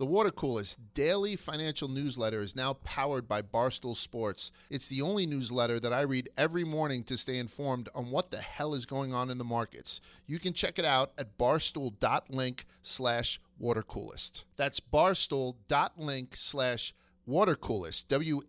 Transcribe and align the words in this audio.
The 0.00 0.06
Water 0.06 0.30
Coolest 0.30 0.80
daily 0.94 1.36
financial 1.36 1.86
newsletter 1.86 2.40
is 2.40 2.56
now 2.56 2.72
powered 2.72 3.28
by 3.28 3.42
Barstool 3.42 3.94
Sports. 3.94 4.50
It's 4.70 4.88
the 4.88 5.02
only 5.02 5.26
newsletter 5.26 5.78
that 5.78 5.92
I 5.92 6.00
read 6.00 6.30
every 6.38 6.64
morning 6.64 7.04
to 7.04 7.18
stay 7.18 7.36
informed 7.36 7.90
on 7.94 8.10
what 8.10 8.30
the 8.30 8.38
hell 8.38 8.72
is 8.72 8.86
going 8.86 9.12
on 9.12 9.28
in 9.28 9.36
the 9.36 9.44
markets. 9.44 10.00
You 10.26 10.38
can 10.38 10.54
check 10.54 10.78
it 10.78 10.86
out 10.86 11.12
at 11.18 11.36
barstool.link 11.36 12.64
slash 12.80 13.42
watercoolest. 13.62 14.44
That's 14.56 14.80
barstool.link 14.80 16.34
slash 16.34 16.94
watercoolest. 17.28 18.08
W 18.08 18.40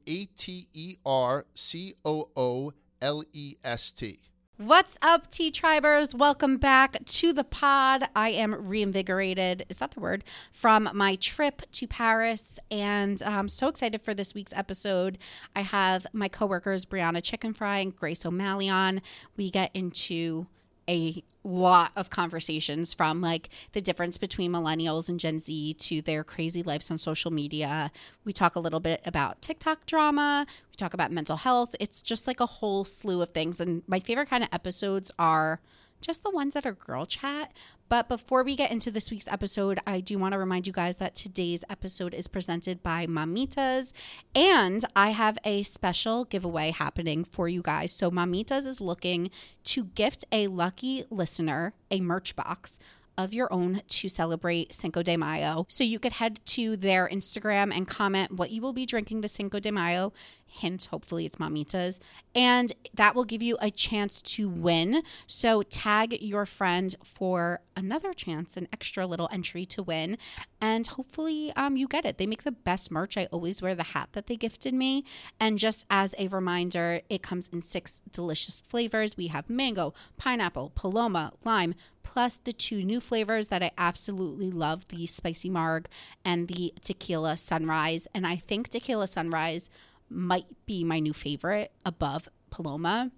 What's 4.64 5.00
up, 5.02 5.28
T 5.32 5.50
Tribers? 5.50 6.14
Welcome 6.14 6.57
back 6.57 7.04
to 7.04 7.34
the 7.34 7.43
pod. 7.43 8.07
I 8.16 8.30
am 8.30 8.68
reinvigorated, 8.68 9.66
is 9.70 9.80
that 9.80 9.89
the 9.89 10.00
word, 10.00 10.23
from 10.52 10.88
my 10.93 11.16
trip 11.16 11.64
to 11.71 11.88
Paris. 11.88 12.60
And 12.70 13.24
I'm 13.24 13.50
so 13.50 13.70
excited 13.70 14.04
for 14.04 14.14
this 14.14 14.36
week's 14.36 14.54
episode. 14.54 15.18
I 15.56 15.61
have 15.61 16.06
my 16.14 16.28
coworkers, 16.28 16.86
Brianna 16.86 17.24
Chickenfry 17.24 17.82
and 17.82 17.96
Grace 17.96 18.24
O'Malley 18.24 18.70
on. 18.70 19.01
We 19.36 19.50
get 19.50 19.71
into 19.74 20.46
a 20.90 21.24
lot 21.44 21.92
of 21.96 22.10
conversations 22.10 22.94
from 22.94 23.21
like 23.21 23.50
the 23.71 23.82
difference 23.82 24.18
between 24.18 24.52
millennials 24.52 25.10
and 25.10 25.20
Gen 25.20 25.40
Z 25.40 25.74
to 25.74 26.02
their 26.02 26.24
crazy 26.24 26.62
lives 26.62 26.92
on 26.92 26.98
social 26.98 27.32
media. 27.32 27.92
We 28.26 28.34
talk 28.34 28.56
a 28.56 28.60
little 28.60 28.80
bit 28.80 29.02
about 29.06 29.42
TikTok 29.42 29.86
drama, 29.86 30.46
we 30.70 30.76
talk 30.76 30.94
about 30.94 31.12
mental 31.12 31.38
health. 31.38 31.76
It's 31.80 32.02
just 32.02 32.28
like 32.28 32.40
a 32.40 32.45
whole 32.45 32.84
slew 32.84 33.22
of 33.22 33.30
things. 33.30 33.59
And 33.59 33.84
my 33.88 34.00
favorite 34.00 34.30
kind 34.30 34.44
of 34.44 34.50
episodes 34.52 35.12
are 35.17 35.62
just 36.02 36.23
the 36.23 36.31
ones 36.31 36.53
that 36.53 36.66
are 36.66 36.73
girl 36.73 37.05
chat. 37.05 37.53
But 37.89 38.08
before 38.08 38.44
we 38.44 38.55
get 38.55 38.72
into 38.72 38.89
this 38.89 39.11
week's 39.11 39.28
episode, 39.28 39.80
I 39.86 40.00
do 40.00 40.17
want 40.17 40.33
to 40.33 40.38
remind 40.38 40.66
you 40.66 40.73
guys 40.73 40.97
that 40.97 41.14
today's 41.14 41.64
episode 41.69 42.14
is 42.14 42.28
presented 42.28 42.81
by 42.81 43.05
Mamitas. 43.05 43.94
And 44.33 44.83
I 44.95 45.09
have 45.09 45.38
a 45.44 45.64
special 45.64 46.26
giveaway 46.26 46.72
happening 46.72 47.23
for 47.23 47.48
you 47.48 47.61
guys. 47.61 47.92
So, 47.92 48.09
Mamitas 48.09 48.66
is 48.66 48.81
looking 48.81 49.30
to 49.66 49.86
gift 49.86 50.26
a 50.31 50.48
lucky 50.48 51.03
listener 51.09 51.73
a 51.89 52.02
merch 52.02 52.36
box 52.36 52.80
of 53.17 53.33
your 53.33 53.52
own 53.52 53.81
to 53.88 54.09
celebrate 54.09 54.73
Cinco 54.73 55.04
de 55.04 55.17
Mayo. 55.17 55.66
So 55.70 55.83
you 55.83 56.00
could 56.00 56.14
head 56.14 56.39
to 56.48 56.76
their 56.76 57.08
Instagram 57.08 57.76
and 57.76 57.88
comment 57.88 58.33
what 58.33 58.52
you 58.52 58.61
will 58.61 58.73
be 58.73 58.86
drinking 58.86 59.22
the 59.22 59.28
Cinco 59.28 59.59
de 59.59 59.72
Mayo. 59.72 60.14
Hint, 60.52 60.86
hopefully 60.86 61.26
it's 61.26 61.38
mamitas. 61.38 62.00
And 62.36 62.72
that 62.94 63.16
will 63.16 63.24
give 63.24 63.42
you 63.42 63.58
a 63.62 63.72
chance 63.72 64.22
to 64.22 64.50
win. 64.50 65.04
So 65.28 65.64
tag 65.64 66.22
your 66.22 66.46
friend 66.46 66.96
for 67.04 67.62
another 67.76 68.14
chance, 68.14 68.58
an 68.58 68.68
extra 68.72 69.08
little 69.08 69.30
entry 69.32 69.66
to 69.68 69.82
win. 69.82 70.18
And 70.60 70.86
hopefully 70.86 71.52
um, 71.56 71.78
you 71.78 71.88
get 71.88 72.06
it. 72.06 72.18
They 72.18 72.28
make 72.28 72.44
the 72.44 72.52
best 72.52 72.92
merch. 72.92 73.18
I 73.18 73.28
always 73.32 73.62
wear 73.62 73.76
the 73.76 73.84
hat 73.84 74.10
that 74.12 74.28
they 74.28 74.36
gifted 74.36 74.74
me. 74.74 75.04
And 75.40 75.58
just 75.58 75.86
as 75.90 76.14
a 76.18 76.28
reminder, 76.28 77.02
it 77.10 77.24
comes 77.24 77.48
in 77.48 77.62
six 77.62 78.02
delicious 78.12 78.60
flavors. 78.60 79.18
We 79.18 79.28
have 79.28 79.50
mango, 79.50 79.94
pineapple, 80.18 80.72
paloma, 80.76 81.34
lime, 81.44 81.76
plus 82.04 82.38
the 82.38 82.54
two 82.54 82.84
new 82.84 83.00
flavors 83.00 83.48
that 83.48 83.64
I 83.64 83.72
absolutely 83.78 84.52
love 84.52 84.88
the 84.90 85.06
spicy 85.08 85.50
marg 85.50 85.88
and 86.26 86.48
the 86.48 86.74
tequila 86.82 87.38
sunrise. 87.38 88.08
And 88.14 88.28
I 88.28 88.36
think 88.36 88.70
tequila 88.70 89.08
sunrise 89.08 89.70
might 90.12 90.45
be 90.66 90.84
my 90.84 91.00
new 91.00 91.14
favorite 91.14 91.72
above 91.86 92.30
Paloma. 92.50 93.12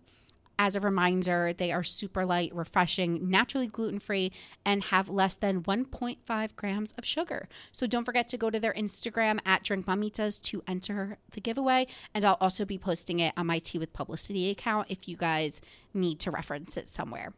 As 0.59 0.75
a 0.75 0.79
reminder, 0.79 1.51
they 1.51 1.71
are 1.71 1.83
super 1.83 2.25
light, 2.25 2.53
refreshing, 2.53 3.27
naturally 3.29 3.67
gluten 3.67 3.99
free, 3.99 4.31
and 4.63 4.83
have 4.85 5.09
less 5.09 5.33
than 5.33 5.63
1.5 5.63 6.55
grams 6.55 6.91
of 6.93 7.05
sugar. 7.05 7.49
So 7.71 7.87
don't 7.87 8.05
forget 8.05 8.29
to 8.29 8.37
go 8.37 8.49
to 8.51 8.59
their 8.59 8.73
Instagram 8.73 9.39
at 9.45 9.63
Drink 9.63 9.87
Mamitas 9.87 10.39
to 10.43 10.63
enter 10.67 11.17
the 11.31 11.41
giveaway. 11.41 11.87
And 12.13 12.23
I'll 12.23 12.37
also 12.39 12.65
be 12.65 12.77
posting 12.77 13.19
it 13.19 13.33
on 13.35 13.47
my 13.47 13.59
Tea 13.59 13.79
with 13.79 13.93
Publicity 13.93 14.51
account 14.51 14.87
if 14.89 15.07
you 15.07 15.17
guys 15.17 15.59
need 15.93 16.19
to 16.19 16.31
reference 16.31 16.77
it 16.77 16.87
somewhere. 16.87 17.33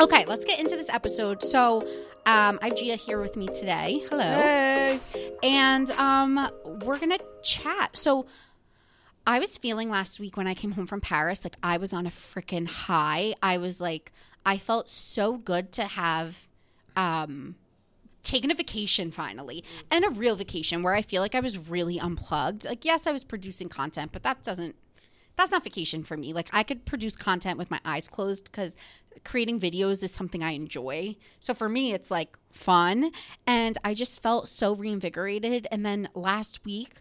Okay, 0.00 0.24
let's 0.24 0.46
get 0.46 0.58
into 0.58 0.76
this 0.76 0.88
episode. 0.88 1.42
So, 1.42 1.86
um, 2.26 2.58
I 2.62 2.68
have 2.68 2.76
Gia 2.76 2.96
here 2.96 3.20
with 3.20 3.36
me 3.36 3.48
today. 3.48 4.04
Hello. 4.08 4.22
Hey. 4.22 5.00
And 5.42 5.90
um, 5.92 6.50
we're 6.84 6.98
going 6.98 7.10
to 7.10 7.24
chat. 7.42 7.96
So, 7.96 8.26
I 9.26 9.38
was 9.38 9.58
feeling 9.58 9.90
last 9.90 10.18
week 10.18 10.36
when 10.36 10.46
I 10.46 10.54
came 10.54 10.72
home 10.72 10.86
from 10.86 11.00
Paris, 11.00 11.44
like 11.44 11.56
I 11.62 11.76
was 11.76 11.92
on 11.92 12.06
a 12.06 12.10
freaking 12.10 12.66
high. 12.66 13.34
I 13.42 13.58
was 13.58 13.80
like, 13.80 14.12
I 14.44 14.56
felt 14.56 14.88
so 14.88 15.36
good 15.36 15.72
to 15.72 15.84
have 15.84 16.48
um, 16.96 17.54
taken 18.22 18.50
a 18.50 18.54
vacation 18.54 19.10
finally 19.10 19.62
and 19.90 20.04
a 20.04 20.10
real 20.10 20.36
vacation 20.36 20.82
where 20.82 20.94
I 20.94 21.02
feel 21.02 21.22
like 21.22 21.34
I 21.34 21.40
was 21.40 21.68
really 21.68 21.98
unplugged. 21.98 22.64
Like, 22.64 22.84
yes, 22.84 23.06
I 23.06 23.12
was 23.12 23.24
producing 23.24 23.68
content, 23.68 24.12
but 24.12 24.22
that 24.22 24.42
doesn't 24.42 24.74
that's 25.36 25.52
not 25.52 25.64
vacation 25.64 26.04
for 26.04 26.16
me. 26.16 26.32
Like 26.32 26.48
I 26.52 26.62
could 26.62 26.84
produce 26.84 27.16
content 27.16 27.58
with 27.58 27.70
my 27.70 27.80
eyes 27.84 28.08
closed 28.08 28.44
because 28.44 28.76
creating 29.24 29.58
videos 29.60 30.02
is 30.02 30.12
something 30.12 30.42
I 30.42 30.52
enjoy. 30.52 31.16
So 31.40 31.54
for 31.54 31.68
me, 31.68 31.92
it's 31.92 32.10
like 32.10 32.36
fun. 32.50 33.10
And 33.46 33.78
I 33.84 33.94
just 33.94 34.22
felt 34.22 34.48
so 34.48 34.74
reinvigorated. 34.74 35.66
And 35.70 35.84
then 35.84 36.08
last 36.14 36.64
week, 36.64 37.00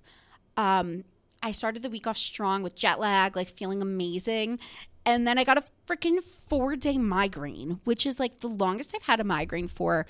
um, 0.57 1.03
I 1.41 1.51
started 1.51 1.83
the 1.83 1.89
week 1.89 2.07
off 2.07 2.17
strong 2.17 2.63
with 2.63 2.75
jet 2.75 2.99
lag, 2.99 3.35
like 3.35 3.49
feeling 3.49 3.81
amazing. 3.81 4.59
And 5.05 5.27
then 5.27 5.37
I 5.37 5.43
got 5.43 5.57
a 5.57 5.63
freaking 5.87 6.21
four 6.21 6.75
day 6.75 6.97
migraine, 6.97 7.79
which 7.83 8.05
is 8.05 8.19
like 8.19 8.41
the 8.41 8.47
longest 8.47 8.93
I've 8.95 9.03
had 9.03 9.19
a 9.19 9.23
migraine 9.23 9.67
for. 9.67 10.05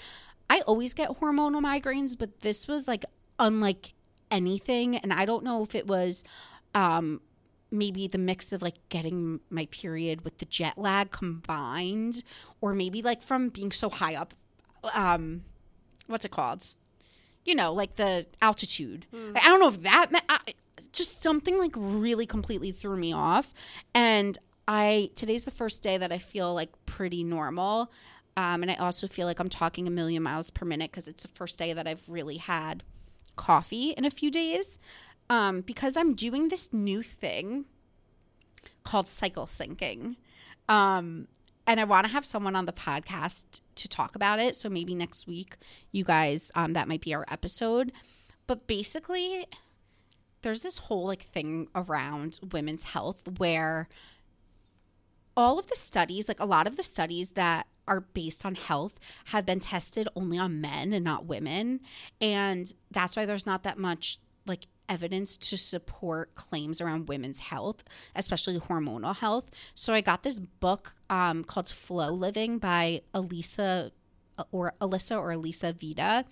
I 0.49 0.61
always 0.61 0.93
get 0.93 1.09
hormonal 1.09 1.63
migraines, 1.63 2.17
but 2.17 2.39
this 2.39 2.67
was 2.67 2.87
like 2.87 3.05
unlike 3.37 3.93
anything. 4.31 4.97
And 4.97 5.13
I 5.13 5.25
don't 5.25 5.43
know 5.43 5.63
if 5.63 5.75
it 5.75 5.87
was 5.87 6.23
um, 6.73 7.21
maybe 7.71 8.07
the 8.07 8.17
mix 8.17 8.51
of 8.51 8.61
like 8.61 8.75
getting 8.89 9.39
my 9.49 9.67
period 9.71 10.23
with 10.23 10.39
the 10.39 10.45
jet 10.45 10.77
lag 10.77 11.11
combined 11.11 12.23
or 12.61 12.73
maybe 12.73 13.01
like 13.01 13.21
from 13.21 13.49
being 13.49 13.71
so 13.71 13.89
high 13.89 14.15
up 14.15 14.33
um 14.93 15.43
what's 16.07 16.25
it 16.25 16.31
called? 16.31 16.73
You 17.45 17.55
know 17.55 17.73
like 17.73 17.95
the 17.95 18.25
altitude. 18.41 19.05
Hmm. 19.13 19.33
i 19.35 19.47
don't 19.47 19.59
know 19.59 19.67
if 19.67 19.81
that 19.83 20.09
I, 20.29 20.53
just 20.91 21.21
something 21.21 21.57
like 21.57 21.73
really 21.75 22.25
completely 22.25 22.71
threw 22.71 22.97
me 22.97 23.13
off. 23.13 23.53
And 23.93 24.37
i 24.67 25.09
today's 25.15 25.45
the 25.45 25.51
first 25.51 25.81
day 25.81 25.97
that 25.97 26.11
i 26.11 26.17
feel 26.17 26.53
like 26.53 26.69
pretty 26.85 27.23
normal. 27.23 27.91
Um, 28.37 28.61
and 28.61 28.71
i 28.71 28.75
also 28.75 29.07
feel 29.07 29.27
like 29.27 29.39
i'm 29.39 29.49
talking 29.49 29.87
a 29.87 29.91
million 29.91 30.23
miles 30.23 30.49
per 30.49 30.65
minute 30.65 30.91
because 30.91 31.07
it's 31.07 31.23
the 31.23 31.29
first 31.29 31.59
day 31.59 31.73
that 31.73 31.87
i've 31.87 32.07
really 32.07 32.37
had 32.37 32.83
coffee 33.35 33.91
in 33.91 34.05
a 34.05 34.09
few 34.09 34.29
days 34.31 34.79
um, 35.29 35.61
because 35.61 35.95
I'm 35.95 36.13
doing 36.13 36.49
this 36.49 36.73
new 36.73 37.03
thing 37.03 37.65
called 38.83 39.07
cycle 39.07 39.45
syncing. 39.45 40.15
Um, 40.67 41.27
and 41.67 41.79
I 41.79 41.83
want 41.83 42.07
to 42.07 42.11
have 42.11 42.25
someone 42.25 42.55
on 42.55 42.65
the 42.65 42.73
podcast 42.73 43.61
to 43.75 43.87
talk 43.87 44.15
about 44.15 44.39
it. 44.39 44.55
So 44.55 44.69
maybe 44.69 44.95
next 44.95 45.27
week, 45.27 45.55
you 45.91 46.03
guys, 46.03 46.51
um, 46.55 46.73
that 46.73 46.87
might 46.87 47.01
be 47.01 47.13
our 47.13 47.25
episode. 47.29 47.91
But 48.47 48.65
basically, 48.65 49.45
there's 50.41 50.63
this 50.63 50.79
whole 50.79 51.05
like 51.05 51.21
thing 51.21 51.67
around 51.75 52.39
women's 52.51 52.85
health 52.85 53.21
where 53.37 53.87
all 55.37 55.59
of 55.59 55.67
the 55.67 55.75
studies, 55.75 56.27
like 56.27 56.39
a 56.39 56.45
lot 56.45 56.65
of 56.65 56.75
the 56.75 56.83
studies 56.83 57.31
that 57.31 57.67
are 57.87 58.01
based 58.01 58.45
on 58.45 58.55
health 58.55 58.99
have 59.25 59.45
been 59.45 59.59
tested 59.59 60.07
only 60.15 60.37
on 60.37 60.61
men 60.61 60.91
and 60.93 61.05
not 61.05 61.25
women. 61.25 61.81
And 62.19 62.73
that's 62.89 63.15
why 63.15 63.25
there's 63.25 63.45
not 63.45 63.63
that 63.63 63.77
much 63.77 64.19
like 64.45 64.65
evidence 64.89 65.37
to 65.37 65.57
support 65.57 66.35
claims 66.35 66.81
around 66.81 67.07
women's 67.07 67.39
health, 67.39 67.83
especially 68.15 68.59
hormonal 68.59 69.15
health. 69.15 69.45
So 69.75 69.93
I 69.93 70.01
got 70.01 70.23
this 70.23 70.39
book 70.39 70.95
um, 71.09 71.43
called 71.43 71.69
Flow 71.69 72.11
Living 72.11 72.57
by 72.57 73.01
Elisa 73.13 73.91
or 74.51 74.73
Alyssa 74.81 75.19
or 75.19 75.31
Elisa 75.31 75.73
Vita. 75.73 76.25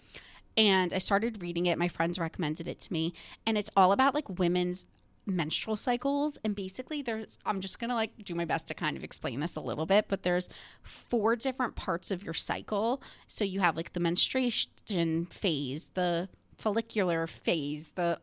And 0.57 0.93
I 0.93 0.97
started 0.97 1.41
reading 1.41 1.67
it. 1.67 1.77
My 1.77 1.87
friends 1.87 2.17
recommended 2.17 2.67
it 2.67 2.79
to 2.79 2.93
me. 2.93 3.13
And 3.45 3.57
it's 3.57 3.69
all 3.77 3.91
about 3.91 4.15
like 4.15 4.39
women's 4.39 4.85
menstrual 5.27 5.75
cycles 5.75 6.37
and 6.45 6.55
basically 6.55 7.01
there's 7.01 7.37
I'm 7.45 7.59
just 7.59 7.79
going 7.79 7.89
to 7.89 7.95
like 7.95 8.11
do 8.23 8.33
my 8.33 8.45
best 8.45 8.65
to 8.67 8.73
kind 8.73 8.95
of 8.95 9.03
explain 9.03 9.41
this 9.41 9.57
a 9.57 9.61
little 9.61 9.85
bit 9.85 10.05
but 10.07 10.23
there's 10.23 10.47
four 10.81 11.35
different 11.35 11.75
parts 11.75 12.11
of 12.11 12.23
your 12.23 12.33
cycle 12.33 13.01
so 13.27 13.43
you 13.43 13.59
have 13.59 13.75
like 13.75 13.91
the 13.91 13.99
menstruation 13.99 15.25
phase 15.25 15.91
the 15.95 16.29
follicular 16.57 17.27
phase 17.27 17.91
the 17.95 18.19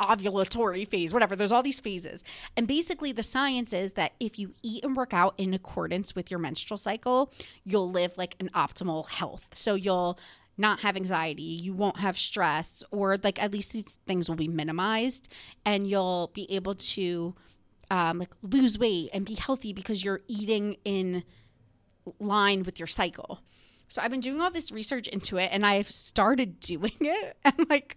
ovulatory 0.00 0.86
phase 0.88 1.12
whatever 1.12 1.34
there's 1.34 1.52
all 1.52 1.62
these 1.62 1.80
phases 1.80 2.22
and 2.56 2.66
basically 2.66 3.12
the 3.12 3.22
science 3.22 3.72
is 3.72 3.92
that 3.92 4.12
if 4.20 4.38
you 4.38 4.52
eat 4.62 4.84
and 4.84 4.96
work 4.96 5.14
out 5.14 5.34
in 5.38 5.54
accordance 5.54 6.14
with 6.14 6.30
your 6.30 6.38
menstrual 6.40 6.76
cycle 6.76 7.32
you'll 7.64 7.90
live 7.90 8.16
like 8.16 8.36
an 8.40 8.50
optimal 8.54 9.08
health 9.08 9.48
so 9.52 9.74
you'll 9.74 10.18
not 10.58 10.80
have 10.80 10.96
anxiety, 10.96 11.42
you 11.42 11.74
won't 11.74 11.98
have 11.98 12.16
stress, 12.16 12.82
or 12.90 13.16
like 13.22 13.42
at 13.42 13.52
least 13.52 13.72
these 13.72 13.98
things 14.06 14.28
will 14.28 14.36
be 14.36 14.48
minimized, 14.48 15.28
and 15.64 15.86
you'll 15.86 16.30
be 16.34 16.50
able 16.50 16.74
to 16.74 17.34
um, 17.90 18.18
like 18.18 18.32
lose 18.42 18.78
weight 18.78 19.10
and 19.12 19.24
be 19.24 19.34
healthy 19.34 19.72
because 19.72 20.04
you're 20.04 20.22
eating 20.28 20.76
in 20.84 21.24
line 22.18 22.62
with 22.62 22.78
your 22.78 22.86
cycle. 22.86 23.40
so 23.88 24.00
I've 24.02 24.10
been 24.10 24.20
doing 24.20 24.40
all 24.40 24.50
this 24.50 24.72
research 24.72 25.08
into 25.08 25.36
it 25.36 25.50
and 25.52 25.64
I've 25.66 25.90
started 25.90 26.60
doing 26.60 26.92
it. 27.00 27.36
And 27.44 27.68
like, 27.68 27.96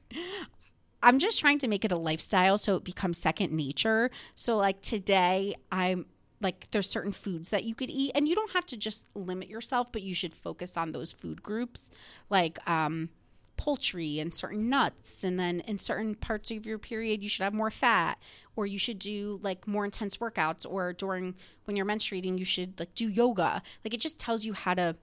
I'm 1.02 1.20
just 1.20 1.40
trying 1.40 1.60
to 1.60 1.68
make 1.68 1.86
it 1.86 1.92
a 1.92 1.98
lifestyle 1.98 2.58
so 2.58 2.76
it 2.76 2.84
becomes 2.84 3.18
second 3.18 3.54
nature. 3.54 4.12
So, 4.36 4.58
like, 4.58 4.82
today, 4.82 5.56
I'm 5.72 6.06
like, 6.42 6.70
there's 6.72 6.90
certain 6.90 7.12
foods 7.12 7.50
that 7.50 7.64
you 7.64 7.76
could 7.76 7.90
eat, 7.90 8.12
and 8.16 8.28
you 8.28 8.36
don't 8.36 8.52
have 8.52 8.66
to 8.68 8.78
just 8.78 9.10
limit 9.16 9.50
yourself, 9.50 9.92
but 9.92 10.02
you 10.02 10.14
should 10.14 10.34
focus 10.34 10.78
on 10.78 10.92
those 10.92 11.12
food 11.12 11.44
groups, 11.44 11.90
like, 12.30 12.58
um, 12.70 13.10
poultry 13.60 14.20
and 14.20 14.34
certain 14.34 14.70
nuts 14.70 15.22
and 15.22 15.38
then 15.38 15.60
in 15.68 15.78
certain 15.78 16.16
parts 16.16 16.50
of 16.50 16.66
your 16.66 16.80
period 16.80 17.22
you 17.22 17.28
should 17.28 17.44
have 17.44 17.54
more 17.54 17.70
fat 17.70 18.18
or 18.56 18.66
you 18.66 18.80
should 18.80 18.98
do 18.98 19.38
like 19.44 19.68
more 19.68 19.84
intense 19.84 20.16
workouts 20.16 20.66
or 20.66 20.94
during 20.94 21.36
when 21.66 21.76
you're 21.76 21.86
menstruating 21.86 22.40
you 22.40 22.46
should 22.46 22.80
like 22.80 22.96
do 22.96 23.10
yoga 23.10 23.62
like 23.84 23.94
it 23.94 24.00
just 24.00 24.18
tells 24.18 24.46
you 24.46 24.54
how 24.54 24.74
to 24.74 24.96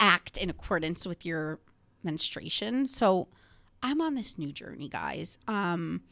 act 0.00 0.38
in 0.38 0.48
accordance 0.48 1.06
with 1.06 1.26
your 1.26 1.58
menstruation 2.02 2.88
so 2.88 3.28
i'm 3.82 4.00
on 4.00 4.14
this 4.14 4.38
new 4.38 4.52
journey 4.52 4.88
guys 4.88 5.38
um 5.48 6.02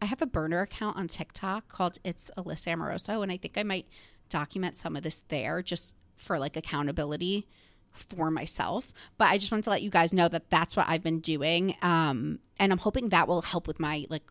i 0.00 0.04
have 0.04 0.22
a 0.22 0.26
burner 0.26 0.60
account 0.62 0.96
on 0.96 1.08
tiktok 1.08 1.68
called 1.68 1.98
it's 2.04 2.30
alyssa 2.36 2.72
amoroso 2.72 3.22
and 3.22 3.30
i 3.32 3.36
think 3.36 3.56
i 3.56 3.62
might 3.62 3.86
document 4.28 4.76
some 4.76 4.96
of 4.96 5.02
this 5.02 5.22
there 5.28 5.62
just 5.62 5.96
for 6.16 6.38
like 6.38 6.56
accountability 6.56 7.46
for 7.92 8.30
myself. 8.30 8.92
But 9.16 9.28
I 9.28 9.38
just 9.38 9.50
wanted 9.50 9.64
to 9.64 9.70
let 9.70 9.82
you 9.82 9.90
guys 9.90 10.12
know 10.12 10.28
that 10.28 10.50
that's 10.50 10.76
what 10.76 10.88
I've 10.88 11.02
been 11.02 11.20
doing. 11.20 11.76
Um, 11.82 12.40
and 12.58 12.72
I'm 12.72 12.78
hoping 12.78 13.08
that 13.10 13.28
will 13.28 13.42
help 13.42 13.66
with 13.66 13.80
my 13.80 14.04
like 14.08 14.24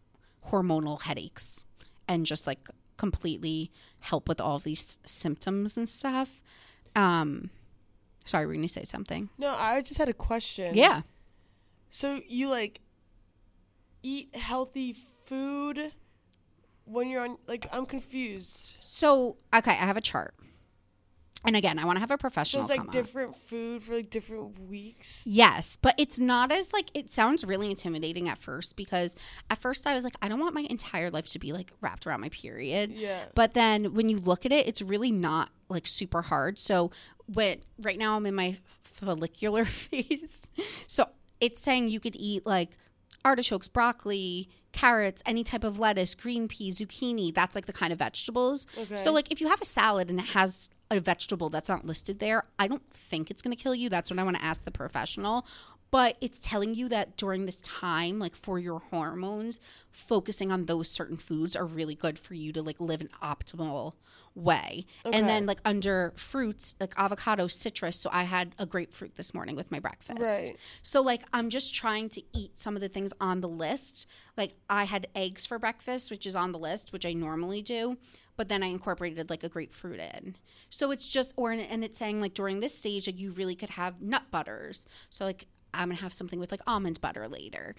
hormonal 0.50 1.02
headaches 1.02 1.66
and 2.08 2.26
just 2.26 2.48
like 2.48 2.70
completely 2.98 3.72
help 4.00 4.28
with 4.28 4.40
all 4.40 4.56
of 4.58 4.64
these 4.64 4.98
symptoms 5.06 5.78
and 5.78 5.88
stuff. 5.88 6.42
Um, 6.96 7.50
sorry, 8.26 8.46
we're 8.46 8.54
going 8.54 8.64
to 8.64 8.70
say 8.70 8.84
something. 8.84 9.30
No, 9.38 9.54
I 9.54 9.82
just 9.82 9.98
had 9.98 10.10
a 10.10 10.14
question. 10.14 10.76
Yeah. 10.76 11.02
So 11.90 12.22
you 12.28 12.50
like 12.50 12.82
eat 14.04 14.36
healthy 14.36 14.96
food 15.26 15.92
when 16.86 17.10
you're 17.10 17.24
on 17.24 17.38
like 17.48 17.68
I'm 17.72 17.86
confused. 17.86 18.76
So, 18.80 19.38
okay, 19.54 19.72
I 19.72 19.86
have 19.86 19.98
a 19.98 20.02
chart. 20.02 20.34
And 21.46 21.56
again, 21.56 21.78
I 21.78 21.86
want 21.86 21.98
to 21.98 22.00
have 22.02 22.12
a 22.12 22.16
So 22.16 22.18
professional 22.18 22.64
it's 22.64 22.70
like 22.70 22.92
different 22.92 23.36
food 23.36 23.84
for 23.84 23.96
like 23.96 24.10
different 24.10 24.60
weeks. 24.68 25.24
Yes, 25.26 25.78
but 25.82 25.96
it's 25.98 26.20
not 26.20 26.52
as 26.52 26.74
like 26.74 26.90
it 26.94 27.10
sounds 27.10 27.46
really 27.46 27.70
intimidating 27.70 28.28
at 28.28 28.38
first 28.38 28.76
because 28.76 29.16
at 29.50 29.58
first 29.58 29.86
I 29.86 29.94
was 29.94 30.04
like, 30.04 30.16
I 30.22 30.30
don't 30.30 30.40
want 30.40 30.56
my 30.56 30.66
entire 30.70 31.10
life 31.10 31.28
to 31.30 31.40
be 31.40 31.54
like 31.54 31.72
wrapped 31.80 32.08
around 32.08 32.22
my 32.22 32.30
period. 32.30 32.92
Yeah. 32.92 33.26
But 33.36 33.54
then 33.54 33.94
when 33.94 34.10
you 34.10 34.18
look 34.18 34.46
at 34.46 34.52
it, 34.52 34.68
it's 34.68 34.82
really 34.82 35.12
not 35.12 35.50
like 35.70 35.86
super 35.88 36.24
hard. 36.24 36.58
So 36.58 36.92
when 37.34 37.60
right 37.82 37.98
now 37.98 38.16
I'm 38.16 38.26
in 38.26 38.36
my 38.36 38.58
follicular 38.84 39.64
phase. 39.66 40.50
So 40.88 41.08
it's 41.40 41.62
saying 41.62 41.90
you 41.90 42.00
could 42.00 42.16
eat 42.16 42.46
like 42.46 42.72
artichokes, 43.28 43.68
broccoli, 43.68 44.50
carrots, 44.72 45.22
any 45.26 45.44
type 45.44 45.64
of 45.64 45.80
lettuce, 45.80 46.16
green 46.16 46.48
peas, 46.48 46.80
zucchini. 46.80 47.34
That's 47.34 47.56
like 47.56 47.66
the 47.66 47.74
kind 47.74 47.92
of 47.92 48.00
vegetables. 48.00 48.66
Okay. 48.78 48.96
So 48.96 49.12
like 49.12 49.32
if 49.32 49.42
you 49.42 49.48
have 49.50 49.62
a 49.62 49.66
salad 49.66 50.10
and 50.10 50.20
it 50.20 50.28
has 50.28 50.70
a 50.90 51.00
vegetable 51.02 51.50
that's 51.50 51.68
not 51.68 51.86
listed 51.86 52.20
there, 52.20 52.44
I 52.58 52.68
don't 52.68 52.90
think 52.92 53.30
it's 53.30 53.42
going 53.42 53.56
to 53.56 53.62
kill 53.62 53.76
you. 53.76 53.90
That's 53.90 54.10
what 54.10 54.18
I 54.18 54.24
want 54.24 54.38
to 54.38 54.44
ask 54.44 54.64
the 54.64 54.72
professional. 54.72 55.46
But 55.90 56.18
it's 56.20 56.40
telling 56.40 56.76
you 56.76 56.90
that 56.90 57.16
during 57.18 57.46
this 57.46 57.62
time, 57.62 58.20
like 58.20 58.36
for 58.36 58.60
your 58.60 58.80
hormones, 58.80 59.60
focusing 59.90 60.52
on 60.52 60.66
those 60.66 60.90
certain 60.90 61.18
foods 61.18 61.56
are 61.56 61.66
really 61.66 61.96
good 61.96 62.20
for 62.20 62.34
you 62.34 62.52
to 62.54 62.62
like 62.62 62.80
live 62.80 63.02
an 63.02 63.10
optimal 63.22 63.94
way. 64.36 64.86
And 65.06 65.28
then 65.28 65.46
like 65.46 65.60
under 65.66 66.14
fruits, 66.16 66.76
like 66.80 66.94
avocado, 66.98 67.48
citrus. 67.48 67.98
So 67.98 68.10
I 68.14 68.24
had 68.24 68.54
a 68.60 68.66
grapefruit 68.66 69.16
this 69.16 69.34
morning 69.34 69.56
with 69.56 69.72
my 69.72 69.80
breakfast. 69.80 70.22
Right. 70.22 70.58
So 70.84 71.02
like 71.02 71.24
I'm 71.34 71.50
just 71.50 71.74
trying 71.74 72.10
to 72.10 72.22
eat 72.34 72.58
some 72.58 72.76
of 72.76 72.82
the 72.82 72.90
things 72.90 73.14
on 73.20 73.42
the 73.42 73.50
list. 73.50 74.08
Like 74.36 74.54
I 74.70 74.84
had 74.84 75.08
eggs 75.16 75.46
for 75.46 75.58
breakfast, 75.58 76.12
which 76.12 76.26
is 76.26 76.36
on 76.36 76.52
the 76.52 76.60
list, 76.60 76.94
which 76.94 77.06
I 77.06 77.14
normally 77.14 77.62
do, 77.62 77.98
but 78.36 78.48
then 78.48 78.62
I 78.62 78.68
incorporated 78.68 79.30
like 79.30 79.44
a 79.44 79.50
grapefruit 79.50 80.00
in. 80.00 80.36
So 80.70 80.92
it's 80.92 81.08
just 81.08 81.34
or 81.36 81.52
and 81.52 81.84
it's 81.84 81.98
saying 81.98 82.22
like 82.22 82.34
during 82.34 82.60
this 82.60 82.78
stage 82.78 83.08
like 83.08 83.20
you 83.20 83.32
really 83.32 83.56
could 83.56 83.72
have 83.72 84.02
nut 84.02 84.24
butters. 84.30 84.86
So 85.10 85.26
like 85.26 85.48
I'm 85.74 85.90
to 85.90 85.96
have 85.96 86.14
something 86.14 86.40
with 86.40 86.52
like 86.52 86.62
almond 86.68 87.02
butter 87.02 87.28
later. 87.28 87.76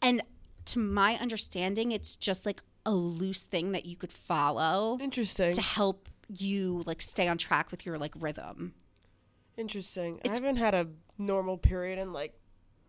And 0.00 0.22
to 0.66 0.78
my 0.78 1.16
understanding 1.16 1.90
it's 1.90 2.14
just 2.14 2.46
like 2.46 2.62
a 2.86 2.92
loose 2.92 3.42
thing 3.42 3.72
that 3.72 3.84
you 3.84 3.96
could 3.96 4.12
follow 4.12 4.98
Interesting. 5.00 5.52
to 5.52 5.60
help 5.60 6.08
you 6.28 6.82
like 6.86 7.02
stay 7.02 7.28
on 7.28 7.38
track 7.38 7.70
with 7.70 7.84
your 7.86 7.98
like 7.98 8.12
rhythm. 8.18 8.74
Interesting. 9.56 10.20
I 10.24 10.32
haven't 10.32 10.56
had 10.56 10.74
a 10.74 10.88
normal 11.18 11.58
period 11.58 11.98
in 11.98 12.12
like 12.12 12.34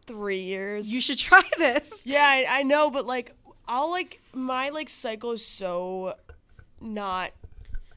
three 0.06 0.42
years. 0.42 0.94
You 0.94 1.02
should 1.02 1.18
try 1.30 1.42
this. 1.58 2.04
yeah, 2.06 2.26
I, 2.26 2.46
I 2.60 2.64
know, 2.64 2.90
but 2.90 3.06
like 3.06 3.36
I'll 3.68 3.90
like 3.90 4.22
my 4.34 4.70
like 4.70 4.90
cycle 4.90 5.32
is 5.32 5.46
so 5.46 6.16
not 6.82 7.32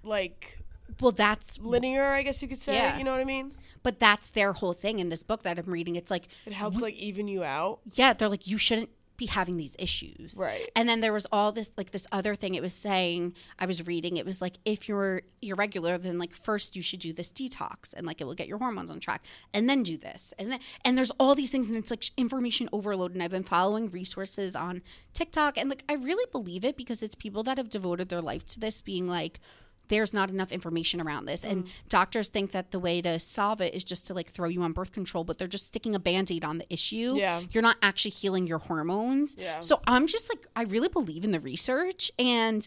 like 0.03 0.59
Well, 1.01 1.13
that's 1.13 1.59
linear, 1.59 2.05
I 2.05 2.23
guess 2.23 2.43
you 2.43 2.49
could 2.49 2.61
say. 2.61 2.75
Yeah. 2.75 2.99
You 2.99 3.05
know 3.05 3.13
what 3.13 3.21
I 3.21 3.25
mean? 3.25 3.53
But 3.87 4.01
that's 4.01 4.31
their 4.31 4.53
whole 4.53 4.73
thing 4.73 4.99
in 4.99 5.11
this 5.11 5.23
book 5.23 5.45
that 5.45 5.61
I'm 5.61 5.73
reading. 5.73 5.95
It's 5.95 6.11
like, 6.11 6.27
It 6.45 6.53
helps 6.53 6.81
like 6.81 6.97
even 6.97 7.29
you 7.29 7.45
out. 7.45 7.79
yeah, 7.95 8.15
they're 8.15 8.29
like, 8.29 8.49
you 8.49 8.59
shouldn't 8.59 8.91
be 9.17 9.27
having 9.27 9.57
these 9.57 9.77
issues. 9.79 10.35
Right. 10.37 10.69
And 10.75 10.89
then 10.89 11.01
there 11.03 11.13
was 11.13 11.25
all 11.31 11.53
this 11.53 11.71
like 11.77 11.93
this 11.93 12.05
other 12.11 12.35
thing 12.35 12.57
it 12.57 12.63
was 12.63 12.75
saying, 12.75 13.37
I 13.61 13.67
was 13.67 13.87
reading, 13.87 14.17
it 14.17 14.27
was 14.27 14.43
like 14.43 14.55
if 14.65 14.89
you're 14.89 15.23
irregular, 15.41 15.99
then 15.99 16.19
like 16.19 16.33
first 16.35 16.75
you 16.75 16.83
should 16.83 16.99
do 16.99 17.13
this 17.13 17.31
detox 17.31 17.95
and 17.95 18.09
like 18.09 18.21
it 18.21 18.25
will 18.25 18.35
get 18.35 18.49
your 18.49 18.59
hormones 18.59 18.91
on 18.91 18.99
track. 18.99 19.25
And 19.55 19.71
then 19.71 19.85
do 19.85 19.97
this. 19.97 20.35
And 20.37 20.51
then 20.51 20.59
and 20.85 20.99
there's 20.99 21.13
all 21.21 21.37
these 21.37 21.53
things 21.53 21.69
and 21.69 21.79
it's 21.79 21.93
like 21.93 22.11
information 22.17 22.69
overload. 22.73 23.15
And 23.15 23.23
I've 23.23 23.31
been 23.31 23.45
following 23.45 23.89
resources 23.89 24.57
on 24.57 24.83
TikTok 25.15 25.57
and 25.57 25.69
like 25.71 25.85
I 25.89 25.95
really 25.95 26.27
believe 26.33 26.65
it 26.65 26.77
because 26.77 27.05
it's 27.05 27.15
people 27.15 27.45
that 27.45 27.57
have 27.57 27.71
devoted 27.71 28.09
their 28.09 28.21
life 28.21 28.45
to 28.49 28.59
this 28.59 28.83
being 28.83 29.07
like 29.07 29.39
there's 29.89 30.13
not 30.13 30.31
enough 30.31 30.53
information 30.53 31.01
around 31.01 31.27
this. 31.27 31.45
And 31.45 31.65
mm. 31.65 31.69
doctors 31.89 32.29
think 32.29 32.53
that 32.53 32.71
the 32.71 32.79
way 32.79 33.01
to 33.03 33.19
solve 33.19 33.61
it 33.61 33.75
is 33.75 33.85
just 33.85 34.07
to 34.07 34.15
like 34.15 34.31
throw 34.31 34.49
you 34.49 34.63
on 34.63 34.73
birth 34.73 34.93
control 34.93 35.25
but 35.25 35.39
they're 35.39 35.47
just 35.47 35.67
sticking 35.67 35.95
a 35.95 35.99
band-aid 35.99 36.45
on 36.45 36.59
the 36.59 36.73
issue. 36.73 37.15
Yeah. 37.17 37.43
you're 37.51 37.63
not 37.63 37.77
actually 37.83 38.13
healing 38.13 38.47
your 38.47 38.59
hormones. 38.59 39.37
Yeah. 39.39 39.61
so 39.61 39.81
i'm 39.87 40.07
just 40.07 40.29
like 40.29 40.47
i 40.57 40.63
really 40.65 40.89
believe 40.89 41.25
in 41.25 41.33
the 41.33 41.41
research 41.41 42.11
and 42.19 42.67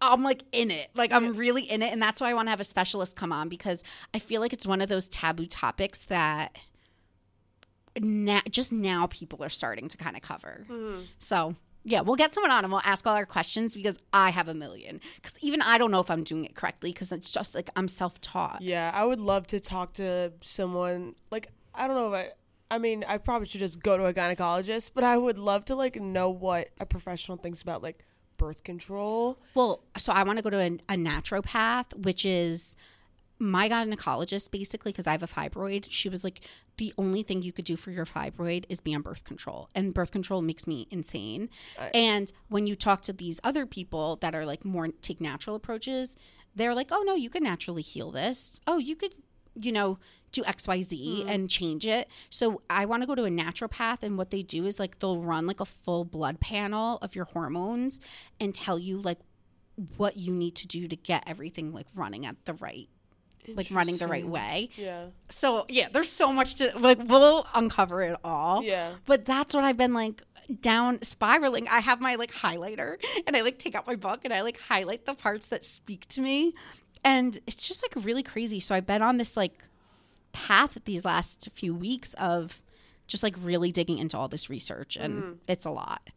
i'm 0.00 0.22
like 0.22 0.42
in 0.52 0.70
it. 0.70 0.88
Like 0.94 1.12
i'm 1.12 1.34
really 1.34 1.62
in 1.62 1.82
it. 1.82 1.92
And 1.92 2.02
that's 2.02 2.20
why 2.20 2.30
i 2.30 2.34
want 2.34 2.46
to 2.46 2.50
have 2.50 2.60
a 2.60 2.64
specialist 2.64 3.16
come 3.16 3.32
on 3.32 3.48
because 3.48 3.82
i 4.14 4.18
feel 4.18 4.40
like 4.40 4.52
it's 4.52 4.66
one 4.66 4.80
of 4.80 4.88
those 4.88 5.08
taboo 5.08 5.46
topics 5.46 6.04
that 6.04 6.56
na- 7.98 8.40
just 8.50 8.72
now 8.72 9.06
people 9.06 9.42
are 9.42 9.48
starting 9.48 9.88
to 9.88 9.96
kind 9.96 10.16
of 10.16 10.22
cover. 10.22 10.66
Mm. 10.70 11.06
So 11.18 11.54
yeah, 11.84 12.00
we'll 12.02 12.16
get 12.16 12.34
someone 12.34 12.50
on 12.50 12.64
and 12.64 12.72
we'll 12.72 12.82
ask 12.84 13.06
all 13.06 13.16
our 13.16 13.26
questions 13.26 13.74
because 13.74 13.98
I 14.12 14.30
have 14.30 14.48
a 14.48 14.54
million. 14.54 15.00
Because 15.16 15.38
even 15.40 15.62
I 15.62 15.78
don't 15.78 15.90
know 15.90 16.00
if 16.00 16.10
I'm 16.10 16.24
doing 16.24 16.44
it 16.44 16.54
correctly 16.54 16.92
because 16.92 17.12
it's 17.12 17.30
just 17.30 17.54
like 17.54 17.70
I'm 17.76 17.88
self 17.88 18.20
taught. 18.20 18.60
Yeah, 18.60 18.90
I 18.94 19.04
would 19.04 19.20
love 19.20 19.46
to 19.48 19.60
talk 19.60 19.94
to 19.94 20.32
someone 20.40 21.14
like 21.30 21.48
I 21.74 21.86
don't 21.86 21.96
know 21.96 22.12
if 22.12 22.14
I 22.14 22.32
I 22.72 22.78
mean, 22.78 23.04
I 23.08 23.18
probably 23.18 23.48
should 23.48 23.58
just 23.58 23.82
go 23.82 23.96
to 23.96 24.04
a 24.04 24.14
gynecologist, 24.14 24.92
but 24.94 25.02
I 25.02 25.16
would 25.16 25.38
love 25.38 25.64
to 25.66 25.74
like 25.74 26.00
know 26.00 26.30
what 26.30 26.68
a 26.78 26.86
professional 26.86 27.36
thinks 27.36 27.62
about 27.62 27.82
like 27.82 28.04
birth 28.38 28.62
control. 28.62 29.38
Well, 29.54 29.82
so 29.96 30.12
I 30.12 30.22
want 30.22 30.38
to 30.38 30.42
go 30.42 30.50
to 30.50 30.58
a, 30.58 30.66
a 30.66 30.96
naturopath, 30.96 31.96
which 32.04 32.24
is 32.24 32.76
my 33.40 33.68
gynecologist 33.68 34.50
basically 34.50 34.92
because 34.92 35.06
I 35.06 35.12
have 35.12 35.22
a 35.22 35.26
fibroid. 35.26 35.86
She 35.88 36.08
was 36.08 36.22
like, 36.22 36.42
the 36.76 36.92
only 36.98 37.22
thing 37.22 37.42
you 37.42 37.52
could 37.52 37.64
do 37.64 37.76
for 37.76 37.90
your 37.90 38.04
fibroid 38.04 38.66
is 38.68 38.80
be 38.80 38.94
on 38.94 39.02
birth 39.02 39.24
control, 39.24 39.68
and 39.74 39.94
birth 39.94 40.10
control 40.10 40.42
makes 40.42 40.66
me 40.66 40.86
insane. 40.90 41.48
I- 41.78 41.90
and 41.94 42.32
when 42.48 42.66
you 42.66 42.76
talk 42.76 43.02
to 43.02 43.12
these 43.12 43.40
other 43.42 43.66
people 43.66 44.16
that 44.16 44.34
are 44.34 44.44
like 44.44 44.64
more 44.64 44.88
take 44.88 45.20
natural 45.20 45.56
approaches, 45.56 46.16
they're 46.54 46.74
like, 46.74 46.88
oh 46.90 47.02
no, 47.06 47.14
you 47.14 47.30
can 47.30 47.42
naturally 47.42 47.82
heal 47.82 48.10
this. 48.10 48.60
Oh, 48.66 48.78
you 48.78 48.94
could, 48.96 49.14
you 49.54 49.72
know, 49.72 49.98
do 50.32 50.42
XYZ 50.42 51.24
mm. 51.24 51.28
and 51.28 51.50
change 51.50 51.86
it. 51.86 52.08
So 52.28 52.62
I 52.70 52.84
want 52.86 53.02
to 53.02 53.06
go 53.06 53.14
to 53.14 53.24
a 53.24 53.30
naturopath 53.30 54.02
and 54.02 54.16
what 54.16 54.30
they 54.30 54.42
do 54.42 54.66
is 54.66 54.78
like 54.78 54.98
they'll 54.98 55.20
run 55.20 55.46
like 55.46 55.60
a 55.60 55.64
full 55.64 56.04
blood 56.04 56.40
panel 56.40 56.98
of 57.02 57.14
your 57.14 57.24
hormones 57.26 58.00
and 58.38 58.54
tell 58.54 58.78
you 58.78 59.00
like 59.00 59.18
what 59.96 60.16
you 60.16 60.32
need 60.32 60.54
to 60.56 60.66
do 60.66 60.86
to 60.88 60.96
get 60.96 61.24
everything 61.26 61.72
like 61.72 61.86
running 61.94 62.26
at 62.26 62.36
the 62.44 62.54
right 62.54 62.88
like 63.48 63.68
running 63.70 63.96
the 63.96 64.06
right 64.06 64.26
way. 64.26 64.70
Yeah. 64.76 65.06
So 65.30 65.66
yeah, 65.68 65.88
there's 65.92 66.08
so 66.08 66.32
much 66.32 66.56
to 66.56 66.72
like 66.78 66.98
we'll 67.04 67.46
uncover 67.54 68.02
it 68.02 68.16
all. 68.24 68.62
Yeah. 68.62 68.92
But 69.06 69.24
that's 69.24 69.54
what 69.54 69.64
I've 69.64 69.76
been 69.76 69.94
like 69.94 70.22
down 70.60 71.00
spiraling. 71.02 71.68
I 71.68 71.80
have 71.80 72.00
my 72.00 72.16
like 72.16 72.32
highlighter 72.32 72.96
and 73.26 73.36
I 73.36 73.42
like 73.42 73.58
take 73.58 73.74
out 73.74 73.86
my 73.86 73.96
book 73.96 74.20
and 74.24 74.32
I 74.32 74.40
like 74.42 74.58
highlight 74.58 75.06
the 75.06 75.14
parts 75.14 75.48
that 75.48 75.64
speak 75.64 76.06
to 76.08 76.20
me. 76.20 76.54
And 77.04 77.38
it's 77.46 77.66
just 77.66 77.82
like 77.82 78.04
really 78.04 78.22
crazy. 78.22 78.60
So 78.60 78.74
I've 78.74 78.86
been 78.86 79.02
on 79.02 79.16
this 79.16 79.36
like 79.36 79.64
path 80.32 80.78
these 80.84 81.04
last 81.04 81.48
few 81.52 81.74
weeks 81.74 82.14
of 82.14 82.62
just 83.06 83.22
like 83.22 83.34
really 83.40 83.72
digging 83.72 83.98
into 83.98 84.16
all 84.16 84.28
this 84.28 84.48
research 84.48 84.96
and 84.96 85.38
it's 85.48 85.64
a 85.64 85.70
lot. 85.70 86.10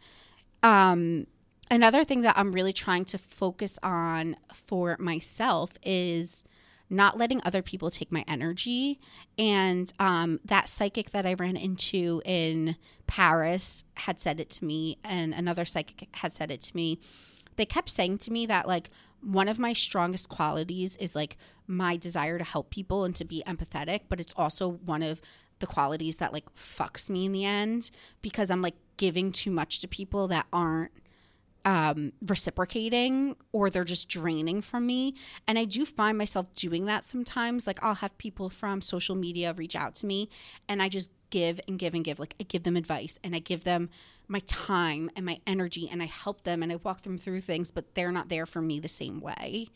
Um 0.61 1.27
another 1.71 2.03
thing 2.03 2.21
that 2.21 2.37
I'm 2.37 2.51
really 2.51 2.73
trying 2.73 3.05
to 3.05 3.17
focus 3.17 3.79
on 3.81 4.35
for 4.53 4.95
myself 4.99 5.71
is 5.83 6.43
not 6.93 7.17
letting 7.17 7.41
other 7.43 7.61
people 7.61 7.89
take 7.89 8.11
my 8.11 8.23
energy. 8.27 8.99
And 9.37 9.91
um, 9.99 10.39
that 10.45 10.69
psychic 10.69 11.09
that 11.11 11.25
I 11.25 11.33
ran 11.33 11.57
into 11.57 12.21
in 12.23 12.75
Paris 13.07 13.83
had 13.95 14.21
said 14.21 14.39
it 14.39 14.49
to 14.51 14.65
me, 14.65 14.97
and 15.03 15.33
another 15.33 15.65
psychic 15.65 16.07
had 16.13 16.31
said 16.31 16.51
it 16.51 16.61
to 16.61 16.75
me. 16.75 16.99
They 17.55 17.65
kept 17.65 17.89
saying 17.89 18.19
to 18.19 18.31
me 18.31 18.45
that, 18.47 18.67
like, 18.67 18.89
one 19.21 19.47
of 19.47 19.59
my 19.59 19.73
strongest 19.73 20.29
qualities 20.29 20.95
is 20.97 21.15
like 21.15 21.37
my 21.65 21.95
desire 21.95 22.37
to 22.37 22.43
help 22.43 22.69
people 22.69 23.05
and 23.05 23.15
to 23.15 23.25
be 23.25 23.43
empathetic, 23.47 24.01
but 24.09 24.19
it's 24.19 24.33
also 24.35 24.69
one 24.69 25.01
of 25.01 25.21
the 25.59 25.67
qualities 25.67 26.17
that 26.17 26.33
like 26.33 26.53
fucks 26.55 27.09
me 27.09 27.25
in 27.25 27.31
the 27.31 27.45
end 27.45 27.89
because 28.21 28.51
I'm 28.51 28.61
like 28.61 28.75
giving 28.97 29.31
too 29.31 29.51
much 29.51 29.79
to 29.79 29.87
people 29.87 30.27
that 30.27 30.45
aren't 30.51 30.91
um, 31.65 32.11
reciprocating 32.25 33.35
or 33.51 33.69
they're 33.69 33.83
just 33.83 34.09
draining 34.09 34.61
from 34.61 34.85
me. 34.85 35.15
And 35.47 35.57
I 35.57 35.65
do 35.65 35.85
find 35.85 36.17
myself 36.17 36.53
doing 36.53 36.85
that 36.85 37.03
sometimes. 37.03 37.67
Like 37.67 37.81
I'll 37.81 37.95
have 37.95 38.17
people 38.17 38.49
from 38.49 38.81
social 38.81 39.15
media 39.15 39.53
reach 39.53 39.75
out 39.75 39.95
to 39.95 40.05
me 40.05 40.29
and 40.67 40.81
I 40.81 40.89
just 40.89 41.09
give 41.29 41.59
and 41.67 41.79
give 41.79 41.93
and 41.93 42.03
give. 42.03 42.19
Like 42.19 42.35
I 42.39 42.43
give 42.43 42.63
them 42.63 42.75
advice 42.75 43.17
and 43.23 43.35
I 43.35 43.39
give 43.39 43.63
them 43.63 43.89
my 44.27 44.39
time 44.45 45.09
and 45.15 45.25
my 45.25 45.39
energy 45.47 45.89
and 45.91 46.01
I 46.01 46.05
help 46.05 46.43
them 46.43 46.63
and 46.63 46.71
I 46.71 46.77
walk 46.77 47.01
them 47.01 47.17
through 47.17 47.41
things, 47.41 47.71
but 47.71 47.95
they're 47.95 48.11
not 48.11 48.29
there 48.29 48.45
for 48.45 48.61
me 48.61 48.79
the 48.79 48.87
same 48.87 49.19
way. 49.19 49.67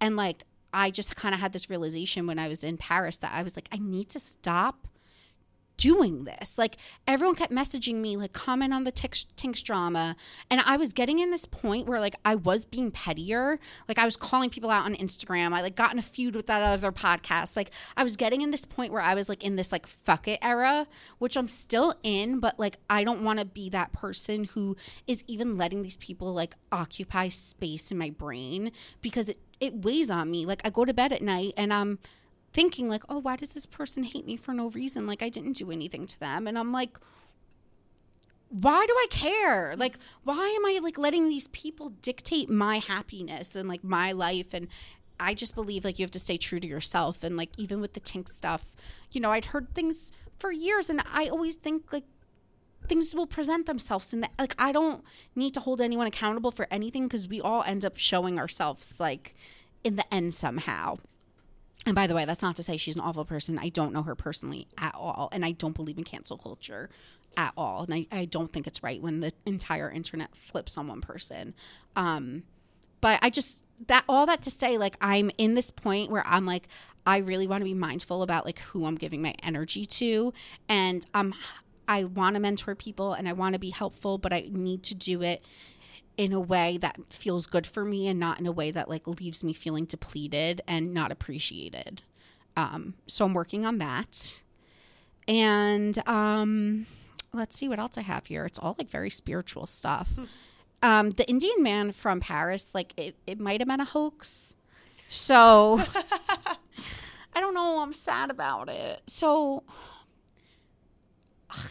And 0.00 0.16
like 0.16 0.44
I 0.72 0.90
just 0.90 1.14
kind 1.14 1.34
of 1.34 1.40
had 1.40 1.52
this 1.52 1.70
realization 1.70 2.26
when 2.26 2.38
I 2.38 2.48
was 2.48 2.64
in 2.64 2.78
Paris 2.78 3.18
that 3.18 3.32
I 3.32 3.42
was 3.42 3.56
like, 3.56 3.68
I 3.70 3.78
need 3.78 4.08
to 4.10 4.18
stop 4.20 4.88
doing 5.76 6.24
this. 6.24 6.58
Like 6.58 6.76
everyone 7.06 7.36
kept 7.36 7.52
messaging 7.52 7.96
me, 7.96 8.16
like 8.16 8.32
comment 8.32 8.72
on 8.72 8.84
the 8.84 8.92
Tinx, 8.92 9.26
Tinx 9.36 9.62
drama, 9.62 10.16
and 10.50 10.60
I 10.60 10.76
was 10.76 10.92
getting 10.92 11.18
in 11.18 11.30
this 11.30 11.46
point 11.46 11.86
where 11.86 12.00
like 12.00 12.14
I 12.24 12.34
was 12.34 12.64
being 12.64 12.90
pettier. 12.90 13.58
Like 13.88 13.98
I 13.98 14.04
was 14.04 14.16
calling 14.16 14.50
people 14.50 14.70
out 14.70 14.84
on 14.84 14.94
Instagram. 14.94 15.52
I 15.52 15.62
like 15.62 15.76
got 15.76 15.92
in 15.92 15.98
a 15.98 16.02
feud 16.02 16.34
with 16.34 16.46
that 16.46 16.62
other 16.62 16.92
podcast. 16.92 17.56
Like 17.56 17.70
I 17.96 18.02
was 18.02 18.16
getting 18.16 18.42
in 18.42 18.50
this 18.50 18.64
point 18.64 18.92
where 18.92 19.02
I 19.02 19.14
was 19.14 19.28
like 19.28 19.42
in 19.42 19.56
this 19.56 19.72
like 19.72 19.86
fuck 19.86 20.28
it 20.28 20.38
era, 20.42 20.86
which 21.18 21.36
I'm 21.36 21.48
still 21.48 21.94
in, 22.02 22.40
but 22.40 22.58
like 22.58 22.78
I 22.88 23.04
don't 23.04 23.24
want 23.24 23.38
to 23.38 23.44
be 23.44 23.68
that 23.70 23.92
person 23.92 24.44
who 24.44 24.76
is 25.06 25.24
even 25.26 25.56
letting 25.56 25.82
these 25.82 25.96
people 25.96 26.32
like 26.32 26.54
occupy 26.70 27.28
space 27.28 27.90
in 27.90 27.98
my 27.98 28.10
brain 28.10 28.72
because 29.00 29.28
it 29.28 29.38
it 29.60 29.84
weighs 29.84 30.10
on 30.10 30.30
me. 30.30 30.46
Like 30.46 30.60
I 30.64 30.70
go 30.70 30.84
to 30.84 30.92
bed 30.92 31.12
at 31.12 31.22
night 31.22 31.54
and 31.56 31.72
I'm 31.72 31.98
thinking 32.54 32.88
like, 32.88 33.02
"Oh, 33.10 33.18
why 33.18 33.36
does 33.36 33.52
this 33.52 33.66
person 33.66 34.02
hate 34.04 34.24
me 34.24 34.36
for 34.36 34.54
no 34.54 34.70
reason? 34.70 35.06
Like 35.06 35.22
I 35.22 35.28
didn't 35.28 35.58
do 35.58 35.70
anything 35.70 36.06
to 36.06 36.18
them." 36.18 36.46
And 36.46 36.58
I'm 36.58 36.72
like, 36.72 36.98
why 38.48 38.86
do 38.86 38.92
I 38.92 39.06
care? 39.10 39.74
Like, 39.76 39.98
why 40.22 40.46
am 40.46 40.64
I 40.64 40.78
like 40.80 40.96
letting 40.96 41.28
these 41.28 41.48
people 41.48 41.90
dictate 42.02 42.48
my 42.48 42.78
happiness 42.78 43.56
and 43.56 43.68
like 43.68 43.82
my 43.82 44.12
life? 44.12 44.54
And 44.54 44.68
I 45.18 45.34
just 45.34 45.56
believe 45.56 45.84
like 45.84 45.98
you 45.98 46.04
have 46.04 46.12
to 46.12 46.20
stay 46.20 46.36
true 46.36 46.60
to 46.60 46.66
yourself. 46.66 47.24
And 47.24 47.36
like, 47.36 47.50
even 47.56 47.80
with 47.80 47.94
the 47.94 48.00
Tinx 48.00 48.28
stuff, 48.28 48.66
you 49.10 49.20
know, 49.20 49.32
I'd 49.32 49.46
heard 49.46 49.74
things 49.74 50.12
for 50.38 50.52
years 50.52 50.88
and 50.88 51.02
I 51.12 51.26
always 51.26 51.56
think 51.56 51.92
like 51.92 52.04
things 52.86 53.12
will 53.12 53.26
present 53.26 53.66
themselves. 53.66 54.12
And 54.12 54.28
like, 54.38 54.54
I 54.56 54.70
don't 54.70 55.02
need 55.34 55.52
to 55.54 55.60
hold 55.60 55.80
anyone 55.80 56.06
accountable 56.06 56.52
for 56.52 56.68
anything 56.70 57.04
because 57.04 57.26
we 57.26 57.40
all 57.40 57.64
end 57.64 57.84
up 57.84 57.96
showing 57.96 58.38
ourselves 58.38 59.00
like 59.00 59.34
in 59.82 59.96
the 59.96 60.14
end 60.14 60.32
somehow. 60.32 60.98
And 61.86 61.94
by 61.94 62.06
the 62.06 62.14
way, 62.14 62.24
that's 62.24 62.42
not 62.42 62.56
to 62.56 62.62
say 62.62 62.76
she's 62.76 62.96
an 62.96 63.02
awful 63.02 63.24
person. 63.24 63.58
I 63.58 63.68
don't 63.68 63.92
know 63.92 64.02
her 64.02 64.14
personally 64.14 64.66
at 64.78 64.94
all. 64.94 65.28
And 65.32 65.44
I 65.44 65.52
don't 65.52 65.74
believe 65.74 65.98
in 65.98 66.04
cancel 66.04 66.38
culture 66.38 66.88
at 67.36 67.52
all. 67.56 67.84
And 67.84 67.94
I, 67.94 68.06
I 68.10 68.24
don't 68.24 68.52
think 68.52 68.66
it's 68.66 68.82
right 68.82 69.02
when 69.02 69.20
the 69.20 69.32
entire 69.44 69.90
internet 69.90 70.34
flips 70.34 70.78
on 70.78 70.88
one 70.88 71.00
person. 71.00 71.54
Um, 71.94 72.44
but 73.00 73.18
I 73.22 73.28
just, 73.28 73.64
that, 73.88 74.04
all 74.08 74.24
that 74.26 74.40
to 74.42 74.50
say, 74.50 74.78
like, 74.78 74.96
I'm 75.00 75.30
in 75.36 75.52
this 75.52 75.70
point 75.70 76.10
where 76.10 76.26
I'm 76.26 76.46
like, 76.46 76.68
I 77.06 77.18
really 77.18 77.46
want 77.46 77.60
to 77.60 77.66
be 77.66 77.74
mindful 77.74 78.22
about 78.22 78.46
like 78.46 78.60
who 78.60 78.86
I'm 78.86 78.94
giving 78.94 79.20
my 79.20 79.34
energy 79.42 79.84
to. 79.84 80.32
And 80.68 81.04
um, 81.12 81.34
I 81.86 82.04
want 82.04 82.34
to 82.34 82.40
mentor 82.40 82.74
people 82.74 83.12
and 83.12 83.28
I 83.28 83.34
want 83.34 83.52
to 83.52 83.58
be 83.58 83.70
helpful, 83.70 84.16
but 84.16 84.32
I 84.32 84.48
need 84.50 84.82
to 84.84 84.94
do 84.94 85.22
it 85.22 85.44
in 86.16 86.32
a 86.32 86.40
way 86.40 86.78
that 86.78 86.96
feels 87.10 87.46
good 87.46 87.66
for 87.66 87.84
me 87.84 88.08
and 88.08 88.20
not 88.20 88.38
in 88.38 88.46
a 88.46 88.52
way 88.52 88.70
that 88.70 88.88
like 88.88 89.06
leaves 89.06 89.42
me 89.42 89.52
feeling 89.52 89.84
depleted 89.84 90.60
and 90.66 90.94
not 90.94 91.10
appreciated. 91.10 92.02
Um, 92.56 92.94
so 93.06 93.24
I'm 93.24 93.34
working 93.34 93.66
on 93.66 93.78
that. 93.78 94.42
And 95.26 96.06
um, 96.06 96.86
let's 97.32 97.56
see 97.56 97.68
what 97.68 97.78
else 97.78 97.98
I 97.98 98.02
have 98.02 98.26
here. 98.26 98.44
It's 98.44 98.58
all 98.58 98.76
like 98.78 98.90
very 98.90 99.10
spiritual 99.10 99.66
stuff. 99.66 100.12
Um, 100.82 101.12
the 101.12 101.26
Indian 101.30 101.62
man 101.62 101.92
from 101.92 102.20
Paris, 102.20 102.74
like 102.74 102.92
it, 102.98 103.16
it 103.26 103.40
might 103.40 103.62
have 103.62 103.68
been 103.68 103.80
a 103.80 103.86
hoax. 103.86 104.54
So 105.08 105.80
I 107.34 107.40
don't 107.40 107.54
know. 107.54 107.80
I'm 107.80 107.94
sad 107.94 108.30
about 108.30 108.68
it. 108.68 109.00
So 109.06 109.64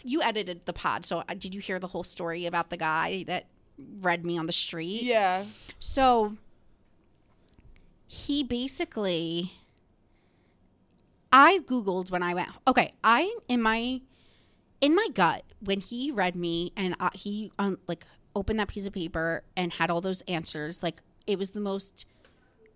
you 0.02 0.20
edited 0.20 0.66
the 0.66 0.72
pod. 0.72 1.04
So 1.04 1.22
uh, 1.28 1.34
did 1.38 1.54
you 1.54 1.60
hear 1.60 1.78
the 1.78 1.86
whole 1.86 2.02
story 2.02 2.46
about 2.46 2.70
the 2.70 2.76
guy 2.76 3.22
that 3.28 3.46
read 3.78 4.24
me 4.24 4.38
on 4.38 4.46
the 4.46 4.52
street? 4.52 5.02
Yeah. 5.02 5.44
So 5.78 6.36
he 8.06 8.42
basically 8.42 9.52
I 11.32 11.60
googled 11.66 12.10
when 12.10 12.22
I 12.22 12.34
went 12.34 12.50
okay, 12.66 12.94
I 13.02 13.34
in 13.48 13.60
my 13.60 14.00
in 14.80 14.94
my 14.94 15.08
gut 15.14 15.42
when 15.60 15.80
he 15.80 16.10
read 16.10 16.36
me 16.36 16.72
and 16.76 16.94
uh, 17.00 17.10
he 17.14 17.50
um, 17.58 17.78
like 17.88 18.06
opened 18.36 18.60
that 18.60 18.68
piece 18.68 18.86
of 18.86 18.92
paper 18.92 19.42
and 19.56 19.72
had 19.72 19.90
all 19.90 20.00
those 20.00 20.20
answers 20.22 20.82
like 20.82 21.00
it 21.26 21.38
was 21.38 21.52
the 21.52 21.60
most 21.60 22.06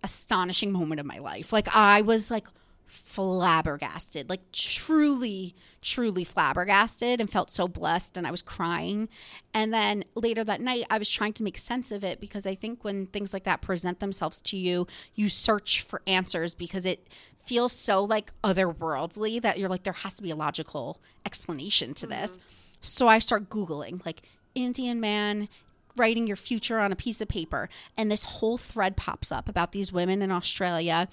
astonishing 0.03 0.71
moment 0.71 0.99
of 0.99 1.05
my 1.05 1.19
life. 1.19 1.53
Like 1.53 1.73
I 1.75 2.01
was 2.01 2.31
like 2.31 2.47
flabbergasted, 2.89 4.29
like 4.29 4.51
truly, 4.51 5.55
truly 5.81 6.23
flabbergasted 6.23 7.21
and 7.21 7.29
felt 7.29 7.51
so 7.51 7.67
blessed. 7.67 8.17
And 8.17 8.25
I 8.25 8.31
was 8.31 8.41
crying. 8.41 9.09
And 9.53 9.73
then 9.73 10.03
later 10.15 10.43
that 10.43 10.61
night, 10.61 10.85
I 10.89 10.97
was 10.97 11.09
trying 11.09 11.33
to 11.33 11.43
make 11.43 11.57
sense 11.57 11.91
of 11.91 12.03
it 12.03 12.19
because 12.19 12.45
I 12.45 12.55
think 12.55 12.83
when 12.83 13.05
things 13.05 13.31
like 13.31 13.43
that 13.43 13.61
present 13.61 13.99
themselves 13.99 14.41
to 14.41 14.57
you, 14.57 14.87
you 15.15 15.29
search 15.29 15.81
for 15.81 16.01
answers 16.07 16.55
because 16.55 16.85
it 16.85 17.07
feels 17.37 17.71
so 17.71 18.03
like 18.03 18.31
otherworldly 18.43 19.41
that 19.41 19.59
you're 19.59 19.69
like, 19.69 19.83
there 19.83 19.93
has 19.93 20.15
to 20.15 20.23
be 20.23 20.31
a 20.31 20.35
logical 20.35 20.99
explanation 21.25 21.93
to 21.95 22.07
this. 22.07 22.37
Mm-hmm. 22.37 22.43
So 22.81 23.07
I 23.07 23.19
start 23.19 23.49
Googling, 23.49 24.05
like, 24.05 24.21
Indian 24.55 24.99
man 24.99 25.47
writing 25.95 26.27
your 26.27 26.37
future 26.37 26.79
on 26.79 26.91
a 26.91 26.95
piece 26.95 27.21
of 27.21 27.27
paper. 27.27 27.69
And 27.97 28.11
this 28.11 28.23
whole 28.23 28.57
thread 28.57 28.95
pops 28.95 29.31
up 29.31 29.49
about 29.49 29.71
these 29.71 29.91
women 29.91 30.21
in 30.21 30.31
Australia 30.31 31.07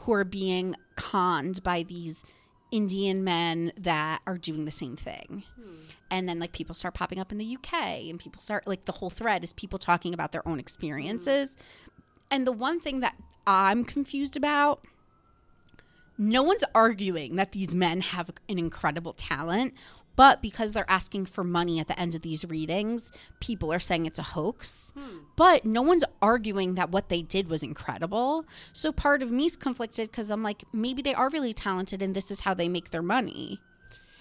who 0.00 0.12
are 0.12 0.24
being 0.24 0.76
conned 0.96 1.62
by 1.62 1.82
these 1.82 2.24
Indian 2.70 3.22
men 3.24 3.72
that 3.78 4.20
are 4.26 4.38
doing 4.38 4.64
the 4.64 4.70
same 4.70 4.96
thing. 4.96 5.44
Hmm. 5.56 5.74
And 6.10 6.28
then 6.28 6.38
like 6.38 6.52
people 6.52 6.74
start 6.74 6.94
popping 6.94 7.18
up 7.18 7.32
in 7.32 7.38
the 7.38 7.56
UK 7.56 7.74
and 8.08 8.18
people 8.18 8.40
start 8.40 8.66
like 8.66 8.84
the 8.84 8.92
whole 8.92 9.10
thread 9.10 9.44
is 9.44 9.52
people 9.52 9.78
talking 9.78 10.14
about 10.14 10.32
their 10.32 10.46
own 10.46 10.58
experiences. 10.58 11.54
Hmm. 11.54 11.90
And 12.30 12.46
the 12.46 12.52
one 12.52 12.80
thing 12.80 13.00
that 13.00 13.16
I'm 13.46 13.84
confused 13.84 14.36
about 14.36 14.84
no 16.18 16.42
one's 16.42 16.64
arguing 16.74 17.36
that 17.36 17.52
these 17.52 17.74
men 17.74 18.00
have 18.00 18.30
an 18.48 18.58
incredible 18.58 19.12
talent, 19.12 19.74
but 20.16 20.42
because 20.42 20.72
they're 20.72 20.90
asking 20.90 21.26
for 21.26 21.44
money 21.44 21.78
at 21.78 21.88
the 21.88 21.98
end 22.00 22.14
of 22.14 22.22
these 22.22 22.44
readings, 22.44 23.12
people 23.40 23.72
are 23.72 23.78
saying 23.78 24.06
it's 24.06 24.18
a 24.18 24.22
hoax. 24.22 24.92
But 25.36 25.64
no 25.64 25.82
one's 25.82 26.04
arguing 26.22 26.74
that 26.74 26.90
what 26.90 27.10
they 27.10 27.22
did 27.22 27.48
was 27.48 27.62
incredible. 27.62 28.46
So 28.72 28.90
part 28.90 29.22
of 29.22 29.30
me's 29.30 29.56
conflicted 29.56 30.10
because 30.10 30.30
I'm 30.30 30.42
like, 30.42 30.64
maybe 30.72 31.02
they 31.02 31.14
are 31.14 31.28
really 31.28 31.52
talented 31.52 32.02
and 32.02 32.14
this 32.14 32.30
is 32.30 32.40
how 32.40 32.54
they 32.54 32.68
make 32.68 32.90
their 32.90 33.02
money. 33.02 33.60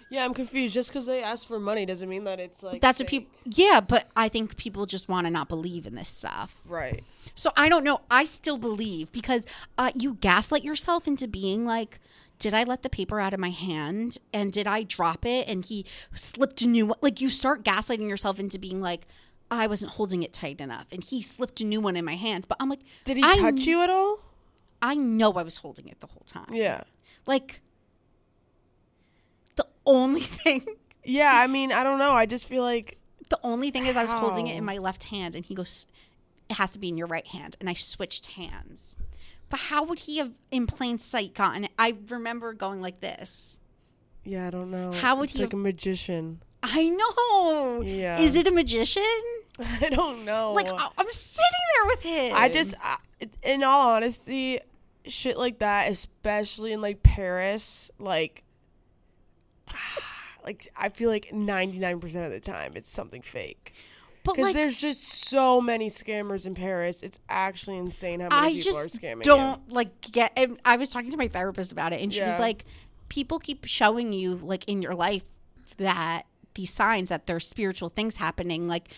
Yeah, 0.09 0.23
I'm 0.23 0.33
confused. 0.33 0.73
Just 0.73 0.89
because 0.89 1.07
they 1.07 1.23
ask 1.23 1.47
for 1.47 1.59
money 1.59 1.85
doesn't 1.85 2.07
mean 2.07 2.25
that 2.25 2.39
it's 2.39 2.61
like 2.61 2.79
That's 2.79 2.99
what 2.99 3.09
people, 3.09 3.31
yeah, 3.45 3.81
but 3.81 4.07
I 4.15 4.29
think 4.29 4.55
people 4.55 4.85
just 4.85 5.09
want 5.09 5.25
to 5.25 5.31
not 5.31 5.49
believe 5.49 5.87
in 5.87 5.95
this 5.95 6.09
stuff. 6.09 6.61
Right. 6.65 7.03
So 7.33 7.51
I 7.57 7.69
don't 7.69 7.83
know. 7.83 8.01
I 8.11 8.23
still 8.23 8.57
believe 8.57 9.11
because 9.11 9.45
uh, 9.77 9.91
you 9.99 10.15
gaslight 10.15 10.63
yourself 10.63 11.07
into 11.07 11.27
being 11.27 11.65
like, 11.65 11.99
did 12.39 12.53
I 12.53 12.63
let 12.63 12.83
the 12.83 12.89
paper 12.89 13.19
out 13.19 13.33
of 13.33 13.39
my 13.39 13.49
hand 13.49 14.17
and 14.33 14.51
did 14.51 14.67
I 14.67 14.83
drop 14.83 15.25
it 15.25 15.47
and 15.47 15.63
he 15.63 15.85
slipped 16.13 16.61
a 16.61 16.67
new 16.67 16.87
one? 16.87 16.97
Like 17.01 17.21
you 17.21 17.29
start 17.29 17.63
gaslighting 17.63 18.09
yourself 18.09 18.39
into 18.39 18.59
being 18.59 18.81
like, 18.81 19.07
I 19.49 19.67
wasn't 19.67 19.91
holding 19.93 20.23
it 20.23 20.33
tight 20.33 20.59
enough 20.59 20.87
and 20.91 21.03
he 21.03 21.21
slipped 21.21 21.61
a 21.61 21.65
new 21.65 21.79
one 21.79 21.95
in 21.95 22.03
my 22.05 22.15
hands. 22.15 22.45
But 22.45 22.57
I'm 22.59 22.69
like, 22.69 22.81
Did 23.05 23.17
he 23.17 23.23
I 23.23 23.37
touch 23.37 23.65
you 23.65 23.81
at 23.81 23.89
all? 23.89 24.19
I 24.81 24.95
know 24.95 25.31
I 25.33 25.43
was 25.43 25.57
holding 25.57 25.87
it 25.87 25.99
the 26.01 26.07
whole 26.07 26.23
time. 26.25 26.53
Yeah. 26.53 26.81
Like 27.25 27.61
the 29.55 29.65
only 29.85 30.21
thing, 30.21 30.65
Yeah. 31.03 31.31
I 31.33 31.47
mean, 31.47 31.71
I 31.71 31.83
don't 31.83 31.99
know. 31.99 32.11
I 32.11 32.25
just 32.25 32.47
feel 32.47 32.63
like 32.63 32.97
the 33.29 33.39
only 33.43 33.71
thing 33.71 33.85
is 33.85 33.95
I 33.95 34.01
was 34.01 34.11
holding 34.11 34.47
it 34.47 34.55
in 34.57 34.63
my 34.65 34.77
left 34.77 35.05
hand 35.05 35.35
and 35.35 35.45
he 35.45 35.55
goes, 35.55 35.87
it 36.49 36.57
has 36.57 36.71
to 36.71 36.79
be 36.79 36.89
in 36.89 36.97
your 36.97 37.07
right 37.07 37.25
hand. 37.25 37.55
And 37.59 37.69
I 37.69 37.73
switched 37.73 38.27
hands. 38.27 38.97
But 39.55 39.61
how 39.61 39.83
would 39.85 39.99
he 39.99 40.17
have 40.17 40.33
in 40.51 40.67
plain 40.67 40.99
sight 40.99 41.33
gotten 41.33 41.63
it? 41.63 41.71
I 41.79 41.95
remember 42.09 42.51
going 42.51 42.81
like 42.81 42.99
this. 42.99 43.61
yeah, 44.25 44.47
I 44.47 44.49
don't 44.49 44.69
know. 44.69 44.91
How 44.91 45.15
would 45.15 45.29
it's 45.29 45.37
he 45.37 45.45
like 45.45 45.53
a 45.53 45.55
magician? 45.55 46.41
I 46.61 46.89
know. 46.89 47.81
Yeah. 47.81 48.19
Is 48.19 48.35
it 48.35 48.47
a 48.47 48.51
magician? 48.51 49.03
I 49.81 49.87
don't 49.87 50.25
know. 50.25 50.51
Like 50.51 50.67
I'm 50.69 51.09
sitting 51.09 51.45
there 51.73 51.85
with 51.85 52.01
him. 52.01 52.35
I 52.35 52.49
just, 52.49 52.75
I, 52.81 52.97
in 53.43 53.63
all 53.63 53.91
honesty, 53.91 54.59
shit 55.05 55.37
like 55.37 55.59
that, 55.59 55.89
especially 55.89 56.73
in 56.73 56.81
like 56.81 57.01
Paris, 57.01 57.89
like 57.97 58.43
like 60.43 60.67
I 60.75 60.89
feel 60.89 61.09
like 61.09 61.29
99% 61.31 62.03
of 62.25 62.31
the 62.33 62.41
time 62.41 62.73
it's 62.75 62.89
something 62.89 63.21
fake. 63.21 63.73
But 64.25 64.35
Because 64.35 64.47
like, 64.47 64.55
there's 64.55 64.75
just 64.75 65.03
so 65.03 65.61
many 65.61 65.87
scammers 65.87 66.45
in 66.45 66.55
Paris. 66.55 67.03
It's 67.03 67.19
actually 67.29 67.77
insane 67.77 68.19
how 68.19 68.27
many 68.29 68.47
I 68.47 68.49
people 68.53 68.71
just 68.73 68.97
are 68.97 68.99
scamming. 68.99 69.21
don't 69.21 69.71
like 69.71 70.01
get. 70.01 70.33
And 70.35 70.59
I 70.65 70.75
was 70.75 70.89
talking 70.89 71.11
to 71.11 71.17
my 71.17 71.29
therapist 71.29 71.71
about 71.71 71.93
it, 71.93 72.01
and 72.01 72.13
she 72.13 72.21
was 72.21 72.37
like, 72.39 72.65
"People 73.07 73.39
keep 73.39 73.65
showing 73.65 74.11
you 74.11 74.35
like 74.35 74.67
in 74.67 74.81
your 74.81 74.95
life 74.95 75.29
that 75.77 76.23
these 76.55 76.73
signs 76.73 77.09
that 77.09 77.27
there's 77.27 77.47
spiritual 77.47 77.89
things 77.89 78.17
happening. 78.17 78.67
Like, 78.67 78.89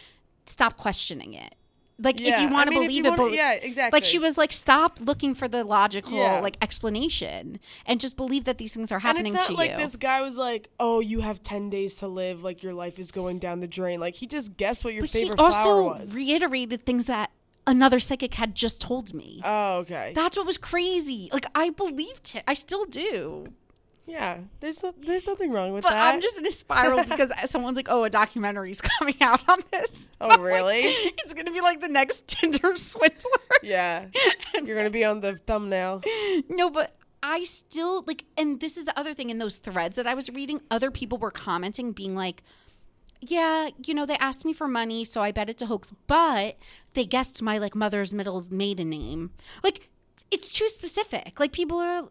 stop 0.45 0.77
questioning 0.77 1.33
it. 1.33 1.55
Like, 1.99 2.19
you. 2.19 2.27
if 2.27 2.39
you 2.39 2.49
want 2.49 2.67
to 2.67 2.75
mean, 2.75 2.83
if 2.83 2.87
believe 2.89 3.05
it, 3.05 3.09
wanna- 3.09 3.17
bel- 3.23 3.33
yeah, 3.35 3.53
exactly. 3.53 3.95
like 3.97 4.03
she 4.05 4.19
was 4.19 4.37
like, 4.37 4.51
stop 4.51 4.99
looking 5.01 5.33
for 5.33 5.47
the 5.47 5.63
logical 5.63 6.11
Yeah. 6.17 6.39
like 6.41 6.55
explanation, 6.61 7.59
and 7.85 7.99
just 7.99 8.15
believe 8.17 8.45
that 8.45 8.57
these 8.59 8.73
things 8.73 8.91
are 8.91 8.99
happening 8.99 9.27
and 9.33 9.35
it's 9.37 9.47
to 9.47 9.53
like 9.53 9.71
you. 9.71 9.77
this 9.77 9.95
guy 9.95 10.21
was 10.21 10.37
like, 10.37 10.69
"Oh, 10.79 10.99
you 10.99 11.21
have 11.21 11.41
ten 11.43 11.69
days 11.69 11.95
to 11.95 12.07
live. 12.07 12.43
Like 12.43 12.61
your 12.63 12.73
life 12.73 12.99
is 12.99 13.11
going 13.11 13.39
down 13.39 13.59
the 13.61 13.67
drain." 13.67 13.99
Like 13.99 14.15
he 14.15 14.27
just 14.27 14.55
guessed 14.57 14.83
what 14.83 14.93
your 14.93 15.01
but 15.01 15.09
he 15.09 15.21
favorite 15.21 15.37
flower 15.37 15.51
also 15.53 15.83
was. 16.01 16.13
reiterated 16.15 16.85
things 16.85 17.05
that 17.05 17.31
another 17.65 17.99
psychic 17.99 18.35
had 18.35 18.53
just 18.55 18.79
told 18.79 19.13
me. 19.13 19.41
oh, 19.43 19.79
okay. 19.79 20.13
That's 20.15 20.37
what 20.37 20.45
was 20.45 20.57
crazy. 20.57 21.29
Like 21.33 21.45
I 21.55 21.71
believed 21.71 22.33
it. 22.35 22.43
I 22.47 22.53
still 22.53 22.85
do. 22.85 23.45
Yeah, 24.07 24.37
there's 24.61 24.81
no, 24.81 24.93
there's 25.05 25.27
nothing 25.27 25.51
wrong 25.51 25.73
with 25.73 25.83
But 25.83 25.91
that. 25.91 26.13
I'm 26.13 26.21
just 26.21 26.37
in 26.37 26.45
a 26.47 26.51
spiral 26.51 27.03
because 27.09 27.29
someone's 27.49 27.75
like, 27.75 27.87
"Oh, 27.89 28.05
a 28.05 28.09
documentary's 28.09 28.81
coming 28.99 29.15
out 29.21 29.47
on 29.49 29.59
this." 29.71 30.11
Oh, 30.21 30.25
I'm 30.31 30.39
like, 30.39 30.47
really? 30.47 30.81
it's 30.81 31.33
gonna 31.33 31.51
be 31.51 31.61
like 31.61 31.81
the 31.81 31.89
next 31.89 32.25
Tinder 32.27 32.75
swindler. 32.75 33.39
yeah, 33.61 34.05
you're 34.63 34.77
gonna 34.77 34.89
be 34.89 35.03
on 35.05 35.19
the 35.19 35.35
thumbnail. 35.37 36.01
no, 36.49 36.69
but 36.69 36.95
I 37.21 37.43
still 37.43 38.03
like, 38.07 38.23
and 38.37 38.59
this 38.59 38.77
is 38.77 38.85
the 38.85 38.97
other 38.97 39.13
thing 39.13 39.29
in 39.29 39.37
those 39.39 39.57
threads 39.57 39.97
that 39.97 40.07
I 40.07 40.13
was 40.13 40.29
reading. 40.29 40.61
Other 40.71 40.89
people 40.89 41.17
were 41.17 41.31
commenting, 41.31 41.91
being 41.91 42.15
like, 42.15 42.43
"Yeah, 43.19 43.69
you 43.85 43.93
know, 43.93 44.05
they 44.05 44.17
asked 44.17 44.45
me 44.45 44.53
for 44.53 44.67
money, 44.67 45.03
so 45.03 45.21
I 45.21 45.31
bet 45.31 45.49
it's 45.49 45.61
a 45.61 45.65
hoax." 45.65 45.91
But 46.07 46.57
they 46.93 47.05
guessed 47.05 47.41
my 47.41 47.57
like 47.57 47.75
mother's 47.75 48.13
middle 48.13 48.45
maiden 48.49 48.89
name. 48.89 49.31
Like, 49.63 49.89
it's 50.31 50.49
too 50.49 50.67
specific. 50.69 51.39
Like, 51.39 51.51
people 51.51 51.79
are. 51.79 52.07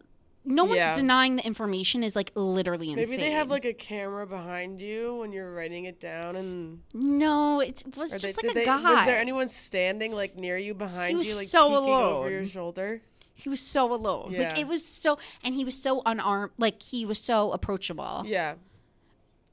No 0.49 0.63
one's 0.63 0.77
Yeah. 0.77 0.93
denying 0.95 1.35
the 1.35 1.45
information 1.45 2.03
is 2.03 2.15
like 2.15 2.31
literally 2.33 2.91
insane. 2.91 3.09
Maybe 3.09 3.21
they 3.21 3.31
have 3.31 3.49
like 3.49 3.65
a 3.65 3.73
camera 3.73 4.25
behind 4.25 4.79
you 4.81 5.15
when 5.15 5.33
you're 5.33 5.53
writing 5.53 5.85
it 5.85 5.99
down, 5.99 6.37
and 6.37 6.81
no, 6.93 7.59
it 7.59 7.83
was 7.97 8.15
or 8.15 8.17
just 8.19 8.41
they, 8.41 8.47
like 8.47 8.55
a 8.55 8.59
they, 8.59 8.65
guy. 8.65 8.81
Was 8.95 9.05
there 9.05 9.19
anyone 9.19 9.47
standing 9.49 10.13
like 10.13 10.37
near 10.37 10.57
you 10.57 10.73
behind 10.73 11.11
you, 11.23 11.35
like 11.35 11.45
so 11.47 11.69
peeking 11.69 11.93
over 11.93 12.29
your 12.29 12.45
shoulder? 12.45 13.01
He 13.33 13.49
was 13.49 13.59
so 13.59 13.93
alone. 13.93 14.29
Like 14.29 14.55
Yeah. 14.55 14.59
it 14.59 14.67
was 14.67 14.83
so, 14.85 15.19
and 15.43 15.53
he 15.53 15.63
was 15.65 15.79
so 15.79 16.01
unarmed. 16.05 16.53
Like 16.57 16.81
he 16.81 17.05
was 17.05 17.19
so 17.19 17.51
approachable. 17.51 18.23
Yeah. 18.25 18.55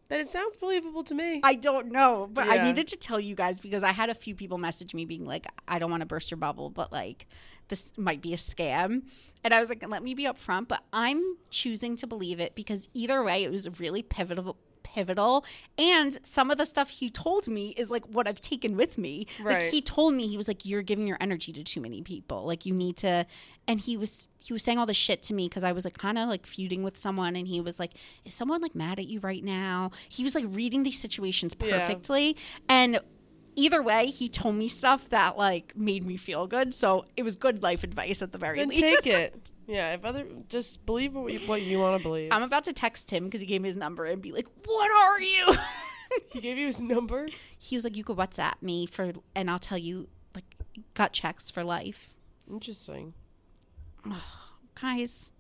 Then 0.08 0.20
it 0.20 0.28
sounds 0.28 0.56
believable 0.58 1.02
to 1.04 1.14
me. 1.14 1.40
I 1.42 1.54
don't 1.54 1.90
know, 1.90 2.28
but 2.32 2.46
I 2.46 2.62
needed 2.66 2.86
to 2.88 2.96
tell 2.96 3.18
you 3.18 3.34
guys 3.34 3.58
because 3.58 3.82
I 3.82 3.90
had 3.92 4.10
a 4.10 4.14
few 4.14 4.34
people 4.34 4.58
message 4.58 4.94
me 4.94 5.04
being 5.06 5.24
like, 5.26 5.46
"I 5.66 5.78
don't 5.78 5.90
want 5.90 6.02
to 6.02 6.06
burst 6.06 6.30
your 6.30 6.36
bubble, 6.38 6.70
but 6.70 6.92
like 6.92 7.26
this 7.68 7.92
might 7.96 8.20
be 8.20 8.32
a 8.34 8.36
scam," 8.36 9.02
and 9.42 9.54
I 9.54 9.60
was 9.60 9.68
like, 9.68 9.86
"Let 9.88 10.02
me 10.02 10.14
be 10.14 10.24
upfront," 10.24 10.68
but 10.68 10.82
I'm 10.92 11.36
choosing 11.50 11.96
to 11.96 12.06
believe 12.06 12.40
it 12.40 12.54
because 12.54 12.88
either 12.94 13.22
way, 13.22 13.42
it 13.44 13.50
was 13.50 13.80
really 13.80 14.02
pivotal. 14.02 14.56
Pivotal, 14.82 15.44
and 15.76 16.24
some 16.24 16.52
of 16.52 16.58
the 16.58 16.64
stuff 16.66 16.88
he 16.88 17.08
told 17.10 17.48
me 17.48 17.70
is 17.70 17.90
like 17.90 18.04
what 18.06 18.28
I've 18.28 18.40
taken 18.40 18.76
with 18.76 18.96
me. 18.96 19.26
Like 19.42 19.62
he 19.72 19.80
told 19.80 20.14
me 20.14 20.28
he 20.28 20.36
was 20.36 20.46
like, 20.46 20.64
"You're 20.64 20.82
giving 20.82 21.08
your 21.08 21.16
energy 21.20 21.52
to 21.54 21.64
too 21.64 21.80
many 21.80 22.00
people. 22.02 22.44
Like 22.44 22.64
you 22.64 22.72
need 22.72 22.96
to." 22.98 23.26
And 23.66 23.80
he 23.80 23.96
was 23.96 24.28
he 24.38 24.52
was 24.52 24.62
saying 24.62 24.78
all 24.78 24.86
this 24.86 24.96
shit 24.96 25.20
to 25.22 25.34
me 25.34 25.48
because 25.48 25.64
I 25.64 25.72
was 25.72 25.84
like 25.84 25.98
kind 25.98 26.16
of 26.16 26.28
like 26.28 26.46
feuding 26.46 26.84
with 26.84 26.96
someone, 26.96 27.34
and 27.34 27.48
he 27.48 27.60
was 27.60 27.80
like, 27.80 27.94
"Is 28.24 28.34
someone 28.34 28.60
like 28.60 28.76
mad 28.76 29.00
at 29.00 29.08
you 29.08 29.18
right 29.18 29.42
now?" 29.42 29.90
He 30.08 30.22
was 30.22 30.36
like 30.36 30.44
reading 30.48 30.84
these 30.84 31.00
situations 31.00 31.54
Yeah. 31.58 31.78
perfectly, 31.78 32.36
and 32.68 33.00
either 33.56 33.82
way, 33.82 34.06
he 34.06 34.28
told 34.28 34.56
me 34.56 34.68
stuff 34.68 35.08
that 35.10 35.36
like 35.36 35.76
made 35.76 36.04
me 36.06 36.16
feel 36.16 36.46
good. 36.46 36.74
So 36.74 37.06
it 37.16 37.22
was 37.22 37.36
good 37.36 37.62
life 37.62 37.84
advice 37.84 38.22
at 38.22 38.32
the 38.32 38.38
very 38.38 38.58
then 38.58 38.68
least. 38.68 38.82
take 38.82 39.06
it. 39.06 39.50
Yeah, 39.66 39.94
if 39.94 40.04
other 40.04 40.26
just 40.50 40.84
believe 40.84 41.14
what 41.14 41.32
you, 41.32 41.38
what 41.48 41.62
you 41.62 41.78
want 41.78 41.96
to 41.96 42.02
believe. 42.02 42.28
I'm 42.30 42.42
about 42.42 42.64
to 42.64 42.74
text 42.74 43.10
him 43.10 43.24
because 43.24 43.40
he 43.40 43.46
gave 43.46 43.62
me 43.62 43.68
his 43.70 43.76
number 43.76 44.04
and 44.04 44.20
be 44.20 44.30
like, 44.30 44.46
"What 44.66 44.90
are 44.90 45.18
you?" 45.22 45.54
he 46.32 46.42
gave 46.42 46.58
you 46.58 46.66
his 46.66 46.82
number. 46.82 47.28
he 47.58 47.74
was 47.74 47.82
like, 47.82 47.96
"You 47.96 48.04
could 48.04 48.18
WhatsApp 48.18 48.60
me 48.60 48.84
for, 48.84 49.12
and 49.34 49.50
I'll 49.50 49.58
tell 49.58 49.78
you 49.78 50.08
like 50.34 50.44
gut 50.92 51.14
checks 51.14 51.50
for 51.50 51.64
life." 51.64 52.10
Interesting. 52.46 53.14
guys, 54.78 55.32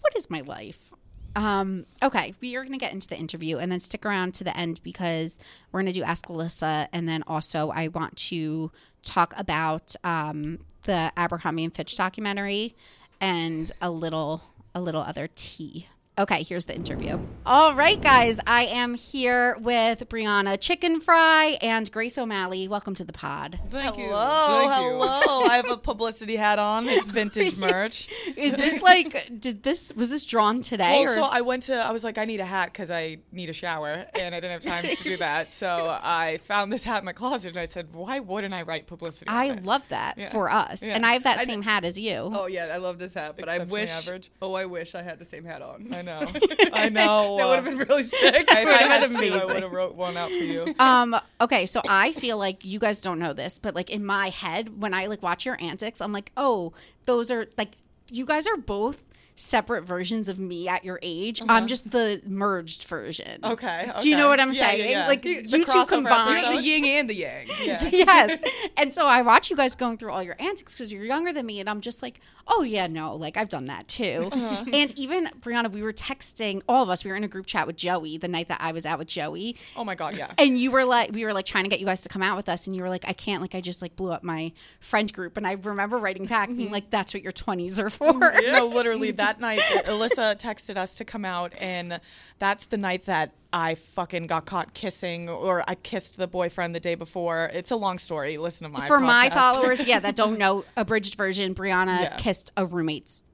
what 0.00 0.16
is 0.16 0.30
my 0.30 0.40
life? 0.40 0.93
Um, 1.36 1.86
okay, 2.02 2.34
we 2.40 2.56
are 2.56 2.62
going 2.62 2.72
to 2.72 2.78
get 2.78 2.92
into 2.92 3.08
the 3.08 3.16
interview 3.16 3.58
and 3.58 3.70
then 3.70 3.80
stick 3.80 4.06
around 4.06 4.34
to 4.34 4.44
the 4.44 4.56
end 4.56 4.80
because 4.82 5.38
we're 5.72 5.80
going 5.80 5.92
to 5.92 5.98
do 5.98 6.04
Ask 6.04 6.26
Alyssa. 6.26 6.88
And 6.92 7.08
then 7.08 7.24
also, 7.26 7.70
I 7.70 7.88
want 7.88 8.16
to 8.28 8.70
talk 9.02 9.34
about 9.36 9.94
um, 10.04 10.60
the 10.84 11.12
Abercrombie 11.16 11.64
and 11.64 11.74
Fitch 11.74 11.96
documentary 11.96 12.74
and 13.20 13.70
a 13.80 13.90
little, 13.90 14.42
a 14.74 14.80
little 14.80 15.02
other 15.02 15.28
tea. 15.34 15.88
Okay, 16.16 16.44
here's 16.44 16.66
the 16.66 16.76
interview. 16.76 17.18
All 17.44 17.74
right, 17.74 18.00
guys, 18.00 18.38
I 18.46 18.66
am 18.66 18.94
here 18.94 19.56
with 19.58 20.08
Brianna 20.08 20.56
Chickenfry 20.58 21.58
and 21.60 21.90
Grace 21.90 22.16
O'Malley. 22.16 22.68
Welcome 22.68 22.94
to 22.94 23.04
the 23.04 23.12
pod. 23.12 23.58
Thank 23.68 23.98
you. 23.98 24.04
Hello, 24.10 24.46
Thank 24.68 24.84
you. 24.84 24.90
hello. 24.92 25.42
I 25.48 25.56
have 25.56 25.68
a 25.68 25.76
publicity 25.76 26.36
hat 26.36 26.60
on. 26.60 26.88
It's 26.88 27.04
vintage 27.04 27.56
merch. 27.56 28.08
Is 28.36 28.54
this 28.54 28.80
like, 28.80 29.28
did 29.40 29.64
this, 29.64 29.92
was 29.96 30.08
this 30.08 30.24
drawn 30.24 30.60
today? 30.60 31.00
Well, 31.02 31.10
or? 31.10 31.14
so 31.16 31.22
I 31.24 31.40
went 31.40 31.64
to. 31.64 31.74
I 31.74 31.90
was 31.90 32.04
like, 32.04 32.16
I 32.16 32.26
need 32.26 32.38
a 32.38 32.44
hat 32.44 32.66
because 32.72 32.92
I 32.92 33.18
need 33.32 33.50
a 33.50 33.52
shower, 33.52 34.06
and 34.16 34.36
I 34.36 34.38
didn't 34.38 34.62
have 34.62 34.82
time 34.82 34.94
to 34.94 35.02
do 35.02 35.16
that. 35.16 35.50
So 35.50 35.98
I 36.00 36.38
found 36.44 36.72
this 36.72 36.84
hat 36.84 37.00
in 37.00 37.06
my 37.06 37.12
closet, 37.12 37.48
and 37.48 37.58
I 37.58 37.64
said, 37.64 37.92
Why 37.92 38.20
wouldn't 38.20 38.54
I 38.54 38.62
write 38.62 38.86
publicity? 38.86 39.28
on 39.28 39.36
I 39.36 39.44
it? 39.46 39.64
love 39.64 39.88
that 39.88 40.16
Yeah. 40.16 40.30
for 40.30 40.48
us. 40.48 40.80
Yeah. 40.80 40.94
And 40.94 41.04
I 41.04 41.14
have 41.14 41.24
that 41.24 41.40
I 41.40 41.44
same 41.44 41.62
hat 41.62 41.84
as 41.84 41.98
you. 41.98 42.14
Oh 42.32 42.46
yeah, 42.46 42.70
I 42.72 42.76
love 42.76 43.00
this 43.00 43.14
hat, 43.14 43.34
but 43.36 43.48
I 43.48 43.58
wish. 43.64 43.90
average. 43.90 44.30
Oh, 44.40 44.54
I 44.54 44.66
wish 44.66 44.94
I 44.94 45.02
had 45.02 45.18
the 45.18 45.24
same 45.24 45.44
hat 45.44 45.60
on. 45.60 46.03
I 46.08 46.24
know. 46.24 46.26
I 46.72 46.88
know. 46.88 47.36
that 47.36 47.46
would 47.46 47.56
have 47.56 47.64
been 47.64 47.78
really 47.78 48.04
sick. 48.04 48.34
If 48.34 48.50
I 48.50 48.64
would've 48.64 48.78
had 48.80 49.10
been 49.10 49.18
to, 49.18 49.42
I 49.42 49.44
would 49.44 49.62
have 49.62 49.72
wrote 49.72 49.94
one 49.94 50.16
out 50.16 50.30
for 50.30 50.36
you. 50.36 50.74
Um, 50.78 51.16
okay, 51.40 51.66
so 51.66 51.80
I 51.88 52.12
feel 52.12 52.36
like 52.38 52.64
you 52.64 52.78
guys 52.78 53.00
don't 53.00 53.18
know 53.18 53.32
this, 53.32 53.58
but 53.58 53.74
like 53.74 53.90
in 53.90 54.04
my 54.04 54.28
head, 54.28 54.80
when 54.80 54.94
I 54.94 55.06
like 55.06 55.22
watch 55.22 55.46
your 55.46 55.56
antics, 55.60 56.00
I'm 56.00 56.12
like, 56.12 56.30
oh, 56.36 56.72
those 57.06 57.30
are 57.30 57.46
like 57.56 57.76
you 58.10 58.26
guys 58.26 58.46
are 58.46 58.56
both 58.56 59.02
separate 59.36 59.82
versions 59.84 60.28
of 60.28 60.38
me 60.38 60.68
at 60.68 60.84
your 60.84 60.98
age. 61.02 61.42
I'm 61.48 61.66
just 61.66 61.90
the 61.90 62.22
merged 62.24 62.84
version. 62.84 63.40
Uh-huh. 63.42 63.52
Okay. 63.54 63.90
Do 64.00 64.08
you 64.08 64.16
know 64.16 64.28
what 64.28 64.38
I'm 64.38 64.52
Yeah, 64.52 64.60
yeah, 64.62 64.70
saying? 64.70 64.90
yeah. 64.90 65.06
Like 65.08 65.22
The 65.22 65.42
you 65.44 65.64
two 65.64 65.84
combined. 65.86 66.56
The 66.58 66.62
yin 66.62 66.84
and 66.84 67.10
the 67.10 67.14
yang. 67.14 67.46
Yeah. 67.64 67.84
yes. 67.92 68.40
And 68.76 68.92
so 68.94 69.06
I 69.06 69.22
watch 69.22 69.50
you 69.50 69.56
guys 69.56 69.74
going 69.74 69.98
through 69.98 70.12
all 70.12 70.22
your 70.22 70.36
antics 70.38 70.74
because 70.74 70.92
you're 70.92 71.04
younger 71.04 71.32
than 71.32 71.46
me, 71.46 71.58
and 71.60 71.68
I'm 71.68 71.80
just 71.80 72.02
like, 72.02 72.20
oh 72.46 72.62
yeah, 72.62 72.86
no, 72.86 73.16
like 73.16 73.36
I've 73.36 73.48
done 73.48 73.66
that 73.66 73.88
too. 73.88 74.28
Uh-huh. 74.32 74.64
And 74.72 74.96
even 74.98 75.26
Brianna, 75.40 75.70
we 75.70 75.82
were 75.82 75.92
texting 75.92 76.62
all 76.68 76.82
of 76.82 76.88
us. 76.90 77.04
We 77.04 77.10
were 77.10 77.16
in 77.16 77.24
a 77.24 77.28
group 77.28 77.46
chat 77.46 77.66
with 77.66 77.76
Joey 77.76 78.18
the 78.18 78.28
night 78.28 78.48
that 78.48 78.58
I 78.60 78.72
was 78.72 78.86
out 78.86 78.98
with 78.98 79.08
Joey, 79.08 79.56
Oh 79.76 79.82
my 79.84 79.94
god. 79.94 80.16
Yeah. 80.16 80.32
and 80.38 80.56
you 80.58 80.70
were 80.70 80.84
like, 80.84 81.12
we 81.12 81.24
were 81.24 81.32
like 81.32 81.46
trying 81.46 81.64
to 81.64 81.70
get 81.70 81.80
you 81.80 81.86
guys 81.86 82.00
to 82.02 82.08
come 82.08 82.22
out 82.22 82.36
with 82.36 82.48
us, 82.48 82.66
and 82.68 82.76
you 82.76 82.82
were 82.82 82.88
like, 82.88 83.04
I 83.08 83.12
can't, 83.14 83.40
like 83.42 83.54
I 83.56 83.60
just 83.60 83.82
like 83.82 83.96
blew 83.96 84.12
up 84.12 84.22
my 84.22 84.52
friend 84.80 85.12
group, 85.12 85.36
and 85.36 85.46
I 85.46 85.52
remember 85.52 85.98
writing 85.98 86.26
back 86.26 86.48
being 86.54 86.70
like, 86.70 86.90
that's 86.90 87.14
what 87.14 87.22
your 87.24 87.32
20s 87.32 87.80
are 87.82 87.90
for. 87.90 88.12
no, 88.12 88.66
literally 88.68 89.10
that 89.12 89.23
night, 89.40 89.58
Alyssa 89.86 90.38
texted 90.38 90.76
us 90.76 90.96
to 90.96 91.04
come 91.04 91.24
out, 91.24 91.52
and 91.58 92.00
that's 92.38 92.66
the 92.66 92.76
night 92.76 93.04
that 93.06 93.32
I 93.52 93.74
fucking 93.76 94.24
got 94.24 94.46
caught 94.46 94.74
kissing, 94.74 95.28
or 95.28 95.62
I 95.68 95.74
kissed 95.76 96.16
the 96.16 96.26
boyfriend 96.26 96.74
the 96.74 96.80
day 96.80 96.94
before. 96.94 97.50
It's 97.52 97.70
a 97.70 97.76
long 97.76 97.98
story. 97.98 98.36
Listen 98.36 98.66
to 98.70 98.78
my 98.78 98.86
For 98.86 99.00
my 99.00 99.30
followers, 99.30 99.86
yeah, 99.86 100.00
that 100.00 100.16
don't 100.16 100.38
know, 100.44 100.64
abridged 100.76 101.14
version, 101.16 101.54
Brianna 101.54 102.00
Yeah. 102.02 102.16
kissed 102.16 102.52
a 102.56 102.66
roommate's 102.66 103.24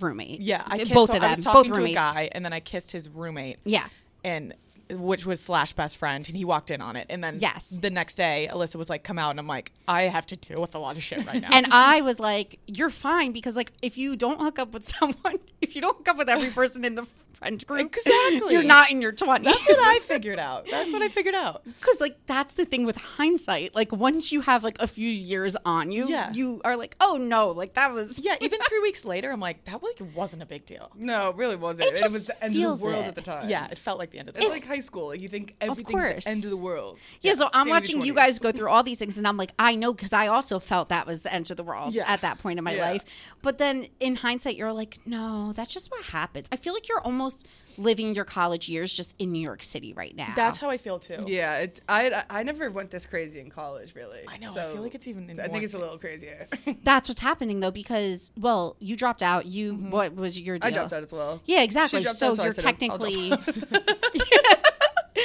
roommate. 0.00 0.40
yeah, 0.40 0.62
I 0.66 0.78
kissed, 0.78 0.92
both 0.92 1.10
so 1.10 1.14
of 1.16 1.20
them, 1.20 1.30
I 1.30 1.34
was 1.36 1.44
talking 1.44 1.60
both 1.62 1.66
to 1.72 1.78
roommates. 1.78 1.92
a 1.92 2.14
guy, 2.14 2.28
and 2.32 2.44
then 2.44 2.52
I 2.52 2.60
kissed 2.60 2.90
his 2.92 3.08
roommate. 3.08 3.58
Yeah. 3.64 3.86
and 4.24 4.54
which 4.96 5.26
was 5.26 5.40
slash 5.40 5.72
best 5.72 5.96
friend, 5.96 6.26
and 6.28 6.36
he 6.36 6.44
walked 6.44 6.70
in 6.70 6.80
on 6.80 6.96
it. 6.96 7.06
And 7.10 7.22
then 7.22 7.36
Yes. 7.38 7.66
the 7.66 7.90
next 7.90 8.14
day, 8.14 8.48
Alyssa 8.50 8.76
was 8.76 8.88
like, 8.90 9.02
"Come 9.04 9.18
out," 9.18 9.30
and 9.30 9.38
I'm 9.40 9.46
like, 9.46 9.72
"I 9.88 10.02
have 10.04 10.26
to 10.26 10.36
deal 10.36 10.60
with 10.60 10.74
a 10.74 10.78
lot 10.78 10.96
of 10.96 11.02
shit 11.02 11.26
right 11.26 11.40
now." 11.40 11.48
And 11.52 11.66
I 11.70 12.00
was 12.00 12.18
like, 12.20 12.58
"You're 12.66 12.90
fine 12.90 13.32
because 13.32 13.56
like 13.56 13.72
if 13.82 13.96
you 13.98 14.16
don't 14.16 14.40
hook 14.40 14.58
up 14.58 14.72
with 14.72 14.88
someone, 14.98 15.38
if 15.60 15.74
you 15.74 15.82
don't 15.82 15.96
hook 15.96 16.08
up 16.08 16.16
with 16.18 16.28
every 16.28 16.50
person 16.50 16.84
in 16.84 16.94
the 16.94 17.06
friend 17.44 17.66
group. 17.66 17.80
Exactly. 17.80 18.52
You're 18.54 18.62
not 18.62 18.90
in 18.90 19.00
your 19.02 19.12
20s. 19.12 19.44
That's 19.44 19.66
what 19.66 19.78
I 19.78 19.98
figured 20.02 20.38
out. 20.38 20.66
That's 20.70 20.92
what 20.92 21.02
I 21.02 21.08
figured 21.08 21.34
out. 21.34 21.62
Because 21.84 22.00
like 22.00 22.16
that's 22.26 22.54
the 22.54 22.64
thing 22.64 22.86
with 22.86 22.96
hindsight. 22.96 23.74
Like 23.74 23.92
once 23.92 24.32
you 24.32 24.40
have 24.42 24.64
like 24.64 24.76
a 24.80 24.86
few 24.86 25.08
years 25.08 25.56
on 25.66 25.92
you, 25.92 26.08
Yeah. 26.08 26.32
you 26.32 26.60
are 26.64 26.76
like, 26.76 26.96
oh 27.00 27.16
no, 27.16 27.48
like 27.50 27.74
that 27.74 27.92
was 27.92 28.18
Yeah, 28.18 28.36
even 28.40 28.58
three 28.68 28.80
weeks 28.80 29.04
later, 29.04 29.30
I'm 29.30 29.40
like, 29.40 29.64
that 29.66 29.82
like 29.82 30.00
wasn't 30.14 30.42
a 30.42 30.46
big 30.46 30.64
deal. 30.66 30.90
No, 30.94 31.30
it 31.30 31.36
really 31.36 31.56
wasn't. 31.56 31.88
It 31.88 32.00
It, 32.00 32.10
was 32.12 32.26
the 32.28 32.42
end 32.44 32.54
feels 32.54 32.78
of 32.78 32.84
the 32.84 32.90
world 32.90 33.04
it. 33.04 33.08
at 33.08 33.14
the 33.16 33.22
time. 33.22 33.48
Yeah, 33.48 33.68
it 33.70 33.78
felt 33.78 33.98
like 33.98 34.10
the 34.10 34.18
end 34.18 34.28
of 34.28 34.34
the 34.34 34.38
world. 34.38 34.44
It's 34.44 34.50
world. 34.64 34.68
like 34.70 34.76
high 34.76 34.80
school. 34.82 35.08
Like 35.08 35.20
you 35.20 35.28
think 35.28 35.56
everything's 35.60 35.90
course. 35.90 36.24
the 36.24 36.30
end 36.30 36.44
of 36.44 36.50
the 36.50 36.56
world. 36.56 36.98
Yeah, 37.20 37.34
so 37.34 37.46
I'm 37.52 37.52
same 37.52 37.58
with 37.60 37.66
your 37.66 37.74
watching 37.98 38.06
you 38.06 38.14
guys 38.14 38.38
go 38.38 38.52
through 38.52 38.68
all 38.70 38.82
these 38.82 38.98
things, 38.98 39.18
and 39.18 39.26
I'm 39.28 39.36
like, 39.36 39.52
I 39.58 39.74
know 39.74 39.92
because 39.92 40.12
I 40.12 40.28
also 40.28 40.58
felt 40.58 40.88
that 40.88 41.06
was 41.06 41.22
the 41.22 41.32
end 41.32 41.50
of 41.50 41.56
the 41.56 41.64
world 41.64 41.94
Yeah. 41.94 42.04
at 42.10 42.22
that 42.22 42.38
point 42.38 42.58
in 42.58 42.64
my 42.64 42.74
Yeah. 42.76 42.88
life. 42.90 43.04
But 43.42 43.58
then 43.58 43.88
in 44.00 44.16
hindsight, 44.16 44.56
you're 44.56 44.72
like, 44.72 44.98
no, 45.04 45.52
that's 45.52 45.72
just 45.72 45.90
what 45.90 46.02
happens. 46.06 46.48
I 46.52 46.56
feel 46.56 46.72
like 46.72 46.88
you're 46.88 47.00
almost 47.00 47.33
living 47.78 48.14
your 48.14 48.24
college 48.24 48.68
years 48.68 48.92
just 48.92 49.14
in 49.18 49.32
New 49.32 49.40
York 49.40 49.62
City 49.62 49.92
right 49.92 50.14
now. 50.14 50.32
That's 50.36 50.58
how 50.58 50.70
I 50.70 50.78
feel 50.78 50.98
too. 50.98 51.24
Yeah, 51.26 51.58
it, 51.58 51.80
I 51.88 52.24
I 52.30 52.42
never 52.42 52.70
went 52.70 52.90
this 52.90 53.06
crazy 53.06 53.40
in 53.40 53.50
college, 53.50 53.94
really. 53.94 54.20
I 54.28 54.38
know, 54.38 54.52
I 54.52 54.72
feel 54.72 54.82
like 54.82 54.94
it's 54.94 55.06
even 55.06 55.40
I 55.40 55.48
think 55.48 55.64
it's 55.64 55.74
a 55.74 55.78
little 55.78 55.98
crazier. 55.98 56.46
That's 56.84 57.08
what's 57.08 57.20
happening 57.20 57.60
though, 57.60 57.70
because 57.70 58.32
well, 58.38 58.76
you 58.78 58.96
dropped 58.96 59.22
out. 59.22 59.46
You 59.46 59.74
mm-hmm. 59.74 59.90
what 59.90 60.14
was 60.14 60.38
your 60.38 60.58
deal? 60.58 60.68
I 60.68 60.72
dropped 60.72 60.92
out 60.92 61.02
as 61.02 61.12
well. 61.12 61.40
Yeah, 61.44 61.62
exactly. 61.62 62.02
dropped 62.02 62.18
So 62.18 62.28
out, 62.28 62.36
so 62.36 62.44
you're 62.44 62.52
said, 62.52 62.64
I'll 62.64 62.72
drop 62.72 62.78
technically 62.78 63.32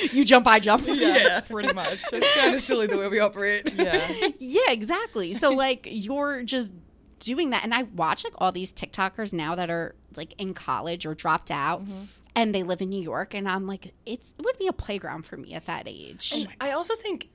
you 0.11 0.25
jump, 0.25 0.47
I 0.47 0.59
jump. 0.59 0.83
Yeah, 0.87 1.41
pretty 1.41 1.73
much. 1.73 2.03
It's 2.11 2.35
kind 2.35 2.55
of 2.55 2.61
silly 2.61 2.87
the 2.87 2.97
way 2.97 3.07
we 3.07 3.19
operate. 3.19 3.73
yeah. 3.73 4.29
Yeah, 4.39 4.71
exactly. 4.71 5.33
So 5.33 5.49
like 5.51 5.87
you're 5.89 6.43
just 6.43 6.73
doing 7.19 7.49
that 7.51 7.63
and 7.63 7.73
I 7.73 7.84
watch 7.84 8.23
like 8.23 8.34
all 8.38 8.51
these 8.51 8.71
TikTokers 8.73 9.34
now 9.34 9.55
that 9.55 9.69
are 9.69 9.95
like 10.15 10.34
in 10.41 10.53
college 10.53 11.05
or 11.05 11.13
dropped 11.13 11.51
out 11.51 11.84
Mm-hmm. 11.86 12.03
and 12.36 12.55
they 12.55 12.63
live 12.63 12.82
in 12.82 12.89
New 12.89 13.01
York 13.01 13.34
and 13.34 13.47
I'm 13.47 13.67
like 13.67 13.93
it's 14.05 14.34
it 14.39 14.43
would 14.45 14.58
be 14.58 14.67
a 14.67 14.73
playground 14.73 15.23
for 15.25 15.38
me 15.38 15.53
at 15.53 15.65
that 15.65 15.84
age. 15.88 16.32
And 16.36 16.47
I 16.62 16.71
also 16.71 16.95
think 16.95 17.29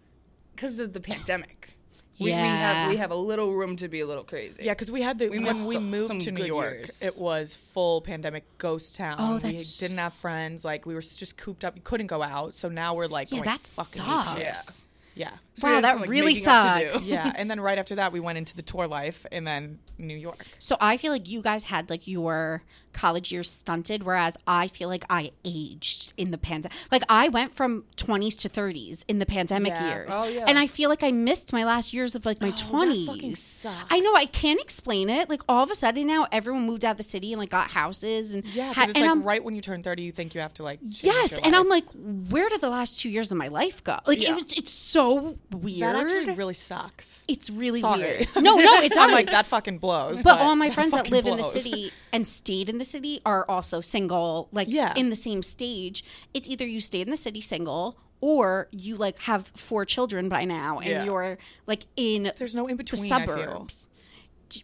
because 0.54 0.78
of 0.78 0.92
the 0.92 1.00
pandemic, 1.00 1.76
we, 2.18 2.26
we 2.26 2.30
Yeah. 2.30 2.46
have 2.82 2.90
we 2.90 2.96
have 2.96 3.10
a 3.10 3.16
little 3.16 3.52
room 3.54 3.76
to 3.76 3.88
be 3.88 4.00
a 4.00 4.06
little 4.06 4.22
crazy. 4.24 4.62
Yeah, 4.64 4.72
because 4.72 4.90
we 4.90 5.02
had 5.02 5.18
the 5.18 5.28
We 5.28 5.40
when 5.40 5.66
we 5.66 5.78
moved 5.78 6.20
to 6.22 6.30
New 6.30 6.44
York, 6.44 6.74
years. 6.74 7.02
it 7.02 7.18
was 7.18 7.54
full 7.54 8.00
pandemic 8.00 8.44
ghost 8.58 8.94
town. 8.94 9.16
Oh, 9.18 9.34
we 9.34 9.40
that's- 9.40 9.78
didn't 9.78 9.98
have 9.98 10.14
friends. 10.14 10.64
Like 10.64 10.86
we 10.86 10.94
were 10.94 11.00
just 11.00 11.36
cooped 11.36 11.64
up. 11.64 11.74
You 11.76 11.82
couldn't 11.82 12.06
go 12.06 12.22
out. 12.22 12.54
So 12.54 12.68
now 12.68 12.94
we're 12.94 13.08
like, 13.08 13.30
yeah, 13.32 13.38
going 13.38 13.44
that 13.50 13.60
fucking 13.60 14.04
sucks. 14.04 14.40
apeshit. 14.40 14.86
Yeah. 15.14 15.30
So 15.54 15.68
Wow, 15.68 15.80
that 15.80 15.92
some, 15.92 16.00
like, 16.02 16.10
really 16.10 16.34
making 16.34 16.48
up 16.48 16.92
sucks. 16.92 17.06
yeah, 17.06 17.32
and 17.36 17.50
then 17.50 17.60
right 17.60 17.78
after 17.78 17.94
that, 17.96 18.12
we 18.12 18.20
went 18.20 18.38
into 18.38 18.54
the 18.56 18.62
tour 18.62 18.86
life, 18.86 19.24
and 19.30 19.46
then 19.46 19.78
New 19.98 20.16
York. 20.16 20.44
So 20.58 20.76
I 20.80 20.96
feel 20.96 21.12
like 21.12 21.28
you 21.28 21.42
guys 21.42 21.64
had 21.64 21.90
like 21.90 22.08
your 22.08 22.62
college 22.94 23.30
years 23.32 23.50
stunted, 23.50 24.02
whereas 24.02 24.36
I 24.46 24.68
feel 24.68 24.88
like 24.88 25.04
I 25.10 25.32
aged 25.44 26.12
in 26.16 26.30
the 26.30 26.38
pandemic. 26.38 26.76
Like 26.90 27.02
I 27.08 27.28
went 27.28 27.52
from 27.54 27.84
20s 27.96 28.36
to 28.40 28.48
30s 28.48 29.04
in 29.08 29.18
the 29.18 29.26
pandemic 29.26 29.72
Yeah. 29.74 29.88
years, 29.88 30.14
Oh, 30.16 30.24
yeah. 30.28 30.44
and 30.48 30.58
I 30.58 30.66
feel 30.66 30.88
like 30.88 31.02
I 31.02 31.10
missed 31.12 31.52
my 31.52 31.64
last 31.64 31.92
years 31.92 32.14
of 32.14 32.24
like 32.24 32.40
my 32.40 32.48
Oh, 32.48 32.50
that 32.52 32.58
20s. 32.60 33.06
fucking 33.06 33.34
sucks. 33.34 33.84
I 33.90 34.00
know 34.00 34.14
I 34.14 34.26
can't 34.26 34.60
explain 34.60 35.10
it. 35.10 35.28
Like 35.28 35.42
all 35.48 35.62
of 35.64 35.70
a 35.70 35.74
sudden 35.74 36.06
now, 36.06 36.26
everyone 36.32 36.62
moved 36.64 36.84
out 36.84 36.92
of 36.92 36.96
the 36.96 37.02
city 37.02 37.32
and 37.32 37.40
like 37.40 37.50
got 37.50 37.70
houses 37.70 38.34
and 38.34 38.44
Yeah, 38.54 38.72
ha- 38.72 38.84
it's 38.88 38.92
and 38.96 39.02
like 39.02 39.10
I'm 39.10 39.22
right 39.22 39.42
when 39.44 39.54
you 39.54 39.60
turn 39.60 39.82
thirty, 39.82 40.02
you 40.02 40.12
think 40.12 40.34
you 40.34 40.40
have 40.40 40.54
to 40.54 40.62
like. 40.62 40.78
yes, 40.82 41.32
and 41.42 41.54
I'm 41.56 41.68
like, 41.68 41.84
where 41.94 42.48
did 42.48 42.60
the 42.60 42.70
last 42.70 43.00
two 43.00 43.10
years 43.10 43.30
of 43.32 43.38
my 43.38 43.48
life 43.48 43.82
go? 43.84 43.98
Like 44.06 44.20
Yeah. 44.22 44.30
it 44.30 44.34
was, 44.34 44.52
it's 44.56 44.70
so 44.70 45.36
weird. 45.50 45.82
that 45.82 45.96
actually 45.96 46.34
really 46.34 46.54
sucks. 46.54 47.24
it's 47.28 47.50
really 47.50 47.80
Sorry. 47.80 48.00
weird. 48.00 48.28
No, 48.36 48.56
no, 48.56 48.80
it 48.80 48.90
does. 48.92 48.98
I'm 49.04 49.10
like 49.12 49.26
that 49.26 49.46
fucking 49.46 49.78
blows. 49.78 50.22
But 50.22 50.40
all 50.40 50.56
my 50.56 50.70
friends 50.70 50.92
that 50.92 50.98
fucking 50.98 51.12
live 51.12 51.26
in 51.26 51.36
the 51.36 51.42
city 51.42 51.92
and 52.12 52.26
stayed 52.26 52.68
in 52.68 52.78
the 52.78 52.83
city 52.84 53.20
are 53.26 53.44
also 53.48 53.80
single, 53.80 54.48
like 54.52 54.68
Yeah. 54.70 54.92
in 54.96 55.10
the 55.10 55.16
same 55.16 55.42
stage. 55.42 56.04
It's 56.32 56.48
either 56.48 56.66
you 56.66 56.80
stay 56.80 57.00
in 57.00 57.10
the 57.10 57.16
city 57.16 57.40
single 57.40 57.98
or 58.20 58.68
you 58.70 58.96
like 58.96 59.18
have 59.20 59.48
four 59.56 59.84
children 59.84 60.28
by 60.28 60.44
now 60.44 60.78
and 60.78 60.88
Yeah. 60.88 61.04
you're 61.04 61.38
like 61.66 61.84
in 61.96 62.32
There's 62.38 62.54
no 62.54 62.66
in 62.66 62.76
the 62.76 62.84
between. 62.84 63.02
Feel. 63.02 63.08
suburbs. 63.26 63.88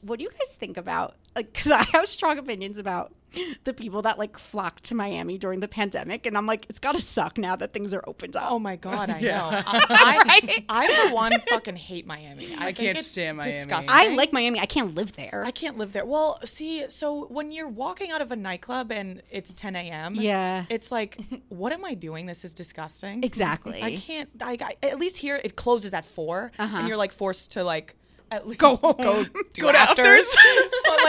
What 0.02 0.18
do 0.18 0.24
you 0.24 0.30
guys 0.30 0.54
think 0.54 0.76
about? 0.76 1.16
Because 1.35 1.70
I 1.72 1.83
have 1.92 2.06
strong 2.06 2.38
opinions 2.38 2.78
about 2.78 3.12
the 3.64 3.72
people 3.72 4.02
that 4.02 4.18
like 4.18 4.38
flocked 4.38 4.84
to 4.84 4.94
Miami 4.94 5.38
during 5.38 5.60
the 5.60 5.68
pandemic, 5.68 6.26
and 6.26 6.36
I'm 6.36 6.46
like, 6.46 6.66
it's 6.68 6.78
gotta 6.78 7.00
suck 7.00 7.38
now 7.38 7.56
that 7.56 7.72
things 7.72 7.94
are 7.94 8.02
opened 8.06 8.36
up. 8.36 8.50
Oh 8.50 8.58
my 8.58 8.76
god, 8.76 9.10
I 9.10 9.18
Yeah. 9.20 9.38
know. 9.50 9.62
I, 9.66 10.64
I, 10.68 10.86
I 10.88 11.08
for 11.08 11.14
one 11.14 11.32
fucking 11.48 11.76
hate 11.76 12.06
Miami. 12.06 12.54
I, 12.56 12.72
think 12.72 12.76
can't 12.94 13.04
stand 13.04 13.38
Miami. 13.38 13.52
Disgusting. 13.52 13.90
I 13.90 14.08
like 14.08 14.32
Miami. 14.32 14.58
I 14.60 14.66
can't 14.66 14.94
live 14.94 15.12
there. 15.12 15.42
I 15.44 15.50
can't 15.50 15.78
live 15.78 15.92
there. 15.92 16.04
Well, 16.04 16.38
see, 16.44 16.84
so 16.88 17.26
when 17.26 17.52
you're 17.52 17.68
walking 17.68 18.10
out 18.10 18.20
of 18.20 18.32
a 18.32 18.36
nightclub 18.36 18.90
and 18.92 19.22
it's 19.30 19.54
10 19.54 19.76
a.m., 19.76 20.14
Yeah. 20.16 20.64
it's 20.70 20.90
like, 20.90 21.18
what 21.48 21.72
am 21.72 21.84
I 21.84 21.94
doing? 21.94 22.26
This 22.26 22.44
is 22.44 22.54
disgusting. 22.54 23.22
exactly. 23.22 23.82
I 23.82 23.96
can't. 23.96 24.28
I, 24.42 24.56
I, 24.60 24.86
at 24.86 24.98
least 24.98 25.16
here 25.18 25.40
it 25.42 25.56
closes 25.56 25.94
at 25.94 26.04
4 26.04 26.52
Uh-huh. 26.58 26.76
and 26.78 26.88
you're 26.88 26.96
like 26.96 27.12
forced 27.12 27.52
to 27.52 27.64
like 27.64 27.94
at 28.32 28.46
least 28.46 28.60
Go 28.60 28.76
home. 28.76 28.94
go, 29.02 29.24
do 29.24 29.62
Go 29.62 29.72
to 29.72 29.78
afters. 29.78 30.24
but 30.36 30.98
like 30.98 30.98
afters, 30.98 30.98
at 30.98 30.99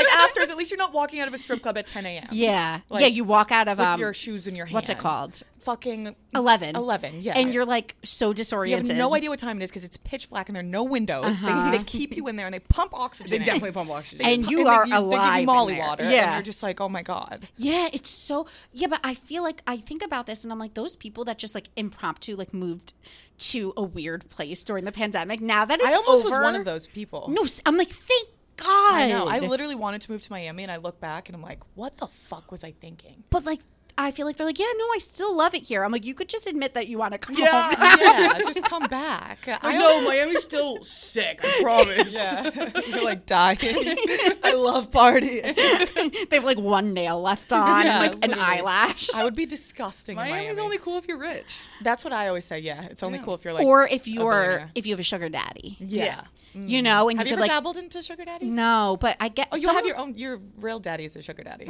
least 0.62 0.72
you're 0.72 0.78
not 0.78 0.94
walking 0.94 1.20
out 1.20 1.28
of 1.28 1.34
a 1.34 1.38
strip 1.38 1.62
club 1.62 1.78
at 1.78 1.88
10 1.88 2.06
a.m. 2.06 2.28
yeah, 2.32 2.80
Like, 2.90 3.02
yeah. 3.02 3.08
You 3.08 3.24
walk 3.24 3.52
out 3.52 3.68
of 3.68 3.78
with 3.78 3.88
um, 3.88 4.00
your 4.00 4.14
shoes 4.14 4.48
in 4.48 4.56
your 4.56 4.66
hands. 4.66 4.74
what's 4.76 4.90
it 4.90 4.98
called? 4.98 5.42
Fucking 5.60 6.16
11. 6.34 6.76
11, 6.76 7.22
yeah. 7.22 7.38
and 7.38 7.54
you're 7.54 7.66
like 7.66 7.96
so 8.04 8.34
disoriented. 8.34 8.88
You 8.88 8.94
have 8.94 9.00
no 9.00 9.14
idea 9.16 9.30
what 9.30 9.38
time 9.38 9.62
it 9.62 9.64
is 9.64 9.70
because 9.70 9.84
it's 9.84 9.98
pitch 9.98 10.28
black 10.30 10.50
and 10.50 10.56
there 10.56 10.62
are 10.62 10.66
no 10.66 10.84
windows. 10.84 11.26
Uh-huh. 11.44 11.70
They, 11.72 11.78
they 11.78 11.84
keep 11.84 12.16
you 12.16 12.28
in 12.28 12.36
there 12.36 12.48
and 12.48 12.54
they 12.54 12.60
pump 12.60 12.94
oxygen. 12.96 13.30
They 13.30 13.36
in. 13.38 13.44
definitely 13.44 13.72
pump 13.72 13.92
oxygen. 13.92 14.26
And 14.26 14.50
you 14.50 14.60
And 14.62 14.68
are 14.70 14.86
they, 14.86 14.92
you, 14.92 14.98
alive. 14.98 15.20
They 15.22 15.30
give 15.36 15.40
you 15.42 15.46
Molly 15.46 15.74
there. 15.76 15.84
water. 15.88 16.04
Yeah. 16.10 16.10
And 16.28 16.34
you're 16.38 16.42
just 16.44 16.64
like, 16.64 16.82
oh 16.82 16.90
my 16.90 17.04
god. 17.04 17.48
Yeah, 17.58 17.90
it's 17.94 18.10
so 18.10 18.48
yeah, 18.72 18.88
but 18.88 19.02
I 19.04 19.14
feel 19.14 19.44
like 19.44 19.62
I 19.68 19.78
think 19.78 20.02
about 20.04 20.26
this 20.26 20.44
and 20.44 20.52
I'm 20.52 20.58
like 20.60 20.74
those 20.74 20.96
people 20.96 21.26
that 21.26 21.38
just 21.38 21.54
like 21.54 21.68
impromptu 21.76 22.36
like 22.36 22.54
moved 22.56 22.94
to 23.38 23.74
a 23.78 23.84
weird 23.84 24.30
place 24.30 24.64
during 24.64 24.86
the 24.86 24.92
pandemic. 24.92 25.42
Now 25.42 25.66
that 25.66 25.80
it's 25.80 25.88
I 25.88 25.94
almost 25.94 26.26
over, 26.26 26.38
was 26.38 26.44
one 26.44 26.56
of 26.56 26.66
those 26.66 26.88
people. 26.88 27.28
No, 27.30 27.46
I'm 27.66 27.78
like 27.78 27.90
thank 27.90 28.30
God. 28.62 28.94
I 28.94 29.08
know. 29.10 29.28
I 29.28 29.40
literally 29.40 29.76
wanted 29.76 30.02
to 30.02 30.12
move 30.12 30.22
to 30.22 30.32
Miami, 30.32 30.64
and 30.64 30.72
I 30.72 30.78
look 30.78 31.00
back 31.00 31.30
and 31.30 31.36
I'm 31.36 31.42
like, 31.42 31.60
what 31.76 31.98
the 31.98 32.08
fuck 32.30 32.52
was 32.52 32.64
I 32.64 32.72
thinking? 32.72 33.24
but 33.30 33.46
like 33.46 33.60
I 33.98 34.12
feel 34.12 34.26
like 34.26 34.38
they're 34.38 34.46
like, 34.48 34.60
yeah, 34.60 34.72
no, 34.78 34.86
I 34.94 34.98
still 35.00 35.36
love 35.36 35.54
it 35.54 35.64
here. 35.64 35.84
I'm 35.84 35.92
like, 35.92 36.06
you 36.06 36.14
could 36.14 36.30
just 36.30 36.48
admit 36.48 36.74
that 36.74 36.88
you 36.88 36.98
want 36.98 37.14
to 37.14 37.18
come 37.18 37.36
Yeah. 37.38 37.50
home. 37.52 37.98
yeah, 38.02 38.38
just 38.40 38.64
come 38.64 38.88
back. 38.88 39.46
Like, 39.48 39.64
I 39.64 39.78
know 39.78 40.08
Miami's 40.08 40.44
still 40.44 40.82
sick. 40.84 41.40
I 41.44 41.60
promise. 41.62 42.14
Yeah, 42.14 42.50
you're 42.88 43.04
like 43.04 43.26
dying. 43.26 43.58
I 44.44 44.54
love 44.56 44.92
partying. 44.92 46.30
they 46.30 46.36
have 46.36 46.44
like 46.46 46.58
one 46.58 46.94
nail 46.94 47.22
left 47.22 47.52
on 47.54 47.86
Yeah, 47.86 48.04
and 48.04 48.14
like 48.22 48.26
an 48.32 48.40
eyelash. 48.40 49.10
I 49.14 49.24
would 49.24 49.36
be 49.36 49.46
disgusting. 49.46 50.18
in 50.18 50.24
Miami's 50.24 50.46
Miami. 50.58 50.60
only 50.62 50.78
cool 50.78 50.98
if 50.98 51.08
you're 51.08 51.18
rich. 51.18 51.56
That's 51.82 52.04
what 52.04 52.14
I 52.14 52.28
always 52.28 52.46
say. 52.46 52.60
Yeah, 52.60 52.84
it's 52.84 53.04
only 53.04 53.20
cool 53.20 53.36
if 53.36 53.44
you're 53.46 53.54
like. 53.54 53.66
or 53.66 53.88
if 53.88 54.08
you're 54.08 54.70
if 54.76 54.86
you 54.86 54.94
have 54.94 55.00
a 55.00 55.04
sugar 55.04 55.30
daddy. 55.30 55.78
yeah. 55.80 56.22
You 56.54 56.82
mm. 56.82 56.84
know, 56.84 57.08
and 57.08 57.18
Have 57.18 57.28
you 57.28 57.32
you 57.32 57.38
could 57.38 57.44
ever 57.44 57.48
like 57.48 57.50
dabbled 57.50 57.78
into 57.78 58.02
sugar 58.04 58.26
daddies? 58.26 58.54
No, 58.54 58.98
but 59.00 59.16
I 59.22 59.30
get 59.30 59.48
Oh, 59.54 59.56
you 59.56 59.62
some 59.64 59.74
have 59.76 59.86
of- 59.86 59.88
your 59.88 59.96
own. 59.96 60.18
Your 60.18 60.42
real 60.58 60.80
daddy 60.80 61.06
is 61.06 61.16
a 61.16 61.22
sugar 61.22 61.44
daddy, 61.44 61.70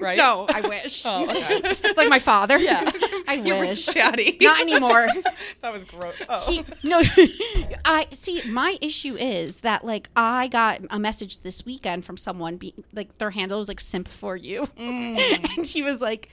right? 0.00 0.18
No, 0.18 0.46
I 0.52 0.62
wish. 0.62 1.04
Oh, 1.06 1.30
okay. 1.30 1.55
like 1.96 2.08
my 2.08 2.18
father. 2.18 2.58
Yeah. 2.58 2.90
I 3.28 3.38
wish. 3.38 3.86
Daddy. 3.86 4.36
Not 4.40 4.60
anymore. 4.60 5.08
that 5.62 5.72
was 5.72 5.84
gross. 5.84 6.14
Oh. 6.28 6.50
He, 6.50 6.64
no, 6.84 7.02
I 7.84 8.06
see. 8.12 8.42
My 8.50 8.78
issue 8.80 9.16
is 9.16 9.60
that 9.60 9.84
like 9.84 10.08
I 10.16 10.48
got 10.48 10.80
a 10.90 10.98
message 10.98 11.38
this 11.38 11.64
weekend 11.64 12.04
from 12.04 12.16
someone, 12.16 12.56
being 12.56 12.84
like 12.92 13.18
their 13.18 13.30
handle 13.30 13.58
was 13.58 13.68
like 13.68 13.80
"simp 13.80 14.08
for 14.08 14.36
you," 14.36 14.62
mm. 14.78 15.56
and 15.56 15.66
she 15.66 15.82
was 15.82 16.00
like, 16.00 16.28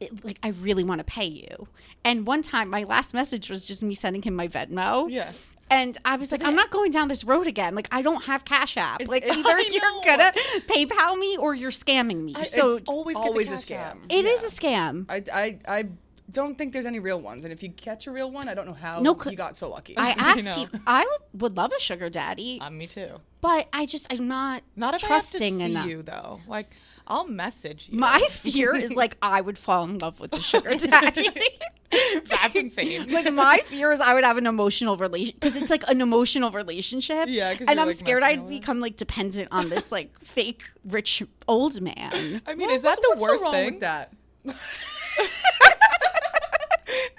it- 0.00 0.24
"Like 0.24 0.38
I 0.42 0.48
really 0.48 0.84
want 0.84 0.98
to 1.00 1.04
pay 1.04 1.26
you." 1.26 1.68
And 2.04 2.26
one 2.26 2.42
time, 2.42 2.68
my 2.68 2.84
last 2.84 3.14
message 3.14 3.50
was 3.50 3.66
just 3.66 3.82
me 3.82 3.94
sending 3.94 4.22
him 4.22 4.34
my 4.34 4.48
Venmo. 4.48 5.10
Yeah. 5.10 5.32
And 5.72 5.96
I 6.04 6.16
was 6.16 6.30
like, 6.32 6.44
I'm 6.44 6.54
not 6.54 6.70
going 6.70 6.90
down 6.90 7.08
this 7.08 7.24
road 7.24 7.46
again. 7.46 7.74
Like, 7.74 7.88
I 7.90 8.02
don't 8.02 8.24
have 8.24 8.44
Cash 8.44 8.76
App. 8.76 9.00
It's- 9.00 9.08
like, 9.08 9.24
either 9.36 9.60
you're 9.62 9.82
gonna 10.04 10.32
PayPal 10.68 11.18
me 11.18 11.36
or 11.38 11.54
you're 11.54 11.70
scamming 11.70 12.22
me. 12.24 12.34
so 12.44 12.76
it's 12.76 12.88
always 12.88 13.16
always 13.16 13.50
a 13.50 13.54
cash 13.54 13.70
app. 13.70 13.96
scam. 13.98 14.06
it 14.18 14.24
is 14.24 14.42
a 14.44 14.48
scam. 14.60 15.06
I, 15.08 15.22
I, 15.32 15.58
I 15.78 15.84
don't 16.30 16.56
think 16.56 16.72
there's 16.72 16.86
any 16.86 16.98
real 16.98 17.20
ones. 17.20 17.44
And 17.44 17.52
if 17.52 17.62
you 17.62 17.70
catch 17.70 18.06
a 18.06 18.10
real 18.10 18.30
one, 18.30 18.48
I 18.48 18.54
don't 18.54 18.66
know 18.66 18.72
how 18.74 19.00
No, 19.00 19.16
you 19.28 19.36
got 19.36 19.56
so 19.56 19.68
lucky. 19.70 19.96
I 19.96 20.10
asked 20.18 20.44
know. 20.44 20.54
people. 20.56 20.80
I 20.86 21.04
would, 21.32 21.42
would 21.42 21.56
love 21.56 21.72
a 21.76 21.80
sugar 21.80 22.08
daddy, 22.10 22.58
Uh, 22.60 22.70
me 22.70 22.86
too. 22.86 23.20
but 23.40 23.68
I 23.72 23.86
just 23.86 24.12
I'm 24.12 24.28
not 24.28 24.62
Not 24.76 24.94
if 24.94 25.02
trusting 25.02 25.40
I 25.42 25.44
have 25.46 25.52
to 25.58 25.64
see 25.64 25.70
enough. 25.70 25.86
you 25.86 26.02
though. 26.02 26.40
Like 26.46 26.68
I'll 27.06 27.26
message 27.26 27.88
you. 27.90 27.98
My 27.98 28.20
fear 28.30 28.74
is 28.74 28.94
like 28.94 29.16
I 29.22 29.40
would 29.40 29.58
fall 29.58 29.84
in 29.84 29.98
love 29.98 30.20
with 30.20 30.30
the 30.30 30.40
sugar 30.40 30.74
daddy. 30.76 31.28
That's 32.24 32.54
insane. 32.54 33.10
like 33.12 33.30
my 33.32 33.58
fear 33.66 33.92
is 33.92 34.00
I 34.00 34.14
would 34.14 34.24
have 34.24 34.38
an 34.38 34.46
emotional 34.46 34.96
relation 34.96 35.34
because 35.38 35.56
it's 35.56 35.70
like 35.70 35.84
an 35.88 36.00
emotional 36.00 36.50
relationship. 36.50 37.26
Yeah, 37.28 37.54
and 37.68 37.80
I'm 37.80 37.88
like, 37.88 37.96
scared 37.96 38.22
I'd 38.22 38.48
become 38.48 38.80
like 38.80 38.96
dependent 38.96 39.48
on 39.50 39.68
this 39.68 39.92
like 39.92 40.18
fake 40.20 40.62
rich 40.84 41.22
old 41.46 41.80
man. 41.80 42.42
I 42.46 42.54
mean, 42.54 42.70
is 42.70 42.82
that 42.82 42.98
the 43.00 43.16
worst 43.18 43.44
so 43.44 43.50
thing? 43.50 43.80
that? 43.80 44.12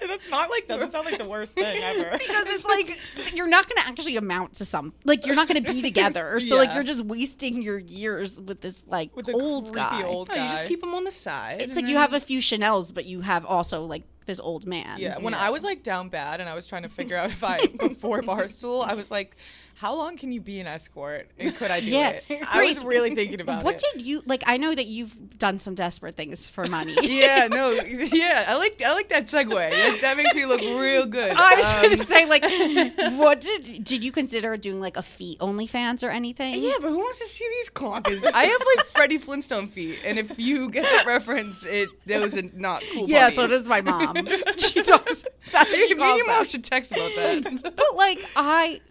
That's 0.07 0.23
it's 0.23 0.31
not 0.31 0.49
like 0.49 0.67
doesn't 0.67 0.91
sound 0.91 1.05
like 1.05 1.17
the 1.17 1.27
worst 1.27 1.53
thing 1.53 1.65
ever. 1.83 2.11
because 2.17 2.45
it's 2.47 2.65
like 2.65 3.33
you're 3.35 3.47
not 3.47 3.67
going 3.67 3.81
to 3.83 3.87
actually 3.89 4.15
amount 4.17 4.53
to 4.55 4.65
some 4.65 4.93
like 5.05 5.25
you're 5.25 5.35
not 5.35 5.47
going 5.47 5.63
to 5.63 5.71
be 5.73 5.81
together 5.89 6.39
so 6.39 6.55
like 6.57 6.73
you're 6.73 6.83
just 6.83 7.03
wasting 7.05 7.61
your 7.61 7.77
years 7.79 8.39
with 8.41 8.61
this 8.61 8.85
like 8.87 9.15
With 9.15 9.29
old 9.33 9.73
guy 9.73 10.03
old 10.03 10.29
No, 10.29 10.35
you 10.35 10.41
just 10.49 10.65
keep 10.65 10.83
him 10.83 10.93
on 10.93 11.03
the 11.03 11.11
side. 11.11 11.61
it's 11.61 11.77
and 11.77 11.85
like 11.85 11.91
you 11.91 11.97
have 11.97 12.13
a 12.13 12.19
few 12.19 12.39
chanels 12.39 12.91
but 12.93 13.05
you 13.05 13.21
have 13.21 13.45
also 13.45 13.85
like 13.85 14.03
this 14.25 14.39
old 14.39 14.65
man 14.65 14.99
Yeah, 14.99 15.17
when 15.19 15.33
Yeah. 15.33 15.41
I 15.41 15.49
was 15.49 15.63
like 15.63 15.83
down 15.83 16.07
bad 16.09 16.39
and 16.39 16.49
I 16.49 16.55
was 16.55 16.65
trying 16.65 16.83
to 16.83 16.89
figure 16.89 17.17
out 17.17 17.29
if 17.29 17.43
I 17.43 17.65
before 17.67 18.21
Barstool, 18.21 18.85
I 18.87 18.93
was 18.93 19.11
like, 19.11 19.35
how 19.75 19.95
long 19.95 20.17
can 20.17 20.31
you 20.31 20.39
be 20.39 20.59
an 20.59 20.67
escort 20.67 21.29
and 21.39 21.55
could 21.55 21.71
I 21.71 21.79
do 21.79 21.87
Yeah. 21.87 22.19
it? 22.29 22.43
I 22.47 22.63
was 22.65 22.83
really 22.83 23.15
thinking 23.15 23.41
about 23.41 23.63
what 23.63 23.75
it. 23.75 23.83
What 23.83 23.93
did 23.97 24.05
you 24.05 24.21
like 24.25 24.43
i 24.45 24.57
know 24.57 24.73
that 24.73 24.85
you've 24.85 25.37
done 25.39 25.57
some 25.59 25.73
desperate 25.75 26.15
things 26.15 26.47
for 26.47 26.65
money 26.67 26.95
yeah, 27.01 27.47
no, 27.49 27.71
yeah. 27.71 28.45
I 28.47 28.55
like 28.55 28.81
I 28.85 28.93
like 28.93 29.09
that 29.09 29.25
segue. 29.27 29.49
That, 29.49 29.97
that 30.01 30.17
makes 30.17 30.33
me 30.35 30.45
look 30.45 30.61
real 30.61 31.05
good. 31.05 31.33
I 31.35 31.55
was 31.55 31.73
Um, 31.73 31.81
gonna 31.83 31.97
say, 31.97 32.25
like, 32.25 32.43
what 33.17 33.41
did 33.41 33.83
did 33.83 34.03
you 34.03 34.11
consider 34.11 34.55
doing 34.57 34.79
like 34.79 34.95
a 34.97 35.01
feet 35.03 35.39
OnlyFans 35.39 36.03
or 36.03 36.09
anything? 36.11 36.55
Yeah, 36.61 36.73
but 36.81 36.89
who 36.89 36.99
wants 36.99 37.19
to 37.19 37.25
see 37.25 37.47
these 37.59 37.69
clonkers? 37.69 38.23
I 38.31 38.43
have 38.45 38.61
like 38.75 38.85
Freddie 38.87 39.17
Flintstone 39.17 39.67
feet, 39.67 39.99
and 40.05 40.17
if 40.19 40.39
you 40.39 40.69
get 40.69 40.83
that 40.83 41.05
reference, 41.05 41.65
it 41.65 41.89
those 42.05 42.37
are 42.37 42.43
not 42.53 42.83
cool. 42.93 43.07
yeah. 43.09 43.23
puppies. 43.29 43.35
So 43.35 43.47
does 43.47 43.67
my 43.67 43.81
mom. 43.81 44.15
she 44.57 44.81
talks. 44.81 45.23
That's 45.51 45.71
what 45.71 45.87
she 45.87 45.95
me 45.95 46.19
and 46.19 46.27
mom 46.27 46.45
should 46.45 46.63
text 46.63 46.91
about 46.91 47.11
that. 47.15 47.73
But 47.75 47.95
like, 47.95 48.19
I, 48.35 48.81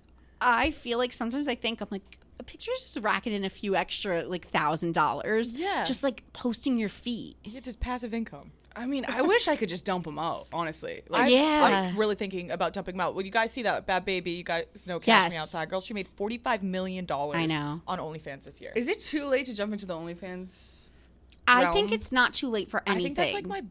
I 0.43 0.71
feel 0.71 0.99
like 0.99 1.13
sometimes 1.13 1.49
I 1.49 1.55
think 1.55 1.81
I'm 1.81 1.89
like. 1.91 2.03
A 2.41 2.45
picture's 2.45 2.83
just 2.83 2.99
racking 3.05 3.33
in 3.35 3.45
a 3.45 3.49
few 3.51 3.77
extra 3.77 4.25
like 4.25 4.49
thousand 4.49 4.95
dollars. 4.95 5.53
Yeah. 5.53 5.85
Just 5.85 6.03
like 6.03 6.25
posting 6.33 6.77
your 6.77 6.89
feet. 6.89 7.37
It's 7.45 7.67
just 7.67 7.79
passive 7.79 8.13
income. 8.13 8.51
I 8.75 8.87
mean, 8.87 9.05
I 9.07 9.23
wish 9.23 9.49
I 9.49 9.55
could 9.55 9.69
just 9.69 9.85
dump 9.85 10.05
them 10.05 10.19
out. 10.19 10.47
Honestly, 10.53 11.03
like, 11.09 11.31
Yeah. 11.31 11.91
I'm 11.91 11.97
really 11.97 12.15
thinking 12.17 12.51
about 12.51 12.73
dumping 12.73 12.95
them 12.95 13.01
out. 13.01 13.15
Well, 13.15 13.25
you 13.25 13.31
guys 13.31 13.53
see 13.53 13.63
that 13.63 13.87
Bhad 13.87 14.05
Bhabie? 14.07 14.37
You 14.39 14.43
guys 14.45 14.65
know 14.87 14.99
Cash 14.99 15.33
Me 15.33 15.37
Outside 15.37 15.69
Girl? 15.69 15.81
She 15.81 15.95
made 15.95 16.09
$45 16.19 16.63
million 16.63 17.07
I 17.11 17.47
know. 17.47 17.81
on 17.87 17.99
OnlyFans 17.99 18.45
this 18.45 18.61
year. 18.61 18.73
is 18.75 18.89
it 18.89 19.01
too 19.01 19.29
late 19.29 19.47
to 19.47 19.55
jump 19.55 19.73
into 19.73 19.87
the 19.87 19.95
OnlyFans? 19.95 20.79
I 21.47 21.71
think 21.73 21.93
it's 21.93 22.13
not 22.13 22.33
too 22.33 22.49
late 22.49 22.71
for 22.71 22.83
anything. 22.87 23.01
I 23.01 23.05
think 23.05 23.17
that's 23.17 23.35
like 23.35 23.47
my, 23.47 23.63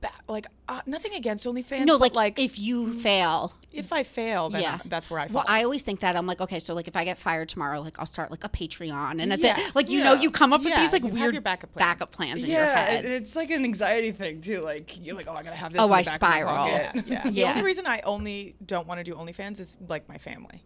ba- 0.00 0.10
like, 0.28 0.46
uh, 0.68 0.80
nothing 0.86 1.14
against 1.14 1.44
OnlyFans. 1.44 1.84
no, 1.86 1.98
but, 1.98 2.14
like, 2.14 2.38
if 2.38 2.58
you 2.58 2.92
fail, 2.92 3.52
if 3.72 3.92
I 3.92 4.02
fail, 4.02 4.48
then 4.50 4.62
Yeah. 4.62 4.78
I- 4.84 4.88
that's 4.88 5.10
where 5.10 5.20
I 5.20 5.28
fall. 5.28 5.36
Well, 5.36 5.44
I 5.48 5.62
always 5.64 5.82
think 5.82 6.00
that 6.00 6.16
I'm 6.16 6.26
like, 6.26 6.40
okay, 6.40 6.58
so 6.58 6.74
like 6.74 6.88
if 6.88 6.96
I 6.96 7.04
get 7.04 7.18
fired 7.18 7.48
tomorrow, 7.48 7.80
like 7.80 7.98
I'll 7.98 8.06
start 8.06 8.30
like 8.30 8.42
a 8.44 8.48
Patreon, 8.48 9.22
and 9.22 9.32
at 9.32 9.40
the- 9.40 9.46
Yeah. 9.48 9.70
like 9.74 9.88
you 9.90 10.02
know, 10.02 10.14
you 10.14 10.30
come 10.30 10.52
up 10.52 10.60
with 10.62 10.70
Yeah, 10.70 10.80
these 10.80 10.92
like 10.92 11.04
you 11.04 11.10
weird 11.10 11.34
your 11.34 11.42
backup 11.42 11.72
plan. 11.72 11.86
backup 11.88 12.10
plans 12.12 12.42
in 12.42 12.50
your 12.50 12.60
Yeah, 12.60 12.74
head. 12.86 13.04
and 13.04 13.14
it's 13.14 13.36
like 13.36 13.50
an 13.50 13.64
anxiety 13.64 14.12
thing 14.12 14.40
too. 14.40 14.60
Like 14.62 14.96
you're 15.04 15.14
like, 15.16 15.26
oh, 15.28 15.34
I 15.34 15.42
gotta 15.42 15.56
have 15.56 15.72
this. 15.72 15.80
Oh, 15.80 15.84
in 15.84 15.90
the 15.90 15.94
I 15.96 16.02
back 16.02 16.06
of 16.16 16.20
my 16.22 16.28
spiral. 16.28 16.66
yeah, 16.68 16.92
yeah. 17.06 17.30
The 17.30 17.44
only 17.44 17.62
reason 17.62 17.86
I 17.86 18.00
only 18.04 18.54
don't 18.64 18.86
want 18.86 18.98
to 18.98 19.04
do 19.04 19.14
OnlyFans 19.14 19.60
is 19.60 19.76
like 19.88 20.08
my 20.08 20.18
family. 20.18 20.64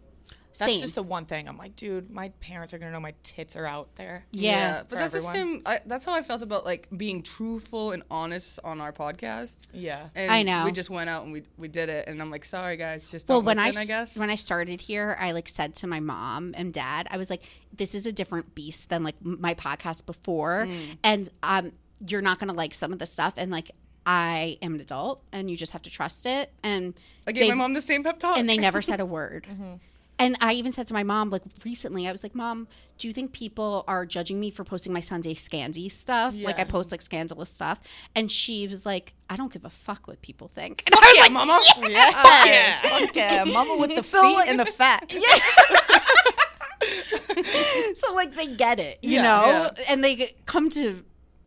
That's 0.59 0.73
Same. 0.73 0.81
just 0.83 0.95
the 0.95 1.03
one 1.03 1.25
thing. 1.27 1.49
I'm 1.49 1.59
like, 1.59 1.75
dude, 1.75 2.11
my 2.11 2.29
parents 2.41 2.73
are 2.73 2.79
gonna 2.79 2.93
know 2.93 3.01
my 3.01 3.15
tits 3.25 3.57
are 3.57 3.67
out 3.67 3.95
there. 3.97 4.25
yeah. 4.31 4.85
but 4.89 4.97
that's 4.99 5.15
everyone. 5.15 5.33
the 5.33 5.39
same. 5.39 5.63
I, 5.67 5.81
that's 5.85 6.05
how 6.05 6.15
I 6.15 6.23
felt 6.23 6.43
about 6.43 6.65
like 6.65 6.87
being 6.97 7.23
truthful 7.23 7.91
and 7.91 8.03
honest 8.11 8.61
on 8.63 8.81
our 8.81 8.93
podcast. 8.93 9.53
Yeah. 9.73 10.09
And 10.15 10.31
I 10.31 10.43
know. 10.45 10.65
We 10.65 10.71
just 10.73 10.91
went 10.91 11.11
out 11.11 11.25
and 11.25 11.33
we 11.33 11.43
we 11.59 11.67
did 11.69 11.89
it, 11.89 12.07
and 12.07 12.21
I'm 12.23 12.31
like, 12.31 12.45
sorry 12.45 12.77
guys, 12.77 13.11
just 13.11 13.29
Well, 13.29 13.39
don't 13.39 13.47
when 13.47 13.59
I, 13.59 13.67
listen, 13.67 13.81
I, 13.81 13.83
s- 13.83 13.89
guess. 13.89 14.17
when 14.17 14.31
I 14.31 14.37
started 14.37 14.81
here, 14.81 15.17
I 15.19 15.33
like 15.33 15.49
said 15.49 15.75
to 15.77 15.87
my 15.87 15.99
mom 16.01 16.55
and 16.57 16.73
dad, 16.73 17.09
I 17.11 17.17
was 17.17 17.31
like, 17.31 17.43
"This 17.77 17.95
is 17.97 18.07
a 18.07 18.13
different 18.13 18.55
beast 18.55 18.91
than 18.91 19.03
like 19.03 19.17
my 19.25 19.55
podcast 19.55 20.07
before, 20.07 20.67
Mm. 20.69 20.99
and 21.03 21.29
um, 21.43 21.73
you're 22.07 22.23
not 22.23 22.39
gonna 22.39 22.53
like 22.55 22.75
some 22.75 22.93
of 22.93 22.99
the 23.01 23.07
stuff." 23.07 23.35
And 23.37 23.51
like, 23.51 23.73
I 24.07 24.59
am 24.63 24.75
an 24.75 24.81
adult, 24.81 25.23
and 25.33 25.51
you 25.51 25.57
just 25.57 25.73
have 25.73 25.83
to 25.83 25.91
trust 25.91 26.27
it. 26.27 26.53
And 26.63 26.95
I 27.27 27.33
gave 27.33 27.43
my 27.43 27.49
they've- 27.49 27.57
mom 27.59 27.73
the 27.75 27.83
same 27.83 28.05
pep 28.05 28.21
talk. 28.21 28.37
and 28.39 28.49
they 28.49 28.57
never 28.57 28.81
said 28.91 29.01
a 29.01 29.07
word. 29.07 29.47
Mm-hmm. 29.51 29.75
And 30.19 30.37
I 30.41 30.53
even 30.53 30.71
said 30.73 30.87
to 30.89 30.95
my 30.95 31.03
mom, 31.03 31.31
like 31.31 31.43
recently, 31.65 32.07
I 32.07 32.13
was 32.13 32.23
like, 32.23 32.35
"Mom, 32.37 32.69
do 32.99 33.09
you 33.09 33.15
think 33.15 33.33
people 33.33 33.83
are 33.89 34.07
judging 34.07 34.39
me 34.39 34.51
for 34.51 34.63
posting 34.63 34.93
my 34.93 35.01
Sunday 35.01 35.35
Scandy 35.35 35.91
stuff? 35.91 36.37
Like 36.41 36.59
I 36.61 36.65
post 36.65 36.93
like 36.93 37.03
scandalous 37.03 37.51
stuff?" 37.51 37.81
And 38.15 38.31
she 38.31 38.69
was 38.69 38.87
like, 38.87 39.15
"I 39.29 39.35
don't 39.37 39.53
give 39.53 39.65
a 39.65 39.71
fuck 39.71 40.07
what 40.07 40.23
people 40.23 40.47
think." 40.49 40.85
And 40.87 40.95
I 40.95 40.99
was 41.01 41.17
yeah, 41.17 41.23
like, 41.23 41.33
mama. 41.33 41.61
Yes. 41.91 43.01
Fuck 43.01 43.17
yeah. 43.17 43.45
Mama 43.45 43.77
with 43.79 43.97
the 43.97 44.03
So, 44.05 44.23
feet 44.23 44.35
like- 44.35 44.49
and 44.49 44.61
the 44.61 44.67
fat. 44.67 45.11
so 47.97 48.15
like 48.15 48.35
they 48.35 48.47
get 48.55 48.79
it, 48.79 48.99
you 49.03 49.17
Yeah, 49.17 49.23
know, 49.23 49.71
yeah. 49.79 49.85
and 49.89 50.05
they 50.05 50.35
come 50.47 50.71
to 50.71 51.03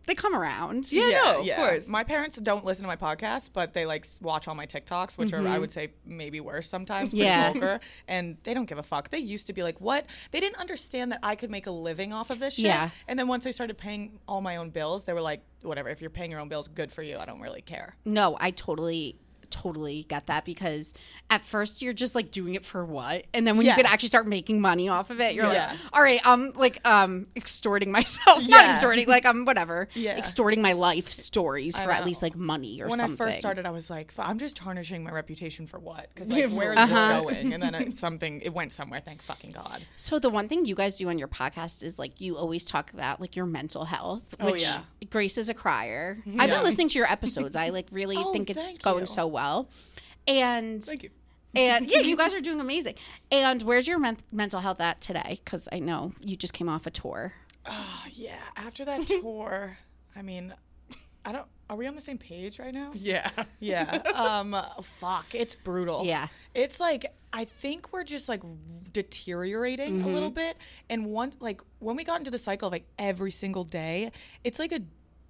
they 0.08 0.16
come 0.16 0.34
around. 0.36 0.92
Yeah, 0.92 1.10
no, 1.10 1.42
of 1.42 1.56
course. 1.56 1.88
My 1.88 2.04
parents 2.04 2.38
don't 2.38 2.66
listen 2.66 2.84
to 2.84 2.88
my 2.88 2.96
podcast, 2.96 3.52
but 3.54 3.74
they 3.74 3.86
like 3.86 4.08
watch 4.22 4.48
all 4.48 4.56
my 4.56 4.66
TikToks, 4.66 5.18
which 5.18 5.32
are 5.34 5.38
Mm-hmm. 5.38 5.48
I 5.48 5.60
would 5.60 5.70
say 5.72 5.92
maybe 6.06 6.40
worse 6.40 6.68
sometimes, 6.68 7.10
pretty 7.12 7.26
Yeah. 7.26 7.52
vulgar, 7.52 7.80
and 8.08 8.38
they 8.44 8.54
don't 8.56 8.66
give 8.66 8.80
a 8.80 8.84
fuck. 8.84 9.10
They 9.10 9.20
used 9.20 9.46
to 9.48 9.54
be 9.54 9.62
like, 9.62 9.80
"What?" 9.80 10.06
They 10.32 10.40
didn't 10.40 10.58
understand 10.58 11.12
that 11.12 11.20
I 11.22 11.36
could 11.36 11.52
make 11.52 11.68
a 11.68 11.72
living 11.72 12.12
off 12.12 12.32
of 12.32 12.40
this 12.40 12.56
shit. 12.56 12.66
Yeah. 12.66 12.90
And 13.08 13.20
then 13.20 13.28
once 13.28 13.46
I 13.46 13.52
started 13.52 13.78
paying 13.78 14.20
all 14.28 14.42
my 14.42 14.56
own 14.56 14.72
bills, 14.72 15.04
they 15.06 15.14
were 15.14 15.22
like, 15.22 15.42
"Whatever. 15.62 15.90
If 15.90 16.02
you're 16.02 16.10
paying 16.10 16.32
your 16.32 16.40
own 16.40 16.50
bills, 16.50 16.68
good 16.68 16.92
for 16.92 17.04
you. 17.04 17.18
I 17.18 17.26
don't 17.26 17.40
really 17.42 17.62
care." 17.62 17.96
No, 18.04 18.36
I 18.40 18.52
totally 18.52 19.18
totally 19.50 20.06
get 20.10 20.28
that 20.28 20.46
because 20.46 20.94
at 21.30 21.44
first 21.44 21.82
you're 21.82 21.94
just 21.94 22.16
like 22.16 22.32
doing 22.32 22.56
it 22.56 22.64
for 22.66 22.86
what 22.86 23.26
and 23.34 23.46
then 23.48 23.58
when 23.58 23.66
Yeah. 23.66 23.74
you 23.74 23.84
could 23.84 23.92
actually 23.92 24.10
start 24.10 24.28
making 24.28 24.62
money 24.62 24.90
off 24.90 25.10
of 25.10 25.20
it 25.22 25.34
you're 25.36 25.46
Yeah. 25.52 25.68
like 25.70 25.78
all 25.94 26.02
right 26.02 26.22
i'm 26.26 26.52
like 26.54 26.86
um 26.88 27.28
extorting 27.36 27.92
myself 27.98 28.48
not 28.48 28.66
extorting 28.66 29.08
like 29.08 29.26
i'm 29.26 29.46
whatever 29.46 29.88
Yeah. 29.94 30.18
extorting 30.18 30.62
my 30.62 30.74
life 30.74 31.10
stories 31.12 31.80
I 31.80 31.84
for 31.86 31.92
at 31.92 32.00
know. 32.02 32.06
least 32.08 32.22
like 32.22 32.36
money 32.36 32.82
or 32.82 32.88
when 32.88 33.00
something 33.00 33.18
When 33.18 33.28
I 33.28 33.32
first 33.32 33.38
started, 33.40 33.66
I 33.66 33.72
was 33.72 33.90
like, 33.90 34.14
I'm 34.18 34.40
just 34.40 34.56
tarnishing 34.56 35.04
my 35.04 35.12
reputation 35.12 35.68
for 35.68 35.80
what? 35.80 36.10
Because 36.14 36.30
like, 36.30 36.50
where 36.60 36.74
is 36.74 36.80
Uh-huh. 36.80 37.22
this 37.24 37.36
going? 37.36 37.54
And 37.54 37.62
then 37.64 37.76
it, 37.76 37.96
something, 37.96 38.42
it 38.42 38.54
went 38.54 38.72
somewhere. 38.72 39.02
Thank 39.04 39.22
fucking 39.22 39.52
god. 39.52 39.82
so 39.96 40.20
the 40.20 40.30
one 40.30 40.48
thing 40.48 40.66
you 40.66 40.76
guys 40.76 40.98
do 40.98 41.10
on 41.10 41.18
your 41.18 41.28
podcast 41.28 41.84
is 41.84 41.98
like 42.00 42.20
you 42.22 42.36
always 42.38 42.66
talk 42.66 42.94
about 42.94 43.20
like 43.22 43.36
your 43.36 43.46
mental 43.46 43.86
health 43.86 44.24
Oh, 44.40 44.52
which 44.52 44.62
yeah. 44.64 44.82
grace 45.10 45.38
is 45.38 45.50
a 45.50 45.54
crier 45.54 46.18
i've 46.40 46.50
been 46.50 46.64
listening 46.64 46.88
to 46.90 46.98
your 47.00 47.10
episodes 47.12 47.56
i 47.56 47.70
like 47.70 47.88
really 47.92 48.16
Oh, 48.20 48.32
think 48.34 48.50
it's 48.50 48.78
going 48.80 49.02
you. 49.02 49.06
so 49.06 49.28
well 49.28 49.37
and 50.28 50.84
Thank 50.84 51.04
you. 51.04 51.10
And 51.56 51.90
yeah, 51.90 52.00
you 52.00 52.16
guys 52.16 52.34
are 52.34 52.40
doing 52.42 52.60
amazing. 52.60 52.96
And 53.32 53.62
where's 53.64 53.88
your 53.88 54.00
men- 54.00 54.18
mental 54.32 54.60
health 54.60 54.82
at 54.82 55.02
today? 55.02 55.40
Because 55.44 55.68
I 55.72 55.80
know 55.80 56.12
you 56.22 56.36
just 56.36 56.54
came 56.54 56.70
off 56.70 56.86
a 56.86 56.92
tour. 56.92 57.34
Oh, 57.66 58.04
yeah. 58.12 58.38
After 58.56 58.86
that 58.86 59.08
tour, 59.22 59.78
I 60.16 60.22
mean, 60.22 60.54
I 61.26 61.32
don't. 61.32 61.46
Are 61.70 61.76
we 61.76 61.86
on 61.86 61.96
the 61.96 62.02
same 62.02 62.18
page 62.18 62.60
right 62.60 62.74
now? 62.74 62.92
Yeah. 62.94 63.30
Yeah. 63.60 64.02
Um. 64.16 64.56
fuck. 64.84 65.36
It's 65.36 65.54
brutal. 65.56 66.06
Yeah. 66.06 66.28
It's 66.54 66.80
like 66.80 67.06
I 67.34 67.44
think 67.44 67.92
we're 67.92 68.06
just 68.06 68.30
like 68.30 68.42
deteriorating 68.94 70.02
a 70.02 70.08
little 70.08 70.30
bit, 70.30 70.58
and 70.90 71.08
once, 71.08 71.36
like 71.40 71.62
when 71.80 71.96
we 71.96 72.04
got 72.04 72.20
into 72.20 72.32
the 72.32 72.38
cycle 72.40 72.68
of 72.68 72.72
like 72.72 72.86
every 72.98 73.32
single 73.32 73.64
day, 73.64 74.12
it's 74.44 74.60
like 74.60 74.72
a 74.72 74.80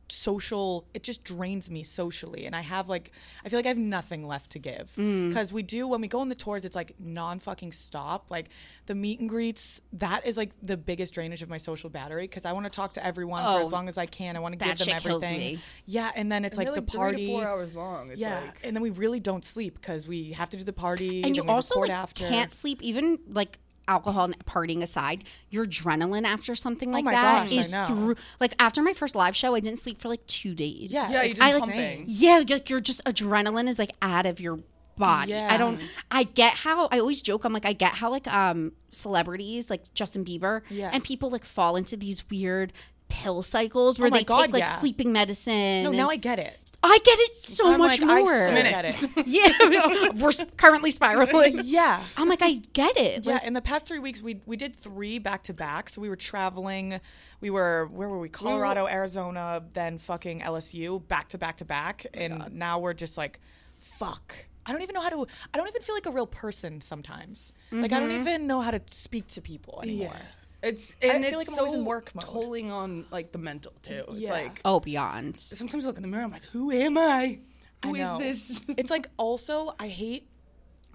social 0.10 0.86
it 0.94 1.04
just 1.04 1.24
drains 1.24 1.70
me 1.70 1.84
socially. 1.84 2.46
And 2.46 2.56
i 2.56 2.62
have 2.62 2.90
like 2.90 3.12
i 3.44 3.50
feel 3.50 3.58
like 3.60 3.66
i 3.66 3.70
have 3.70 3.78
nothing 3.78 4.26
left 4.28 4.52
to 4.52 4.60
give. 4.60 4.94
Mm. 4.98 5.30
Because 5.30 5.52
we 5.54 5.64
do 5.64 5.88
when 5.88 6.02
we 6.02 6.08
go 6.08 6.20
on 6.20 6.30
the 6.30 6.36
tours 6.36 6.66
it's 6.66 6.76
like 6.76 6.94
non 7.00 7.40
fucking 7.40 7.72
stop. 7.72 8.30
Like 8.30 8.50
the 8.86 8.96
meet 8.96 9.20
and 9.20 9.28
greets 9.30 9.82
that 9.94 10.26
is 10.26 10.38
like 10.38 10.52
the 10.62 10.78
biggest 10.78 11.14
drainage 11.14 11.42
of 11.42 11.50
my 11.50 11.58
social 11.58 11.90
battery 11.90 12.24
because 12.24 12.46
i 12.46 12.52
want 12.54 12.66
to 12.66 12.70
talk 12.70 12.94
to 12.94 13.06
everyone 13.06 13.42
for 13.44 13.50
Oh, 13.50 13.62
as 13.62 13.72
long 13.72 13.88
as 13.88 13.98
i 13.98 14.06
can. 14.06 14.36
I 14.36 14.40
want 14.40 14.58
to 14.58 14.66
give 14.66 14.78
them 14.78 14.90
everything. 14.96 15.60
yeah 15.86 16.12
and 16.16 16.32
then 16.32 16.46
it's 16.46 16.58
And 16.58 16.66
like 16.66 16.74
they're, 16.74 16.84
the 16.84 16.92
three 16.92 16.98
party. 16.98 17.26
to 17.28 17.32
four 17.34 17.48
hours 17.48 17.76
long. 17.76 18.10
It's 18.12 18.20
yeah, 18.20 18.40
like, 18.42 18.60
and 18.64 18.76
then 18.76 18.82
we 18.84 18.90
really 18.90 19.20
don't 19.20 19.44
sleep 19.44 19.76
because 19.80 20.08
we 20.08 20.32
have 20.32 20.50
to 20.52 20.58
do 20.58 20.64
the 20.64 20.74
party. 20.74 21.24
And 21.24 21.36
you 21.36 21.44
also 21.44 21.80
like 21.80 21.90
after. 21.90 22.28
can't 22.28 22.52
sleep 22.52 22.82
even 22.82 23.20
like 23.30 23.60
alcohol 23.88 24.26
and 24.26 24.46
partying 24.46 24.82
aside, 24.82 25.24
your 25.50 25.66
adrenaline 25.66 26.26
after 26.26 26.56
something 26.56 26.92
like 26.92 27.06
Oh 27.06 27.12
that 27.12 27.44
gosh, 27.50 27.52
is 27.52 27.76
through 27.88 28.16
like 28.40 28.54
after 28.60 28.82
my 28.82 28.94
first 28.94 29.16
live 29.16 29.36
show, 29.36 29.56
I 29.56 29.60
didn't 29.60 29.80
sleep 29.80 30.02
for 30.02 30.10
like 30.10 30.26
two 30.28 30.54
days. 30.54 30.92
Yeah, 30.92 31.10
Yeah, 31.10 31.24
you 31.24 31.30
it's 31.32 31.40
just 31.40 31.50
I 31.50 31.54
like 31.54 31.60
pumping. 31.62 32.04
yeah, 32.08 32.44
like 32.50 32.70
you're 32.70 32.80
just 32.80 33.04
adrenaline 33.06 33.68
is 33.68 33.80
like 33.80 33.92
out 34.02 34.26
of 34.26 34.40
your 34.40 34.60
body. 34.98 35.32
Yeah. 35.32 35.48
I 35.52 35.58
don't 35.58 35.80
I 36.10 36.24
get 36.24 36.54
how 36.54 36.88
I 36.88 37.00
always 37.00 37.22
joke, 37.22 37.44
I'm 37.46 37.54
like, 37.54 37.66
I 37.66 37.74
get 37.74 37.94
how 37.94 38.10
like 38.10 38.28
um 38.28 38.72
celebrities 38.92 39.70
like 39.70 39.94
Justin 39.94 40.26
Bieber 40.26 40.62
Yeah. 40.70 40.90
and 40.92 41.04
people 41.04 41.30
like 41.30 41.46
fall 41.46 41.76
into 41.76 41.96
these 41.96 42.28
weird 42.30 42.74
pill 43.10 43.42
cycles 43.42 44.00
oh 44.00 44.04
where 44.04 44.12
Oh 44.12 44.18
they 44.18 44.24
God, 44.24 44.42
take 44.46 44.54
like 44.54 44.64
yeah. 44.64 44.80
sleeping 44.80 45.12
medicine. 45.12 45.84
No, 45.84 45.92
now 45.92 46.10
I 46.10 46.18
get 46.18 46.40
it. 46.40 46.60
I 46.84 47.00
get 47.04 47.20
it 47.20 47.36
so 47.36 47.68
I'm 47.68 47.80
much 47.80 48.00
like, 48.00 48.24
more. 48.24 48.34
I 48.34 48.48
so 48.48 48.54
get 48.54 48.86
it. 48.86 49.28
yeah, 49.28 50.12
we're 50.24 50.32
currently 50.58 50.92
spiraling. 50.92 51.62
yeah. 51.64 52.04
I'm 52.16 52.30
like, 52.30 52.42
I 52.44 52.62
get 52.74 52.98
it. 52.98 53.26
Yeah, 53.26 53.34
Like, 53.34 53.44
in 53.44 53.54
the 53.54 53.62
past 53.62 53.88
three 53.88 54.00
weeks, 54.00 54.22
we 54.22 54.42
we 54.46 54.56
did 54.58 54.76
three 54.76 55.18
back 55.20 55.44
to 55.44 55.54
back. 55.54 55.90
So 55.90 56.02
we 56.02 56.10
were 56.10 56.16
traveling. 56.16 57.00
We 57.42 57.50
were 57.50 57.90
where 57.92 58.08
were 58.08 58.20
we? 58.20 58.30
Colorado, 58.30 58.88
Arizona, 58.88 59.64
then 59.74 59.98
fucking 59.98 60.42
LSU, 60.42 61.06
back 61.08 61.30
to 61.30 61.38
back 61.38 61.58
to 61.58 61.66
back. 61.66 62.06
Oh 62.06 62.20
and 62.20 62.54
now 62.54 62.80
we're 62.80 62.94
just 62.94 63.18
like, 63.18 63.40
fuck. 63.80 64.34
I 64.66 64.74
don't 64.74 64.82
even 64.82 64.94
know 64.94 65.02
how 65.02 65.10
to. 65.10 65.26
I 65.54 65.58
don't 65.58 65.68
even 65.68 65.82
feel 65.82 65.96
like 65.96 66.06
a 66.06 66.12
real 66.12 66.28
person 66.28 66.82
sometimes. 66.82 67.54
Like 67.72 67.92
I 67.92 68.00
don't 68.00 68.10
mm-hmm. 68.10 68.22
even 68.22 68.48
know 68.48 68.62
how 68.62 68.72
to 68.72 68.82
speak 68.88 69.28
to 69.30 69.42
people 69.42 69.80
anymore. 69.82 70.12
yeah. 70.14 70.26
It's 70.64 70.96
I 71.04 71.08
and 71.08 71.24
feel 71.26 71.40
it's 71.40 71.50
like 71.50 71.50
I'm 71.50 71.54
so 71.56 71.62
always 71.66 71.76
in 71.76 71.86
work 71.86 72.14
mode. 72.16 72.24
tolling 72.24 72.72
on 72.72 73.06
like 73.12 73.32
the 73.32 73.38
mental 73.38 73.74
too. 73.84 74.04
It's 74.08 74.16
Yeah. 74.18 74.32
like 74.32 74.62
oh, 74.66 74.80
beyond. 74.80 75.38
sometimes 75.38 75.86
I 75.86 75.88
look 75.88 75.98
in 75.98 76.02
the 76.02 76.08
mirror, 76.08 76.24
I'm 76.24 76.32
like, 76.32 76.44
who 76.46 76.72
am 76.72 76.98
I? 76.98 77.40
I 77.84 77.88
Who 77.90 77.96
is 77.96 78.02
know. 78.02 78.18
this? 78.20 78.62
it's 78.70 78.90
like 78.90 79.08
also 79.18 79.76
I 79.80 79.88
hate 79.88 80.28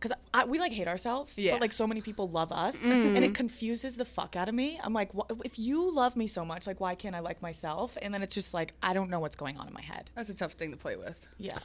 because 0.01 0.17
we 0.49 0.59
like 0.59 0.73
hate 0.73 0.89
ourselves, 0.89 1.39
Yeah. 1.39 1.53
but 1.53 1.61
like 1.61 1.73
so 1.73 1.87
many 1.87 2.01
people 2.01 2.29
love 2.29 2.51
us, 2.51 2.79
Mm. 2.83 3.15
and 3.15 3.25
it 3.25 3.35
confuses 3.35 3.97
the 3.97 4.05
fuck 4.05 4.35
out 4.35 4.49
of 4.49 4.55
me. 4.55 4.81
I'm 4.83 4.93
like, 4.93 5.13
wh- 5.13 5.31
if 5.45 5.61
you 5.61 5.95
love 5.95 6.17
me 6.17 6.27
so 6.27 6.45
much, 6.45 6.67
like 6.67 6.81
why 6.81 6.97
can't 6.97 7.15
I 7.15 7.21
like 7.21 7.41
myself? 7.41 7.97
And 8.03 8.13
then 8.13 8.21
it's 8.21 8.35
just 8.35 8.53
like 8.53 8.75
I 8.83 8.95
don't 8.95 9.11
know 9.11 9.21
what's 9.21 9.37
going 9.37 9.59
on 9.59 9.69
in 9.69 9.73
my 9.73 9.81
head. 9.83 10.11
That's 10.17 10.29
a 10.29 10.35
tough 10.35 10.55
thing 10.55 10.73
to 10.73 10.77
play 10.77 10.97
with. 10.97 11.21
Yeah, 11.39 11.57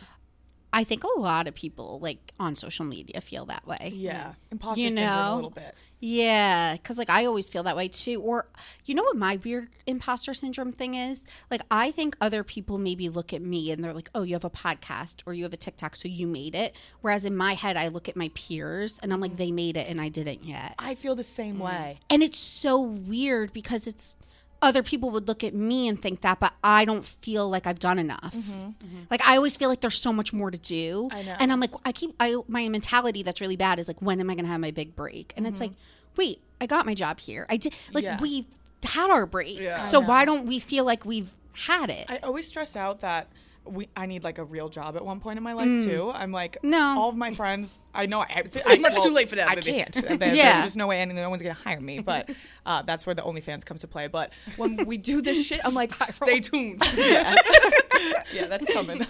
I 0.74 0.84
think 0.84 1.04
a 1.04 1.20
lot 1.20 1.48
of 1.48 1.56
people 1.56 2.00
like 2.02 2.34
on 2.40 2.56
social 2.56 2.86
media 2.86 3.22
feel 3.22 3.46
that 3.46 3.66
way. 3.66 3.92
yeah, 3.94 4.22
mm-hmm. 4.22 4.32
imposter 4.52 4.82
You 4.82 4.92
syndrome 4.92 5.10
know? 5.10 5.34
a 5.34 5.36
little 5.36 5.50
bit. 5.50 5.76
Yeah, 6.00 6.74
because 6.74 6.98
like 6.98 7.10
I 7.10 7.26
always 7.26 7.50
feel 7.50 7.64
that 7.64 7.76
way 7.76 7.88
too. 7.88 8.22
Or 8.22 8.48
you 8.86 8.94
know 8.94 9.04
what 9.04 9.18
my 9.18 9.40
weird 9.44 9.70
imposter 9.88 10.34
syndrome 10.34 10.72
thing 10.72 10.94
is? 10.94 11.26
Like 11.50 11.62
I 11.72 11.92
think 11.92 12.16
other 12.22 12.44
people 12.44 12.78
maybe 12.78 13.10
look 13.10 13.34
at 13.34 13.42
me 13.42 13.72
and 13.72 13.84
they're 13.84 13.94
like, 13.94 14.10
"Oh, 14.14 14.22
you 14.22 14.36
have 14.36 14.46
a 14.46 14.50
podcast 14.50 15.24
or 15.26 15.34
you 15.34 15.44
have 15.44 15.54
a 15.54 15.58
TikTok, 15.58 15.96
so 15.96 16.08
you 16.08 16.28
made 16.28 16.54
it." 16.54 16.76
Whereas 17.02 17.26
in 17.26 17.36
my 17.36 17.56
head, 17.56 17.78
I 17.78 17.88
look 17.88 18.08
at 18.08 18.16
my 18.16 18.30
peers 18.36 19.00
and 19.02 19.12
I'm 19.12 19.20
like, 19.20 19.32
mm-hmm. 19.32 19.38
"They 19.38 19.52
made 19.52 19.78
it 19.78 19.88
and 19.88 20.00
I 20.00 20.10
didn't 20.10 20.44
yet." 20.44 20.76
I 20.78 20.94
feel 20.94 21.16
the 21.16 21.24
same 21.24 21.56
mm-hmm. 21.56 21.64
way. 21.64 22.00
And 22.10 22.22
it's 22.22 22.40
so 22.40 22.80
weird 22.80 23.52
because 23.52 23.88
it's 23.88 24.16
other 24.62 24.82
people 24.82 25.10
would 25.12 25.28
look 25.28 25.44
at 25.44 25.54
me 25.54 25.88
and 25.88 26.02
think 26.02 26.22
that, 26.22 26.40
but 26.40 26.54
I 26.64 26.86
don't 26.86 27.06
feel 27.06 27.50
like 27.50 27.68
I've 27.68 27.80
done 27.80 28.00
enough. 28.00 28.34
Mm-hmm. 28.36 28.52
Mm-hmm. 28.52 29.00
Like 29.10 29.22
I 29.26 29.36
always 29.36 29.56
feel 29.56 29.70
like 29.70 29.82
there's 29.82 30.00
so 30.00 30.12
much 30.12 30.34
more 30.34 30.50
to 30.50 30.58
do. 30.58 31.10
I 31.12 31.24
know. 31.24 31.36
And 31.40 31.52
I'm 31.52 31.60
like, 31.60 31.72
I 31.86 31.92
keep 31.92 32.16
I 32.20 32.38
my 32.48 32.68
mentality 32.70 33.24
that's 33.24 33.42
really 33.42 33.56
bad 33.56 33.80
is 33.80 33.88
like, 33.88 34.02
when 34.02 34.20
am 34.20 34.30
I 34.30 34.36
gonna 34.36 34.48
have 34.48 34.60
my 34.60 34.72
big 34.72 34.96
break? 34.96 35.34
And 35.38 35.46
it's 35.46 35.56
mm-hmm. 35.56 35.72
like, 35.72 35.74
wait, 36.16 36.42
I 36.60 36.66
got 36.66 36.86
my 36.86 36.94
job 36.94 37.20
here. 37.20 37.46
I 37.50 37.58
did 37.58 37.74
like 37.94 38.04
Yeah. 38.04 38.18
we've 38.20 38.48
had 38.84 39.10
our 39.12 39.26
break. 39.26 39.60
Yeah. 39.60 39.76
So 39.76 40.00
why 40.00 40.26
don't 40.26 40.46
we 40.46 40.60
feel 40.60 40.86
like 40.86 41.06
we've 41.06 41.32
had 41.54 41.90
it? 41.90 42.06
I 42.10 42.18
always 42.18 42.48
stress 42.48 42.76
out 42.76 43.02
that 43.02 43.28
we 43.70 43.90
I 43.96 44.06
need 44.06 44.24
like 44.24 44.38
a 44.38 44.44
real 44.44 44.70
job 44.70 44.96
at 44.96 45.04
one 45.06 45.20
point 45.20 45.38
in 45.38 45.44
my 45.44 45.54
life 45.54 45.84
too. 45.84 46.12
I'm 46.14 46.32
like, 46.32 46.58
Mm. 46.64 46.70
No. 46.70 46.96
all 47.00 47.10
of 47.10 47.16
my 47.18 47.34
friends, 47.34 47.80
I 47.94 48.06
know 48.06 48.20
I, 48.22 48.44
I 48.66 48.78
much 48.78 49.02
too 49.02 49.12
late 49.12 49.30
for 49.30 49.36
that, 49.36 49.50
I 49.50 49.56
baby. 49.56 49.72
can't. 49.72 49.94
There- 50.20 50.34
Yeah. 50.36 50.54
There's 50.54 50.66
just 50.66 50.78
no 50.78 50.88
way, 50.88 51.02
and 51.02 51.14
no 51.14 51.30
one's 51.30 51.42
gonna 51.42 51.54
hire 51.54 51.82
me. 51.82 52.00
But 52.00 52.30
uh, 52.66 52.82
that's 52.84 53.06
where 53.06 53.16
the 53.16 53.22
OnlyFans 53.24 53.66
comes 53.66 53.82
to 53.82 53.88
play. 53.88 54.08
But 54.08 54.32
when 54.58 54.86
we 54.86 54.98
do 54.98 55.22
this 55.22 55.46
shit, 55.46 55.60
I'm 55.66 55.74
like, 55.74 55.94
Stay 56.14 56.40
tuned. 56.40 56.82
yeah, 56.98 58.48
that's 58.48 58.72
coming. 58.74 59.02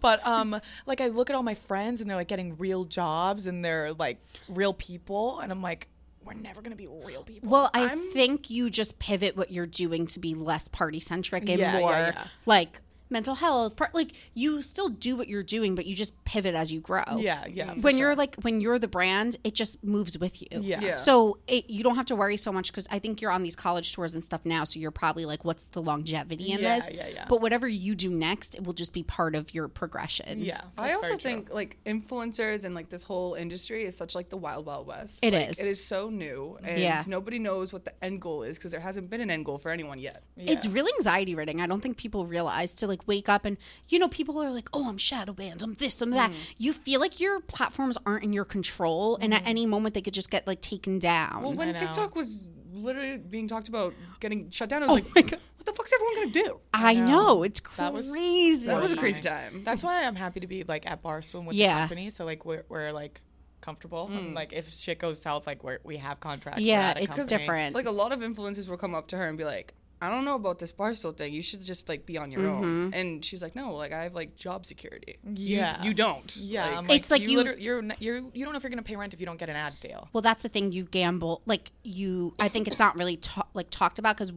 but 0.00 0.26
um, 0.26 0.60
like 0.86 1.00
I 1.00 1.08
look 1.08 1.30
at 1.30 1.36
all 1.36 1.42
my 1.42 1.54
friends 1.54 2.00
and 2.00 2.08
they're 2.08 2.16
like 2.16 2.28
getting 2.28 2.56
real 2.56 2.84
jobs 2.84 3.46
and 3.46 3.64
they're 3.64 3.92
like 3.94 4.18
real 4.48 4.72
people, 4.74 5.40
and 5.40 5.50
I'm 5.52 5.62
like, 5.62 5.88
we're 6.24 6.34
never 6.34 6.60
gonna 6.62 6.76
be 6.76 6.86
real 6.86 7.22
people. 7.24 7.48
Well, 7.48 7.70
I 7.74 7.88
think 7.88 8.50
you 8.50 8.70
just 8.70 8.98
pivot 8.98 9.36
what 9.36 9.50
you're 9.50 9.66
doing 9.66 10.06
to 10.08 10.18
be 10.18 10.34
less 10.34 10.68
party 10.68 11.00
centric 11.00 11.48
and 11.48 11.58
Yeah, 11.58 11.72
yeah, 11.74 11.80
more 11.80 11.90
yeah. 11.92 12.24
like 12.46 12.80
mental 13.10 13.34
health. 13.34 13.76
Part 13.76 13.94
like 13.94 14.12
you 14.34 14.62
still 14.62 14.88
do 14.88 15.16
what 15.16 15.28
you're 15.28 15.42
doing, 15.42 15.74
but 15.74 15.86
you 15.86 15.94
just 15.94 16.12
pivot 16.24 16.54
as 16.54 16.72
you 16.72 16.80
grow. 16.80 17.02
yeah, 17.18 17.46
yeah. 17.46 17.66
for 17.66 17.72
mm-hmm. 17.72 17.80
When 17.82 17.98
you're 17.98 18.10
sure. 18.10 18.16
like 18.16 18.36
when 18.42 18.60
you're 18.60 18.78
the 18.78 18.88
brand, 18.88 19.36
it 19.44 19.54
just 19.54 19.82
moves 19.82 20.18
with 20.18 20.40
you. 20.42 20.48
Yeah. 20.60 20.80
Yeah. 20.80 20.96
So 20.96 21.38
it, 21.46 21.68
you 21.68 21.82
don't 21.82 21.96
have 21.96 22.06
to 22.06 22.16
worry 22.16 22.36
so 22.36 22.52
much 22.52 22.70
because 22.72 22.86
I 22.90 22.98
think 22.98 23.20
you're 23.20 23.30
on 23.30 23.42
these 23.42 23.56
college 23.56 23.92
tours 23.92 24.14
and 24.14 24.22
stuff 24.22 24.42
now. 24.44 24.64
So 24.64 24.78
you're 24.78 24.90
probably 24.90 25.24
like, 25.24 25.44
what's 25.44 25.66
the 25.68 25.82
longevity 25.82 26.52
in 26.52 26.60
Yeah, 26.60 26.78
this? 26.80 26.90
yeah, 26.92 27.06
yeah. 27.08 27.24
But 27.28 27.40
whatever 27.40 27.66
you 27.68 27.94
do 27.94 28.10
next, 28.10 28.54
it 28.54 28.64
will 28.64 28.72
just 28.72 28.92
be 28.92 29.02
part 29.02 29.34
of 29.34 29.54
your 29.54 29.68
progression. 29.68 30.40
yeah, 30.40 30.62
I 30.78 30.92
also 30.92 31.08
very 31.08 31.18
true. 31.18 31.30
think 31.30 31.50
like 31.52 31.78
influencers 31.86 32.64
and 32.64 32.74
like 32.74 32.90
this 32.90 33.02
whole 33.02 33.34
industry 33.34 33.84
is 33.84 33.96
such 33.96 34.14
like 34.14 34.28
the 34.28 34.36
wild 34.36 34.66
wild 34.66 34.86
west. 34.86 35.18
It 35.22 35.34
It 35.34 35.50
is. 35.50 35.58
is. 35.58 35.66
It 35.66 35.70
is 35.70 35.84
so 35.84 36.10
new, 36.10 36.58
and 36.62 36.78
Yeah. 36.80 37.04
nobody 37.06 37.38
knows 37.38 37.72
what 37.72 37.84
the 37.84 38.04
end 38.04 38.20
goal 38.20 38.42
is 38.42 38.58
because 38.58 38.70
there 38.70 38.80
hasn't 38.80 39.10
been 39.10 39.20
an 39.20 39.30
end 39.30 39.44
goal 39.44 39.58
for 39.58 39.70
anyone 39.70 39.98
yet. 39.98 40.22
It's 40.36 40.66
really 40.66 40.92
anxiety 40.98 41.34
ridden. 41.34 41.60
I 41.60 41.66
don't 41.66 41.80
think 41.80 41.96
people 41.96 42.26
realize 42.26 42.74
to 42.76 42.86
like 42.86 42.99
wake 43.06 43.28
up 43.28 43.44
and 43.44 43.56
you 43.88 43.98
know 43.98 44.08
people 44.08 44.40
are 44.42 44.50
like, 44.50 44.68
"Oh, 44.72 44.88
I'm 44.88 44.98
shadow 44.98 45.32
banned. 45.32 45.62
I'm 45.62 45.74
this. 45.74 46.00
I'm 46.02 46.10
Mm. 46.10 46.16
that." 46.16 46.32
You 46.58 46.72
feel 46.72 47.00
like 47.00 47.20
your 47.20 47.40
platforms 47.40 47.96
aren't 48.06 48.24
in 48.24 48.32
your 48.32 48.44
control, 48.44 49.16
and 49.20 49.32
at 49.34 49.42
any 49.46 49.66
moment 49.66 49.94
they 49.94 50.00
could 50.02 50.14
just 50.14 50.30
get 50.30 50.46
like 50.46 50.60
taken 50.60 50.98
down. 50.98 51.42
Well, 51.42 51.52
when. 51.52 51.74
TikTok 51.74 52.14
was 52.16 52.44
literally 52.72 53.18
being 53.18 53.48
talked 53.48 53.68
about 53.68 53.94
getting 54.20 54.48
shut 54.50 54.68
down, 54.68 54.82
I 54.82 54.86
was 54.86 54.94
like, 55.14 55.30
what 55.32 55.66
the 55.66 55.72
fuck's 55.72 55.92
everyone 55.92 56.14
gonna 56.16 56.30
do? 56.30 56.60
I 56.72 56.94
know. 56.94 57.06
know. 57.06 57.42
it's 57.42 57.60
That 57.76 57.92
was- 57.92 58.10
crazy. 58.10 58.66
That 58.66 58.80
was 58.80 58.92
a 58.92 58.96
crazy 58.96 59.20
time. 59.20 59.62
That's 59.64 59.82
why 59.82 60.04
I'm 60.04 60.14
happy 60.16 60.40
to 60.40 60.46
be 60.46 60.64
like 60.64 60.86
at 60.90 61.02
Barstool 61.02 61.44
with 61.44 61.56
Yeah. 61.56 61.74
the 61.74 61.80
company. 61.80 62.10
So 62.10 62.24
like 62.24 62.44
we're, 62.44 62.64
we're 62.68 62.92
like 62.92 63.20
comfortable. 63.60 64.06
And, 64.06 64.34
like 64.34 64.52
if 64.52 64.72
shit 64.72 64.98
goes 64.98 65.20
south, 65.20 65.46
like 65.46 65.62
we're, 65.64 65.78
we 65.84 65.96
have 65.98 66.20
contracts. 66.20 66.62
yeah, 66.62 66.92
it's 66.96 67.16
company. 67.18 67.26
different. 67.38 67.74
like 67.76 67.86
a 67.86 67.90
lot 67.90 68.12
of 68.12 68.20
influencers 68.20 68.68
will 68.68 68.78
come 68.78 68.94
up 68.94 69.08
to 69.08 69.16
her 69.16 69.28
and 69.28 69.36
be 69.36 69.44
like, 69.44 69.74
I 70.02 70.08
don't 70.08 70.24
know 70.24 70.34
about 70.34 70.58
this 70.58 70.72
barstool 70.72 71.14
thing. 71.16 71.32
You 71.34 71.42
should 71.42 71.62
just 71.62 71.88
like 71.88 72.06
be 72.06 72.16
on 72.16 72.30
your 72.30 72.40
Mm-hmm. 72.40 72.64
own. 72.64 72.94
And 72.94 73.24
she's 73.24 73.42
like, 73.42 73.54
No, 73.54 73.74
like 73.74 73.92
I 73.92 74.04
have 74.04 74.14
like 74.14 74.34
job 74.36 74.64
security. 74.64 75.18
Yeah. 75.34 75.82
you, 75.82 75.92
don't. 75.92 76.34
Yeah, 76.36 76.66
Like, 76.66 76.76
I'm 76.78 76.86
like, 76.86 76.96
It's 76.98 77.10
like 77.10 77.26
you- 77.28 77.38
liter- 77.38 77.58
you're 77.58 77.78
n- 77.78 77.94
you're 77.98 78.16
you 78.32 78.44
don't 78.44 78.52
know 78.52 78.56
if 78.56 78.62
you're 78.62 78.70
gonna 78.70 78.82
pay 78.82 78.96
rent 78.96 79.12
if 79.12 79.20
you 79.20 79.26
don't 79.26 79.38
get 79.38 79.50
an 79.50 79.56
ad 79.56 79.74
deal. 79.80 80.08
well, 80.12 80.22
that's 80.22 80.42
the 80.42 80.48
thing. 80.48 80.72
You 80.72 80.84
gamble 80.84 81.42
like 81.46 81.70
you. 81.82 82.34
I 82.38 82.48
think 82.48 82.66
it's 82.66 82.78
not 82.78 82.98
really 82.98 83.16
ta- 83.18 83.46
like 83.54 83.68
talked 83.70 83.98
about 83.98 84.16
because 84.16 84.32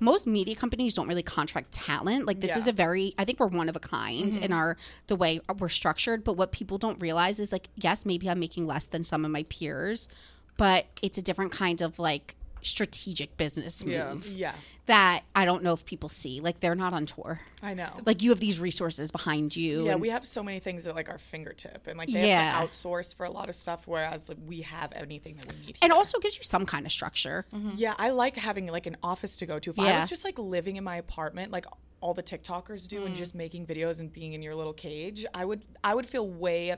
most 0.00 0.26
media 0.26 0.56
companies 0.56 0.94
don't 0.94 1.06
really 1.08 1.22
contract 1.22 1.70
talent. 1.72 2.26
Like 2.26 2.40
this 2.40 2.56
is 2.56 2.66
a 2.66 2.72
very. 2.72 3.14
I 3.18 3.24
think 3.24 3.38
we're 3.38 3.46
one 3.46 3.68
of 3.68 3.76
a 3.76 3.80
kind 3.80 4.36
in 4.36 4.52
our 4.52 4.76
the 5.06 5.16
way 5.16 5.40
we're 5.58 5.68
structured. 5.68 6.24
But 6.24 6.36
what 6.36 6.50
people 6.52 6.76
don't 6.78 7.00
realize 7.00 7.38
is 7.38 7.52
like, 7.52 7.68
yes, 7.76 8.04
maybe 8.04 8.28
I'm 8.28 8.40
making 8.40 8.66
less 8.66 8.86
than 8.86 9.04
some 9.04 9.24
of 9.24 9.30
my 9.30 9.44
peers, 9.44 10.08
but 10.56 10.86
it's 11.02 11.18
a 11.18 11.22
different 11.22 11.52
kind 11.52 11.80
of 11.80 11.98
like 11.98 12.34
strategic 12.66 13.36
business 13.36 13.82
Yeah. 13.86 14.14
move 14.14 14.26
Yeah, 14.26 14.54
that 14.86 15.22
I 15.34 15.44
don't 15.44 15.62
know 15.62 15.72
if 15.72 15.84
people 15.84 16.08
see. 16.08 16.40
Like 16.40 16.60
they're 16.60 16.74
not 16.74 16.92
on 16.92 17.06
tour. 17.06 17.40
I 17.62 17.74
know. 17.74 17.90
Like 18.04 18.22
you 18.22 18.30
have 18.30 18.40
these 18.40 18.58
resources 18.58 19.10
behind 19.10 19.54
you. 19.56 19.86
yeah, 19.86 19.94
we 19.96 20.10
have 20.10 20.26
so 20.26 20.42
many 20.42 20.60
things 20.60 20.86
at 20.86 20.94
like 20.94 21.08
our 21.08 21.18
fingertip, 21.18 21.86
and 21.86 21.98
like 21.98 22.08
they 22.08 22.28
Yeah. 22.28 22.58
have 22.58 22.70
to 22.70 22.76
outsource 22.76 23.14
for 23.14 23.24
a 23.24 23.30
lot 23.30 23.48
of 23.48 23.54
stuff, 23.54 23.86
whereas 23.86 24.28
like, 24.28 24.38
we 24.46 24.62
have 24.62 24.92
anything 24.92 25.36
that 25.36 25.52
we 25.52 25.66
need. 25.66 25.78
and 25.82 25.92
also 25.92 26.18
gives 26.18 26.36
you 26.36 26.44
some 26.44 26.66
kind 26.66 26.86
of 26.86 26.92
structure. 26.92 27.44
Mm-hmm. 27.52 27.72
Yeah, 27.76 27.94
I 27.98 28.10
like 28.10 28.36
having 28.36 28.66
like 28.66 28.86
an 28.86 28.96
office 29.02 29.36
to 29.36 29.46
go 29.46 29.58
to. 29.58 29.70
If 29.70 29.78
I 29.78 30.00
was 30.00 30.10
just 30.10 30.24
like 30.24 30.38
living 30.38 30.76
in 30.76 30.84
my 30.84 30.96
apartment, 30.96 31.52
like 31.52 31.66
all 32.00 32.12
the 32.12 32.22
TikTokers 32.22 32.86
do, 32.86 33.06
and 33.06 33.14
mm. 33.14 33.18
just 33.18 33.34
making 33.34 33.66
videos 33.66 34.00
and 34.00 34.12
being 34.12 34.34
in 34.34 34.42
your 34.42 34.54
little 34.54 34.74
cage, 34.74 35.24
I 35.32 35.44
would 35.44 35.64
I 35.82 35.94
would 35.94 36.06
feel 36.06 36.28
way 36.28 36.76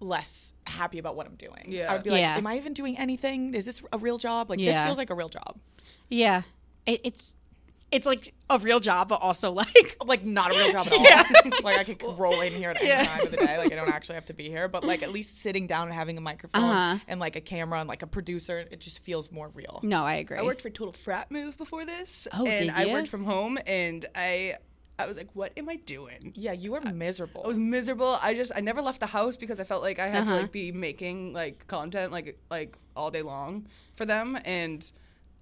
less 0.00 0.52
happy 0.66 0.98
about 0.98 1.16
what 1.16 1.26
I'm 1.26 1.36
doing. 1.36 1.64
Yeah. 1.68 1.90
I 1.90 1.94
would 1.94 2.02
be 2.04 2.10
like, 2.10 2.20
Yeah. 2.20 2.36
am 2.36 2.46
I 2.46 2.56
even 2.56 2.72
doing 2.74 2.98
anything? 2.98 3.54
Is 3.54 3.64
this 3.64 3.82
a 3.92 3.98
real 3.98 4.18
job? 4.18 4.50
Like 4.50 4.58
Yeah. 4.60 4.72
this 4.80 4.86
feels 4.86 4.98
like 4.98 5.10
a 5.10 5.14
real 5.14 5.28
job. 5.28 5.56
Yeah, 6.10 6.42
it, 6.86 7.00
it's 7.04 7.34
it's 7.92 8.04
like 8.04 8.34
a 8.50 8.58
real 8.58 8.80
job, 8.80 9.08
but 9.08 9.22
also 9.22 9.52
like 9.62 9.96
Like 10.04 10.24
not 10.24 10.52
a 10.54 10.58
real 10.58 10.72
job 10.72 10.88
at 10.88 10.92
all. 10.92 11.50
like 11.62 11.78
I 11.78 11.84
could 11.84 12.02
roll 12.18 12.40
in 12.40 12.52
here 12.52 12.70
at 12.70 12.82
any 12.82 13.06
time 13.06 13.20
of 13.20 13.30
the 13.30 13.36
day. 13.36 13.56
Like 13.58 13.72
I 13.72 13.76
don't 13.76 13.88
actually 13.88 14.16
have 14.16 14.26
to 14.26 14.34
be 14.34 14.48
here, 14.48 14.66
but 14.68 14.84
like 14.84 15.02
at 15.02 15.12
least 15.12 15.38
sitting 15.40 15.66
down 15.66 15.86
and 15.86 15.94
having 15.94 16.18
a 16.18 16.20
microphone 16.20 16.62
Uh-huh. 16.64 16.98
and 17.08 17.18
like 17.20 17.36
a 17.36 17.40
camera 17.40 17.78
and 17.80 17.88
like 17.88 18.02
a 18.02 18.06
producer, 18.06 18.58
it 18.70 18.80
just 18.80 19.02
feels 19.04 19.30
more 19.32 19.50
real. 19.54 19.80
no, 19.82 20.02
I 20.04 20.16
agree. 20.16 20.36
I 20.36 20.42
worked 20.42 20.62
for 20.62 20.70
Total 20.70 20.92
Frat 20.92 21.30
Move 21.30 21.56
before 21.56 21.86
this. 21.86 22.26
Oh, 22.32 22.44
and 22.46 22.58
did 22.58 22.68
I 22.70 22.86
worked 22.92 23.08
from 23.08 23.24
home 23.24 23.56
and 23.66 24.04
I 24.14 24.56
I 24.98 25.06
was 25.06 25.16
like, 25.16 25.28
what 25.34 25.52
am 25.56 25.68
I 25.68 25.76
doing? 25.76 26.32
Yeah, 26.34 26.52
you 26.52 26.72
were 26.72 26.80
miserable. 26.80 27.42
I 27.44 27.48
was 27.48 27.58
miserable. 27.58 28.18
I 28.22 28.32
just 28.34 28.52
I 28.56 28.60
never 28.60 28.80
left 28.80 29.00
the 29.00 29.06
house 29.06 29.36
because 29.36 29.60
I 29.60 29.64
felt 29.64 29.82
like 29.82 29.98
I 29.98 30.08
had 30.08 30.22
Uh-huh. 30.22 30.34
to 30.36 30.40
like 30.42 30.52
be 30.52 30.72
making 30.72 31.32
like 31.34 31.66
content 31.66 32.12
like 32.12 32.38
like 32.50 32.76
all 32.96 33.10
day 33.10 33.22
long 33.22 33.66
for 33.94 34.06
them 34.06 34.38
and 34.44 34.90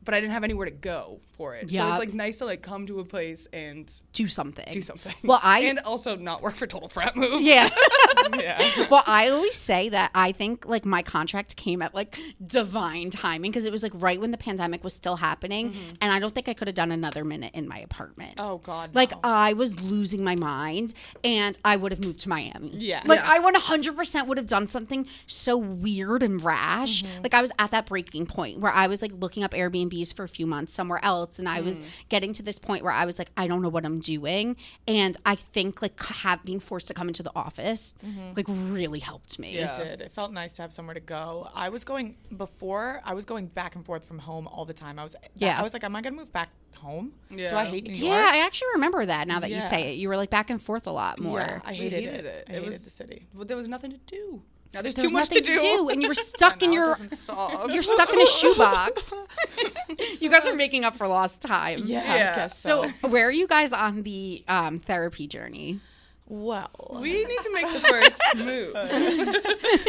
but 0.04 0.14
I 0.14 0.20
didn't 0.20 0.32
have 0.32 0.44
anywhere 0.44 0.66
to 0.66 0.72
go 0.72 1.20
for 1.36 1.54
it. 1.54 1.70
So 1.70 1.76
it's 1.76 1.98
like 1.98 2.14
nice 2.14 2.38
to 2.38 2.44
like 2.44 2.62
come 2.62 2.86
to 2.86 3.00
a 3.00 3.04
place 3.04 3.48
and 3.52 3.92
do 4.12 4.28
something. 4.28 4.72
do 4.72 4.82
something. 4.82 5.14
Well, 5.22 5.40
I 5.42 5.60
and 5.60 5.78
also 5.80 6.16
not 6.16 6.42
work 6.42 6.54
for 6.54 6.66
Total 6.66 6.88
Frat 6.88 7.16
Move. 7.16 7.42
yeah. 7.42 7.70
yeah. 8.38 8.86
well, 8.90 9.02
I 9.06 9.28
always 9.28 9.54
say 9.54 9.88
that 9.88 10.10
I 10.14 10.32
think 10.32 10.66
like 10.66 10.84
my 10.84 11.02
contract 11.02 11.56
came 11.56 11.82
at 11.82 11.94
like 11.94 12.18
divine 12.46 13.10
timing 13.10 13.50
because 13.50 13.64
it 13.64 13.72
was 13.72 13.82
like 13.82 13.92
right 13.94 14.20
when 14.20 14.30
the 14.30 14.38
pandemic 14.38 14.84
was 14.84 14.92
still 14.92 15.16
happening, 15.16 15.74
and 16.00 16.12
I 16.12 16.18
don't 16.18 16.34
think 16.34 16.48
I 16.48 16.54
could 16.54 16.68
have 16.68 16.74
done 16.74 16.92
another 16.92 17.24
minute 17.24 17.52
in 17.54 17.68
my 17.68 17.78
apartment. 17.78 18.34
Oh 18.38 18.58
God. 18.58 18.94
Like 18.94 19.12
no. 19.12 19.20
I 19.24 19.52
was 19.54 19.80
losing 19.80 20.22
my 20.22 20.36
mind, 20.36 20.94
and 21.22 21.58
I 21.64 21.76
would 21.76 21.92
have 21.92 22.04
moved 22.04 22.20
to 22.20 22.28
Miami. 22.28 22.70
Yeah. 22.74 23.02
like 23.04 23.20
Yeah. 23.20 23.30
I 23.30 23.38
100% 23.40 24.26
would 24.26 24.38
have 24.38 24.46
done 24.46 24.66
something 24.66 25.06
so 25.26 25.56
weird 25.56 26.22
and 26.22 26.42
rash. 26.42 27.02
Mm-hmm. 27.02 27.22
Like 27.22 27.34
I 27.34 27.42
was 27.42 27.52
at 27.58 27.70
that 27.72 27.86
breaking 27.86 28.26
point 28.26 28.60
where 28.60 28.72
I 28.72 28.86
was 28.86 29.02
like 29.02 29.12
looking 29.12 29.44
up 29.44 29.54
Airbnbs 29.94 30.14
for 30.14 30.24
a 30.24 30.28
few 30.28 30.46
months 30.46 30.72
somewhere 30.72 31.00
else, 31.02 31.38
and 31.38 31.48
I 31.48 31.61
was 31.61 31.80
Mm. 31.80 31.85
getting 32.09 32.33
to 32.35 32.42
this 32.42 32.59
point 32.59 32.83
where 32.83 32.92
I 32.92 33.04
was 33.04 33.18
like, 33.18 33.30
I 33.37 33.46
don't 33.46 33.62
know 33.62 33.68
what 33.68 33.85
I'm 33.85 34.00
doing, 34.00 34.57
and 34.88 35.16
I 35.24 35.35
think 35.35 35.83
like 35.83 36.00
have 36.02 36.44
being 36.44 36.61
forced 36.61 36.88
to 36.88 36.94
come 36.94 37.09
into 37.09 37.22
the 37.22 37.33
office 37.35 37.94
Mm-hmm. 38.04 38.33
like 38.37 38.46
really 38.48 38.98
helped 39.00 39.38
me. 39.38 39.54
Yeah. 39.57 39.76
It 39.78 39.85
did. 39.85 40.00
It 40.00 40.12
felt 40.12 40.33
nice 40.33 40.54
to 40.57 40.62
have 40.62 40.72
somewhere 40.72 40.94
to 40.94 41.00
go. 41.00 41.48
I 41.54 41.68
was 41.68 41.85
going 41.85 42.16
before. 42.37 43.00
I 43.04 43.14
was 43.14 43.24
going 43.24 43.46
back 43.46 43.74
and 43.76 43.85
forth 43.85 44.04
from 44.04 44.18
home 44.18 44.46
all 44.48 44.64
the 44.64 44.74
time. 44.74 44.98
I 44.98 45.02
was. 45.04 45.16
Yeah. 45.35 45.59
I 45.59 45.62
was 45.62 45.72
like, 45.72 45.85
am 45.85 45.94
I 45.96 46.00
gonna 46.02 46.16
move 46.16 46.33
back 46.33 46.50
home? 46.76 47.12
Do 47.30 47.37
Yeah. 47.37 47.57
I 47.57 47.64
hate 47.66 47.85
New 47.85 47.92
York? 47.94 48.02
Yeah, 48.18 48.30
I 48.33 48.38
actually 48.44 48.68
remember 48.74 49.07
that 49.07 49.28
now 49.28 49.40
that 49.40 49.50
you 49.50 49.61
say 49.61 49.92
it. 49.92 49.96
You 49.96 50.09
were 50.09 50.16
like 50.16 50.30
back 50.30 50.50
and 50.50 50.61
forth 50.62 50.87
a 50.87 50.92
lot 50.92 51.20
more. 51.20 51.38
Yeah, 51.40 51.61
I 51.64 51.72
hated, 51.74 52.04
hated 52.04 52.14
it. 52.14 52.24
it. 52.26 52.46
I 52.48 52.52
It 52.52 52.54
hated 52.57 52.72
was- 52.72 52.85
the 52.85 52.90
city. 52.90 53.26
But 53.35 53.48
there 53.48 53.57
was 53.57 53.68
nothing 53.68 53.90
to 53.92 53.98
do. 53.98 54.42
Now 54.74 54.82
there's 54.82 54.94
There 54.94 55.04
too 55.04 55.14
was 55.14 55.30
much 55.30 55.30
nothing 55.30 55.42
to 55.44 55.58
do. 55.58 55.88
and 55.88 56.02
you 56.02 56.08
were 56.08 56.14
stuck 56.34 56.62
in 56.62 56.72
your 56.72 56.98
you're 57.70 57.82
stuck 57.82 58.12
in 58.12 58.20
a 58.20 58.26
shoebox. 58.26 59.12
you 60.20 60.28
guys 60.30 60.46
are 60.48 60.54
making 60.54 60.84
up 60.84 60.96
for 60.96 61.06
lost 61.06 61.42
time. 61.42 61.81
yeah, 61.85 62.02
Yeah. 62.16 62.33
I 62.33 62.37
guess 62.37 62.58
So, 62.58 62.85
so. 63.02 63.08
where 63.08 63.27
are 63.29 63.33
you 63.33 63.46
guys 63.46 63.72
on 63.72 64.02
the 64.02 64.42
um, 64.48 64.79
therapy 64.81 65.27
journey? 65.27 65.81
Well, 66.27 66.98
We 67.02 67.22
need 67.25 67.38
to 67.42 67.52
make 67.52 67.70
the 67.70 67.81
first 67.81 68.22
move. 68.37 68.72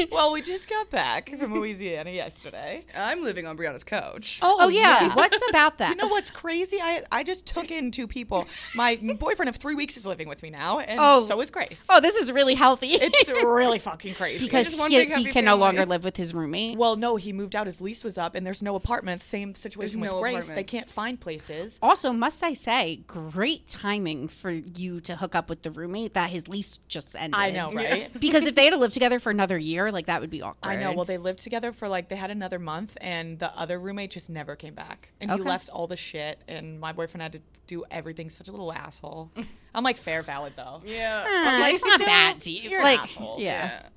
well, 0.12 0.34
we 0.34 0.42
just 0.42 0.70
got 0.70 0.90
back 0.90 1.30
from 1.30 1.54
Louisiana 1.54 2.10
yesterday. 2.12 2.84
I'm 2.94 3.24
living 3.24 3.48
on 3.48 3.58
Brianna's 3.58 3.86
couch. 3.86 4.40
Oh 4.42 4.58
oh 4.62 4.68
yeah. 4.68 5.16
What's 5.16 5.42
about 5.50 5.78
that? 5.78 5.92
You 5.92 5.96
know 5.96 6.08
what's 6.10 6.30
crazy? 6.30 6.80
I 6.82 7.04
I 7.10 7.24
just 7.24 7.46
took 7.46 7.72
in 7.72 7.90
two 7.90 8.06
people. 8.06 8.48
My 8.76 8.98
boyfriend 9.18 9.48
of 9.48 9.56
three 9.56 9.76
weeks 9.76 9.96
is 9.96 10.06
living 10.06 10.28
with 10.28 10.44
me 10.44 10.50
now, 10.50 10.80
and 10.80 11.00
Oh. 11.02 11.24
so 11.26 11.40
is 11.40 11.50
Grace. 11.52 11.86
Oh, 11.90 12.02
this 12.02 12.16
is 12.16 12.30
really 12.32 12.56
healthy. 12.56 12.90
It's 12.96 13.30
really 13.46 13.80
fucking 13.80 14.16
crazy. 14.16 14.44
because 14.46 14.76
just 14.76 14.88
he, 14.90 15.00
he 15.06 15.10
happy 15.10 15.32
can 15.32 15.46
no 15.46 15.56
longer 15.56 15.86
live 15.86 16.04
with 16.04 16.18
his 16.18 16.34
roommate. 16.34 16.78
well, 16.78 16.98
no, 16.98 17.16
he 17.16 17.32
moved 17.32 17.56
out. 17.56 17.66
His 17.66 17.80
lease 17.80 18.04
was 18.04 18.18
up, 18.18 18.36
and 18.36 18.46
there's 18.46 18.62
no 18.62 18.76
apartments. 18.76 19.24
Same 19.24 19.56
situation 19.56 20.02
There's 20.02 20.12
with 20.14 20.18
no 20.18 20.20
Grace. 20.20 20.50
They 20.50 20.64
can't 20.66 20.88
find 20.88 21.18
places. 21.20 21.80
Also, 21.82 22.12
must 22.12 22.44
I 22.44 22.52
say, 22.54 22.98
great 23.08 23.68
timing 23.70 24.28
for 24.28 24.52
you 24.52 25.00
to 25.02 25.16
hook 25.16 25.34
up 25.34 25.50
with 25.50 25.62
the 25.62 25.72
roommate 25.72 26.14
that 26.14 26.25
his 26.30 26.48
lease 26.48 26.80
just 26.88 27.16
ended. 27.16 27.40
I 27.40 27.52
know, 27.52 27.72
right? 27.72 28.12
Because 28.20 28.48
if 28.48 28.56
they 28.56 28.66
had 28.66 28.74
to 28.74 28.80
live 28.80 28.92
together 28.92 29.20
for 29.20 29.30
another 29.30 29.58
year, 29.58 29.92
like 29.92 30.08
that 30.08 30.22
would 30.22 30.30
be 30.30 30.42
awkward. 30.42 30.70
I 30.70 30.76
know. 30.78 30.94
Well, 30.94 31.06
they 31.06 31.18
lived 31.18 31.40
together 31.40 31.72
for 31.72 31.88
like 31.88 32.10
they 32.10 32.16
had 32.16 32.32
another 32.32 32.60
month, 32.60 32.98
and 33.02 33.40
the 33.40 33.56
other 33.58 33.80
roommate 33.80 34.12
just 34.12 34.30
never 34.30 34.56
came 34.56 34.74
back, 34.74 35.12
and 35.20 35.32
he 35.32 35.38
left 35.38 35.70
all 35.70 35.88
the 35.88 35.98
shit, 35.98 36.40
and 36.48 36.80
my 36.80 36.92
boyfriend 36.92 37.22
had 37.22 37.34
to 37.34 37.42
do 37.68 37.84
everything. 37.92 38.30
Such 38.30 38.48
a 38.48 38.52
little 38.52 38.72
asshole. 38.72 39.32
I'm 39.74 39.84
like 39.84 39.98
fair, 39.98 40.22
valid 40.22 40.54
though. 40.56 40.82
Yeah. 40.86 41.26
Uh, 41.28 41.60
like, 41.60 41.74
it's 41.74 41.84
not 41.84 41.96
still, 41.96 42.08
that 42.08 42.36
deep. 42.40 42.70
you're 42.70 42.80
an 42.80 42.86
like, 42.86 43.00
asshole. 43.00 43.38
Yeah. 43.40 43.66
Yeah. 43.66 43.90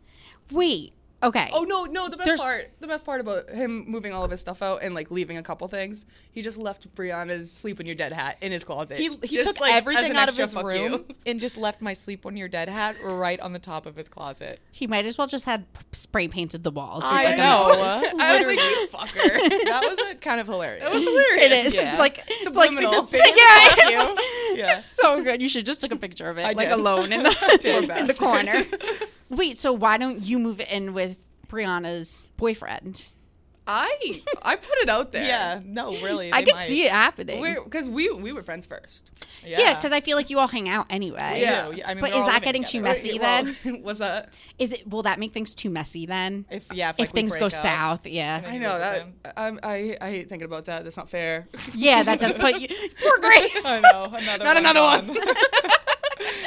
Wait. 0.50 0.92
Okay. 1.20 1.50
Oh 1.52 1.64
no, 1.64 1.84
no, 1.84 2.08
the 2.08 2.16
best 2.16 2.26
There's- 2.26 2.40
part 2.40 2.70
the 2.80 2.86
best 2.86 3.04
part 3.04 3.20
about 3.20 3.50
him 3.50 3.84
moving 3.88 4.12
all 4.12 4.22
of 4.22 4.30
his 4.30 4.38
stuff 4.40 4.62
out 4.62 4.82
and 4.82 4.94
like 4.94 5.10
leaving 5.10 5.36
a 5.36 5.42
couple 5.42 5.66
things, 5.66 6.04
he 6.30 6.42
just 6.42 6.56
left 6.56 6.94
Brianna's 6.94 7.50
sleep 7.50 7.78
when 7.78 7.86
you're 7.86 7.96
dead 7.96 8.12
hat 8.12 8.36
in 8.40 8.52
his 8.52 8.62
closet. 8.62 8.98
He, 8.98 9.08
he 9.22 9.36
Just, 9.36 9.48
took 9.48 9.60
like, 9.60 9.74
everything 9.74 10.12
out 10.12 10.28
of 10.28 10.36
his 10.36 10.54
room 10.54 10.92
you. 10.92 11.06
and 11.26 11.40
just 11.40 11.56
left 11.56 11.82
my 11.82 11.92
sleep 11.92 12.24
when 12.24 12.36
you're 12.36 12.46
dead 12.48 12.68
hat 12.68 12.96
right 13.02 13.40
on 13.40 13.52
the 13.52 13.58
top 13.58 13.84
of 13.84 13.96
his 13.96 14.08
closet. 14.08 14.60
He 14.70 14.86
might 14.86 15.06
as 15.06 15.18
well 15.18 15.26
just 15.26 15.44
had 15.44 15.64
spray 15.90 16.28
painted 16.28 16.62
the 16.62 16.70
walls. 16.70 17.02
I 17.04 17.24
like, 17.24 17.38
know. 17.38 18.00
mess. 18.02 18.14
I 18.20 18.36
was 18.36 18.46
like, 18.46 18.58
you 18.58 18.88
fucker. 18.92 19.64
that 19.64 19.82
was 19.82 20.12
a 20.12 20.14
kind 20.16 20.40
of 20.40 20.46
hilarious. 20.46 20.84
That 20.84 20.92
was 20.92 21.02
hilarious. 21.02 21.42
It 21.42 21.52
is. 21.66 21.74
Yeah. 21.74 21.90
It's 21.90 21.98
like 21.98 22.22
it's 22.28 22.54
like 22.54 22.70
Subliminal. 22.70 22.92
the 22.92 23.12
biggest 23.12 23.36
yeah, 23.36 23.68
Fuck 23.68 23.78
it's. 23.78 24.58
Yeah. 24.58 24.72
it's 24.74 24.84
so 24.84 25.22
good. 25.22 25.42
You 25.42 25.48
should 25.48 25.66
just 25.66 25.80
took 25.80 25.90
a 25.90 25.96
picture 25.96 26.28
of 26.30 26.38
it, 26.38 26.42
I 26.42 26.52
like 26.52 26.68
did. 26.68 26.70
alone 26.70 27.12
in 27.12 27.24
the 27.24 27.96
in 27.98 28.06
the 28.06 28.14
corner. 28.14 28.64
Wait, 29.30 29.56
so 29.58 29.72
why 29.72 29.98
don't 29.98 30.20
you 30.22 30.38
move 30.38 30.60
in 30.60 30.94
with 30.94 31.07
Brianna's 31.48 32.26
boyfriend? 32.36 33.12
I 33.70 33.90
I 34.40 34.56
put 34.56 34.78
it 34.78 34.88
out 34.88 35.12
there. 35.12 35.26
Yeah, 35.26 35.60
no, 35.62 35.90
really. 36.00 36.32
I 36.32 36.40
they 36.40 36.46
could 36.46 36.54
might. 36.56 36.64
see 36.66 36.84
it 36.84 36.90
happening. 36.90 37.42
Because 37.64 37.86
we 37.86 38.08
we 38.10 38.32
were 38.32 38.40
friends 38.40 38.64
first. 38.64 39.10
yeah, 39.44 39.74
because 39.74 39.92
I 39.92 40.00
feel 40.00 40.16
like 40.16 40.30
you 40.30 40.38
all 40.38 40.48
hang 40.48 40.70
out 40.70 40.86
anyway. 40.88 41.40
Yeah. 41.42 41.68
Yeah, 41.68 41.86
I 41.86 41.92
mean, 41.92 42.00
But 42.00 42.14
is 42.14 42.24
that 42.24 42.32
living 42.36 42.42
getting 42.44 42.64
too 42.64 42.80
messy 42.80 43.18
Well, 43.18 43.44
then? 43.44 43.82
What's 43.82 43.98
that? 43.98 44.32
Is 44.58 44.72
it? 44.72 44.88
Will 44.88 45.02
that 45.02 45.18
make 45.20 45.34
things 45.34 45.54
too 45.54 45.68
messy 45.68 46.06
then? 46.06 46.46
If 46.50 46.72
yeah, 46.72 46.88
if, 46.88 46.94
If 46.94 47.00
like, 47.00 47.10
things 47.10 47.36
go 47.36 47.46
up. 47.46 47.52
south, 47.52 48.06
yeah, 48.06 48.40
I 48.46 48.56
know 48.56 48.78
that. 48.78 49.06
I'm, 49.36 49.60
I 49.62 49.98
I 50.00 50.10
hate 50.12 50.30
thinking 50.30 50.46
about 50.46 50.64
that. 50.64 50.84
That's 50.84 50.96
not 50.96 51.10
fair. 51.10 51.46
yeah, 51.74 52.02
that 52.04 52.20
does 52.20 52.32
put 52.32 52.58
you. 52.58 52.68
Poor 53.02 53.18
Grace. 53.20 53.66
I 53.66 53.80
know. 53.80 54.04
Another 54.04 54.44
Not 54.44 54.54
one 54.54 54.56
another 54.56 54.80
gone. 54.80 55.08
one. 55.08 55.18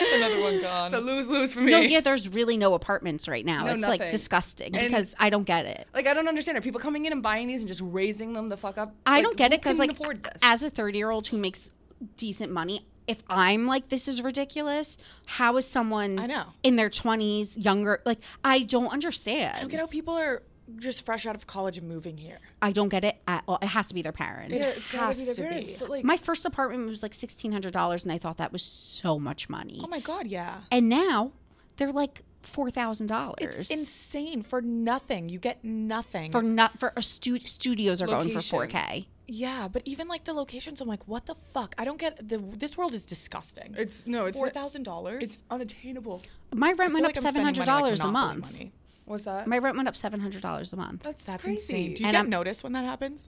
another 0.14 0.42
one 0.42 0.62
gone. 0.62 0.88
It's 0.88 0.96
a 0.96 1.00
lose 1.00 1.28
lose 1.28 1.54
for 1.54 1.62
me. 1.62 1.72
No, 1.72 1.80
yeah, 1.80 2.02
there's 2.02 2.30
really 2.30 2.58
no 2.58 2.74
apartments 2.74 3.28
right 3.28 3.46
now. 3.46 3.66
No, 3.66 3.74
it's 3.74 3.88
like 3.88 4.10
disgusting 4.10 4.76
And- 4.78 4.88
because 4.88 5.16
I 5.20 5.30
don't 5.30 5.44
get 5.46 5.66
it. 5.66 5.88
Like 5.94 6.08
I 6.08 6.14
don't 6.14 6.28
understand. 6.28 6.58
Are 6.58 6.62
people 6.62 6.80
coming 6.82 7.06
in 7.06 7.12
and 7.14 7.22
buying 7.24 7.48
these 7.48 7.62
and 7.62 7.68
just 7.68 7.82
raising 7.84 8.34
them 8.34 8.50
the 8.50 8.58
fuck 8.58 8.78
up? 8.78 8.94
I 9.06 9.16
Like, 9.16 9.24
don't 9.24 9.38
get 9.38 9.54
it 9.54 9.62
because 9.62 9.78
like 9.80 9.98
this? 9.98 10.34
as 10.42 10.64
a 10.64 10.70
30 10.70 10.98
year 10.98 11.10
old 11.10 11.28
who 11.28 11.38
makes 11.38 11.72
decent 12.18 12.52
money, 12.52 12.86
if 13.08 13.18
I'm 13.28 13.68
like 13.68 13.90
this 13.90 14.08
is 14.08 14.22
ridiculous, 14.22 14.98
how 15.26 15.58
is 15.58 15.68
someone 15.68 16.18
I 16.20 16.26
know. 16.28 16.46
in 16.64 16.76
their 16.76 16.90
20s 16.90 17.64
younger 17.64 18.02
like 18.06 18.20
I 18.44 18.60
don't 18.64 18.88
understand. 18.88 19.56
I 19.58 19.62
don't 19.62 19.70
get 19.70 19.80
how 19.80 19.88
people 19.88 20.14
are 20.18 20.42
just 20.80 21.06
fresh 21.06 21.26
out 21.26 21.36
of 21.36 21.48
college 21.48 21.78
and 21.78 21.88
moving 21.88 22.18
here. 22.18 22.40
I 22.62 22.72
don't 22.72 22.90
get 22.90 23.04
it 23.04 23.18
at 23.28 23.44
all. 23.48 23.58
It 23.62 23.68
has 23.68 23.88
to 23.88 23.94
be 23.94 24.02
their 24.02 24.12
parents. 24.12 24.56
yeah, 24.60 24.68
it's 24.70 24.92
gotta 24.92 25.18
be 25.18 25.26
their 25.26 25.36
to 25.36 25.42
parents. 25.42 25.72
be. 25.72 25.78
But 25.78 25.90
like, 25.90 26.04
My 26.04 26.18
first 26.18 26.46
apartment 26.46 26.88
was 26.88 27.02
like 27.04 27.12
$1600 27.14 28.04
and 28.04 28.12
I 28.12 28.18
thought 28.18 28.38
that 28.38 28.52
was 28.52 28.64
so 28.64 29.20
much 29.20 29.50
money. 29.50 29.80
Oh 29.84 29.88
my 29.88 30.00
god, 30.00 30.28
yeah. 30.28 30.62
and 30.72 30.90
now 30.90 31.32
they're 31.78 31.92
like 31.92 32.24
$4,000. 32.44 33.34
It's 33.40 33.70
insane 33.70 34.42
for 34.44 34.62
nothing. 34.62 35.30
You 35.30 35.40
get 35.40 35.64
nothing. 35.64 36.32
for 36.32 36.42
not 36.42 36.80
for 36.80 36.94
a 36.96 37.02
stu- 37.02 37.40
studios 37.40 38.02
are 38.02 38.08
going 38.08 38.30
for 38.30 38.58
Location. 38.58 38.80
4K. 38.80 39.06
yeah, 39.28 39.68
but 39.68 39.82
even 39.86 40.08
like 40.08 40.24
the 40.24 40.34
locations, 40.34 40.82
I'm 40.82 40.88
like, 40.88 41.08
what 41.08 41.26
the 41.28 41.36
fuck? 41.54 41.76
I 41.78 41.86
don't 41.86 42.00
get 42.00 42.28
the. 42.28 42.38
This 42.40 42.78
world 42.78 42.94
is 42.94 43.04
disgusting. 43.06 43.76
it's 43.78 44.06
no, 44.08 44.26
it's 44.26 44.38
Four 44.38 44.50
thousand 44.50 44.84
dollars. 44.84 45.24
it's 45.24 45.44
unattainable. 45.52 46.22
My 46.54 46.74
rent 46.74 46.94
went 46.94 47.06
up 47.06 47.14
$700 47.14 48.04
a 48.04 48.08
month. 48.08 48.52
Money. 48.54 48.72
What's 49.06 49.24
that? 49.26 49.48
My 49.48 49.58
rent 49.58 49.76
went 49.78 49.88
up 49.88 49.96
$700 49.96 50.74
a 50.74 50.76
month. 50.76 51.04
That's, 51.04 51.24
That's 51.24 51.44
crazy. 51.44 51.60
insane. 51.62 51.94
Do 51.96 52.04
you 52.04 52.08
And 52.08 52.14
get 52.14 52.20
I'm- 52.20 52.30
notice 52.30 52.64
when 52.64 52.74
that 52.74 52.86
happens? 52.86 53.28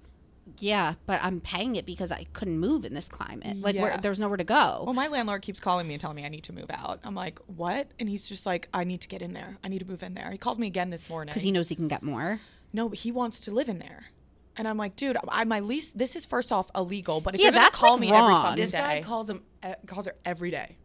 Yeah, 0.59 0.95
but 1.05 1.21
I'm 1.23 1.39
paying 1.39 1.77
it 1.77 1.85
because 1.85 2.11
I 2.11 2.25
couldn't 2.33 2.59
move 2.59 2.83
in 2.83 2.93
this 2.93 3.07
climate. 3.07 3.57
Like, 3.61 3.77
where, 3.77 3.91
Yeah. 3.91 3.97
there's 4.01 4.19
nowhere 4.19 4.35
to 4.37 4.43
go. 4.43 4.83
Well, 4.85 4.93
my 4.93 5.07
landlord 5.07 5.41
keeps 5.41 5.61
calling 5.61 5.87
me 5.87 5.93
and 5.93 6.01
telling 6.01 6.17
me 6.17 6.25
I 6.25 6.29
need 6.29 6.43
to 6.45 6.53
move 6.53 6.69
out. 6.69 6.99
I'm 7.05 7.15
like, 7.15 7.39
what? 7.47 7.87
And 7.97 8.09
he's 8.09 8.27
just 8.27 8.45
like, 8.45 8.67
I 8.73 8.83
need 8.83 8.99
to 9.01 9.07
get 9.07 9.21
in 9.21 9.31
there. 9.31 9.57
I 9.63 9.69
need 9.69 9.79
to 9.79 9.87
move 9.87 10.03
in 10.03 10.15
there. 10.15 10.29
He 10.31 10.37
calls 10.37 10.59
me 10.59 10.67
again 10.67 10.89
this 10.89 11.07
morning. 11.09 11.31
Because 11.31 11.43
he 11.43 11.51
knows 11.53 11.69
he 11.69 11.75
can 11.75 11.87
get 11.87 12.03
more. 12.03 12.41
no, 12.73 12.89
he 12.89 13.09
wants 13.11 13.39
to 13.41 13.51
live 13.51 13.69
in 13.69 13.79
there. 13.79 14.05
And 14.57 14.67
I'm 14.67 14.77
like, 14.77 14.95
dude, 14.97 15.15
I 15.29 15.45
my 15.45 15.61
lease. 15.61 15.91
This 15.93 16.15
is 16.15 16.25
first 16.25 16.51
off 16.51 16.69
illegal, 16.75 17.21
but 17.21 17.35
if 17.35 17.39
Yeah, 17.39 17.45
you're 17.45 17.51
gonna 17.53 17.63
that's, 17.65 17.79
call 17.79 17.91
like, 17.93 18.01
me 18.01 18.11
wrong. 18.11 18.23
every 18.31 18.33
fucking 18.49 18.63
This 18.63 18.71
guy 18.73 19.01
calls 19.01 19.29
him 19.29 19.43
uh, 19.63 19.75
calls 19.87 20.05
her 20.07 20.15
every 20.25 20.51
day. 20.51 20.77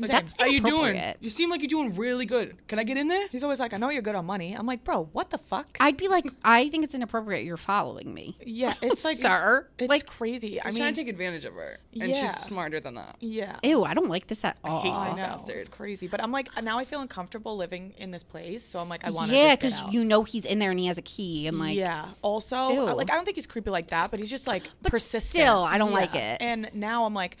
Like, 0.00 0.10
That's 0.10 0.34
how 0.38 0.46
you 0.46 0.60
doing? 0.60 0.90
inappropriate. 0.90 1.16
You 1.20 1.30
seem 1.30 1.50
like 1.50 1.60
you're 1.60 1.68
doing 1.68 1.94
really 1.96 2.26
good. 2.26 2.56
Can 2.68 2.78
I 2.78 2.84
get 2.84 2.96
in 2.96 3.08
there? 3.08 3.26
he's 3.28 3.42
always 3.42 3.58
like, 3.60 3.72
I 3.74 3.78
know 3.78 3.88
you're 3.90 4.02
good 4.02 4.14
on 4.14 4.26
money. 4.26 4.52
I'm 4.54 4.66
like, 4.66 4.84
bro, 4.84 5.08
what 5.12 5.30
the 5.30 5.38
fuck? 5.38 5.76
I'd 5.80 5.96
be 5.96 6.08
like, 6.08 6.26
I 6.44 6.68
think 6.68 6.84
it's 6.84 6.94
inappropriate 6.94 7.44
you're 7.44 7.56
following 7.56 8.12
me. 8.14 8.36
yeah, 8.44 8.74
it's 8.82 9.04
like, 9.04 9.16
Sir, 9.16 9.66
it's 9.78 9.88
like- 9.88 10.06
crazy. 10.06 10.60
I 10.60 10.66
He's 10.66 10.74
mean, 10.74 10.82
trying 10.82 10.94
to 10.94 11.00
take 11.00 11.08
advantage 11.08 11.44
of 11.44 11.54
her, 11.54 11.78
and 12.00 12.10
Yeah. 12.10 12.32
she's 12.32 12.42
smarter 12.44 12.80
than 12.80 12.94
that. 12.94 13.16
yeah. 13.20 13.56
Ew, 13.62 13.84
I 13.84 13.94
don't 13.94 14.08
like 14.08 14.26
this 14.28 14.44
at 14.44 14.56
all. 14.62 14.82
hate 14.82 14.90
I 14.92 15.08
this 15.08 15.16
know 15.16 15.22
bastard. 15.24 15.56
it's 15.56 15.68
crazy, 15.68 16.06
but 16.06 16.22
I'm 16.22 16.30
like 16.32 16.48
now 16.62 16.78
I 16.78 16.84
feel 16.84 17.00
uncomfortable 17.00 17.56
living 17.56 17.94
in 17.98 18.10
this 18.10 18.22
place, 18.22 18.64
so 18.64 18.78
I'm 18.78 18.88
like 18.88 19.04
I 19.04 19.10
want 19.10 19.30
to 19.30 19.36
yeah, 19.36 19.54
because 19.56 19.72
because 19.80 19.92
you 19.94 20.04
know 20.04 20.22
he's 20.24 20.44
in 20.44 20.58
there 20.58 20.70
and 20.70 20.78
he 20.78 20.86
has 20.86 20.98
a 20.98 21.02
key 21.02 21.46
and 21.46 21.58
like, 21.58 21.76
yeah. 21.76 22.10
Also, 22.22 22.56
Ew. 22.72 22.84
I- 22.86 22.92
like 22.92 23.10
I 23.10 23.14
don't 23.14 23.24
think 23.24 23.36
he's 23.36 23.46
creepy 23.46 23.70
like 23.70 23.88
that, 23.88 24.10
but 24.10 24.20
he's 24.20 24.30
just 24.30 24.46
like 24.46 24.62
But 24.82 24.92
persistent. 24.92 25.42
still, 25.42 25.58
I 25.58 25.78
don't 25.78 25.92
like 25.92 26.14
it. 26.14 26.38
And 26.40 26.70
now 26.74 27.04
I'm 27.04 27.14
like 27.14 27.36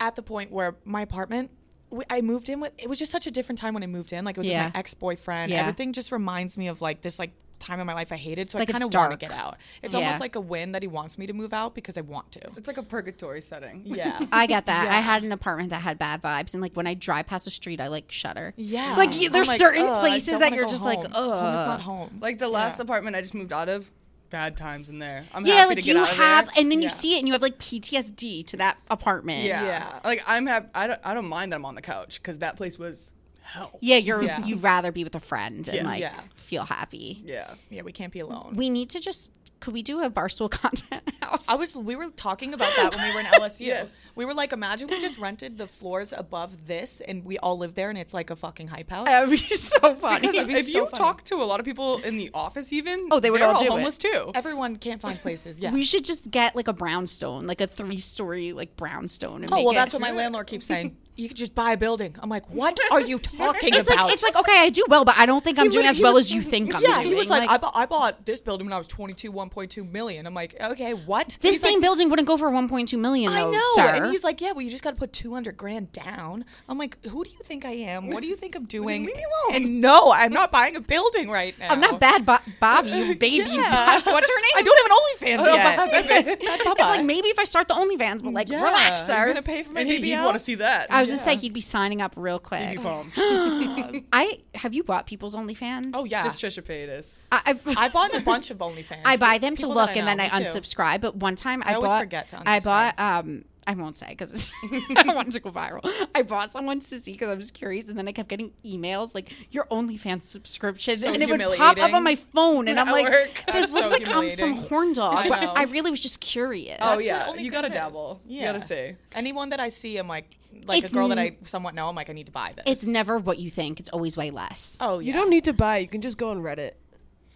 at 0.00 0.16
the 0.16 0.22
point 0.22 0.50
where 0.50 0.76
my 0.84 1.02
apartment. 1.02 1.50
We- 1.92 2.04
I 2.10 2.20
moved 2.20 2.48
in 2.48 2.58
with. 2.60 2.72
It 2.78 2.88
was 2.88 2.98
just 2.98 3.12
such 3.12 3.26
a 3.26 3.30
different 3.30 3.58
time 3.58 3.74
when 3.74 3.82
I 3.82 3.86
moved 3.86 4.12
in. 4.12 4.24
Like 4.24 4.36
it 4.36 4.40
was 4.40 4.46
Yeah. 4.48 4.66
with 4.66 4.74
my 4.74 4.78
ex 4.80 4.94
boyfriend. 4.94 5.52
Yeah. 5.52 5.60
Everything 5.60 5.92
just 5.92 6.10
reminds 6.12 6.56
me 6.58 6.68
of 6.68 6.80
like 6.82 7.02
this 7.02 7.18
like 7.18 7.32
time 7.58 7.78
in 7.78 7.86
my 7.86 7.94
life 7.94 8.10
I 8.10 8.16
hated. 8.16 8.50
So 8.50 8.58
Like, 8.58 8.68
I 8.70 8.72
kind 8.72 8.82
of 8.82 8.92
want 8.92 9.12
to 9.12 9.16
get 9.16 9.30
out. 9.30 9.56
It's 9.82 9.94
Yeah. 9.94 10.00
almost 10.00 10.20
like 10.20 10.34
a 10.34 10.40
win 10.40 10.72
that 10.72 10.82
he 10.82 10.88
wants 10.88 11.16
me 11.16 11.28
to 11.28 11.32
move 11.32 11.52
out 11.54 11.76
because 11.76 11.96
I 11.96 12.00
want 12.00 12.32
to. 12.32 12.40
It's 12.56 12.66
like 12.66 12.76
a 12.76 12.82
purgatory 12.82 13.40
setting. 13.40 13.82
Yeah. 13.84 14.18
I 14.32 14.46
get 14.48 14.66
that. 14.66 14.88
I 14.88 14.94
had 15.00 15.22
an 15.22 15.30
apartment 15.30 15.70
that 15.70 15.80
had 15.82 15.96
bad 15.96 16.20
vibes, 16.22 16.54
and 16.54 16.60
like 16.60 16.74
when 16.74 16.88
I 16.88 16.94
drive 16.94 17.26
past 17.28 17.44
the 17.44 17.52
street, 17.52 17.80
I 17.80 17.86
like 17.86 18.10
shudder. 18.10 18.52
Yeah. 18.56 18.94
Like, 18.96 19.14
you- 19.14 19.30
there's 19.30 19.46
like, 19.46 19.58
certain 19.58 19.86
places 20.00 20.40
that 20.40 20.52
you're 20.54 20.66
just 20.68 20.82
like, 20.84 21.02
home. 21.04 21.12
Home 21.12 21.54
is 21.54 21.60
"Ugh." 21.60 21.66
not 21.68 21.80
home. 21.82 22.18
Like 22.20 22.40
the 22.40 22.48
last 22.48 22.78
Yeah. 22.78 22.82
apartment 22.82 23.14
I 23.14 23.20
just 23.20 23.32
moved 23.34 23.52
out 23.52 23.68
of, 23.68 23.88
bad 24.32 24.56
times 24.56 24.88
in 24.88 24.98
there. 24.98 25.24
I'm 25.32 25.46
Yeah, 25.46 25.54
happy 25.58 25.68
like 25.68 25.76
to 25.76 25.82
get 25.82 25.94
you 25.94 26.02
out 26.02 26.08
have, 26.08 26.48
and 26.56 26.72
then 26.72 26.82
you 26.82 26.88
see 26.88 27.14
it, 27.14 27.18
and 27.20 27.28
you 27.28 27.34
have 27.34 27.42
like 27.42 27.58
PTSD 27.58 28.44
to 28.48 28.56
that 28.56 28.78
apartment. 28.90 29.44
Yeah. 29.44 29.64
Yeah. 29.64 29.98
Like 30.04 30.24
I'm 30.26 30.46
happy. 30.46 30.68
I 30.74 30.88
don't. 30.88 31.00
I 31.04 31.14
don't 31.14 31.28
mind 31.28 31.52
that 31.52 31.56
I'm 31.56 31.64
on 31.64 31.76
the 31.76 31.82
couch 31.82 32.20
because 32.20 32.38
that 32.38 32.56
place 32.56 32.78
was 32.78 33.12
hell. 33.42 33.78
Yeah, 33.80 33.98
you're 33.98 34.22
Yeah. 34.22 34.44
you'd 34.44 34.62
rather 34.62 34.90
be 34.90 35.04
with 35.04 35.14
a 35.14 35.20
friend 35.20 35.68
and 35.68 35.76
Yeah. 35.76 35.84
like 35.84 36.00
Yeah. 36.00 36.18
feel 36.34 36.64
happy. 36.64 37.22
Yeah. 37.24 37.54
Yeah, 37.70 37.82
we 37.82 37.92
can't 37.92 38.12
be 38.12 38.20
alone. 38.20 38.54
We 38.56 38.70
need 38.70 38.90
to 38.90 38.98
just 39.00 39.30
could 39.62 39.72
we 39.72 39.82
do 39.82 40.02
a 40.02 40.10
barstool 40.10 40.50
content 40.62 41.02
house? 41.22 41.44
I 41.48 41.54
was 41.54 41.74
we 41.74 41.96
were 41.96 42.10
talking 42.10 42.52
about 42.52 42.70
that 42.76 42.94
when 42.94 43.08
we 43.08 43.14
were 43.14 43.20
in 43.20 43.26
LSU. 43.40 43.60
Yes. 43.60 43.90
We 44.14 44.26
were 44.26 44.34
like, 44.34 44.52
imagine 44.52 44.88
we 44.88 45.00
just 45.00 45.18
rented 45.18 45.56
the 45.56 45.66
floors 45.66 46.12
above 46.14 46.66
this 46.66 47.00
and 47.00 47.24
we 47.24 47.38
all 47.38 47.56
live 47.56 47.74
there 47.74 47.88
and 47.88 47.96
it's 47.96 48.12
like 48.12 48.28
a 48.28 48.36
fucking 48.36 48.68
hype 48.68 48.90
house. 48.90 49.06
That 49.06 49.22
would 49.22 49.30
be 49.30 49.36
so 49.38 49.94
funny. 49.94 50.26
Because 50.30 50.46
be 50.46 50.54
if 50.54 50.66
so 50.66 50.70
you 50.78 50.84
funny. 50.86 50.98
talk 50.98 51.24
to 51.24 51.36
a 51.36 51.46
lot 51.46 51.60
of 51.60 51.64
people 51.64 51.98
in 51.98 52.18
the 52.18 52.30
office, 52.34 52.72
even 52.74 53.08
Oh, 53.10 53.20
they 53.20 53.30
would 53.30 53.40
they're 53.40 53.48
all 53.48 53.58
do 53.60 53.66
it. 53.66 53.70
homeless 53.70 53.96
too. 53.96 54.30
Everyone 54.34 54.76
can't 54.76 55.00
find 55.00 55.18
places. 55.18 55.58
Yeah. 55.58 55.72
We 55.72 55.84
should 55.84 56.04
just 56.04 56.30
get 56.30 56.54
like 56.54 56.68
a 56.68 56.74
brownstone, 56.74 57.46
like 57.46 57.62
a 57.62 57.66
three 57.66 57.98
story 57.98 58.52
like 58.52 58.76
brownstone. 58.76 59.44
And 59.44 59.52
oh 59.52 59.62
well, 59.62 59.70
it- 59.70 59.74
that's 59.76 59.94
what 59.94 60.02
my 60.02 60.10
landlord 60.10 60.46
keeps 60.48 60.66
saying. 60.66 60.96
You 61.14 61.28
could 61.28 61.36
just 61.36 61.54
buy 61.54 61.72
a 61.72 61.76
building. 61.76 62.16
I'm 62.20 62.30
like, 62.30 62.48
what 62.48 62.78
are 62.90 63.00
you 63.00 63.18
talking 63.18 63.68
It's 63.74 63.86
about? 63.88 64.04
like 64.06 64.14
it's 64.14 64.22
like 64.22 64.34
okay, 64.34 64.56
I 64.58 64.70
do 64.70 64.82
well, 64.88 65.04
but 65.04 65.16
I 65.18 65.26
don't 65.26 65.44
think 65.44 65.58
I'm 65.58 65.66
He 65.66 65.70
doing 65.72 65.84
lit- 65.84 65.90
as 65.96 66.00
well 66.00 66.14
was- 66.14 66.26
as 66.26 66.34
you 66.34 66.40
think 66.40 66.74
I'm 66.74 66.80
yeah, 66.82 66.94
doing. 66.96 67.06
he 67.08 67.14
was 67.14 67.28
like, 67.28 67.48
I, 67.50 67.58
bought, 67.58 67.76
I 67.76 67.84
bought 67.84 68.24
this 68.24 68.40
building 68.40 68.66
when 68.66 68.72
I 68.72 68.78
was 68.78 68.86
22, 68.86 69.30
1.2 69.30 69.90
million. 69.90 70.26
I'm 70.26 70.32
like, 70.34 70.56
okay, 70.60 70.94
what? 70.94 71.06
what? 71.12 71.38
This 71.42 71.54
He's 71.56 71.60
same 71.62 71.74
like, 71.74 71.82
building 71.82 72.08
wouldn't 72.08 72.26
go 72.26 72.38
for 72.38 72.50
1.2 72.50 72.98
million, 72.98 73.30
I 73.30 73.44
know. 73.44 73.60
sir. 73.74 73.82
And 73.94 74.06
he's 74.06 74.24
like, 74.24 74.40
yeah, 74.40 74.52
well, 74.52 74.62
you 74.62 74.70
just 74.70 74.82
got 74.82 74.90
to 74.92 74.96
put 74.96 75.12
200 75.12 75.54
grand 75.58 75.92
down. 75.92 76.46
I'm 76.68 76.78
like, 76.78 76.96
who 77.06 77.22
do 77.24 77.30
you 77.30 77.40
think 77.44 77.66
I 77.66 77.72
am? 77.72 78.08
What 78.10 78.22
do 78.22 78.26
you 78.26 78.34
think 78.36 78.54
I'm 78.56 78.64
doing? 78.64 79.04
leave 79.04 79.14
me 79.14 79.22
alone. 79.22 79.56
And 79.62 79.80
no, 79.82 80.12
I'm 80.16 80.32
not 80.32 80.50
buying 80.50 80.76
a 80.76 80.80
building 80.80 81.28
right 81.28 81.56
now. 81.58 81.68
I'm 81.72 81.80
not 81.80 82.00
bad, 82.00 82.24
Bo- 82.24 82.38
Bobby, 82.58 82.90
you 82.90 83.14
baby. 83.18 83.50
Yeah. 83.50 84.00
What's 84.02 84.30
her 84.30 84.40
name? 84.40 84.50
I 84.56 84.62
don't 84.62 84.78
have 84.78 84.86
an 84.86 84.96
OnlyFans 84.96 85.50
Oh, 85.50 85.54
yet. 85.54 85.78
Bhad 85.78 86.04
Bhabie. 86.04 86.08
Bad 86.08 86.38
It's 86.38 86.80
like 86.80 87.04
maybe 87.04 87.28
if 87.28 87.38
I 87.38 87.44
start 87.44 87.68
the 87.68 87.74
OnlyFans, 87.74 88.22
but 88.24 88.32
like 88.32 88.48
Yeah. 88.48 88.62
relax, 88.64 89.00
You're 89.06 89.16
sir. 89.18 89.26
gonna 89.26 89.42
pay 89.42 89.62
for 89.62 89.72
my 89.72 89.80
And 89.80 89.90
he, 89.90 89.98
BBL? 89.98 90.02
he'd 90.04 90.24
want 90.24 90.36
to 90.38 90.42
see 90.42 90.54
that. 90.56 90.86
I 90.90 91.01
was 91.02 91.10
just 91.10 91.26
like, 91.26 91.42
you'd 91.42 91.52
be 91.52 91.60
signing 91.60 92.00
up 92.00 92.14
real 92.16 92.38
quick. 92.38 92.60
Baby 92.60 92.82
palms. 92.82 93.14
I 94.12 94.40
have 94.54 94.74
you 94.74 94.82
bought 94.82 95.06
people's 95.06 95.34
OnlyFans? 95.36 95.90
Oh, 95.94 96.04
yeah. 96.04 96.22
Just 96.22 96.42
Trisha 96.42 96.62
Paytas. 96.62 97.26
I, 97.30 97.42
I've, 97.46 97.62
I 97.76 97.88
bought 97.88 98.14
a 98.14 98.20
bunch 98.20 98.50
of 98.50 98.58
OnlyFans. 98.58 99.02
I 99.04 99.16
buy 99.16 99.38
them 99.38 99.56
to 99.56 99.66
look 99.66 99.88
that 99.88 99.96
I 99.96 99.98
and 100.00 100.08
then 100.08 100.20
I 100.20 100.38
me 100.38 100.44
too. 100.44 100.50
unsubscribe. 100.50 101.00
But 101.00 101.16
one 101.16 101.36
time 101.36 101.62
I, 101.64 101.72
I 101.72 101.74
always 101.74 101.90
bought, 101.90 102.00
forget 102.00 102.28
to 102.30 102.42
I 102.46 102.60
bought. 102.60 102.98
Um, 102.98 103.44
I 103.66 103.74
won't 103.74 103.94
say 103.94 104.08
because 104.08 104.52
I 104.64 105.02
don't 105.02 105.14
want 105.14 105.28
it 105.28 105.32
to 105.32 105.40
go 105.40 105.50
viral. 105.50 105.88
I 106.14 106.22
bought 106.22 106.50
someone's 106.50 106.88
to 106.90 106.98
see 107.00 107.12
because 107.12 107.28
I 107.30 107.34
was 107.34 107.50
curious, 107.50 107.88
and 107.88 107.96
then 107.96 108.08
I 108.08 108.12
kept 108.12 108.28
getting 108.28 108.52
emails 108.64 109.14
like 109.14 109.32
your 109.52 109.66
OnlyFans 109.66 110.22
subscription, 110.24 110.96
So 110.96 111.12
and 111.12 111.22
it 111.22 111.28
would 111.28 111.40
pop 111.56 111.78
up 111.78 111.92
on 111.92 112.02
my 112.02 112.14
phone, 112.16 112.68
and 112.68 112.78
I'm 112.80 112.90
like, 112.90 113.08
work. 113.08 113.30
this 113.46 113.70
That's 113.70 113.72
looks 113.72 113.88
so 113.88 113.94
like 113.94 114.06
I'm 114.06 114.30
some 114.30 114.54
horn 114.54 114.92
dog. 114.92 115.14
I 115.14 115.28
but. 115.28 115.56
I 115.56 115.62
really 115.64 115.90
was 115.90 116.00
just 116.00 116.20
curious. 116.20 116.78
Oh 116.80 116.96
That's 116.96 117.06
yeah, 117.06 117.34
you 117.34 117.50
gotta 117.50 117.68
OnlyFans 117.68 117.70
is. 117.70 117.74
dabble. 117.74 118.20
You 118.26 118.42
gotta 118.42 118.60
say. 118.62 118.96
Anyone 119.14 119.50
that 119.50 119.60
I 119.60 119.68
see, 119.68 119.96
I'm 119.96 120.08
like, 120.08 120.36
like 120.66 120.82
It's 120.84 120.92
a 120.92 120.96
girl 120.96 121.08
that 121.08 121.18
I 121.18 121.36
somewhat 121.44 121.74
know, 121.74 121.88
I'm 121.88 121.94
like, 121.94 122.10
I 122.10 122.12
need 122.12 122.26
to 122.26 122.32
buy 122.32 122.52
this. 122.56 122.64
It's 122.66 122.86
never 122.86 123.18
what 123.18 123.38
you 123.38 123.50
think. 123.50 123.80
It's 123.80 123.88
always 123.90 124.16
way 124.16 124.30
less. 124.30 124.76
oh, 124.80 124.98
yeah. 124.98 125.06
You 125.08 125.12
don't 125.12 125.30
need 125.30 125.44
to 125.44 125.52
buy. 125.52 125.78
You 125.78 125.88
can 125.88 126.00
just 126.02 126.18
go 126.18 126.30
on 126.30 126.42
Reddit. 126.42 126.72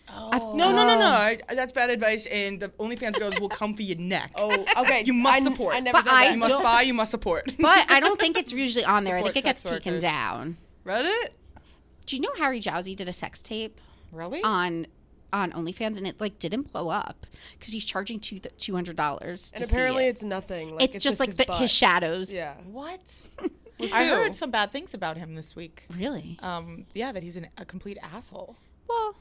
Oh. 0.08 0.54
No, 0.54 0.70
no, 0.70 0.86
no, 0.86 0.98
no. 0.98 1.06
I, 1.06 1.38
that's 1.54 1.72
bad 1.72 1.90
advice, 1.90 2.26
and 2.26 2.60
the 2.60 2.68
OnlyFans 2.70 3.18
girls 3.18 3.38
will 3.40 3.48
come 3.48 3.74
for 3.74 3.82
your 3.82 3.98
neck. 3.98 4.30
Oh, 4.36 4.64
okay. 4.78 5.02
You 5.04 5.12
must 5.12 5.42
I, 5.42 5.44
support. 5.44 5.74
I 5.74 5.80
never 5.80 5.98
But 5.98 6.04
said 6.04 6.12
I 6.12 6.24
that. 6.26 6.32
you 6.32 6.38
must 6.38 6.62
buy. 6.62 6.82
You 6.82 6.94
must 6.94 7.10
support. 7.10 7.52
But 7.58 7.90
I 7.90 8.00
don't 8.00 8.18
think 8.18 8.36
it's 8.38 8.52
usually 8.52 8.84
on 8.84 9.04
there. 9.04 9.16
I 9.16 9.22
think 9.22 9.36
it 9.36 9.44
gets 9.44 9.62
sex 9.62 9.76
taken 9.84 9.98
down. 9.98 10.56
Reddit. 10.84 11.30
Do 12.06 12.16
you 12.16 12.22
know 12.22 12.30
Harry 12.38 12.60
Jowsey 12.60 12.94
did 12.94 13.08
a 13.08 13.12
sex 13.12 13.42
tape 13.42 13.80
Really? 14.12 14.42
on 14.42 14.86
on 15.32 15.50
OnlyFans 15.52 15.98
and 15.98 16.06
it 16.06 16.20
like 16.20 16.38
didn't 16.38 16.72
blow 16.72 16.88
up 16.88 17.26
because 17.58 17.72
he's 17.72 17.84
charging 17.84 18.20
two 18.20 18.38
two 18.38 18.74
hundred 18.74 18.94
dollars. 18.96 19.52
and 19.54 19.64
apparently 19.64 20.06
it's 20.06 20.22
nothing. 20.22 20.76
Like, 20.76 20.94
it's, 20.94 21.02
just 21.02 21.18
like 21.18 21.30
his 21.30 21.36
the, 21.36 21.52
his 21.54 21.70
shadows. 21.72 22.32
Yeah. 22.32 22.54
what? 22.70 23.00
I 23.92 24.06
heard 24.06 24.34
some 24.34 24.50
bad 24.50 24.70
things 24.70 24.94
about 24.94 25.16
him 25.16 25.34
this 25.34 25.54
week. 25.56 25.84
Really? 25.98 26.38
Um, 26.40 26.86
yeah, 26.94 27.12
that 27.12 27.22
he's 27.22 27.36
an, 27.36 27.48
a 27.58 27.64
complete 27.64 27.98
asshole. 28.02 28.56
Well, 28.88 29.15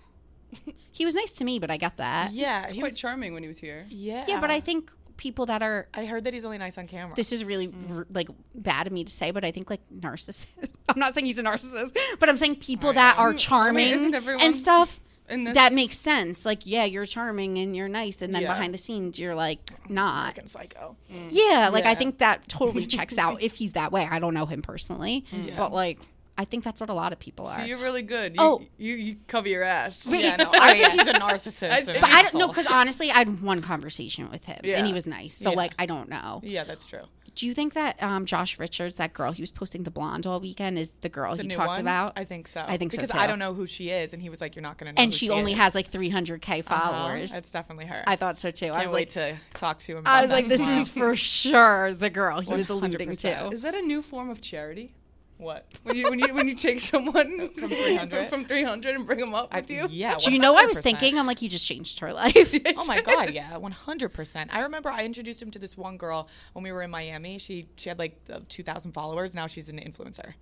he 0.91 1.05
was 1.05 1.15
nice 1.15 1.31
to 1.33 1.45
me, 1.45 1.59
but 1.59 1.69
I 1.71 1.77
got 1.77 1.97
that. 1.97 2.31
Yeah, 2.33 2.63
It's 2.63 2.73
he 2.73 2.79
quite 2.79 2.91
was. 2.91 2.99
charming 2.99 3.33
when 3.33 3.43
he 3.43 3.47
was 3.47 3.57
here. 3.57 3.85
Yeah, 3.89 4.25
Yeah, 4.27 4.39
but 4.39 4.51
I 4.51 4.59
think 4.59 4.91
people 5.17 5.45
that 5.45 5.63
are 5.63 5.87
I 5.93 6.05
heard 6.05 6.25
that 6.25 6.33
he's 6.33 6.43
only 6.43 6.57
nice 6.57 6.77
on 6.77 6.87
camera. 6.87 7.15
this 7.15 7.31
is 7.31 7.45
really 7.45 7.69
mm. 7.69 7.97
r- 7.97 8.07
like 8.13 8.29
bad 8.53 8.87
of 8.87 8.93
me 8.93 9.03
to 9.03 9.11
say, 9.11 9.31
but 9.31 9.45
I 9.45 9.51
think 9.51 9.69
like 9.69 9.81
narcissists. 9.89 10.47
I'm 10.89 10.99
not 10.99 11.13
saying 11.13 11.25
he's 11.25 11.39
a 11.39 11.43
narcissist, 11.43 11.97
but 12.19 12.29
I'm 12.29 12.37
saying 12.37 12.57
people 12.57 12.93
that 12.93 13.17
are 13.17 13.33
charming 13.33 13.89
isn't 13.89 14.13
everyone 14.13 14.43
and 14.43 14.55
stuff. 14.55 15.01
That 15.27 15.73
makes 15.73 15.97
sense. 15.97 16.45
Like, 16.45 16.67
yeah, 16.67 16.83
you're 16.83 17.07
charming 17.07 17.57
and 17.57 17.75
you're 17.75 17.89
nice, 17.89 18.21
and 18.21 18.33
then 18.35 18.43
Yeah. 18.43 18.53
behind 18.53 18.75
the 18.75 18.77
scenes, 18.77 19.17
you're 19.17 19.33
like 19.33 19.71
not. 19.89 20.35
fucking 20.35 20.47
psycho. 20.47 20.97
Yeah, 21.09 21.69
like 21.73 21.85
I 21.85 21.95
think 21.95 22.19
that 22.19 22.47
totally 22.47 22.85
checks 22.95 23.17
out 23.17 23.41
if 23.41 23.55
he's 23.55 23.73
that 23.73 23.91
way. 23.91 24.07
I 24.09 24.19
don't 24.19 24.35
know 24.35 24.45
him 24.45 24.61
personally, 24.61 25.25
mm. 25.31 25.55
but 25.57 25.73
like 25.73 25.99
I 26.37 26.43
think 26.45 26.63
that's 26.63 26.81
what 26.81 26.89
a 26.89 26.93
lot 26.93 27.13
of 27.13 27.19
people 27.19 27.47
So 27.47 27.53
are. 27.53 27.65
you're 27.65 27.77
really 27.77 28.01
good. 28.01 28.35
You, 28.35 28.41
Oh. 28.41 28.61
you, 28.77 28.95
you 28.95 29.15
cover 29.27 29.47
your 29.47 29.63
ass. 29.63 30.05
Yeah, 30.05 30.35
no, 30.35 30.45
Oh, 30.47 30.59
I 30.59 30.73
yeah. 30.73 30.87
think 30.89 31.01
he's 31.01 31.07
a 31.07 31.13
narcissist. 31.13 31.71
I- 31.71 31.77
and 31.77 31.85
but 31.87 31.95
an 31.95 32.01
but 32.01 32.09
I 32.11 32.21
don't 32.23 32.33
know 32.35 32.47
because 32.49 32.67
honestly, 32.67 33.09
I 33.09 33.15
had 33.19 33.41
one 33.41 33.61
conversation 33.61 34.29
with 34.29 34.43
him 34.45 34.59
Yeah. 34.63 34.77
and 34.77 34.85
he 34.87 34.91
was 34.93 35.07
nice. 35.07 35.35
So 35.35 35.51
Yeah. 35.51 35.55
like, 35.57 35.73
I 35.79 35.85
don't 35.85 36.09
know. 36.09 36.41
Yeah, 36.43 36.63
that's 36.65 36.85
true. 36.85 37.03
Do 37.35 37.47
you 37.47 37.53
think 37.53 37.73
that 37.73 38.01
um, 38.01 38.25
Josh 38.25 38.59
Richards, 38.59 38.95
that 38.95 39.11
girl 39.13 39.33
he 39.33 39.41
was 39.41 39.51
posting 39.51 39.83
the 39.83 39.91
blonde 39.91 40.25
all 40.25 40.39
weekend, 40.39 40.79
is 40.79 40.93
the 41.01 41.09
girl 41.09 41.35
The 41.35 41.43
he 41.43 41.47
new 41.49 41.53
talked 41.55 41.67
one? 41.71 41.81
about? 41.81 42.13
I 42.15 42.23
think 42.23 42.47
so. 42.47 42.63
I 42.65 42.77
think 42.77 42.93
so, 42.93 43.01
because. 43.01 43.11
I 43.13 43.27
don't 43.27 43.39
know 43.39 43.53
who 43.53 43.67
she 43.67 43.89
is, 43.89 44.13
and 44.13 44.21
he 44.21 44.29
was 44.29 44.39
like, 44.39 44.55
"You're 44.55 44.63
not 44.63 44.77
going 44.77 44.93
to 44.95 44.97
know." 44.97 45.03
and 45.03 45.11
who 45.11 45.17
she 45.17 45.25
she 45.25 45.29
only 45.31 45.51
is. 45.51 45.57
has 45.57 45.75
like 45.75 45.91
300k 45.91 46.61
Uh-huh. 46.65 46.79
followers. 46.91 47.33
It's 47.33 47.51
definitely 47.51 47.87
her. 47.87 48.05
I 48.07 48.15
thought 48.15 48.37
so 48.37 48.51
too. 48.51 48.67
I 48.67 48.69
can't 48.69 48.83
was 48.87 48.93
wait 48.93 49.15
like, 49.17 49.33
to 49.53 49.59
talk 49.59 49.79
to 49.79 49.97
him. 49.97 50.03
I 50.05 50.19
about 50.19 50.21
was 50.21 50.31
like, 50.31 50.47
that 50.47 50.57
this 50.59 50.67
is 50.69 50.89
for 50.89 51.13
sure 51.13 51.93
the 51.93 52.09
girl 52.09 52.39
he 52.39 52.53
was 52.53 52.69
alluding 52.69 53.09
100%. 53.09 53.19
to. 53.19 53.49
Is 53.53 53.63
that 53.63 53.75
a 53.75 53.81
new 53.81 54.01
form 54.01 54.29
of 54.29 54.39
charity? 54.39 54.93
What. 55.37 55.65
When 55.83 55.95
you 55.95 56.09
when 56.09 56.19
you 56.19 56.33
when 56.33 56.47
you 56.47 56.55
take 56.55 56.79
someone 56.79 57.49
From 57.53 57.69
300? 57.69 58.27
from 58.29 58.45
300 58.45 58.95
and 58.95 59.05
bring 59.05 59.19
them 59.19 59.35
up 59.35 59.49
I, 59.51 59.59
with 59.61 59.69
you? 59.69 59.87
yeah. 59.89 60.15
Do 60.15 60.31
you 60.31 60.39
know? 60.39 60.53
What 60.53 60.63
I 60.63 60.67
was 60.67 60.79
thinking, 60.79 61.19
I'm 61.19 61.27
like, 61.27 61.41
you 61.41 61.49
just 61.49 61.67
changed 61.67 61.99
her 61.99 62.13
life. 62.13 62.53
Oh 62.77 62.85
my 62.85 63.01
god, 63.01 63.31
yeah, 63.33 63.57
one 63.57 63.71
hundred 63.71 64.09
percent. 64.09 64.53
I 64.53 64.61
remember 64.61 64.89
I 64.89 65.03
introduced 65.05 65.41
him 65.41 65.51
to 65.51 65.59
this 65.59 65.77
one 65.77 65.97
girl 65.97 66.27
when 66.53 66.63
we 66.63 66.71
were 66.71 66.81
in 66.81 66.91
Miami. 66.91 67.37
She 67.39 67.67
she 67.75 67.89
had 67.89 67.99
like 67.99 68.17
uh, 68.31 68.39
two 68.49 68.63
thousand 68.63 68.91
followers. 68.93 69.33
Now 69.35 69.47
she's 69.47 69.69
an 69.69 69.77
influencer. 69.79 70.33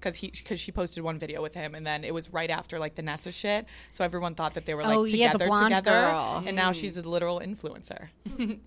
Cause 0.00 0.16
he, 0.16 0.30
cause 0.30 0.58
she 0.58 0.72
posted 0.72 1.04
one 1.04 1.16
video 1.20 1.40
with 1.42 1.54
him, 1.54 1.76
and 1.76 1.86
then 1.86 2.02
it 2.02 2.12
was 2.12 2.32
right 2.32 2.50
after 2.50 2.80
like 2.80 2.96
the 2.96 3.02
Nessa 3.02 3.30
shit, 3.30 3.66
so 3.90 4.04
everyone 4.04 4.34
thought 4.34 4.54
that 4.54 4.66
they 4.66 4.74
were 4.74 4.82
like 4.82 4.96
Oh, 4.96 5.04
yeah, 5.04 5.28
the 5.28 5.38
together 5.38 5.46
blonde 5.46 5.76
together, 5.76 6.00
girl. 6.08 6.42
and 6.44 6.56
now 6.56 6.72
she's 6.72 6.96
a 6.96 7.02
literal 7.08 7.38
influencer. 7.40 8.08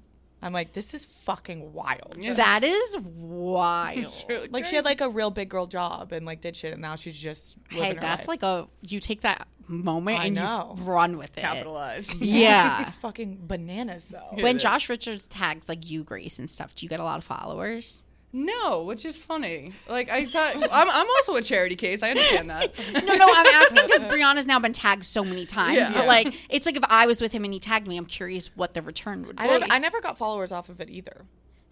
I'm 0.45 0.53
like, 0.53 0.73
this 0.73 0.93
is 0.93 1.05
fucking 1.05 1.73
wild. 1.73 2.17
that 2.35 2.63
is 2.63 2.97
wild. 3.03 4.25
Really 4.29 4.47
Like 4.49 4.65
she 4.65 4.75
had 4.75 4.85
like 4.85 5.01
a 5.01 5.09
real 5.09 5.31
big 5.31 5.49
girl 5.49 5.65
job 5.67 6.11
and 6.11 6.25
like 6.25 6.41
did 6.41 6.55
shit, 6.55 6.73
and 6.73 6.81
now 6.81 6.95
she's 6.95 7.17
just 7.17 7.57
living 7.71 7.83
Hey, 7.83 7.93
her 7.95 7.99
that's 8.01 8.27
life. 8.27 8.41
like 8.41 8.43
a 8.43 8.67
you 8.87 8.99
take 8.99 9.21
that 9.21 9.47
moment 9.67 10.19
I 10.19 10.25
and 10.25 10.35
know. 10.35 10.75
you 10.77 10.83
run 10.83 11.17
with 11.17 11.35
it. 11.37 11.41
capitalize. 11.41 12.13
Yeah. 12.19 12.85
it's 12.85 12.95
fucking 12.97 13.39
bananas 13.47 14.05
though. 14.05 14.29
When. 14.43 14.59
Josh 14.59 14.87
Richards 14.89 15.27
tags 15.27 15.67
like 15.67 15.89
you, 15.89 16.03
Grace, 16.03 16.37
and 16.39 16.49
stuff, 16.49 16.75
do 16.75 16.85
you 16.85 16.89
get 16.89 16.99
a 16.99 17.03
lot 17.03 17.17
of 17.17 17.23
followers? 17.23 18.04
No, 18.37 18.83
which 18.83 19.05
is 19.05 19.17
funny. 19.17 19.71
Like 19.87 20.09
I 20.09 20.25
thought, 20.25 20.55
I'm, 20.57 20.89
I'm 20.89 21.07
also 21.07 21.35
a 21.35 21.41
charity 21.41 21.77
case. 21.77 22.03
I 22.03 22.09
understand 22.09 22.49
that. 22.49 22.73
No, 22.93 22.99
no, 23.15 23.25
I'm 23.29 23.45
asking 23.45 23.83
because 23.87 24.03
Brianna's 24.03 24.45
now 24.45 24.59
been 24.59 24.73
tagged 24.73 25.05
so 25.05 25.23
many 25.23 25.45
times. 25.45 25.77
Yeah. 25.77 25.89
But 25.93 26.01
Yeah. 26.01 26.07
like, 26.07 26.35
it's 26.49 26.65
like 26.65 26.75
if 26.75 26.83
I 26.89 27.05
was 27.05 27.21
with 27.21 27.31
him 27.31 27.45
and 27.45 27.53
he 27.53 27.59
tagged 27.61 27.87
me, 27.87 27.95
I'm 27.95 28.05
curious 28.05 28.47
what 28.57 28.73
the 28.73 28.81
return 28.81 29.23
would 29.23 29.37
be. 29.37 29.41
I 29.43 29.47
never, 29.47 29.65
I 29.69 29.79
never 29.79 30.01
got 30.01 30.17
followers 30.17 30.51
off 30.51 30.67
of 30.67 30.81
it 30.81 30.89
either. 30.89 31.25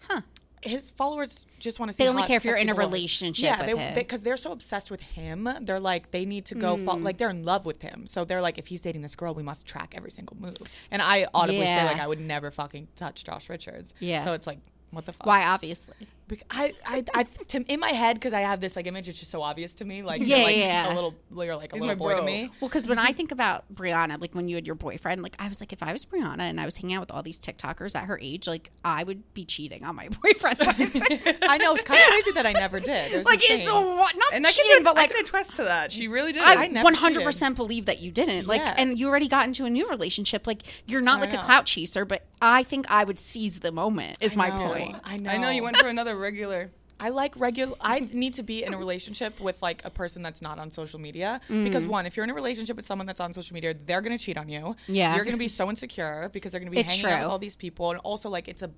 Huh. 0.08 0.22
His 0.62 0.88
followers 0.88 1.44
just 1.58 1.78
want 1.78 1.90
to 1.90 1.96
see. 1.96 2.04
They 2.04 2.08
only 2.08 2.22
hot, 2.22 2.28
care 2.28 2.36
if 2.38 2.44
you're 2.46 2.56
in 2.56 2.70
a 2.70 2.74
boys. 2.74 2.86
relationship 2.86 3.44
Yeah, 3.44 3.58
with 3.58 3.66
they 3.66 3.76
him. 3.76 3.94
because 3.94 4.22
they, 4.22 4.30
are 4.30 4.36
so 4.38 4.50
obsessed 4.50 4.90
with 4.90 5.02
him. 5.02 5.46
They're 5.60 5.78
like 5.78 6.12
they 6.12 6.24
need 6.24 6.46
to 6.46 6.54
go. 6.54 6.78
Fo- 6.78 6.92
mm. 6.92 7.02
like 7.04 7.18
they're 7.18 7.28
in 7.28 7.42
love 7.42 7.66
with 7.66 7.82
him. 7.82 8.06
So 8.06 8.24
they're 8.24 8.40
like, 8.40 8.56
if 8.56 8.68
he's 8.68 8.80
dating 8.80 9.02
this 9.02 9.14
girl, 9.16 9.34
we 9.34 9.42
must 9.42 9.66
track 9.66 9.92
every 9.94 10.10
single 10.10 10.38
move. 10.40 10.54
And 10.90 11.02
I 11.02 11.26
audibly 11.34 11.60
Yeah. 11.60 11.80
say 11.82 11.92
like 11.92 12.00
I 12.00 12.06
would 12.06 12.20
never 12.20 12.50
fucking 12.50 12.88
touch 12.96 13.24
Josh 13.24 13.50
Richards. 13.50 13.92
Yeah. 14.00 14.24
So 14.24 14.32
it's 14.32 14.46
like. 14.46 14.60
What 14.90 15.06
the 15.06 15.12
fuck? 15.12 15.26
Why? 15.26 15.44
Obviously. 15.44 15.96
Bec- 16.26 16.44
I, 16.50 16.72
I, 16.86 17.04
I, 17.14 17.22
to, 17.24 17.62
in 17.70 17.80
my 17.80 17.90
head, 17.90 18.14
because 18.16 18.32
I 18.32 18.40
have 18.40 18.60
this 18.60 18.76
like 18.76 18.86
image, 18.86 19.08
it's 19.10 19.18
just 19.18 19.30
so 19.30 19.42
obvious 19.42 19.74
to 19.74 19.84
me. 19.84 20.02
Like, 20.02 20.22
Yeah, 20.22 20.36
you're, 20.38 20.44
like 20.46 20.56
yeah. 20.56 20.92
a 20.92 20.94
little, 20.94 21.14
you're 21.36 21.54
like 21.54 21.72
a 21.72 21.76
He's 21.76 21.82
little 21.82 21.86
my 21.86 21.94
boy 21.94 22.16
to 22.16 22.22
me. 22.22 22.50
Well, 22.60 22.68
because 22.70 22.86
when 22.86 22.98
I 22.98 23.12
think 23.12 23.30
about 23.30 23.64
Brianna, 23.74 24.18
like 24.20 24.34
when 24.34 24.48
you 24.48 24.54
had 24.54 24.66
your 24.66 24.74
boyfriend, 24.76 25.22
like 25.22 25.36
I 25.38 25.48
was 25.48 25.60
like, 25.60 25.72
if 25.74 25.82
I 25.82 25.92
was 25.92 26.06
Brianna 26.06 26.40
and 26.40 26.58
I 26.58 26.64
was 26.64 26.78
hanging 26.78 26.96
out 26.96 27.00
with 27.00 27.10
all 27.10 27.22
these 27.22 27.38
TikTokers 27.38 27.94
at 27.94 28.04
her 28.04 28.18
age, 28.22 28.46
like 28.46 28.70
I 28.84 29.04
would 29.04 29.34
be 29.34 29.44
cheating 29.44 29.84
on 29.84 29.96
my 29.96 30.08
boyfriend. 30.22 30.56
I 30.62 31.58
know 31.60 31.74
it's 31.74 31.82
kind 31.84 32.00
of 32.00 32.06
crazy 32.08 32.32
that 32.32 32.46
I 32.46 32.52
never 32.52 32.80
did. 32.80 33.12
It 33.12 33.24
like 33.26 33.42
insane. 33.42 33.60
it's 33.60 33.68
a, 33.70 33.74
what? 33.74 34.16
Not 34.16 34.32
And 34.32 34.46
I 34.46 34.50
cheating, 34.50 34.70
can, 34.76 34.84
but 34.84 34.96
I 34.96 35.02
like 35.02 35.10
can 35.14 35.24
attest 35.24 35.56
to 35.56 35.64
that. 35.64 35.92
She 35.92 36.08
really 36.08 36.32
did. 36.32 36.42
I, 36.42 36.64
I 36.64 36.66
never 36.68 36.84
one 36.84 36.94
hundred 36.94 37.24
percent 37.24 37.56
believe 37.56 37.86
that 37.86 38.00
you 38.00 38.10
didn't. 38.10 38.46
Like, 38.46 38.60
Yeah. 38.62 38.74
and 38.78 38.98
you 38.98 39.08
already 39.08 39.28
got 39.28 39.46
into 39.46 39.64
a 39.66 39.70
new 39.70 39.88
relationship. 39.88 40.46
Like, 40.46 40.62
you're 40.86 41.02
not 41.02 41.18
I 41.18 41.20
like 41.22 41.34
a 41.34 41.38
clout 41.38 41.66
chaser, 41.66 42.04
but 42.04 42.22
I 42.40 42.62
think 42.62 42.90
I 42.90 43.04
would 43.04 43.18
seize 43.18 43.58
the 43.60 43.72
moment. 43.72 44.18
Is 44.20 44.32
I 44.32 44.36
my 44.36 44.48
know, 44.48 44.72
point. 44.72 44.96
I 45.04 45.16
know. 45.18 45.30
I 45.30 45.36
know 45.36 45.50
you 45.50 45.62
went 45.62 45.76
for 45.76 45.88
another 45.88 46.13
regular. 46.16 46.70
I 47.00 47.08
like 47.08 47.34
regular. 47.38 47.74
I 47.80 48.00
need 48.12 48.34
to 48.34 48.42
be 48.44 48.62
in 48.62 48.72
a 48.72 48.78
relationship 48.78 49.40
with 49.40 49.60
like 49.60 49.82
a 49.84 49.90
person 49.90 50.22
that's 50.22 50.40
not 50.40 50.58
on 50.60 50.70
social 50.70 51.00
media 51.00 51.40
Mm. 51.48 51.64
because 51.64 51.86
one, 51.86 52.06
if 52.06 52.16
you're 52.16 52.24
in 52.24 52.30
a 52.30 52.34
relationship 52.34 52.76
with 52.76 52.84
someone 52.86 53.06
that's 53.06 53.20
on 53.20 53.32
social 53.34 53.52
media, 53.54 53.74
they're 53.86 54.00
gonna 54.00 54.16
cheat 54.16 54.38
on 54.38 54.48
you. 54.48 54.76
Yeah. 54.86 55.16
you're 55.16 55.24
gonna 55.24 55.36
be 55.36 55.48
so 55.48 55.68
insecure 55.68 56.30
because 56.32 56.52
they're 56.52 56.60
gonna 56.60 56.70
be 56.70 56.78
It's 56.78 56.90
hanging 57.00 57.06
out 57.06 57.22
with 57.22 57.30
all 57.30 57.38
these 57.40 57.56
people, 57.56 57.90
and 57.90 57.98
also 58.00 58.30
like 58.30 58.46
it's 58.48 58.62
a 58.62 58.70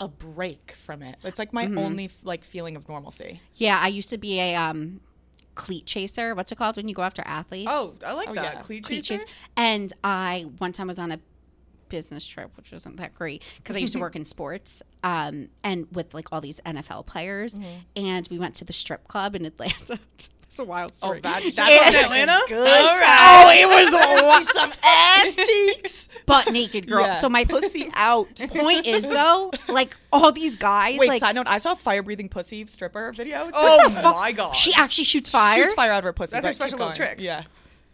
a 0.00 0.06
break 0.08 0.72
from 0.78 1.02
it. 1.02 1.16
It's 1.24 1.38
like 1.40 1.52
my 1.52 1.66
Mm-hmm. 1.66 1.78
only 1.78 2.10
like 2.22 2.42
feeling 2.44 2.74
of 2.76 2.88
normalcy. 2.88 3.40
Yeah, 3.54 3.78
I 3.82 3.88
used 3.88 4.10
to 4.10 4.18
be 4.18 4.38
a 4.40 4.54
um, 4.54 5.00
cleat 5.56 5.86
chaser. 5.86 6.34
What's 6.36 6.52
it 6.52 6.56
called 6.56 6.76
when 6.76 6.86
you 6.88 6.94
go 6.94 7.02
after 7.02 7.22
athletes? 7.26 7.68
Oh, 7.70 7.92
I 8.06 8.12
like 8.12 8.28
Oh, 8.30 8.34
that. 8.34 8.54
yeah. 8.54 8.62
Cleat 8.62 8.84
cleat 8.84 9.02
chaser? 9.04 9.24
chase. 9.24 9.34
And 9.56 9.92
I 10.04 10.46
one 10.58 10.70
time 10.72 10.86
was 10.86 10.98
on 11.00 11.10
a 11.12 11.18
business 11.88 12.26
trip, 12.26 12.50
which 12.56 12.72
wasn't 12.72 12.96
that 12.98 13.14
great 13.14 13.42
because 13.56 13.76
I 13.76 13.78
used 13.78 13.92
to 13.94 13.98
work 14.06 14.16
in 14.16 14.24
sports, 14.24 14.82
um, 15.04 15.48
and 15.62 15.86
with 15.92 16.14
like 16.14 16.32
all 16.32 16.40
these 16.40 16.60
NFL 16.66 17.06
players, 17.06 17.54
Mm-hmm. 17.58 17.66
and 17.96 18.28
we 18.30 18.38
went 18.38 18.54
to 18.56 18.64
the 18.64 18.72
strip 18.72 19.06
club 19.08 19.34
in 19.34 19.44
Atlanta. 19.46 19.98
It's 20.48 20.58
a 20.58 20.64
wild 20.64 20.94
story. 20.94 21.20
that- 21.20 21.44
Yeah. 21.44 21.50
that's 21.54 21.88
in 21.94 22.04
Atlanta? 22.06 22.40
Good. 22.48 22.66
Oh, 22.66 23.52
it 23.54 23.68
was 23.68 24.46
See 24.46 24.52
some 24.58 24.72
ass 24.82 25.34
cheeks. 25.34 26.08
butt 26.24 26.50
naked 26.50 26.88
girl. 26.88 27.02
Yeah. 27.04 27.12
So 27.12 27.28
my 27.28 27.44
pussy 27.44 27.90
out. 27.92 28.34
point 28.48 28.86
is 28.86 29.06
though, 29.06 29.50
like 29.68 29.94
all 30.10 30.32
these 30.32 30.56
guys, 30.56 30.98
Wait, 30.98 31.06
like 31.10 31.20
side 31.20 31.34
note, 31.34 31.48
I 31.48 31.58
saw 31.58 31.72
a 31.72 31.76
fire 31.76 32.02
breathing 32.02 32.30
pussy 32.30 32.66
stripper 32.66 33.12
video. 33.12 33.50
Oh 33.52 33.90
my 34.02 34.32
god. 34.32 34.56
she 34.56 34.72
actually 34.72 35.04
shoots 35.04 35.28
fire. 35.28 35.64
Shoots 35.64 35.74
fire 35.74 35.92
out 35.92 35.98
of 35.98 36.04
her 36.04 36.14
pussy. 36.14 36.32
That's 36.32 36.46
her 36.46 36.52
special 36.54 36.78
little 36.78 36.94
trick. 36.94 37.18
Yeah. 37.20 37.42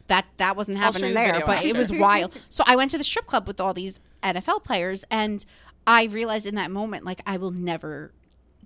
That 0.09 0.27
that 0.37 0.57
wasn't 0.57 0.79
happening 0.79 1.11
the 1.11 1.15
there, 1.15 1.43
but 1.47 1.65
it 1.65 1.77
was 1.77 1.93
wild. 1.93 2.35
So 2.49 2.63
I 2.67 2.77
went 2.77 2.91
to 2.93 2.99
the 2.99 3.05
strip 3.05 3.27
club 3.27 3.47
with 3.47 3.61
all 3.61 3.73
these 3.75 3.99
NFL 4.23 4.65
players, 4.65 5.05
and 5.11 5.45
I 5.87 6.05
realized 6.05 6.47
in 6.47 6.55
that 6.57 6.71
moment, 6.71 7.05
like, 7.05 7.21
I 7.27 7.37
will 7.37 7.51
never 7.51 8.13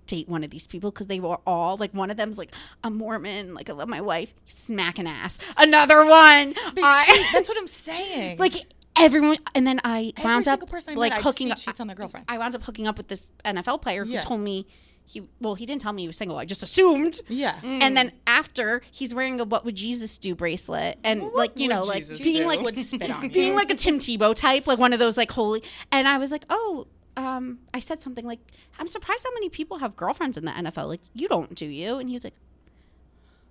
date 0.05 0.27
one 0.27 0.43
of 0.43 0.49
these 0.49 0.65
people 0.65 0.89
because 0.91 1.05
they 1.07 1.19
were 1.19 1.37
all 1.45 1.77
like 1.77 1.93
one 1.93 2.09
of 2.09 2.17
them's 2.17 2.37
like 2.37 2.51
a 2.83 2.89
Mormon, 2.89 3.53
like 3.53 3.69
I 3.69 3.73
love 3.73 3.87
my 3.89 4.01
wife, 4.01 4.33
smacking 4.47 5.05
ass. 5.07 5.37
Another 5.55 5.99
one, 6.05 6.53
I- 6.77 7.29
That's 7.33 7.47
what 7.47 7.57
I'm 7.57 7.67
saying. 7.67 8.37
like 8.39 8.55
everyone. 8.97 9.37
And 9.53 9.67
then 9.67 9.79
I 9.83 10.11
Every 10.17 10.27
wound 10.29 10.47
up 10.47 10.67
person 10.67 10.93
I 10.93 10.97
like 10.97 11.13
met, 11.13 11.21
hooking 11.21 11.51
up. 11.51 11.57
cheats 11.59 11.79
on 11.79 11.85
their 11.87 11.95
girlfriend. 11.95 12.25
I 12.27 12.37
wound 12.39 12.55
up 12.55 12.63
hooking 12.63 12.87
up 12.87 12.97
with 12.97 13.07
this 13.07 13.29
NFL 13.45 13.81
player 13.83 14.03
who 14.03 14.13
Yeah. 14.13 14.21
told 14.21 14.41
me 14.41 14.65
he 15.09 15.23
well 15.41 15.55
he 15.55 15.65
didn't 15.65 15.81
tell 15.81 15.91
me 15.91 16.03
he 16.03 16.07
was 16.07 16.17
single. 16.17 16.37
I 16.37 16.45
just 16.45 16.61
assumed. 16.61 17.19
yeah. 17.27 17.59
And 17.63 17.97
then 17.97 18.11
after 18.27 18.81
he's 18.91 19.15
wearing 19.15 19.39
a 19.41 19.43
"What 19.43 19.65
would 19.65 19.75
Jesus 19.75 20.19
do" 20.19 20.35
bracelet, 20.35 20.99
and 21.03 21.23
like 21.33 21.57
you 21.57 21.67
would 21.67 21.73
know, 21.73 21.83
like 21.83 21.99
Jesus 22.03 22.19
being 22.19 22.43
do? 22.43 22.47
like 22.47 22.61
would 22.61 22.77
spit 22.77 23.09
on 23.09 23.23
you. 23.23 23.29
being 23.31 23.55
like 23.55 23.71
a 23.71 23.75
Tim 23.75 23.97
Tebow 23.97 24.35
type, 24.35 24.67
like 24.67 24.77
one 24.77 24.93
of 24.93 24.99
those 24.99 25.17
like 25.17 25.31
holy. 25.31 25.63
And 25.91 26.07
I 26.07 26.19
was 26.19 26.29
like, 26.31 26.45
oh, 26.51 26.85
um, 27.17 27.57
I 27.73 27.79
said 27.79 28.03
something 28.03 28.23
like, 28.23 28.39
I'm 28.77 28.87
surprised 28.87 29.25
how 29.25 29.33
many 29.33 29.49
people 29.49 29.79
have 29.79 29.95
girlfriends 29.95 30.37
in 30.37 30.45
the 30.45 30.51
NFL. 30.51 30.87
Like, 30.87 31.01
you 31.15 31.27
don't, 31.27 31.55
do 31.55 31.65
you? 31.65 31.97
And 31.97 32.07
he 32.07 32.13
was 32.13 32.23
like, 32.23 32.35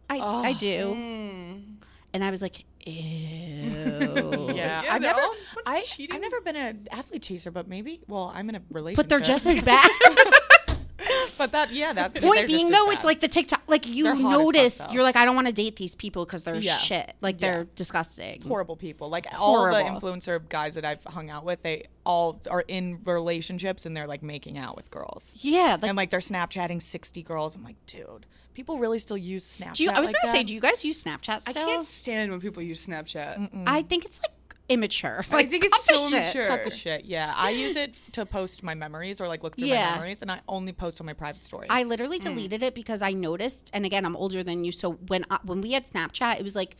"I 0.09 0.19
I 0.21 0.53
do. 0.53 0.93
And 2.15 2.25
I 2.25 2.31
was 2.31 2.41
like, 2.41 2.65
ew. 2.87 4.45
Yeah, 4.59 4.83
Yeah, 4.83 4.95
I've 4.95 5.03
never, 5.03 5.21
all 5.21 5.35
bunch 5.55 5.99
of 5.99 6.01
I. 6.01 6.15
I've 6.15 6.21
never 6.21 6.41
been 6.41 6.57
an 6.57 6.89
athlete 6.91 7.23
chaser, 7.23 7.51
but 7.53 7.69
maybe. 7.69 8.01
Well, 8.09 8.33
I'm 8.35 8.49
in 8.49 8.57
a 8.57 8.63
relationship. 8.71 8.97
But 9.05 9.09
they're 9.09 9.21
just 9.21 9.47
as 9.47 9.61
bad. 9.73 9.89
But 11.39 11.53
that, 11.53 11.73
yeah, 11.73 11.93
that. 11.93 12.13
they're 12.13 12.23
Point 12.23 12.47
being, 12.47 12.69
though, 12.71 12.87
bad. 12.87 12.97
it's 12.97 13.05
like 13.05 13.21
the 13.21 13.29
TikTok. 13.29 13.63
Like 13.69 13.87
you 13.87 14.05
They're 14.05 14.15
hot 14.15 14.25
as 14.33 14.37
fuck, 14.37 14.41
notice, 14.55 14.87
you're 14.93 15.03
like, 15.03 15.17
I 15.17 15.25
don't 15.25 15.35
want 15.37 15.47
to 15.47 15.53
date 15.53 15.77
these 15.77 15.95
people 15.95 16.25
because 16.25 16.43
they're 16.43 16.57
Yeah. 16.57 16.77
shit. 16.77 17.15
Like 17.21 17.39
they're 17.39 17.65
disgusting. 17.75 18.43
horrible 18.43 18.77
people. 18.77 19.09
Like 19.09 19.27
all 19.39 19.65
the 19.71 19.77
influencer 19.83 20.47
guys 20.49 20.75
that 20.75 20.85
I've 20.85 21.03
hung 21.05 21.31
out 21.31 21.45
with, 21.45 21.63
they 21.63 21.87
all 22.05 22.41
are 22.51 22.65
in 22.67 23.01
relationships 23.05 23.87
and 23.87 23.97
they're 23.97 24.07
like 24.07 24.23
making 24.23 24.59
out 24.59 24.77
with 24.77 24.91
girls. 24.91 25.33
Yeah. 25.37 25.77
Like, 25.81 25.85
and 25.85 25.97
like 25.97 26.11
they're 26.11 26.21
Snapchatting 26.21 26.83
60 26.83 27.23
girls. 27.23 27.55
I'm 27.57 27.63
like, 27.65 27.77
dude, 27.87 28.27
people 28.55 28.79
really 28.79 28.99
still 28.99 29.17
use 29.19 29.57
Snapchat. 29.59 29.75
do 29.75 29.85
you? 29.85 29.91
I 29.91 30.01
was 30.01 30.11
like 30.13 30.23
gonna 30.23 30.33
say, 30.33 30.43
do 30.43 30.55
you 30.55 30.61
guys 30.61 30.85
use 30.85 31.03
Snapchat 31.05 31.45
I 31.49 31.53
can't 31.53 31.87
stand 31.87 32.31
when 32.31 32.41
people 32.41 32.63
use 32.63 32.87
Snapchat. 32.87 33.51
I 33.67 33.83
think 33.83 34.05
it's 34.05 34.21
like 34.23 34.33
immature. 34.69 35.25
I 35.33 35.45
think 35.45 35.65
it's 35.65 35.77
cut 35.87 35.95
so 35.97 36.09
shit. 36.09 36.19
immature. 36.23 36.47
Cut 36.47 36.65
the 36.65 36.71
shit. 36.71 37.05
Yeah, 37.05 37.33
I 37.37 37.51
use 37.51 37.77
it 37.77 37.95
to 38.13 38.27
post 38.27 38.63
my 38.63 38.75
memories 38.75 39.21
or 39.21 39.29
like 39.29 39.43
look 39.43 39.57
through 39.57 39.67
Yeah. 39.69 39.87
my 39.91 39.95
memories, 39.97 40.23
and 40.23 40.31
I 40.31 40.41
only 40.49 40.73
post 40.73 41.01
on 41.01 41.07
my 41.07 41.13
private 41.15 41.43
story. 41.45 41.67
I 41.71 41.83
literally 41.85 42.19
deleted 42.19 42.63
it 42.63 42.75
because 42.75 43.03
I 43.03 43.13
noticed, 43.13 43.71
and 43.73 43.85
again, 43.87 44.05
I'm 44.05 44.17
older 44.17 44.43
than 44.43 44.65
you, 44.65 44.73
so 44.73 44.93
when 44.93 45.25
I, 45.31 45.39
when 45.45 45.61
we 45.61 45.73
had 45.73 45.87
Snapchat, 45.87 46.39
it 46.41 46.43
was 46.45 46.55
like 46.57 46.77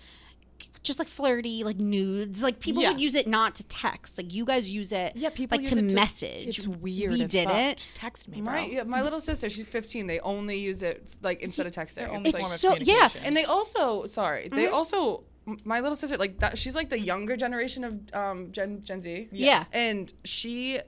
just 0.83 0.99
like 0.99 1.07
flirty, 1.07 1.63
like 1.63 1.77
nudes. 1.77 2.43
Like 2.43 2.59
people 2.59 2.83
Yeah. 2.83 2.91
would 2.91 3.01
use 3.01 3.15
it 3.15 3.29
not 3.29 3.55
to 3.57 3.65
text. 3.69 4.19
Like 4.19 4.35
you 4.35 4.45
guys 4.45 4.69
use 4.71 4.91
it, 4.91 5.13
yeah, 5.15 5.29
people 5.29 5.57
like 5.57 5.63
use 5.63 5.71
to 5.71 5.79
it 5.79 5.93
message. 5.95 6.59
It's 6.59 6.67
weird. 6.67 7.13
We 7.13 7.23
as 7.23 7.33
fuck. 7.33 7.47
didn't. 7.47 7.79
Just 7.79 7.95
text 7.95 8.29
me, 8.29 8.41
bro. 8.41 8.53
My 8.55 8.67
yeah, 8.67 8.83
my 8.83 9.03
little 9.03 9.21
sister, 9.21 9.49
she's 9.49 9.69
15. 9.69 10.09
They 10.09 10.19
only 10.21 10.59
use 10.59 10.83
it 10.83 11.05
like 11.23 11.43
instead 11.43 11.67
of 11.67 11.73
texting. 11.73 11.95
Their 11.97 12.11
It's 12.25 12.33
like- 12.35 12.41
form 12.41 12.53
of 12.53 12.59
so- 12.59 12.77
yeah. 12.81 13.09
and 13.23 13.37
they 13.37 13.45
also 13.45 14.07
sorry, 14.07 14.49
they 14.49 14.65
Mm-hmm. 14.65 14.75
also 14.75 15.19
m- 15.19 15.25
my 15.65 15.81
little 15.81 15.97
sister 15.97 16.17
like 16.17 16.39
that. 16.41 16.59
She's 16.59 16.75
like 16.75 16.89
the 16.89 16.99
younger 17.01 17.37
generation 17.37 17.85
of 17.85 17.99
um 18.15 18.53
Gen 18.53 18.83
Gen 18.83 19.01
Z. 19.03 19.29
Yeah. 19.33 19.65
and 19.73 20.13
she 20.25 20.81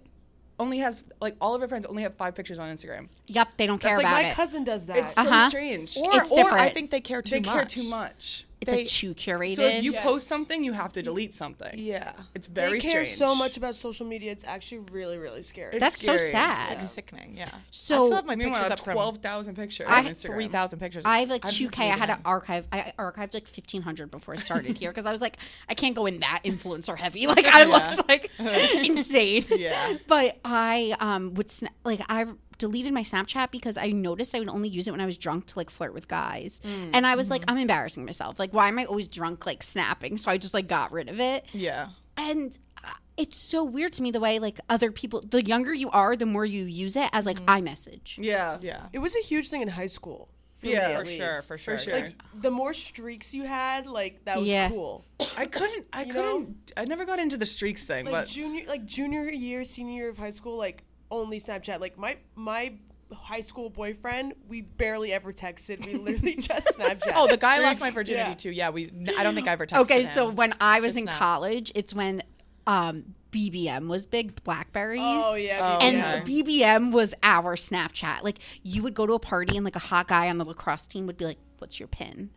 only 0.58 0.78
has 0.78 1.04
like 1.22 1.36
all 1.40 1.54
of 1.54 1.61
her 1.62 1.68
friends 1.68 1.86
only 1.86 2.02
have 2.02 2.14
five 2.16 2.34
pictures 2.34 2.58
on 2.58 2.68
Instagram. 2.74 3.08
Yep, 3.28 3.56
they 3.56 3.66
don't 3.66 3.78
care 3.80 3.96
like 3.96 4.04
about 4.04 4.22
My 4.22 4.28
it. 4.28 4.34
cousin 4.34 4.62
does 4.64 4.86
that. 4.86 4.96
It's 4.98 5.14
so 5.14 5.22
Uh-huh. 5.22 5.48
strange. 5.48 5.96
or, 5.96 6.11
It's 6.16 6.30
or 6.32 6.36
different. 6.36 6.61
I 6.61 6.68
think 6.68 6.90
they 6.90 7.00
care 7.00 7.22
too 7.22 7.36
they 7.40 7.40
much. 7.40 7.54
care 7.54 7.64
too 7.64 7.84
much. 7.88 8.44
It's 8.61 8.70
they- 8.70 8.78
like 8.78 8.86
too 8.88 9.14
curated. 9.14 9.56
So 9.56 9.62
if 9.64 9.82
you 9.84 9.92
Yes. 9.92 10.02
post 10.04 10.26
something, 10.26 10.62
you 10.62 10.72
have 10.72 10.92
to 10.92 11.02
delete 11.02 11.34
something. 11.34 11.78
Yeah, 11.78 12.12
It's 12.34 12.46
very. 12.46 12.72
they 12.72 12.78
care 12.80 13.04
strange. 13.06 13.16
so 13.16 13.34
much 13.34 13.56
about 13.56 13.74
social 13.74 14.06
media. 14.06 14.30
It's 14.32 14.44
actually 14.44 14.82
really, 14.92 15.16
really 15.18 15.42
scary. 15.42 15.70
It's 15.72 15.80
That's 15.80 16.00
so 16.00 16.16
sad. 16.18 16.72
it's 16.72 16.82
like 16.82 16.90
sickening. 16.90 17.34
Yeah. 17.36 17.48
So- 17.70 18.02
I 18.02 18.06
still 18.06 18.16
have 18.16 18.26
my 18.26 18.36
Meanwhile, 18.36 18.64
pictures 18.68 18.80
up 18.86 18.94
twelve 18.94 19.18
thousand 19.18 19.54
pictures 19.56 19.86
I 19.88 19.98
on 19.98 20.04
have 20.04 20.12
Instagram. 20.14 20.34
three 20.34 20.48
thousand 20.48 20.78
pictures. 20.78 21.04
I 21.06 21.20
have 21.20 21.30
like 21.30 21.48
two 21.48 21.70
K. 21.70 21.90
I 21.90 21.96
had 21.96 22.06
to 22.06 22.18
archive. 22.24 22.66
I 22.70 22.92
archived 22.98 23.32
like 23.34 23.48
fifteen 23.48 23.82
hundred 23.82 24.11
before 24.11 24.34
I 24.34 24.36
started 24.36 24.76
here 24.78 24.90
because 24.90 25.06
I 25.06 25.12
was 25.12 25.20
like, 25.22 25.38
I 25.68 25.74
can't 25.74 25.94
go 25.94 26.06
in 26.06 26.18
that 26.18 26.40
influencer 26.44 26.96
heavy. 26.98 27.26
Like 27.30 27.46
I 27.46 27.61
Yeah. 27.64 27.66
looked 27.94 28.08
like 28.08 28.30
insane. 28.74 29.44
Yeah. 29.50 29.94
But 30.06 30.38
I 30.44 30.94
um 31.00 31.34
would 31.34 31.48
sna- 31.48 31.68
like 31.84 32.00
I 32.08 32.26
deleted 32.61 32.92
my 32.92 33.02
Snapchat 33.02 33.50
because 33.50 33.76
I 33.76 33.88
noticed 33.90 34.34
I 34.34 34.38
would 34.38 34.48
only 34.48 34.68
use 34.68 34.86
it 34.86 34.92
when 34.92 35.00
I 35.00 35.06
was 35.06 35.18
drunk 35.18 35.46
to 35.46 35.58
like 35.58 35.70
flirt 35.70 35.92
with 35.92 36.06
guys, 36.06 36.61
Mm. 36.64 36.90
and 36.94 37.06
I 37.06 37.16
was 37.16 37.28
like, 37.30 37.40
Mm-hmm. 37.42 37.50
I'm 37.50 37.58
embarrassing 37.58 38.04
myself. 38.04 38.38
Like, 38.38 38.52
why 38.54 38.68
am 38.68 38.78
I 38.78 38.84
always 38.84 39.08
drunk 39.08 39.46
like 39.46 39.62
snapping? 39.64 40.16
So 40.18 40.30
I 40.30 40.38
just 40.38 40.54
like 40.54 40.68
got 40.68 40.92
rid 40.92 41.08
of 41.08 41.18
it, 41.18 41.44
Yeah. 41.52 41.88
and. 42.16 42.56
uh, 42.84 42.88
It's 43.16 43.36
so 43.36 43.62
weird 43.64 43.92
to 43.94 44.02
me 44.02 44.11
the 44.12 44.20
way 44.20 44.38
like 44.38 44.58
other 44.70 44.90
people. 44.92 45.20
The 45.20 45.42
younger 45.44 45.74
you 45.74 45.90
are, 45.90 46.16
the 46.16 46.24
more 46.26 46.46
you 46.46 46.64
use 46.64 46.94
it 46.96 47.11
as 47.12 47.26
like 47.26 47.40
Mm-hmm. 47.40 47.66
iMessage. 47.66 48.08
Yeah. 48.18 48.58
Yeah. 48.62 48.86
it 48.92 49.00
was 49.00 49.14
a 49.16 49.20
huge 49.20 49.48
thing 49.50 49.61
in 49.62 49.68
high 49.68 49.88
school. 49.98 50.28
For 50.58 50.66
me, 50.66 50.72
Yeah, 50.72 50.88
at 51.00 51.06
For 51.06 51.12
sure. 51.12 51.42
For 51.42 51.58
sure. 51.58 51.78
for 51.78 51.84
sure. 51.84 51.94
Like 52.00 52.14
the 52.46 52.50
more 52.50 52.72
streaks 52.74 53.32
you 53.34 53.44
had, 53.44 53.86
like 53.86 54.24
that 54.26 54.38
was 54.40 54.48
Yeah. 54.48 54.68
cool. 54.68 55.04
I 55.36 55.46
couldn't. 55.46 55.86
I 55.92 56.02
You 56.04 56.12
couldn't. 56.14 56.72
I 56.76 56.84
never 56.84 57.04
got 57.06 57.18
into 57.18 57.36
the 57.38 57.46
streaks 57.46 57.84
thing, 57.86 58.04
Like 58.06 58.14
but 58.14 58.28
junior, 58.28 58.64
like 58.68 58.84
junior 58.86 59.24
year, 59.30 59.64
senior 59.64 59.94
year 60.00 60.08
of 60.11 60.18
high 60.18 60.30
school, 60.38 60.56
like 60.58 60.84
only 61.11 61.40
Snapchat. 61.40 61.80
Like 61.80 61.98
my 61.98 62.16
my 62.34 62.74
high 63.12 63.40
school 63.40 63.70
boyfriend, 63.70 64.34
we 64.48 64.61
barely 64.61 65.12
ever 65.12 65.32
texted. 65.32 65.84
We 65.86 65.94
literally 65.94 66.36
just 66.40 66.78
Snapchat. 66.78 67.12
Oh, 67.16 67.26
the 67.26 67.36
guy 67.36 67.56
I 67.56 67.61
lost 67.61 67.80
my 67.80 67.90
virginity 67.90 68.30
yeah. 68.30 68.34
to. 68.34 68.50
Yeah, 68.54 68.70
we. 68.70 68.92
I 69.16 69.22
don't 69.22 69.34
think 69.34 69.48
I 69.48 69.52
ever 69.52 69.66
texted 69.66 69.80
Okay, 69.82 70.02
him. 70.02 70.11
so 70.12 70.30
when 70.30 70.54
I 70.61 70.80
was 70.80 70.90
Just 70.92 70.98
in 70.98 71.04
Snap. 71.04 71.18
college, 71.18 71.72
it's 71.74 71.92
when 71.94 72.22
um 72.66 73.14
BBM 73.32 73.86
was 73.88 74.06
big, 74.06 74.42
Blackberries. 74.42 75.00
Oh 75.02 75.34
yeah, 75.34 75.78
Oh, 75.80 75.84
BBM. 75.84 75.88
And 75.88 76.22
Okay. 76.28 76.42
BBM 76.42 76.92
was 76.92 77.14
our 77.22 77.54
Snapchat. 77.56 78.22
Like 78.22 78.38
you 78.62 78.82
would 78.82 78.94
go 78.94 79.06
to 79.06 79.12
a 79.14 79.18
party 79.20 79.56
and 79.56 79.64
like 79.64 79.76
a 79.76 79.80
hot 79.80 80.08
guy 80.08 80.28
on 80.28 80.38
the 80.38 80.44
lacrosse 80.44 80.86
team 80.86 81.06
would 81.06 81.16
be 81.16 81.24
like, 81.24 81.38
"What's 81.58 81.78
your 81.78 81.88
pin?" 81.88 82.30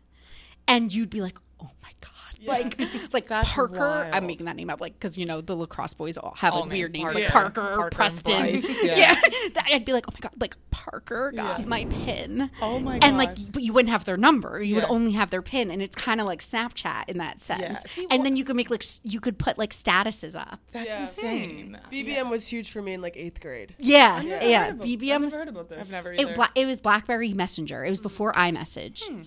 And 0.66 0.92
you'd 0.94 1.10
be 1.10 1.20
like, 1.20 1.36
"Oh 1.64 1.70
my 1.82 1.90
god!" 2.00 2.10
Like 2.46 2.78
like 3.12 3.26
That's 3.28 3.48
Parker. 3.52 4.10
I'm 4.12 4.26
making 4.26 4.46
that 4.46 4.56
name 4.56 4.70
up, 4.70 4.80
like 4.80 4.94
because 4.94 5.16
you 5.16 5.24
know 5.26 5.40
the 5.40 5.56
lacrosse 5.56 5.94
boys 5.94 6.18
all 6.18 6.34
have 6.36 6.52
All 6.52 6.62
like 6.62 6.72
weird 6.72 6.92
named 6.92 7.04
names, 7.06 7.14
like 7.14 7.28
Parker. 7.28 7.60
Parker, 7.62 7.76
Parker 7.76 7.96
Preston. 7.96 8.60
Yeah, 8.84 8.96
yeah. 8.96 9.14
That- 9.54 9.68
I'd 9.72 9.84
be 9.84 9.92
like, 9.92 10.06
"Oh 10.08 10.12
my 10.12 10.20
god!" 10.20 10.32
Like 10.38 10.56
Parker 10.70 11.32
got 11.34 11.60
Yeah. 11.60 11.66
my 11.66 11.86
pin. 11.86 12.50
Oh 12.60 12.78
my 12.78 12.98
And 12.98 13.16
like, 13.16 13.50
but 13.52 13.62
you 13.62 13.72
wouldn't 13.72 13.90
have 13.90 14.04
their 14.04 14.18
number. 14.18 14.62
You 14.62 14.74
would 14.76 14.84
only 14.84 15.12
have 15.12 15.30
their 15.30 15.40
pin, 15.40 15.70
and 15.70 15.80
it's 15.80 15.96
kind 15.96 16.20
of 16.20 16.26
like 16.26 16.40
Snapchat 16.40 17.08
in 17.08 17.18
that 17.18 17.40
sense. 17.40 17.62
Yeah. 17.62 17.78
See, 17.86 18.06
and 18.10 18.18
wha- 18.20 18.24
then 18.24 18.36
you 18.36 18.44
could 18.44 18.56
make 18.56 18.68
like 18.70 18.84
you 19.02 19.20
could 19.20 19.38
put 19.38 19.56
like 19.56 19.70
statuses 19.70 20.38
up. 20.38 20.60
That's 20.72 20.86
Yeah. 20.86 21.00
insane. 21.00 21.78
Hmm. 21.82 21.94
BBM 21.94 22.28
was 22.28 22.46
huge 22.46 22.70
for 22.70 22.82
me 22.82 22.92
in 22.92 23.00
like 23.00 23.16
eighth 23.16 23.40
grade. 23.40 23.74
Yeah, 23.78 24.20
never 24.22 24.46
yeah. 24.46 24.64
Heard 24.64 24.74
about- 24.74 24.86
BBM. 24.86 25.14
I've 25.14 25.20
never 25.22 25.36
heard 25.38 25.48
about 25.48 25.68
this. 25.70 25.78
I've 25.78 25.90
never 25.90 26.12
either. 26.12 26.32
it, 26.32 26.50
it 26.54 26.66
was 26.66 26.80
BlackBerry 26.80 27.32
Messenger. 27.32 27.84
It 27.84 27.90
was 27.90 27.98
hmm. 28.00 28.02
before 28.02 28.32
iMessage. 28.34 29.04
Hmm. 29.08 29.22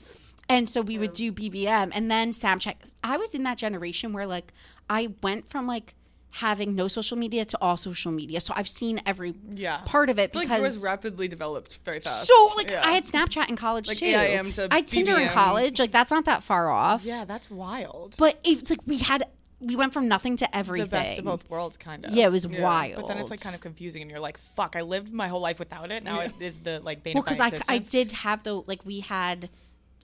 And 0.49 0.69
so 0.69 0.81
we 0.81 0.97
would 0.97 1.13
do 1.13 1.31
BBM 1.31 1.91
and 1.93 2.09
then 2.09 2.31
Snapchat. 2.31 2.93
I 3.03 3.17
was 3.17 3.33
in 3.33 3.43
that 3.43 3.57
generation 3.57 4.13
where 4.13 4.25
like 4.25 4.53
I 4.89 5.09
went 5.21 5.49
from 5.49 5.67
like 5.67 5.93
having 6.29 6.75
no 6.75 6.87
social 6.87 7.17
media 7.17 7.43
to 7.45 7.57
all 7.61 7.75
social 7.77 8.11
media. 8.11 8.39
So 8.39 8.53
I've 8.55 8.69
seen 8.69 9.01
every 9.05 9.33
Yeah. 9.55 9.77
part 9.85 10.09
of 10.09 10.19
it 10.19 10.31
because 10.31 10.49
like 10.49 10.59
because 10.59 10.73
yours 10.75 10.83
rapidly 10.83 11.27
developed 11.27 11.79
very 11.83 11.99
fast. 11.99 12.25
so 12.27 12.49
like 12.55 12.69
Yeah. 12.69 12.85
I 12.85 12.91
had 12.91 13.03
Snapchat 13.05 13.49
in 13.49 13.55
college 13.55 13.87
Like 13.87 13.97
too. 13.97 14.05
AIM 14.05 14.51
to 14.53 14.67
I 14.71 14.75
had 14.77 14.87
Tinder 14.87 15.17
in 15.19 15.29
college. 15.29 15.79
Like 15.79 15.91
that's 15.91 16.11
not 16.11 16.25
that 16.25 16.43
far 16.43 16.69
off. 16.69 17.03
yeah, 17.03 17.25
that's 17.25 17.49
wild. 17.49 18.15
But 18.17 18.39
it's 18.43 18.69
like 18.69 18.79
we 18.85 18.99
had 18.99 19.25
we 19.59 19.75
went 19.75 19.91
from 19.91 20.07
nothing 20.07 20.37
to 20.37 20.55
everything. 20.55 20.85
the 20.87 20.91
best 20.91 21.17
of 21.17 21.25
both 21.25 21.49
worlds, 21.49 21.77
kind 21.77 22.05
of. 22.05 22.13
Yeah, 22.13 22.27
it 22.27 22.31
was 22.31 22.45
Yeah. 22.45 22.61
wild. 22.61 22.97
But 22.97 23.07
then 23.07 23.17
it's 23.17 23.31
like 23.31 23.41
kind 23.41 23.55
of 23.55 23.61
confusing, 23.61 24.03
and 24.03 24.11
you're 24.11 24.19
like, 24.19 24.37
"Fuck! 24.37 24.75
I 24.75 24.81
lived 24.83 25.11
my 25.11 25.27
whole 25.27 25.41
life 25.41 25.57
without 25.57 25.91
it. 25.91 26.03
Now 26.03 26.19
it 26.19 26.33
is 26.39 26.59
the 26.59 26.79
like 26.81 27.01
bane 27.03 27.15
well 27.15 27.23
because 27.23 27.39
I, 27.39 27.51
I 27.67 27.79
did 27.79 28.11
have 28.11 28.43
the 28.43 28.53
like 28.61 28.85
we 28.85 28.99
had 28.99 29.49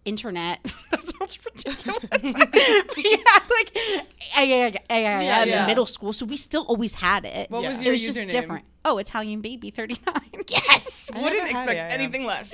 internet 0.06 0.60
that 0.92 1.04
sounds 1.04 1.40
ridiculous 1.46 2.04
we 2.98 3.12
had 3.12 3.42
like 3.50 3.78
AIM 4.38 4.76
Yeah, 4.90 5.44
in 5.44 5.48
yeah. 5.50 5.66
middle 5.66 5.86
school 5.86 6.12
so 6.14 6.26
we 6.26 6.38
still 6.38 6.64
always 6.64 6.96
had 6.96 7.26
it 7.26 7.50
What 7.50 7.64
was 7.64 7.74
Yeah. 7.76 7.80
it 7.80 7.84
your 7.86 7.92
was 7.94 8.02
just 8.02 8.18
username? 8.18 8.30
different 8.30 8.66
oh 8.86 8.98
Italian 8.98 9.42
baby 9.42 9.70
39 9.70 10.14
yes 10.50 11.10
I 11.14 11.22
Wouldn't 11.22 11.42
expect 11.44 11.72
AIM. 11.72 11.88
anything 11.92 12.26
less. 12.26 12.54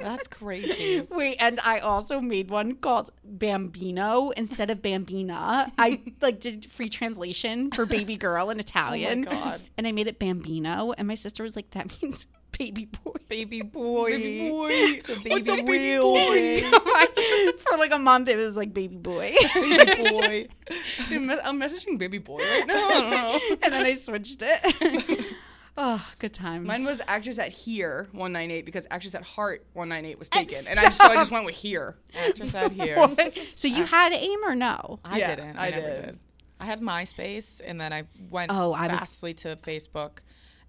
That's 0.00 0.26
crazy. 0.26 1.06
Wait, 1.10 1.36
and 1.38 1.60
I 1.62 1.78
also 1.78 2.18
made 2.20 2.48
one 2.50 2.76
called 2.76 3.10
Bambino 3.22 4.30
instead 4.30 4.70
of 4.70 4.80
Bambina. 4.80 5.70
I 5.78 6.00
like 6.22 6.40
did 6.40 6.64
free 6.70 6.88
translation 6.88 7.70
for 7.70 7.84
baby 7.86 8.16
girl 8.16 8.48
in 8.50 8.58
Italian. 8.58 9.24
Oh 9.28 9.30
my 9.34 9.36
god. 9.36 9.60
And 9.76 9.86
I 9.86 9.92
made 9.92 10.06
it 10.06 10.18
Bambino, 10.18 10.92
and 10.96 11.06
my 11.06 11.14
sister 11.14 11.42
was 11.42 11.56
like, 11.56 11.70
"That 11.72 12.00
means 12.02 12.26
baby 12.58 12.84
boy." 12.86 13.12
baby 13.28 13.62
boy. 13.78 14.10
Baby 14.10 14.48
boy. 14.50 14.68
It's 14.70 15.08
a 15.08 15.14
What's 15.16 15.48
up, 15.48 15.56
baby 15.56 15.68
baby 15.72 16.00
boy? 16.02 16.14
babe. 16.34 16.60
So 16.62 16.70
I- 16.84 17.52
for 17.58 17.78
like 17.78 17.92
a 17.92 17.98
month, 17.98 18.28
it 18.28 18.36
was 18.36 18.54
like 18.56 18.72
baby 18.74 18.96
boy, 18.96 19.34
baby 19.54 20.10
boy. 20.10 20.48
I'm 21.44 21.60
messaging 21.60 21.98
baby 21.98 22.18
boy 22.18 22.38
right 22.38 22.66
now. 22.66 22.88
I 22.88 23.00
don't 23.00 23.10
know. 23.10 23.40
and 23.62 23.72
then 23.72 23.86
I 23.86 23.92
switched 23.94 24.42
it. 24.42 25.24
oh, 25.76 26.06
good 26.18 26.32
times. 26.34 26.66
Mine 26.66 26.84
was 26.84 27.00
actress 27.08 27.38
at 27.38 27.48
here 27.50 28.08
198 28.12 28.64
because 28.64 28.86
actress 28.90 29.14
at 29.14 29.22
heart 29.22 29.64
198 29.72 30.18
was 30.18 30.28
taken, 30.28 30.66
and 30.68 30.78
I 30.78 30.84
just, 30.84 30.98
so 30.98 31.04
I 31.06 31.14
just 31.16 31.30
went 31.32 31.44
with 31.46 31.54
here. 31.56 31.96
Actress 32.16 32.54
out 32.54 32.72
here. 32.72 32.96
So 33.54 33.68
you 33.68 33.84
uh, 33.84 33.86
had 33.86 34.12
aim 34.12 34.40
or 34.44 34.54
no? 34.54 35.00
I 35.04 35.18
Yeah, 35.18 35.34
didn't. 35.34 35.56
I, 35.56 35.66
I 35.66 35.70
never 35.70 35.86
did. 35.88 36.04
did. 36.06 36.18
I 36.60 36.66
had 36.66 36.80
MySpace, 36.80 37.60
and 37.64 37.80
then 37.80 37.92
I 37.92 38.04
went 38.30 38.52
Oh, 38.54 38.72
I 38.72 38.86
was- 38.88 39.00
fastly 39.00 39.34
to 39.34 39.56
Facebook, 39.56 40.18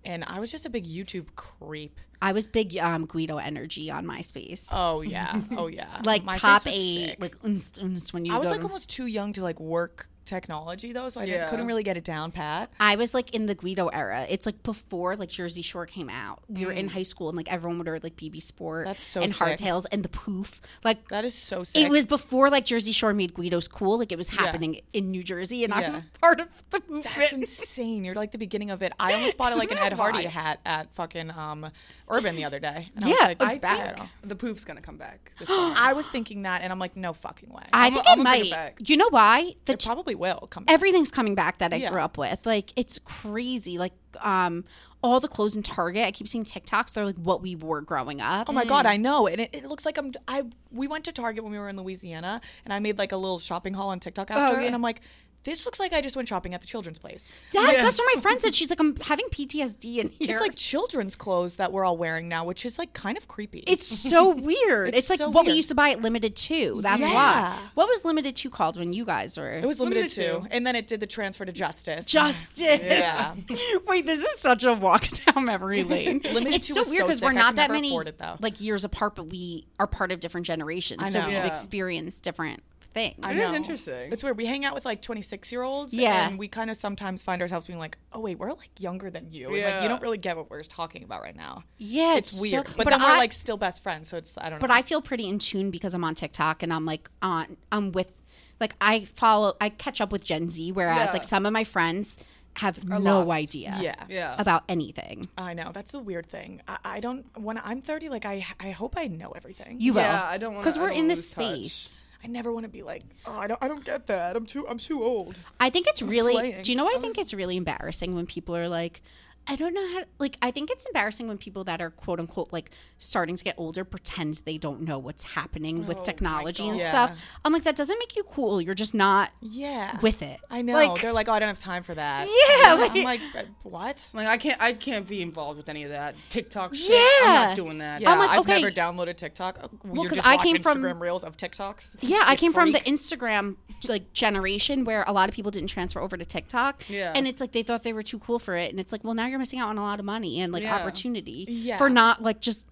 and 0.06 0.24
I 0.28 0.40
was 0.40 0.52
just 0.52 0.66
a 0.66 0.70
big 0.70 0.86
YouTube 0.86 1.28
creep. 1.36 2.00
I 2.22 2.32
was 2.32 2.48
big 2.48 2.78
um, 2.78 3.06
Guido 3.06 3.38
energy 3.38 3.92
on 3.92 4.06
MySpace. 4.06 4.70
Oh 4.72 5.02
yeah, 5.02 5.42
oh 5.58 5.68
yeah. 5.80 6.02
like 6.06 6.24
My 6.24 6.34
top 6.38 6.64
eight, 6.68 7.10
sick. 7.10 7.18
like 7.22 7.38
unst, 7.40 7.80
unst, 7.84 8.14
when 8.14 8.26
you 8.26 8.34
I 8.34 8.38
was 8.38 8.50
like 8.50 8.60
to- 8.62 8.66
almost 8.66 8.90
too 8.90 9.08
young 9.08 9.34
to 9.34 9.44
like 9.44 9.60
work 9.60 10.08
technology 10.26 10.94
though, 10.94 11.10
so 11.10 11.22
I 11.22 11.26
Yeah. 11.26 11.50
couldn't 11.50 11.68
really 11.68 11.84
get 11.84 11.98
it 11.98 12.04
down 12.04 12.32
pat. 12.32 12.70
I 12.80 12.96
was 12.96 13.14
like 13.14 13.34
in 13.34 13.46
the 13.46 13.56
Guido 13.56 13.88
era. 13.88 14.26
It's 14.30 14.46
like 14.46 14.62
before 14.64 15.16
like 15.16 15.30
Jersey 15.30 15.62
Shore 15.62 15.86
came 15.86 16.10
out. 16.10 16.40
We 16.50 16.66
were 16.66 16.72
in 16.72 16.88
high 16.90 17.04
school 17.04 17.30
and 17.30 17.38
like 17.38 17.52
everyone 17.52 17.78
would 17.80 17.88
wear 17.88 18.00
like 18.02 18.16
BB 18.16 18.42
Sport 18.42 18.86
Mm. 18.86 18.90
That's 18.90 19.04
so 19.04 19.22
and 19.22 19.34
sick. 19.34 19.40
Hardtails 19.60 19.86
and 19.92 20.04
the 20.04 20.10
poof. 20.10 20.60
Like 20.84 21.08
That 21.10 21.24
is 21.26 21.34
so 21.36 21.64
sick. 21.64 21.82
it 21.86 21.90
was 21.90 22.06
before 22.06 22.50
like 22.50 22.66
Jersey 22.66 22.92
Shore 22.92 23.14
made 23.14 23.34
Guidos 23.34 23.68
cool. 23.68 23.98
Like 24.00 24.12
it 24.12 24.18
was 24.18 24.30
happening 24.30 24.82
in 24.94 25.12
New 25.12 25.24
Jersey 25.24 25.64
and 25.64 25.74
I 25.74 25.82
Yeah. 25.82 25.88
was 25.88 26.04
part 26.22 26.42
of 26.42 26.48
the 26.72 26.80
movement. 26.88 27.04
That's 27.16 27.34
insane. 27.34 28.04
You're 28.04 28.16
like 28.16 28.32
the 28.32 28.38
beginning 28.38 28.72
of 28.72 28.82
it. 28.82 28.92
I 29.00 29.14
almost 29.14 29.38
bought 29.38 29.52
it 29.54 29.58
like 29.58 29.72
an 29.72 29.78
Ed 29.78 29.94
Hardy 29.94 30.24
hat 30.26 30.60
at 30.66 30.94
fucking 30.96 31.32
um 31.32 31.72
Urban 32.10 32.36
the 32.36 32.46
other 32.46 32.60
day. 32.60 32.90
And 32.96 33.06
I 33.06 33.08
was 33.10 33.18
Yeah, 33.20 33.28
like, 33.28 33.42
it's 33.42 33.56
I 33.56 33.58
bad. 33.60 33.98
think- 33.98 34.10
The 34.24 34.36
poof's 34.36 34.64
gonna 34.66 34.82
come 34.82 34.98
back. 34.98 35.32
This. 35.40 35.50
I 35.52 35.94
was 35.94 36.08
thinking 36.08 36.44
that, 36.44 36.62
and 36.62 36.72
I'm 36.72 36.80
like, 36.80 36.96
no 36.96 37.14
fucking 37.14 37.50
way. 37.50 37.64
I 37.74 37.86
I'm- 37.86 37.94
think 37.94 38.06
I'm 38.08 38.20
it 38.22 38.24
gonna 38.24 38.38
might. 38.40 38.52
it. 38.80 38.84
Do 38.84 38.94
you 38.94 38.98
know 38.98 39.10
why? 39.10 39.56
The 39.66 39.74
it 39.74 39.84
probably 39.84 40.15
will 40.16 40.48
come. 40.50 40.64
back. 40.66 40.74
everything's 40.74 41.12
coming 41.12 41.36
back 41.36 41.60
that 41.60 41.74
I 41.74 41.78
Yeah. 41.78 41.92
grew 41.92 42.02
up 42.02 42.18
with. 42.18 42.46
Like 42.46 42.74
it's 42.76 43.00
crazy. 43.00 43.78
Like 43.78 43.94
um 44.22 44.64
all 45.04 45.20
the 45.20 45.28
clothes 45.28 45.56
in 45.56 45.62
Target. 45.62 46.04
I 46.08 46.12
keep 46.12 46.28
seeing 46.28 46.44
TikToks. 46.44 46.94
They're 46.94 47.06
like 47.06 47.18
what 47.18 47.40
we 47.42 47.56
wore 47.56 47.82
growing 47.82 48.22
up. 48.22 48.50
Oh 48.50 48.54
my 48.54 48.66
god, 48.66 48.88
I 48.88 48.98
know, 48.98 49.28
and 49.28 49.40
it, 49.42 49.52
it 49.54 49.66
looks 49.66 49.86
like 49.86 49.98
I'm. 50.00 50.14
I 50.28 50.44
we 50.72 50.88
went 50.88 51.06
to 51.06 51.12
Target 51.12 51.44
when 51.44 51.52
we 51.54 51.60
were 51.60 51.70
in 51.70 51.78
Louisiana, 51.78 52.42
and 52.66 52.74
I 52.74 52.80
made 52.80 52.98
like 52.98 53.12
a 53.12 53.18
little 53.18 53.38
shopping 53.38 53.76
haul 53.76 53.90
on 53.90 54.00
TikTok 54.00 54.32
after, 54.32 54.60
yeah. 54.62 54.66
and 54.66 54.74
I'm 54.74 54.82
like, 54.82 55.02
this 55.46 55.66
looks 55.66 55.80
like 55.80 55.94
I 55.94 56.02
just 56.02 56.16
went 56.16 56.28
shopping 56.28 56.54
at 56.54 56.60
the 56.62 56.68
children's 56.68 57.00
place. 57.00 57.30
Yes, 57.54 57.76
that's 57.76 57.98
what 57.98 58.12
my 58.16 58.22
friend 58.22 58.42
said. 58.42 58.54
She's 58.54 58.70
like, 58.70 58.80
I'm 58.80 58.96
having 58.98 59.26
PTSD 59.28 59.98
in 59.98 60.10
here. 60.10 60.34
It's 60.36 60.42
like 60.42 60.56
children's 60.56 61.16
clothes 61.16 61.56
that 61.56 61.72
we're 61.72 61.86
all 61.86 61.96
wearing 61.98 62.28
now, 62.28 62.44
which 62.46 62.66
is 62.66 62.78
like 62.78 62.92
kind 62.94 63.18
of 63.18 63.28
creepy. 63.28 63.64
It's 63.68 63.88
so 64.10 64.30
weird. 64.36 64.90
It's, 64.90 64.98
It's 64.98 65.10
like 65.10 65.20
so 65.20 65.30
what 65.30 65.46
we 65.46 65.54
used 65.54 65.70
to 65.70 65.76
buy 65.76 65.92
at 65.92 66.02
Limited 66.02 66.36
Two. 66.36 66.80
That's 66.82 67.00
Yeah. 67.02 67.14
why. 67.14 67.60
What 67.76 67.88
was 67.88 68.04
Limited 68.04 68.36
Two 68.36 68.50
called 68.50 68.78
when 68.78 68.92
you 68.92 69.06
guys 69.06 69.38
were? 69.38 69.52
it 69.52 69.66
was 69.66 69.80
limited, 69.80 70.00
Limited 70.18 70.42
to, 70.42 70.48
to. 70.48 70.54
and 70.56 70.68
then 70.68 70.76
it 70.76 70.88
did 70.88 71.00
the 71.00 71.08
transfer 71.08 71.46
to 71.46 71.52
Justice. 71.52 72.06
Justice. 72.06 72.58
Yeah. 72.60 73.36
Wait, 73.88 74.06
this 74.06 74.20
is 74.20 74.40
such 74.40 74.64
a 74.64 74.74
walk 74.74 75.08
down 75.26 75.46
memory 75.46 75.84
lane. 75.84 76.22
Limited 76.24 76.56
it's 76.56 76.68
Two 76.68 76.74
so 76.74 76.80
was 76.82 76.90
weird 76.90 77.02
so 77.02 77.06
because 77.08 77.22
we're 77.22 77.32
not 77.34 77.56
that 77.56 77.70
many 77.72 77.90
afford 77.90 78.08
it, 78.08 78.20
like 78.40 78.60
years 78.60 78.84
apart, 78.84 79.16
but 79.16 79.26
we 79.26 79.68
are 79.80 79.88
part 79.88 80.12
of 80.12 80.20
different 80.20 80.48
generations. 80.48 81.02
I 81.04 81.10
So 81.10 81.20
know. 81.22 81.28
we've 81.28 81.36
Yeah. 81.36 81.46
experienced 81.46 82.24
different 82.24 82.64
things. 82.96 83.20
I 83.22 83.34
It 83.34 83.38
is 83.38 83.44
know. 83.52 83.54
interesting. 83.56 84.12
It's 84.12 84.24
weird. 84.24 84.38
We 84.38 84.46
hang 84.48 84.66
out 84.66 84.74
with 84.74 84.86
like 84.86 85.02
26 85.04 85.52
year 85.52 85.62
olds. 85.62 85.94
Yeah. 85.94 86.28
And 86.28 86.40
we 86.40 86.48
kind 86.48 86.72
of 86.72 86.78
sometimes 86.78 87.22
find 87.22 87.42
ourselves 87.44 87.68
being 87.68 87.78
like, 87.78 87.98
oh, 88.14 88.22
wait, 88.22 88.40
we're 88.40 88.50
like 88.50 88.72
younger 88.80 89.12
than 89.12 89.32
you. 89.32 89.54
And 89.54 89.64
like, 89.64 89.84
you 89.84 89.90
don't 89.90 90.02
really 90.02 90.18
get 90.18 90.36
what 90.38 90.50
we're 90.50 90.64
talking 90.64 91.04
about 91.04 91.22
right 91.22 91.36
now. 91.36 91.64
yeah, 91.78 92.16
It's, 92.16 92.32
it's, 92.32 92.42
weird. 92.42 92.68
So, 92.68 92.74
but, 92.78 92.88
then 92.90 93.02
I, 93.02 93.12
we're 93.12 93.18
like 93.18 93.34
still 93.34 93.58
best 93.58 93.84
friends. 93.84 94.10
So 94.10 94.18
it's, 94.18 94.38
I 94.38 94.44
don't 94.50 94.54
know. 94.54 94.62
but 94.62 94.72
I 94.72 94.82
feel 94.82 95.02
pretty 95.02 95.28
in 95.30 95.38
tune 95.38 95.70
because 95.70 95.94
I'm 95.94 96.04
on 96.04 96.16
TikTok 96.16 96.64
and 96.64 96.74
I'm 96.74 96.86
like 96.86 97.10
on 97.22 97.58
I'm 97.72 97.92
with 97.92 98.12
like 98.60 98.74
I 98.82 99.02
follow 99.06 99.56
I 99.62 99.70
catch 99.70 100.00
up 100.02 100.12
with 100.12 100.24
Gen 100.24 100.50
Z, 100.50 100.72
whereas 100.72 100.98
Yeah. 100.98 101.12
like 101.12 101.24
some 101.26 101.46
of 101.46 101.54
my 101.54 101.66
friends 101.66 102.18
have 102.58 102.82
no 102.88 102.98
lost. 103.20 103.30
idea 103.32 103.78
yeah. 103.82 104.06
yeah. 104.08 104.36
about 104.40 104.64
anything. 104.70 105.28
I 105.38 105.54
know. 105.54 105.72
That's 105.74 105.92
the 105.92 106.00
weird 106.00 106.26
thing. 106.26 106.62
I, 106.70 106.78
I 106.86 107.00
don't, 107.02 107.26
when 107.38 107.58
I'm 107.58 107.82
30, 107.82 108.08
like, 108.08 108.24
I, 108.26 108.46
I 108.62 108.72
hope 108.72 108.94
I 108.98 109.08
know 109.08 109.32
everything. 109.32 109.76
You 109.82 109.92
will. 109.96 110.00
Yeah, 110.04 110.24
I 110.24 110.38
don't 110.38 110.54
wanna- 110.54 110.62
because 110.64 110.80
we're 110.80 110.88
in 110.92 111.10
this 111.10 111.30
space. 111.32 111.96
touch. 111.96 112.02
Space. 112.26 112.30
I 112.30 112.34
never 112.34 112.52
want 112.52 112.66
to 112.66 112.70
be 112.70 112.84
like, 112.84 113.04
oh, 113.26 113.34
I 113.34 113.48
don't, 113.48 113.62
I 113.62 113.68
don't 113.68 113.86
get 113.86 114.08
that. 114.08 114.36
I'm 114.36 114.46
too, 114.46 114.68
I'm 114.68 114.78
too 114.78 115.04
old. 115.04 115.40
I 115.60 115.70
think 115.70 115.88
it's 115.88 116.02
really. 116.02 116.34
slaying. 116.34 116.62
Do 116.64 116.72
you 116.72 116.78
know? 116.78 116.88
I 116.88 116.98
think 117.00 117.18
it's 117.18 117.34
really 117.34 117.58
embarrassing 117.58 118.16
when 118.16 118.26
people 118.26 118.56
are 118.56 118.68
like, 118.68 119.02
I 119.48 119.56
don't 119.56 119.74
know 119.74 119.88
how. 119.94 120.04
Like, 120.18 120.38
I 120.42 120.52
think 120.52 120.72
it's 120.72 120.86
embarrassing 120.86 121.28
when 121.28 121.38
people 121.38 121.64
that 121.66 121.82
are 121.82 121.90
quote 121.92 122.20
unquote 122.20 122.52
like 122.52 122.72
starting 122.98 123.36
to 123.36 123.44
get 123.44 123.56
older 123.58 123.84
pretend 123.84 124.42
they 124.46 124.58
don't 124.58 124.82
know 124.82 124.98
what's 124.98 125.24
happening 125.24 125.86
with 125.86 126.04
technology 126.04 126.68
and 126.68 126.80
God. 126.80 126.90
stuff. 126.90 127.20
I'm 127.44 127.54
like, 127.54 127.64
that 127.64 127.76
doesn't 127.76 127.98
make 128.00 128.16
you 128.16 128.24
cool. 128.24 128.60
You're 128.62 128.74
just 128.76 128.94
not 128.96 129.32
Yeah. 129.42 130.00
with 130.02 130.22
it. 130.22 130.40
I 130.50 130.62
know. 130.62 130.74
Like, 130.74 131.02
They're 131.02 131.14
like, 131.14 131.28
oh, 131.30 131.34
I 131.34 131.40
don't 131.40 131.48
have 131.48 131.60
time 131.60 131.84
for 131.84 131.94
that. 131.96 132.28
Yeah, 132.28 132.74
I'm 132.74 132.80
like- 132.80 133.04
like, 133.04 133.22
uh, 133.36 133.48
what? 133.64 134.04
Like 134.14 134.28
I 134.28 134.38
can't, 134.38 134.62
I 134.62 134.74
can't 134.74 135.08
be 135.08 135.22
involved 135.22 135.58
with 135.58 135.70
any 135.70 135.84
of 135.84 135.90
that 135.92 136.16
TikTok 136.30 136.74
shit. 136.74 136.90
Yeah. 136.90 137.22
I'm 137.24 137.34
not 137.50 137.56
doing 137.56 137.78
that. 137.80 138.02
Yeah, 138.02 138.12
I'm 138.12 138.20
like, 138.20 138.30
I've 138.32 138.40
okay. 138.40 138.62
never 138.62 138.72
downloaded 138.72 139.16
TikTok. 139.18 139.60
Well, 139.84 139.96
You're 139.96 140.06
'cause 140.10 140.16
just 140.18 140.28
I 140.28 140.36
watch 140.38 140.46
came 140.46 140.62
from- 140.62 140.78
Instagram 140.82 141.00
reels 141.00 141.24
of 141.24 141.38
TikToks. 141.38 141.98
Yeah, 142.02 142.24
I 142.26 142.32
You 142.32 142.38
came 142.38 142.54
from 142.54 142.72
the. 142.72 142.80
Instagram 142.80 143.58
like 143.88 144.14
generation 144.14 144.84
where 144.86 145.04
a 145.06 145.12
lot 145.12 145.30
of 145.30 145.36
people 145.36 145.52
didn't 145.52 145.68
transfer 145.70 146.00
over 146.02 146.18
to 146.18 146.26
TikTok. 146.26 146.90
Yeah. 146.90 147.12
And 147.14 147.28
it's 147.28 147.40
like 147.40 147.52
they 147.52 147.62
thought 147.62 147.84
they 147.84 147.94
were 147.94 148.02
too 148.02 148.18
cool 148.20 148.40
for 148.40 148.56
it. 148.56 148.72
And 148.72 148.80
it's 148.80 148.92
like, 148.92 149.04
well, 149.04 149.14
now 149.14 149.28
you're 149.28 149.35
missing 149.40 149.60
out 149.60 149.70
on 149.70 149.78
a 149.78 149.82
lot 149.82 150.00
of 150.00 150.06
money 150.06 150.40
and 150.42 150.52
like 150.54 150.64
Yeah. 150.64 150.76
opportunity 150.76 151.46
Yeah. 151.48 151.78
for 151.78 151.90
not 151.90 152.22
like 152.22 152.40
just 152.42 152.66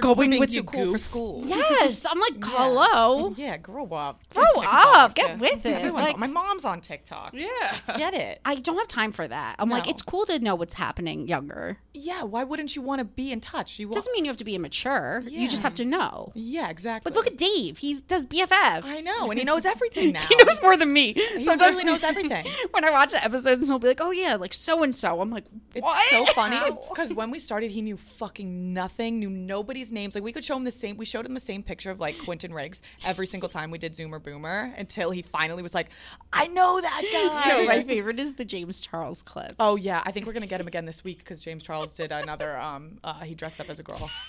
going 0.00 0.30
being 0.30 0.40
with 0.40 0.52
you 0.52 0.62
cool 0.64 0.92
for 0.92 0.98
school. 0.98 1.42
Yes. 1.50 2.04
I'm 2.08 2.18
like, 2.20 2.42
hello. 2.42 3.34
Yeah, 3.36 3.56
grow 3.56 3.86
up. 3.92 4.20
Grow 4.34 4.44
up. 4.64 5.14
Get 5.14 5.28
yeah. 5.30 5.36
with 5.36 5.66
it. 5.66 5.72
Everyone's 5.72 6.04
Like- 6.06 6.14
on, 6.14 6.20
my 6.20 6.26
mom's 6.26 6.64
on 6.64 6.80
TikTok. 6.80 7.32
Yeah. 7.34 7.76
Get 7.96 8.14
it? 8.14 8.40
I 8.44 8.56
don't 8.56 8.76
have 8.76 8.88
time 8.88 9.12
for 9.12 9.26
that. 9.26 9.56
I'm 9.58 9.68
like, 9.68 9.86
No. 9.86 9.90
it's 9.90 10.02
cool 10.02 10.26
to 10.26 10.38
know 10.38 10.54
what's 10.54 10.74
happening 10.74 11.26
younger. 11.28 11.78
Yeah. 11.94 12.22
Why 12.24 12.44
wouldn't 12.44 12.76
you 12.76 12.82
want 12.82 12.98
to 13.00 13.04
be 13.04 13.32
in 13.32 13.40
touch? 13.40 13.78
You 13.78 13.86
It 13.86 13.88
want, 13.88 13.94
doesn't 13.94 14.12
mean 14.12 14.24
you 14.24 14.30
have 14.30 14.36
to 14.38 14.44
be 14.44 14.54
immature. 14.54 15.22
You 15.26 15.48
just 15.48 15.56
Yeah. 15.58 15.62
have 15.62 15.74
to 15.76 15.84
know. 15.84 16.32
Yeah, 16.34 16.68
exactly. 16.70 17.10
Like, 17.10 17.16
look 17.16 17.26
at 17.26 17.36
Dave. 17.38 17.78
He 17.78 18.00
does 18.06 18.26
BFFs. 18.26 18.84
I 18.84 19.00
know, 19.00 19.30
and 19.30 19.38
he 19.38 19.44
knows 19.44 19.64
everything 19.64 20.12
now. 20.14 20.20
He 20.22 20.36
knows 20.36 20.60
more 20.62 20.76
than 20.76 20.92
me. 20.92 21.14
He 21.14 21.44
literally 21.46 21.84
knows 21.84 22.02
everything. 22.04 22.46
when 22.72 22.84
I 22.84 22.90
watch 22.90 23.12
the 23.12 23.22
episodes, 23.24 23.66
he'll 23.66 23.78
be 23.78 23.88
like, 23.88 24.00
"Oh 24.00 24.10
yeah, 24.10 24.36
like 24.36 24.54
so 24.54 24.82
and 24.82 24.94
so." 24.94 25.20
I'm 25.20 25.30
like, 25.30 25.44
It's 25.74 25.84
"What?" 25.84 26.10
so 26.10 26.24
funny 26.32 26.58
because 26.88 27.12
when 27.12 27.30
we 27.30 27.38
started, 27.38 27.70
he 27.70 27.82
knew 27.82 27.96
fucking 27.96 28.72
nothing, 28.74 29.18
knew 29.18 29.30
nobody's 29.30 29.89
names. 29.92 30.14
Like 30.14 30.24
we 30.24 30.32
could 30.32 30.44
show 30.44 30.56
him 30.56 30.64
the 30.64 30.70
same. 30.70 30.96
We 30.96 31.04
showed 31.04 31.26
him 31.26 31.34
the 31.34 31.40
same 31.40 31.62
picture 31.62 31.90
of 31.90 32.00
like 32.00 32.18
Quentin 32.18 32.52
Riggs 32.52 32.82
every 33.04 33.26
single 33.26 33.48
time 33.48 33.70
we 33.70 33.78
did 33.78 33.92
Zoomer 33.94 34.22
Boomer 34.22 34.72
until 34.76 35.10
he 35.10 35.22
finally 35.22 35.62
was 35.62 35.74
like, 35.74 35.88
"I 36.32 36.46
know 36.48 36.80
that 36.80 37.02
guy." 37.44 37.48
No, 37.58 37.64
my 37.66 37.82
favorite 37.82 38.18
is 38.20 38.34
the 38.34 38.44
James 38.44 38.80
Charles 38.80 39.22
clips. 39.22 39.54
oh 39.58 39.76
yeah, 39.76 40.02
I 40.04 40.12
think 40.12 40.26
we're 40.26 40.32
gonna 40.32 40.46
get 40.46 40.60
him 40.60 40.66
again 40.66 40.86
this 40.86 41.04
week 41.04 41.18
because 41.18 41.40
James 41.40 41.62
Charles 41.62 41.92
did 41.92 42.12
another. 42.12 42.56
Um, 42.58 42.98
uh, 43.04 43.20
he 43.20 43.34
dressed 43.34 43.60
up 43.60 43.68
as 43.70 43.78
a 43.78 43.82
girl. 43.82 44.10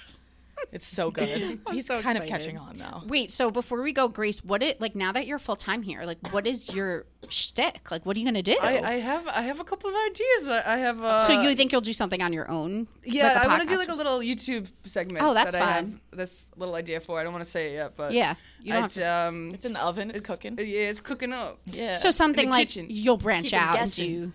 It's 0.71 0.85
so 0.87 1.11
good. 1.11 1.59
He's 1.71 1.85
so 1.85 2.01
kind 2.01 2.17
of 2.17 2.25
catching 2.25 2.57
on 2.57 2.77
now. 2.77 3.03
Wait, 3.07 3.31
so 3.31 3.51
before 3.51 3.81
we 3.81 3.91
go, 3.93 4.07
Grace, 4.07 4.43
what 4.43 4.63
it 4.63 4.79
like 4.79 4.95
now 4.95 5.11
that 5.11 5.27
you're 5.27 5.39
full 5.39 5.55
time 5.55 5.81
here? 5.81 6.03
Like, 6.03 6.31
what 6.31 6.47
is 6.47 6.73
your 6.73 7.05
shtick? 7.29 7.91
Like, 7.91 8.05
what 8.05 8.15
are 8.15 8.19
you 8.19 8.25
gonna 8.25 8.41
do? 8.41 8.57
I, 8.61 8.79
I 8.79 8.93
have, 8.99 9.27
I 9.27 9.41
have 9.41 9.59
a 9.59 9.63
couple 9.63 9.89
of 9.89 9.95
ideas. 9.95 10.47
I 10.47 10.63
I 10.73 10.77
have. 10.77 11.01
Uh, 11.01 11.19
so 11.27 11.41
you 11.41 11.55
think 11.55 11.71
you'll 11.71 11.81
do 11.81 11.93
something 11.93 12.21
on 12.21 12.31
your 12.33 12.49
own? 12.49 12.87
Yeah, 13.03 13.27
Like 13.33 13.35
a 13.35 13.43
I 13.43 13.47
want 13.47 13.61
to 13.63 13.67
do 13.67 13.77
like 13.77 13.89
a 13.89 13.95
little 13.95 14.19
YouTube 14.19 14.67
segment. 14.85 15.23
Oh, 15.25 15.33
that's 15.33 15.53
that 15.55 15.61
I 15.61 15.65
have 15.71 15.75
fun. 15.85 16.01
this 16.11 16.47
little 16.55 16.75
idea 16.75 16.99
for. 16.99 17.19
I 17.19 17.23
don't 17.23 17.33
want 17.33 17.43
to 17.45 17.49
say 17.51 17.71
it 17.71 17.73
yet, 17.73 17.95
but 17.95 18.11
Yeah, 18.13 18.35
you 18.61 18.71
don't 18.73 18.81
have 18.83 18.85
it's, 18.85 18.95
to- 18.95 19.11
um, 19.11 19.51
It's 19.53 19.65
in 19.65 19.73
the 19.73 19.81
oven. 19.81 20.09
It's, 20.09 20.21
cooking. 20.21 20.57
Yeah, 20.57 20.89
it's 20.89 21.01
cooking 21.01 21.33
up. 21.33 21.59
yeah. 21.65 21.93
So 21.93 22.11
something 22.11 22.49
like 22.49 22.67
kitchen. 22.69 22.87
you'll 22.89 23.17
branch 23.17 23.49
Keep 23.51 23.61
'em 23.61 23.67
out 23.67 23.79
and 23.79 23.93
do 23.95 24.33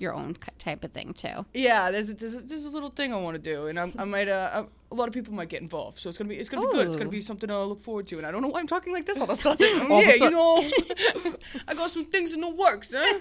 your 0.00 0.14
own 0.14 0.36
type 0.58 0.84
of 0.84 0.92
thing 0.92 1.12
too. 1.12 1.44
Yeah, 1.54 1.90
there's 1.90 2.08
there's, 2.14 2.44
there's 2.44 2.64
a 2.64 2.70
little 2.70 2.90
thing 2.90 3.12
I 3.12 3.16
want 3.16 3.34
to 3.36 3.42
do, 3.42 3.66
and 3.66 3.78
I'm, 3.78 3.92
I 3.98 4.04
might 4.04 4.28
uh, 4.28 4.64
a 4.90 4.94
lot 4.94 5.08
of 5.08 5.14
people 5.14 5.34
might 5.34 5.48
get 5.48 5.60
involved, 5.60 5.98
so 5.98 6.08
it's 6.08 6.16
gonna 6.18 6.28
be 6.28 6.36
it's 6.36 6.48
gonna 6.48 6.66
be 6.66 6.72
good. 6.72 6.86
It's 6.86 6.96
gonna 6.96 7.10
be 7.10 7.20
something 7.20 7.48
to 7.48 7.64
look 7.64 7.80
forward 7.82 8.06
to, 8.08 8.18
and 8.18 8.26
I 8.26 8.30
don't 8.30 8.42
know 8.42 8.48
why 8.48 8.60
I'm 8.60 8.66
talking 8.66 8.92
like 8.92 9.06
this 9.06 9.18
all 9.18 9.24
of 9.24 9.30
a 9.30 9.36
sudden. 9.42 9.80
All 9.90 9.98
of 10.00 10.06
a 10.06 10.08
yeah, 10.08 10.14
you 10.24 10.30
know, 10.30 10.56
I 11.68 11.74
got 11.74 11.90
some 11.90 12.04
things 12.06 12.32
in 12.32 12.40
the 12.40 12.50
works. 12.50 12.94
Huh? 12.96 13.18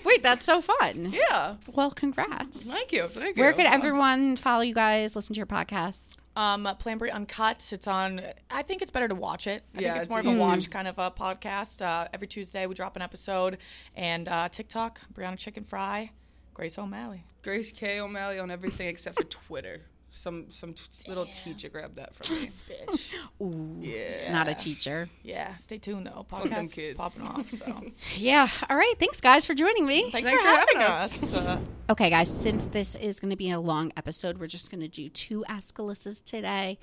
Wait, 0.04 0.22
that's 0.22 0.44
so 0.44 0.60
fun. 0.60 1.10
yeah, 1.12 1.56
Well, 1.72 1.90
congrats. 1.90 2.62
thank 2.62 2.92
you, 2.92 3.08
thank 3.08 3.36
you. 3.36 3.42
Where 3.42 3.52
could 3.52 3.66
everyone 3.66 4.36
follow 4.36 4.62
you 4.62 4.74
guys? 4.74 5.14
Listen 5.16 5.34
to 5.34 5.38
your 5.38 5.46
podcast. 5.46 6.16
Um, 6.36 6.68
Plan 6.78 6.98
Bri 6.98 7.10
Uncut. 7.10 7.72
It's 7.72 7.86
on. 7.86 8.20
I 8.50 8.62
think 8.62 8.82
it's 8.82 8.90
better 8.90 9.08
to 9.08 9.14
watch 9.14 9.46
it. 9.46 9.64
I 9.74 9.80
Yeah, 9.80 9.88
think 9.94 9.96
it's 9.96 10.02
it's 10.04 10.10
more 10.10 10.20
of 10.20 10.26
a 10.26 10.36
watch 10.38 10.70
kind 10.70 10.86
of 10.86 10.98
a 10.98 11.10
podcast. 11.10 11.80
Uh, 11.80 12.06
every 12.12 12.28
Tuesday 12.28 12.66
we 12.66 12.74
drop 12.74 12.94
an 12.94 13.02
episode, 13.02 13.58
and 13.94 14.28
uh, 14.28 14.48
TikTok, 14.50 15.00
Brianna 15.14 15.36
Chickenfry, 15.38 16.10
Grace 16.54 16.78
O'Malley. 16.78 17.24
Grace 17.42 17.72
K 17.72 18.00
O'Malley 18.00 18.38
on 18.38 18.50
everything 18.50 18.88
except 18.88 19.16
for 19.16 19.24
Twitter. 19.24 19.80
Some 20.16 20.46
some 20.50 20.72
t- 20.72 20.82
little 21.08 21.26
teacher 21.26 21.68
grabbed 21.68 21.96
that 21.96 22.14
from 22.16 22.36
me. 22.36 22.50
Bitch. 22.70 23.12
Ooh, 23.42 23.76
Yeah. 23.80 24.32
not 24.32 24.48
a 24.48 24.54
teacher. 24.54 25.08
yeah, 25.22 25.54
stay 25.56 25.76
tuned 25.78 26.06
though. 26.06 26.24
Fuck 26.28 26.44
them 26.48 26.66
Podcast 26.66 26.72
kids. 26.72 26.96
popping 26.96 27.22
off. 27.22 27.50
So 27.50 27.82
Yeah. 28.16 28.48
All 28.70 28.76
right. 28.76 28.94
Thanks, 28.98 29.20
guys, 29.20 29.44
for 29.46 29.54
joining 29.54 29.84
me. 29.86 30.10
thanks, 30.10 30.28
Thanks 30.28 30.42
for, 30.42 30.48
for 30.48 30.56
having, 30.58 30.76
having 30.78 31.22
us. 31.22 31.34
Uh, 31.34 31.60
Okay, 31.88 32.10
guys, 32.10 32.28
since 32.28 32.66
this 32.66 32.96
is 32.96 33.20
going 33.20 33.30
to 33.30 33.36
be 33.36 33.50
a 33.50 33.60
long 33.60 33.92
episode, 33.96 34.38
we're 34.38 34.48
just 34.48 34.72
going 34.72 34.80
to 34.80 34.88
do 34.88 35.08
two 35.08 35.44
Ask 35.44 35.76
Alyssa's 35.76 36.20
today. 36.20 36.78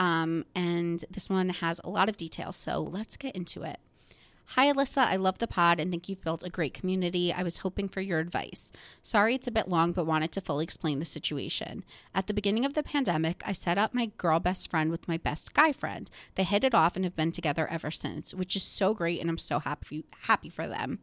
Um, 0.00 0.44
and 0.56 1.04
this 1.10 1.28
one 1.30 1.50
has 1.50 1.80
a 1.84 1.90
lot 1.90 2.08
of 2.08 2.16
details, 2.16 2.56
so 2.56 2.80
let's 2.80 3.16
get 3.16 3.36
into 3.36 3.62
it. 3.62 3.78
Hi, 4.52 4.72
Alyssa. 4.72 5.02
I 5.02 5.16
love 5.16 5.38
the 5.38 5.46
pod 5.46 5.78
and 5.78 5.90
think 5.90 6.08
you've 6.08 6.22
built 6.24 6.42
a 6.42 6.48
great 6.48 6.72
community. 6.72 7.34
I 7.34 7.42
was 7.42 7.58
hoping 7.58 7.86
for 7.86 8.00
your 8.00 8.18
advice. 8.18 8.72
Sorry 9.02 9.34
it's 9.34 9.46
a 9.46 9.50
bit 9.50 9.68
long, 9.68 9.92
but 9.92 10.06
wanted 10.06 10.32
to 10.32 10.40
fully 10.40 10.64
explain 10.64 11.00
the 11.00 11.04
situation. 11.04 11.84
At 12.14 12.28
the 12.28 12.34
beginning 12.34 12.64
of 12.64 12.72
the 12.72 12.82
pandemic, 12.82 13.42
I 13.44 13.52
set 13.52 13.76
up 13.76 13.92
my 13.92 14.06
girl 14.16 14.40
best 14.40 14.70
friend 14.70 14.90
with 14.90 15.06
my 15.06 15.18
best 15.18 15.52
guy 15.52 15.72
friend. 15.72 16.10
They 16.34 16.44
hit 16.44 16.64
it 16.64 16.74
off 16.74 16.96
and 16.96 17.04
have 17.04 17.14
been 17.14 17.30
together 17.30 17.68
ever 17.68 17.90
since, 17.90 18.32
which 18.32 18.56
is 18.56 18.62
so 18.62 18.94
great, 18.94 19.20
and 19.20 19.28
I'm 19.28 19.36
so 19.36 19.58
happy 19.58 20.06
happy 20.20 20.48
for 20.48 20.66
them. 20.66 21.00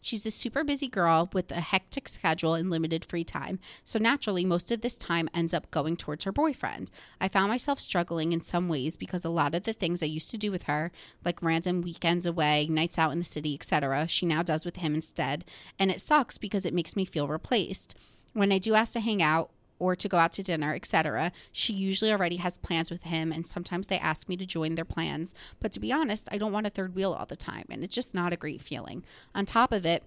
She's 0.00 0.24
a 0.24 0.30
super 0.30 0.64
busy 0.64 0.88
girl 0.88 1.28
with 1.32 1.50
a 1.52 1.60
hectic 1.60 2.08
schedule 2.08 2.54
and 2.54 2.70
limited 2.70 3.04
free 3.04 3.24
time. 3.24 3.58
So 3.84 3.98
naturally, 3.98 4.44
most 4.44 4.70
of 4.70 4.80
this 4.80 4.96
time 4.96 5.28
ends 5.34 5.52
up 5.52 5.70
going 5.70 5.96
towards 5.96 6.24
her 6.24 6.32
boyfriend. 6.32 6.90
I 7.20 7.28
found 7.28 7.50
myself 7.50 7.78
struggling 7.78 8.32
in 8.32 8.40
some 8.40 8.68
ways 8.68 8.96
because 8.96 9.24
a 9.24 9.30
lot 9.30 9.54
of 9.54 9.64
the 9.64 9.72
things 9.72 10.02
I 10.02 10.06
used 10.06 10.30
to 10.30 10.38
do 10.38 10.50
with 10.50 10.64
her, 10.64 10.90
like 11.24 11.42
random 11.42 11.82
weekends 11.82 12.26
away, 12.26 12.66
nights 12.68 12.98
out 12.98 13.12
in 13.12 13.18
the 13.18 13.24
city, 13.24 13.54
etc., 13.54 14.08
she 14.08 14.26
now 14.26 14.42
does 14.42 14.64
with 14.64 14.76
him 14.76 14.94
instead. 14.94 15.44
And 15.78 15.90
it 15.90 16.00
sucks 16.00 16.38
because 16.38 16.64
it 16.64 16.74
makes 16.74 16.96
me 16.96 17.04
feel 17.04 17.28
replaced. 17.28 17.96
When 18.32 18.52
I 18.52 18.58
do 18.58 18.74
ask 18.74 18.92
to 18.94 19.00
hang 19.00 19.22
out, 19.22 19.50
or 19.80 19.96
to 19.96 20.08
go 20.08 20.18
out 20.18 20.30
to 20.32 20.42
dinner, 20.44 20.74
etc. 20.74 21.32
She 21.50 21.72
usually 21.72 22.12
already 22.12 22.36
has 22.36 22.58
plans 22.58 22.90
with 22.90 23.02
him 23.02 23.32
and 23.32 23.44
sometimes 23.44 23.88
they 23.88 23.98
ask 23.98 24.28
me 24.28 24.36
to 24.36 24.46
join 24.46 24.76
their 24.76 24.84
plans. 24.84 25.34
But 25.58 25.72
to 25.72 25.80
be 25.80 25.92
honest, 25.92 26.28
I 26.30 26.38
don't 26.38 26.52
want 26.52 26.68
a 26.68 26.70
third 26.70 26.94
wheel 26.94 27.12
all 27.12 27.26
the 27.26 27.34
time 27.34 27.64
and 27.68 27.82
it's 27.82 27.94
just 27.94 28.14
not 28.14 28.32
a 28.32 28.36
great 28.36 28.60
feeling. 28.60 29.02
On 29.34 29.44
top 29.44 29.72
of 29.72 29.84
it, 29.84 30.04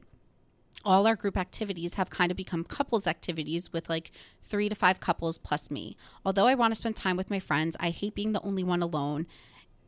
all 0.86 1.08
our 1.08 1.16
group 1.16 1.38
activities 1.38 1.96
have 1.96 2.10
kind 2.10 2.32
of 2.32 2.38
become 2.38 2.64
couples 2.64 3.08
activities 3.08 3.72
with 3.72 3.90
like 3.90 4.12
three 4.42 4.70
to 4.70 4.76
five 4.76 5.00
couples 5.00 5.38
plus 5.38 5.72
me. 5.72 5.98
Although 6.26 6.48
I 6.48 6.56
want 6.56 6.72
to 6.72 6.76
spend 6.76 6.96
time 6.96 7.18
with 7.18 7.30
my 7.30 7.40
friends, 7.40 7.78
I 7.80 7.90
hate 7.90 8.16
being 8.16 8.34
the 8.34 8.42
only 8.42 8.64
one 8.64 8.82
alone. 8.82 9.28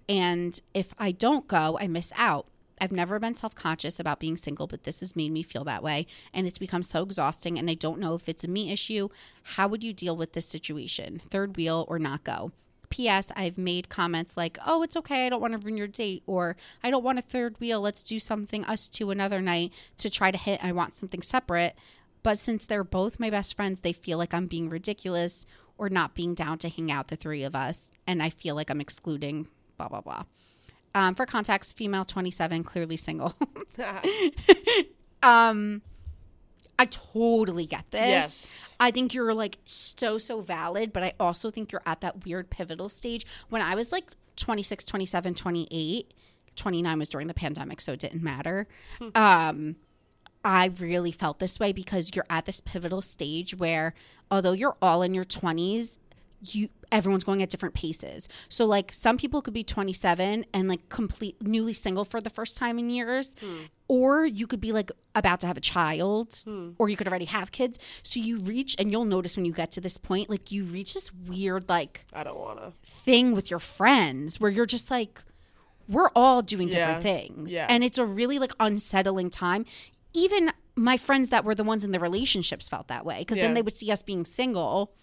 And 0.08 0.60
if 0.74 0.94
I 1.00 1.12
don't 1.12 1.48
go, 1.48 1.78
I 1.80 1.88
miss 1.88 2.14
out. 2.16 2.48
I've 2.80 2.92
never 2.92 3.20
been 3.20 3.36
self 3.36 3.56
conscious 3.56 4.00
about 4.00 4.20
being 4.20 4.38
single, 4.38 4.68
but 4.68 4.84
this 4.84 5.00
has 5.00 5.16
made 5.16 5.32
me 5.32 5.44
feel 5.44 5.64
that 5.64 5.84
way. 5.84 6.08
And 6.34 6.46
it's 6.46 6.58
become 6.58 6.84
so 6.84 7.04
exhausting. 7.04 7.58
And 7.58 7.70
I 7.70 7.74
don't 7.74 8.00
know 8.00 8.16
if 8.16 8.28
it's 8.28 8.44
a 8.44 8.48
me 8.48 8.72
issue. 8.72 9.10
How 9.44 9.68
would 9.68 9.84
you 9.84 9.94
deal 9.94 10.16
with 10.16 10.34
this 10.34 10.46
situation? 10.46 11.22
Third 11.30 11.56
wheel 11.58 11.86
or 11.88 12.00
not 12.00 12.24
go? 12.24 12.52
P.S. 12.90 13.32
I've 13.36 13.58
made 13.58 13.90
comments 13.90 14.38
like, 14.38 14.58
oh, 14.66 14.84
it's 14.84 14.96
okay. 14.98 15.26
I 15.26 15.30
don't 15.30 15.42
want 15.42 15.54
to 15.54 15.66
ruin 15.66 15.78
your 15.78 15.88
date. 15.88 16.24
Or 16.28 16.56
I 16.84 16.90
don't 16.90 17.04
want 17.04 17.20
a 17.20 17.24
third 17.24 17.60
wheel. 17.60 17.82
Let's 17.82 18.04
do 18.04 18.20
something 18.20 18.64
us 18.66 18.88
two 18.88 19.12
another 19.12 19.42
night 19.42 19.74
to 19.98 20.10
try 20.10 20.32
to 20.32 20.38
hit. 20.38 20.64
I 20.64 20.72
want 20.72 20.94
something 20.94 21.22
separate. 21.22 21.76
But 22.24 22.38
since 22.38 22.66
they're 22.66 22.84
both 22.84 23.20
my 23.20 23.30
best 23.30 23.56
friends, 23.56 23.82
they 23.82 23.94
feel 23.94 24.18
like 24.18 24.34
I'm 24.34 24.48
being 24.48 24.70
ridiculous 24.70 25.46
or 25.78 25.90
not 25.90 26.16
being 26.16 26.34
down 26.34 26.58
to 26.60 26.70
hang 26.70 26.92
out, 26.92 27.10
the 27.10 27.16
three 27.16 27.44
of 27.44 27.56
us. 27.56 27.92
And 28.08 28.24
I 28.24 28.30
feel 28.30 28.56
like 28.56 28.70
I'm 28.70 28.82
excluding 28.82 29.48
blah, 29.78 29.90
blah, 29.90 30.02
blah. 30.02 30.24
Um, 30.96 31.14
for 31.14 31.26
context, 31.26 31.78
female 31.78 32.06
27, 32.06 32.64
clearly 32.64 32.98
single. 32.98 33.36
um, 35.24 35.82
I 36.80 36.86
totally 36.86 37.66
get 37.66 37.91
this. 37.91 38.02
Yes. 38.02 38.76
I 38.80 38.91
think 38.91 39.14
you're 39.14 39.34
like 39.34 39.58
so, 39.66 40.18
so 40.18 40.41
valid, 40.41 40.93
but 40.93 41.04
I 41.04 41.14
also 41.20 41.50
think 41.50 41.72
you're 41.72 41.84
at 41.86 42.02
that 42.02 42.26
weird 42.26 42.50
pivotal 42.50 42.89
stage. 42.89 43.26
When 43.50 43.62
I 43.62 43.76
was 43.76 43.91
like 43.91 44.06
26, 44.38 44.86
27, 44.86 45.36
28, 45.36 46.14
29 46.56 47.00
was 47.00 47.10
during 47.10 47.28
the 47.28 47.34
pandemic, 47.34 47.82
so 47.82 47.91
it 47.91 48.00
didn't 48.00 48.24
matter. 48.24 48.68
um, 49.16 49.76
I 50.46 50.68
really 50.80 51.12
felt 51.12 51.39
this 51.39 51.60
way 51.60 51.72
because 51.74 52.12
you're 52.16 52.26
at 52.30 52.46
this 52.46 52.62
pivotal 52.62 53.02
stage 53.02 53.56
where, 53.56 53.93
although 54.30 54.52
you're 54.52 54.78
all 54.82 55.02
in 55.02 55.14
your 55.14 55.24
20s, 55.24 55.98
you 56.54 56.70
everyone's 56.91 57.24
going 57.24 57.41
at 57.41 57.50
different 57.50 57.74
paces. 57.76 58.30
So 58.50 58.66
like 58.66 58.93
some 58.93 59.18
people 59.18 59.41
could 59.41 59.54
be 59.54 59.64
27 59.64 60.46
and 60.54 60.68
like 60.70 60.88
complete 60.89 61.41
newly 61.41 61.74
single 61.74 62.06
for 62.06 62.22
the 62.22 62.30
first 62.30 62.58
time 62.58 62.78
in 62.80 62.89
years 62.89 63.36
hmm. 63.39 63.64
or 63.88 64.26
you 64.26 64.48
could 64.48 64.62
be 64.62 64.72
like 64.72 64.91
about 65.16 65.39
to 65.41 65.48
have 65.48 65.58
a 65.58 65.62
child 65.62 66.41
hmm. 66.46 66.70
or 66.78 66.88
you 66.89 66.96
could 66.96 67.08
already 67.08 67.26
have 67.26 67.52
kids. 67.52 67.80
So 68.04 68.20
you 68.20 68.39
reach 68.39 68.76
and 68.80 68.91
you'll 68.91 69.06
notice 69.06 69.36
when 69.36 69.46
you 69.46 69.54
get 69.54 69.72
to 69.72 69.82
this 69.82 69.98
point 69.98 70.30
like 70.30 70.52
you 70.52 70.64
reach 70.66 70.93
this 70.93 71.12
weird 71.14 71.68
like 71.70 72.06
I 72.14 72.24
don't 72.24 72.38
want 72.39 72.60
to. 72.60 72.72
thing 72.84 73.34
with 73.34 73.50
your 73.50 73.60
friends 73.60 74.39
where 74.39 74.52
you're 74.52 74.66
just 74.66 74.91
like 74.91 75.24
we're 75.88 76.10
all 76.16 76.41
doing 76.41 76.68
different 76.68 77.04
Yeah. 77.06 77.14
things 77.14 77.52
Yeah. 77.52 77.66
and 77.70 77.84
it's 77.84 77.98
a 77.98 78.06
really 78.06 78.39
like 78.39 78.52
unsettling 78.60 79.30
time 79.30 79.66
even 80.14 80.52
my 80.76 80.98
friends 80.98 81.30
that 81.30 81.46
were 81.46 81.56
the 81.56 81.64
ones 81.64 81.84
in 81.84 81.91
the 81.91 82.00
relationships 82.00 82.68
felt 82.70 82.88
that 82.88 83.06
way 83.06 83.20
because 83.20 83.38
Yeah. 83.38 83.43
then 83.46 83.54
they 83.54 83.62
would 83.62 83.76
see 83.76 83.91
us 83.91 84.02
being 84.02 84.26
single 84.26 84.93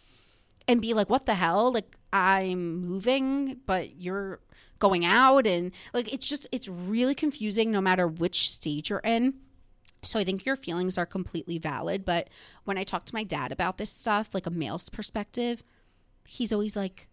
and 0.68 0.80
be 0.80 0.94
like 0.94 1.10
what 1.10 1.26
the 1.26 1.34
hell 1.34 1.72
like 1.72 1.96
i'm 2.12 2.76
moving 2.76 3.58
but 3.66 3.96
you're 3.96 4.40
going 4.78 5.04
out 5.04 5.46
and 5.46 5.72
like 5.94 6.12
it's 6.12 6.28
just 6.28 6.46
it's 6.52 6.68
really 6.68 7.14
confusing 7.14 7.70
no 7.70 7.80
matter 7.80 8.06
which 8.06 8.50
stage 8.50 8.90
you're 8.90 9.00
in 9.00 9.34
so 10.02 10.18
I 10.18 10.24
think 10.24 10.44
your 10.44 10.56
feelings 10.56 10.98
are 10.98 11.06
completely 11.06 11.58
valid. 11.58 12.04
But 12.04 12.28
when 12.64 12.76
I 12.76 12.84
talk 12.84 13.04
to 13.06 13.14
my 13.14 13.22
dad 13.22 13.52
about 13.52 13.78
this 13.78 13.90
stuff, 13.90 14.34
like 14.34 14.46
a 14.46 14.50
male's 14.50 14.88
perspective, 14.88 15.62
he's 16.26 16.52
always 16.52 16.74
like, 16.74 17.08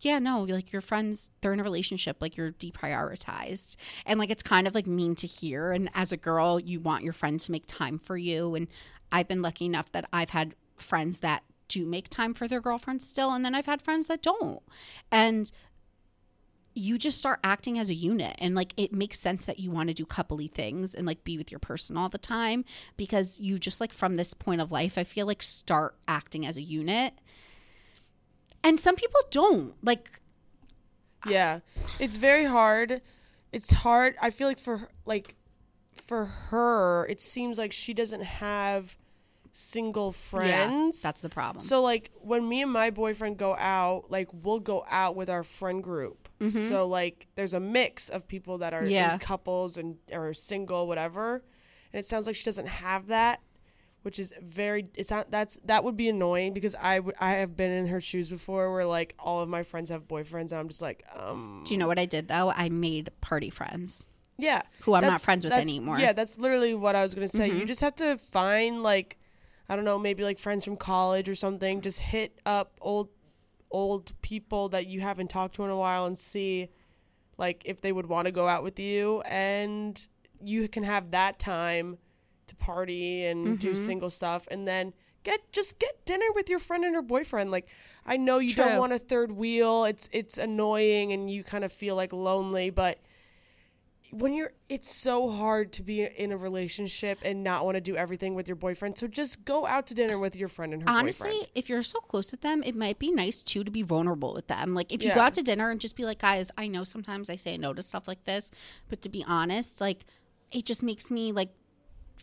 yeah, 0.00 0.18
no, 0.18 0.44
like 0.44 0.72
your 0.72 0.80
friends, 0.80 1.30
they're 1.40 1.52
in 1.52 1.60
a 1.60 1.64
relationship, 1.64 2.16
like 2.20 2.38
you're 2.38 2.52
deprioritized. 2.52 3.76
And 4.06 4.18
like 4.18 4.30
it's 4.30 4.42
kind 4.42 4.66
of 4.66 4.74
like 4.74 4.86
mean 4.86 5.14
to 5.16 5.26
hear. 5.26 5.72
And 5.72 5.90
as 5.94 6.12
a 6.12 6.16
girl, 6.16 6.58
you 6.58 6.80
want 6.80 7.04
your 7.04 7.12
friend 7.12 7.38
to 7.40 7.52
make 7.52 7.64
time 7.66 7.98
for 7.98 8.16
you. 8.16 8.54
And 8.54 8.68
I've 9.12 9.28
been 9.28 9.42
lucky 9.42 9.66
enough 9.66 9.92
that 9.92 10.08
I've 10.10 10.30
had 10.30 10.54
friends 10.76 11.20
that 11.20 11.42
do 11.70 11.86
make 11.86 12.08
time 12.10 12.34
for 12.34 12.46
their 12.46 12.60
girlfriends 12.60 13.06
still. 13.06 13.30
And 13.32 13.44
then 13.44 13.54
I've 13.54 13.66
had 13.66 13.80
friends 13.80 14.08
that 14.08 14.22
don't. 14.22 14.62
And 15.10 15.50
you 16.74 16.98
just 16.98 17.18
start 17.18 17.40
acting 17.42 17.78
as 17.78 17.90
a 17.90 17.94
unit 17.94 18.36
and 18.38 18.54
like 18.54 18.72
it 18.76 18.92
makes 18.92 19.18
sense 19.18 19.44
that 19.44 19.58
you 19.58 19.70
want 19.72 19.88
to 19.88 19.94
do 19.94 20.04
coupley 20.06 20.50
things 20.50 20.94
and 20.94 21.06
like 21.06 21.24
be 21.24 21.36
with 21.36 21.50
your 21.50 21.58
person 21.58 21.96
all 21.96 22.08
the 22.08 22.16
time 22.18 22.64
because 22.96 23.40
you 23.40 23.58
just 23.58 23.80
like 23.80 23.92
from 23.92 24.14
this 24.16 24.32
point 24.34 24.60
of 24.60 24.70
life 24.70 24.96
i 24.96 25.02
feel 25.02 25.26
like 25.26 25.42
start 25.42 25.96
acting 26.06 26.46
as 26.46 26.56
a 26.56 26.62
unit 26.62 27.12
and 28.62 28.78
some 28.78 28.94
people 28.94 29.20
don't 29.32 29.74
like 29.82 30.20
Yeah, 31.26 31.60
it's 31.98 32.16
very 32.16 32.44
hard. 32.44 33.02
It's 33.52 33.72
hard. 33.72 34.14
I 34.22 34.30
feel 34.30 34.48
like 34.48 34.60
for 34.60 34.88
like 35.04 35.34
for 35.92 36.24
her, 36.24 37.06
it 37.08 37.20
seems 37.20 37.58
like 37.58 37.72
she 37.72 37.92
doesn't 37.92 38.22
have 38.22 38.96
single 39.52 40.12
friends. 40.12 41.02
that's 41.02 41.22
the 41.22 41.28
problem 41.28 41.64
So 41.64 41.82
like 41.82 42.10
when 42.20 42.48
me 42.48 42.62
and 42.62 42.70
my 42.72 42.90
boyfriend 42.90 43.36
go 43.38 43.56
out, 43.56 44.10
like 44.10 44.28
we'll 44.32 44.60
go 44.60 44.84
out 44.88 45.16
with 45.16 45.28
our 45.30 45.44
friend 45.44 45.82
group. 45.82 46.28
So 46.68 46.86
like 46.88 47.26
there's 47.34 47.52
a 47.52 47.60
mix 47.60 48.08
of 48.08 48.26
people 48.26 48.58
that 48.58 48.72
are 48.72 48.80
Mm-hmm. 48.82 48.90
Yeah. 48.90 49.12
in 49.14 49.18
couples 49.18 49.76
and 49.76 49.96
or 50.10 50.32
single, 50.32 50.86
whatever. 50.86 51.42
And 51.92 52.00
it 52.00 52.06
sounds 52.06 52.26
like 52.26 52.34
she 52.36 52.44
doesn't 52.44 52.68
have 52.68 53.08
that, 53.08 53.40
which 54.02 54.18
is 54.18 54.32
very. 54.40 54.86
It's 54.96 55.10
not 55.10 55.30
that's 55.30 55.58
that 55.66 55.84
would 55.84 55.98
be 55.98 56.08
annoying 56.08 56.54
because 56.54 56.74
I 56.76 56.98
would 57.00 57.14
I 57.20 57.32
have 57.32 57.56
been 57.58 57.70
in 57.72 57.86
her 57.88 58.00
shoes 58.00 58.30
before 58.30 58.72
where 58.72 58.86
like 58.86 59.14
all 59.18 59.40
of 59.40 59.50
my 59.50 59.62
friends 59.62 59.90
have 59.90 60.08
boyfriends 60.08 60.52
and 60.52 60.60
I'm 60.60 60.68
just 60.68 60.80
like 60.80 61.04
um 61.14 61.62
do 61.66 61.74
you 61.74 61.78
know 61.78 61.88
what 61.88 61.98
i 61.98 62.06
did 62.06 62.28
though 62.28 62.50
i 62.56 62.68
made 62.70 63.10
party 63.20 63.50
friends 63.50 64.08
yeah 64.38 64.62
who 64.82 64.94
i'm 64.94 65.02
not 65.04 65.20
friends 65.20 65.44
with 65.44 65.52
anymore 65.52 65.96
Mm-hmm. 65.96 66.04
Yeah, 66.04 66.12
that's 66.14 66.38
literally 66.38 66.74
what 66.74 66.96
I 66.96 67.02
was 67.02 67.14
gonna 67.14 67.28
say. 67.28 67.48
You 67.50 67.66
just 67.66 67.82
have 67.82 67.96
to 67.96 68.16
find 68.16 68.82
like, 68.82 69.18
I 69.70 69.76
don't 69.76 69.84
know, 69.84 69.98
maybe 69.98 70.24
like 70.24 70.38
friends 70.38 70.64
from 70.64 70.76
college 70.76 71.28
or 71.28 71.34
something. 71.36 71.80
Just 71.80 72.00
hit 72.00 72.38
up 72.44 72.72
old, 72.80 73.08
old 73.70 74.12
people 74.20 74.68
that 74.70 74.86
you 74.88 75.00
haven't 75.00 75.30
talked 75.30 75.54
to 75.54 75.64
in 75.64 75.70
a 75.70 75.76
while 75.76 76.06
and 76.06 76.18
see, 76.18 76.68
like, 77.38 77.62
if 77.64 77.80
they 77.80 77.92
would 77.92 78.06
want 78.06 78.26
to 78.26 78.32
go 78.32 78.48
out 78.48 78.64
with 78.64 78.80
you, 78.80 79.22
and 79.22 80.08
you 80.42 80.68
can 80.68 80.82
have 80.82 81.12
that 81.12 81.38
time 81.38 81.98
to 82.48 82.56
party 82.56 83.24
and 83.26 83.60
do 83.60 83.70
Mm-hmm. 83.70 83.86
single 83.86 84.10
stuff, 84.10 84.48
and 84.50 84.66
then 84.66 84.92
get 85.22 85.40
just 85.52 85.78
get 85.78 86.04
dinner 86.04 86.26
with 86.34 86.50
your 86.50 86.58
friend 86.58 86.84
and 86.84 86.94
her 86.96 87.02
boyfriend. 87.02 87.50
Like, 87.52 87.68
I 88.04 88.16
know 88.16 88.40
you 88.40 88.54
don't 88.54 88.78
want 88.78 88.92
a 88.92 88.98
third 88.98 89.30
wheel. 89.30 89.84
It's 89.84 90.08
it's 90.12 90.36
annoying 90.36 91.12
and 91.12 91.30
you 91.30 91.44
kind 91.44 91.62
of 91.62 91.70
feel 91.72 91.94
like 91.94 92.12
lonely, 92.12 92.70
but 92.70 92.98
when 94.12 94.34
you're 94.34 94.52
it's 94.68 94.92
so 94.92 95.30
hard 95.30 95.72
to 95.72 95.82
be 95.82 96.02
in 96.02 96.32
a 96.32 96.36
relationship 96.36 97.18
and 97.22 97.44
not 97.44 97.64
want 97.64 97.76
to 97.76 97.80
do 97.80 97.96
everything 97.96 98.34
with 98.34 98.48
your 98.48 98.56
boyfriend 98.56 98.98
so 98.98 99.06
just 99.06 99.44
go 99.44 99.66
out 99.66 99.86
to 99.86 99.94
dinner 99.94 100.18
with 100.18 100.34
your 100.34 100.48
friend 100.48 100.72
and 100.72 100.82
her 100.82 100.88
honestly 100.90 101.30
boyfriend. 101.30 101.52
if 101.54 101.68
you're 101.68 101.82
so 101.82 101.98
close 102.00 102.30
with 102.30 102.40
them 102.40 102.62
it 102.64 102.74
might 102.74 102.98
be 102.98 103.10
nice 103.10 103.42
too 103.42 103.62
to 103.64 103.70
be 103.70 103.82
vulnerable 103.82 104.34
with 104.34 104.46
them. 104.48 104.74
Like 104.74 104.92
if 104.92 105.02
you 105.02 105.14
go 105.14 105.20
out 105.20 105.34
to 105.34 105.42
dinner 105.42 105.70
and 105.70 105.80
just 105.80 105.96
be 105.96 106.04
like 106.04 106.18
guys 106.18 106.50
i 106.58 106.66
know 106.66 106.84
sometimes 106.84 107.30
i 107.30 107.36
say 107.36 107.56
no 107.56 107.72
to 107.72 107.82
stuff 107.82 108.08
like 108.08 108.24
this 108.24 108.50
but 108.88 109.00
to 109.02 109.08
be 109.08 109.24
honest 109.26 109.80
like 109.80 110.04
it 110.52 110.64
just 110.64 110.82
makes 110.82 111.10
me 111.10 111.32
like 111.32 111.50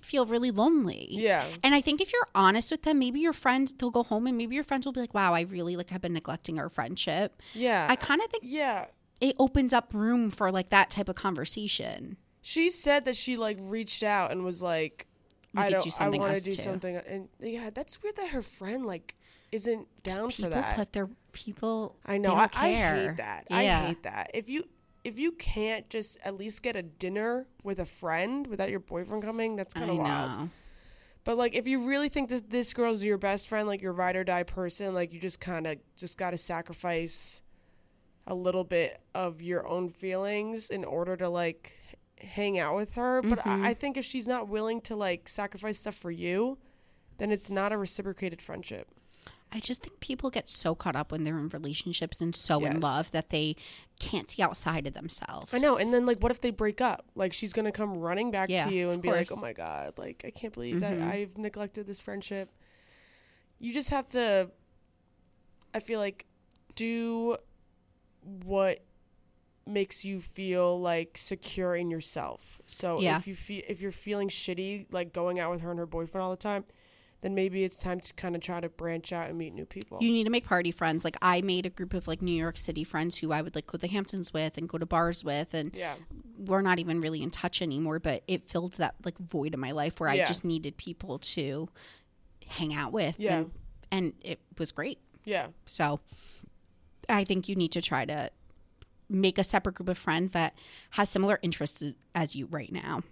feel 0.02 0.26
really 0.26 0.52
lonely. 0.52 1.08
Yeah. 1.10 1.46
and 1.64 1.74
i 1.74 1.82
think 1.82 2.02
if 2.02 2.14
you're 2.14 2.28
honest 2.36 2.70
with 2.72 2.84
them 2.84 3.00
maybe 3.00 3.20
your 3.20 3.34
friend 3.34 3.74
they'll 3.80 3.90
go 3.92 4.04
home 4.04 4.28
and 4.28 4.38
maybe 4.38 4.56
your 4.56 4.64
friends 4.64 4.86
will 4.86 4.94
be 4.94 5.00
like 5.00 5.14
wow 5.14 5.34
i 5.34 5.42
really 5.42 5.76
like 5.76 5.90
have 5.90 6.02
been 6.02 6.14
neglecting 6.14 6.60
our 6.60 6.70
friendship. 6.70 7.42
Yeah. 7.54 7.88
I 7.90 7.96
kind 7.96 8.22
of 8.22 8.28
think 8.28 8.44
yeah 8.46 8.86
it 9.20 9.36
opens 9.40 9.74
up 9.74 9.94
room 9.94 10.30
for 10.30 10.52
like 10.52 10.70
that 10.70 10.90
type 10.90 11.10
of 11.10 11.16
conversation 11.16 12.18
she 12.42 12.70
said 12.70 13.06
that 13.06 13.16
she 13.16 13.38
like 13.38 13.58
reached 13.60 14.04
out 14.04 14.32
and 14.32 14.44
was 14.44 14.62
like 14.62 15.08
We 15.54 15.64
i 15.64 15.70
don't 15.70 16.02
i 16.02 16.10
want 16.10 16.36
to 16.36 16.42
do 16.42 16.52
too. 16.52 16.62
something 16.62 16.96
and 16.96 17.30
yeah 17.40 17.70
that's 17.74 18.02
weird 18.02 18.16
that 18.18 18.30
her 18.30 18.42
friend 18.42 18.86
like 18.86 19.16
isn't 19.52 19.88
down 20.04 20.30
for 20.30 20.50
that. 20.50 20.76
people 20.76 20.76
put 20.76 20.94
their 20.94 21.10
people 21.32 21.96
i 22.06 22.18
know 22.18 22.34
I, 22.34 22.50
I 22.54 22.72
hate 22.72 23.18
that 23.18 23.48
yeah. 23.50 23.58
i 23.58 23.88
hate 23.88 24.04
that 24.04 24.32
if 24.34 24.50
you 24.50 24.66
if 25.04 25.18
you 25.18 25.32
can't 25.34 25.90
just 25.90 26.18
at 26.26 26.38
least 26.38 26.64
get 26.64 26.76
a 26.76 26.84
dinner 26.84 27.46
with 27.64 27.80
a 27.80 27.86
friend 27.86 28.46
without 28.48 28.70
your 28.70 28.82
boyfriend 28.82 29.24
coming 29.24 29.56
that's 29.56 29.74
kind 29.74 29.90
of 29.90 29.98
wild 29.98 30.38
know. 30.38 30.50
But 31.28 31.38
like, 31.38 31.56
if 31.56 31.68
you 31.68 31.86
really 31.86 32.08
think 32.08 32.30
this 32.30 32.42
this 32.48 32.74
girl's 32.74 33.04
your 33.04 33.18
best 33.18 33.50
friend, 33.50 33.68
like 33.68 33.82
your 33.82 33.92
ride 33.92 34.16
or 34.16 34.24
die 34.24 34.44
person, 34.44 34.94
like 34.94 35.12
you 35.12 35.20
just 35.20 35.42
kind 35.42 35.68
of 35.68 35.78
just 35.98 36.18
got 36.18 36.30
to 36.30 36.38
sacrifice 36.38 37.42
a 38.28 38.36
little 38.36 38.64
bit 38.64 39.00
of 39.16 39.42
your 39.42 39.66
own 39.68 39.90
feelings 39.90 40.70
in 40.70 40.84
order 40.86 41.16
to 41.18 41.30
like 41.30 41.74
hang 42.20 42.60
out 42.60 42.76
with 42.76 42.94
her. 42.96 43.22
But 43.22 43.40
Mm-hmm. 43.40 43.66
I, 43.66 43.70
I 43.70 43.74
think 43.74 43.98
if 43.98 44.06
she's 44.06 44.28
not 44.28 44.48
willing 44.50 44.82
to 44.82 44.96
like 44.96 45.28
sacrifice 45.30 45.80
stuff 45.80 45.96
for 45.96 46.12
you, 46.12 46.58
then 47.18 47.32
it's 47.32 47.50
not 47.50 47.72
a 47.72 47.78
reciprocated 47.78 48.42
friendship. 48.42 48.88
I 49.50 49.62
just 49.62 49.82
think 49.82 50.02
people 50.02 50.30
get 50.30 50.50
so 50.50 50.76
caught 50.76 50.98
up 50.98 51.10
when 51.14 51.24
they're 51.24 51.40
in 51.40 51.48
relationships 51.48 52.20
and 52.20 52.36
so 52.36 52.66
in 52.66 52.82
love 52.82 53.14
that 53.14 53.30
they 53.30 53.56
can't 53.98 54.30
see 54.30 54.42
outside 54.42 54.86
of 54.86 54.94
themselves. 54.94 55.54
I 55.54 55.60
know. 55.60 55.78
And 55.78 55.94
then 55.94 56.06
like, 56.06 56.22
what 56.22 56.34
if 56.34 56.42
they 56.42 56.52
break 56.52 56.82
up? 56.82 57.06
Like, 57.16 57.32
she's 57.32 57.54
gonna 57.54 57.72
come 57.72 57.94
running 57.98 58.30
back 58.30 58.50
Yeah, 58.50 58.66
to 58.68 58.74
you 58.74 58.90
and 58.90 59.02
be 59.02 59.10
like, 59.10 59.32
"Oh 59.32 59.38
my 59.38 59.54
god, 59.54 59.94
like 59.98 60.24
I 60.28 60.32
can't 60.32 60.54
believe 60.54 60.82
that 60.82 60.98
Mhm. 60.98 61.08
I've 61.08 61.38
neglected 61.38 61.88
this 61.88 62.02
friendship." 62.02 62.50
You 63.60 63.74
just 63.74 63.90
have 63.90 64.10
to. 64.10 64.52
I 65.74 65.80
feel 65.80 66.00
like 66.02 66.26
do 66.76 67.38
what 68.44 68.84
makes 69.66 70.06
you 70.06 70.20
feel 70.20 70.80
like 70.80 71.18
secure 71.18 71.76
in 71.76 71.92
yourself. 71.92 72.62
So 72.66 73.00
Yeah. 73.02 73.18
if 73.18 73.28
you 73.28 73.36
feel 73.36 73.64
if 73.68 73.82
you're 73.82 73.92
feeling 73.92 74.30
shitty 74.30 74.88
like 74.92 75.14
going 75.14 75.40
out 75.40 75.52
with 75.52 75.62
her 75.62 75.70
and 75.72 75.80
her 75.80 75.86
boyfriend 75.86 76.24
all 76.24 76.32
the 76.32 76.38
time, 76.38 76.66
then 77.22 77.34
maybe 77.34 77.64
it's 77.64 77.78
time 77.78 78.00
to 78.00 78.14
kind 78.14 78.36
of 78.36 78.42
try 78.42 78.60
to 78.62 78.70
branch 78.70 79.12
out 79.12 79.28
and 79.28 79.38
meet 79.38 79.54
new 79.54 79.66
people. 79.66 79.98
You 80.00 80.12
need 80.12 80.24
to 80.26 80.30
make 80.30 80.46
party 80.46 80.72
friends. 80.72 81.04
Like 81.04 81.18
I 81.22 81.42
made 81.42 81.66
a 81.66 81.70
group 81.70 81.94
of 81.94 82.08
like 82.08 82.22
New 82.22 82.32
York 82.32 82.58
City 82.58 82.84
friends 82.84 83.18
who 83.18 83.32
I 83.32 83.42
would 83.42 83.56
like 83.56 83.68
go 83.68 83.72
to 83.72 83.78
the 83.80 83.88
Hamptons 83.88 84.34
with 84.34 84.58
and 84.58 84.70
go 84.70 84.78
to 84.78 84.86
bars 84.86 85.24
with 85.24 85.54
and 85.54 85.74
yeah. 85.76 85.96
we're 86.38 86.62
not 86.62 86.80
even 86.80 87.02
really 87.02 87.22
in 87.22 87.30
touch 87.30 87.62
anymore, 87.62 88.00
but 88.00 88.24
it 88.28 88.44
filled 88.44 88.74
that 88.74 88.96
like 89.04 89.18
void 89.18 89.54
in 89.54 89.60
my 89.60 89.72
life 89.72 90.00
where 90.00 90.10
I 90.10 90.18
just 90.20 90.46
needed 90.46 90.78
people 90.78 91.20
to 91.20 91.68
hang 92.48 92.74
out 92.74 92.94
with. 92.94 93.20
Yeah. 93.20 93.38
And, 93.40 93.52
and 93.92 94.14
it 94.22 94.40
was 94.58 94.72
great. 94.72 95.00
Yeah. 95.26 95.48
So 95.66 96.00
I 97.10 97.24
think 97.24 97.48
you 97.48 97.56
need 97.56 97.72
to 97.74 97.82
try 97.82 98.06
to 98.06 98.30
make 99.10 99.38
a 99.38 99.44
separate 99.44 99.76
group 99.76 99.90
of 99.90 99.98
friends 99.98 100.34
that 100.34 100.54
has 100.92 101.10
similar 101.10 101.40
interests 101.42 101.84
as 102.14 102.36
you 102.36 102.46
right 102.48 102.72
now. 102.72 103.04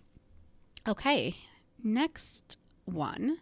Okay, 0.88 1.36
next 1.84 2.58
one. 2.86 3.38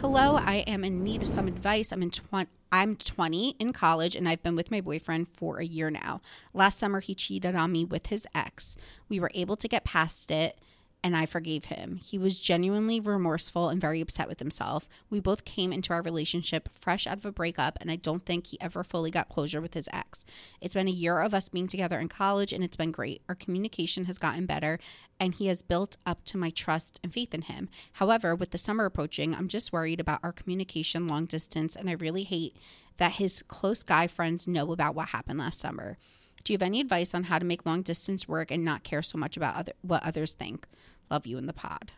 Hello, 0.00 0.36
I 0.36 0.56
am 0.66 0.84
in 0.84 1.02
need 1.02 1.22
of 1.22 1.28
some 1.28 1.48
advice. 1.48 1.92
I'm 1.92 2.02
in 2.02 2.10
20 2.10 2.48
I'm 2.70 2.96
20 2.96 3.56
in 3.58 3.72
college 3.72 4.14
and 4.14 4.28
I've 4.28 4.42
been 4.42 4.56
with 4.56 4.70
my 4.70 4.80
boyfriend 4.80 5.28
for 5.28 5.58
a 5.58 5.64
year 5.64 5.90
now. 5.90 6.20
Last 6.52 6.78
summer 6.78 7.00
he 7.00 7.14
cheated 7.14 7.54
on 7.54 7.72
me 7.72 7.84
with 7.84 8.08
his 8.08 8.26
ex. 8.34 8.76
We 9.08 9.20
were 9.20 9.30
able 9.34 9.56
to 9.56 9.68
get 9.68 9.84
past 9.84 10.30
it 10.30 10.58
and 11.02 11.16
I 11.16 11.26
forgave 11.26 11.66
him. 11.66 11.96
He 11.96 12.18
was 12.18 12.40
genuinely 12.40 12.98
remorseful 12.98 13.68
and 13.68 13.80
very 13.80 14.00
upset 14.00 14.28
with 14.28 14.40
himself. 14.40 14.88
We 15.10 15.20
both 15.20 15.44
came 15.44 15.72
into 15.72 15.92
our 15.92 16.02
relationship 16.02 16.68
fresh 16.72 17.06
out 17.06 17.18
of 17.18 17.24
a 17.24 17.32
breakup, 17.32 17.78
and 17.80 17.90
I 17.90 17.96
don't 17.96 18.24
think 18.26 18.48
he 18.48 18.60
ever 18.60 18.82
fully 18.82 19.10
got 19.10 19.28
closure 19.28 19.60
with 19.60 19.74
his 19.74 19.88
ex. 19.92 20.26
It's 20.60 20.74
been 20.74 20.88
a 20.88 20.92
year 20.92 21.20
of 21.20 21.34
us 21.34 21.48
being 21.48 21.68
together 21.68 22.00
in 22.00 22.08
college, 22.08 22.52
and 22.52 22.64
it's 22.64 22.76
been 22.76 22.90
great. 22.90 23.22
Our 23.28 23.36
communication 23.36 24.06
has 24.06 24.18
gotten 24.18 24.46
better, 24.46 24.80
and 25.20 25.34
he 25.34 25.46
has 25.46 25.62
built 25.62 25.96
up 26.04 26.24
to 26.26 26.36
my 26.36 26.50
trust 26.50 26.98
and 27.02 27.12
faith 27.12 27.32
in 27.32 27.42
him. 27.42 27.68
However, 27.94 28.34
with 28.34 28.50
the 28.50 28.58
summer 28.58 28.84
approaching, 28.84 29.34
I'm 29.34 29.48
just 29.48 29.72
worried 29.72 30.00
about 30.00 30.20
our 30.22 30.32
communication 30.32 31.06
long 31.06 31.26
distance, 31.26 31.76
and 31.76 31.88
I 31.88 31.92
really 31.92 32.24
hate 32.24 32.56
that 32.96 33.12
his 33.12 33.42
close 33.42 33.84
guy 33.84 34.08
friends 34.08 34.48
know 34.48 34.72
about 34.72 34.96
what 34.96 35.08
happened 35.08 35.38
last 35.38 35.60
summer. 35.60 35.96
Do 36.44 36.52
you 36.52 36.54
have 36.54 36.62
any 36.62 36.80
advice 36.80 37.14
on 37.14 37.24
how 37.24 37.38
to 37.38 37.44
make 37.44 37.66
long 37.66 37.82
distance 37.82 38.28
work 38.28 38.50
and 38.50 38.64
not 38.64 38.84
care 38.84 39.02
so 39.02 39.18
much 39.18 39.36
about 39.36 39.56
other 39.56 39.72
what 39.82 40.02
others 40.02 40.34
think? 40.34 40.66
Love 41.10 41.26
you 41.26 41.38
in 41.38 41.46
the 41.46 41.52
pod. 41.52 41.92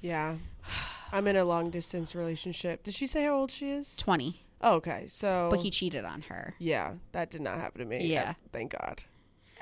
Yeah. 0.00 0.36
I'm 1.12 1.28
in 1.28 1.36
a 1.36 1.44
long 1.44 1.70
distance 1.70 2.14
relationship. 2.14 2.82
Did 2.82 2.94
she 2.94 3.06
say 3.06 3.24
how 3.24 3.36
old 3.36 3.50
she 3.52 3.70
is? 3.70 3.96
20, 3.96 4.44
Oh, 4.64 4.76
okay. 4.76 5.04
So 5.06 5.48
but 5.50 5.60
he 5.60 5.70
cheated 5.70 6.04
on 6.06 6.22
her. 6.22 6.54
Yeah, 6.58 6.94
that 7.12 7.30
did 7.30 7.42
not 7.42 7.58
happen 7.58 7.80
to 7.80 7.86
me. 7.86 8.06
Yeah. 8.06 8.30
Uh, 8.30 8.34
thank 8.50 8.76
God. 8.78 9.02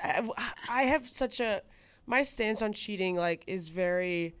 I, 0.01 0.27
I 0.69 0.83
have 0.83 1.07
such 1.07 1.41
a 1.41 1.61
my 2.07 2.23
stance 2.23 2.61
on 2.61 2.73
cheating 2.73 3.15
like 3.15 3.43
is 3.45 3.67
very 3.67 4.33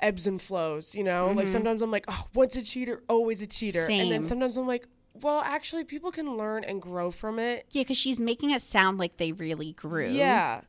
ebbs 0.00 0.26
and 0.26 0.40
flows. 0.40 0.94
You 0.94 1.04
know, 1.04 1.32
like 1.32 1.48
sometimes 1.48 1.82
I'm 1.82 1.90
like, 1.90 2.06
oh, 2.08 2.24
once 2.34 2.56
a 2.56 2.62
cheater, 2.62 3.02
always 3.08 3.42
a 3.42 3.46
cheater, 3.46 3.86
and 3.90 4.10
then 4.10 4.26
sometimes 4.26 4.56
I'm 4.56 4.66
like, 4.66 4.88
well, 5.14 5.40
actually, 5.40 5.84
people 5.84 6.10
can 6.10 6.36
learn 6.36 6.64
and 6.64 6.80
grow 6.80 7.10
from 7.10 7.38
it. 7.38 7.66
Yeah, 7.70 7.82
because 7.82 7.96
she's 7.96 8.20
making 8.20 8.50
it 8.50 8.62
sound 8.62 8.98
like 8.98 9.16
they 9.16 9.32
really 9.32 9.72
grew. 9.72 10.08
Yeah. 10.08 10.62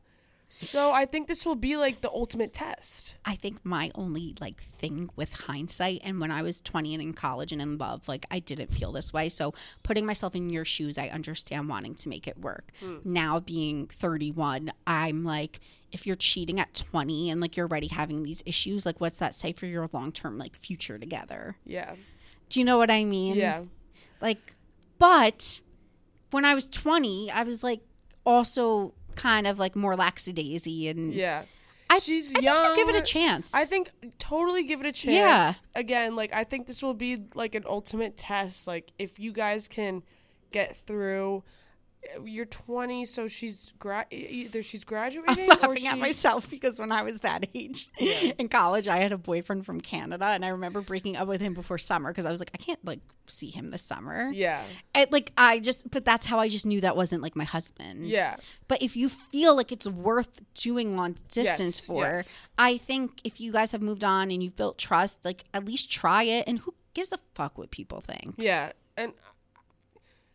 So 0.56 0.92
I 0.92 1.04
think 1.04 1.26
this 1.26 1.44
will 1.44 1.56
be 1.56 1.76
like 1.76 2.00
the 2.00 2.10
ultimate 2.10 2.52
test. 2.52 3.16
I 3.24 3.34
think 3.34 3.64
my 3.64 3.90
only 3.96 4.36
like 4.40 4.62
thing 4.78 5.10
with 5.16 5.32
hindsight 5.32 6.02
and 6.04 6.20
when 6.20 6.30
I 6.30 6.42
was 6.42 6.60
20 6.60 6.94
and 6.94 7.02
in 7.02 7.12
college 7.12 7.50
and 7.50 7.60
in 7.60 7.76
love, 7.76 8.06
like 8.06 8.24
I 8.30 8.38
didn't 8.38 8.72
feel 8.72 8.92
this 8.92 9.12
way. 9.12 9.28
So 9.30 9.52
putting 9.82 10.06
myself 10.06 10.36
in 10.36 10.50
your 10.50 10.64
shoes, 10.64 10.96
I 10.96 11.08
understand 11.08 11.68
wanting 11.68 11.96
to 11.96 12.08
make 12.08 12.28
it 12.28 12.38
work. 12.38 12.70
Hmm. 12.78 12.98
Now 13.04 13.40
being 13.40 13.88
31, 13.88 14.70
I'm 14.86 15.24
like 15.24 15.58
if 15.90 16.06
you're 16.06 16.14
cheating 16.14 16.60
at 16.60 16.72
20 16.74 17.30
and 17.30 17.40
like 17.40 17.56
you're 17.56 17.66
already 17.66 17.88
having 17.88 18.22
these 18.22 18.42
issues, 18.46 18.86
like 18.86 19.00
what's 19.00 19.18
that 19.18 19.34
say 19.34 19.52
for 19.52 19.66
your 19.66 19.88
long-term 19.92 20.38
like 20.38 20.54
future 20.54 20.98
together? 20.98 21.56
Yeah. 21.64 21.94
Do 22.48 22.60
you 22.60 22.64
know 22.64 22.78
what 22.78 22.92
I 22.92 23.04
mean? 23.04 23.34
Yeah. 23.34 23.64
Like, 24.20 24.54
but 24.98 25.60
when 26.30 26.44
I 26.44 26.54
was 26.54 26.66
20, 26.66 27.30
I 27.30 27.42
was 27.42 27.62
like 27.62 27.80
also 28.24 28.94
kind 29.16 29.46
of 29.46 29.58
like 29.58 29.76
more 29.76 29.94
lackadaisy 29.96 30.88
and 30.90 31.12
Yeah. 31.14 31.42
I, 31.90 31.98
She's 32.00 32.34
I 32.34 32.40
young. 32.40 32.74
give 32.76 32.88
it 32.88 32.96
a 32.96 33.02
chance. 33.02 33.54
I 33.54 33.64
think 33.66 33.90
totally 34.18 34.64
give 34.64 34.80
it 34.80 34.86
a 34.86 34.92
chance. 34.92 35.14
Yeah. 35.14 35.52
Again, 35.80 36.16
like 36.16 36.34
I 36.34 36.42
think 36.44 36.66
this 36.66 36.82
will 36.82 36.94
be 36.94 37.24
like 37.34 37.54
an 37.54 37.64
ultimate 37.66 38.16
test. 38.16 38.66
Like 38.66 38.92
if 38.98 39.18
you 39.20 39.32
guys 39.32 39.68
can 39.68 40.02
get 40.50 40.76
through. 40.76 41.42
You're 42.24 42.44
20, 42.46 43.04
so 43.06 43.28
she's 43.28 43.72
gra- 43.78 44.06
either 44.10 44.62
she's 44.62 44.84
graduating 44.92 45.50
I'm 45.50 45.58
or 45.58 45.68
laughing 45.68 45.76
she. 45.76 45.86
at 45.88 45.98
myself 45.98 46.48
because 46.50 46.78
when 46.78 46.92
I 46.92 47.02
was 47.02 47.20
that 47.20 47.46
age 47.54 47.88
in 47.98 48.48
college, 48.48 48.88
I 48.88 48.98
had 48.98 49.12
a 49.12 49.18
boyfriend 49.18 49.66
from 49.66 49.80
Canada, 49.80 50.26
and 50.26 50.44
I 50.44 50.48
remember 50.48 50.80
breaking 50.80 51.16
up 51.16 51.28
with 51.28 51.40
him 51.40 51.54
before 51.54 51.78
summer 51.78 52.10
because 52.10 52.24
I 52.24 52.30
was 52.30 52.40
like, 52.40 52.50
I 52.54 52.58
can't 52.58 52.84
like 52.84 53.00
see 53.26 53.48
him 53.50 53.70
this 53.70 53.82
summer. 53.82 54.30
Yeah, 54.32 54.62
And, 54.94 55.10
like 55.10 55.32
I 55.38 55.58
just, 55.60 55.90
but 55.90 56.04
that's 56.04 56.26
how 56.26 56.38
I 56.38 56.48
just 56.48 56.66
knew 56.66 56.80
that 56.82 56.96
wasn't 56.96 57.22
like 57.22 57.34
my 57.36 57.44
husband. 57.44 58.06
yeah, 58.06 58.36
But 58.68 58.82
if 58.82 58.96
you 58.96 59.08
feel 59.08 59.56
like 59.56 59.72
it's 59.72 59.88
worth 59.88 60.42
doing 60.54 60.96
long 60.96 61.16
distance 61.28 61.78
Yes, 61.78 61.80
for, 61.80 62.02
yes. 62.04 62.50
I 62.58 62.76
think 62.76 63.20
if 63.24 63.40
you 63.40 63.50
guys 63.52 63.72
have 63.72 63.80
moved 63.82 64.04
on 64.04 64.30
and 64.30 64.42
you've 64.42 64.56
built 64.56 64.76
trust, 64.78 65.24
like 65.24 65.44
at 65.54 65.64
least 65.64 65.90
try 65.90 66.24
it. 66.24 66.44
And 66.46 66.58
who 66.58 66.74
gives 66.92 67.12
a 67.12 67.18
fuck 67.34 67.56
what 67.58 67.70
people 67.70 68.00
think? 68.00 68.34
yeah. 68.38 68.72
And 68.96 69.12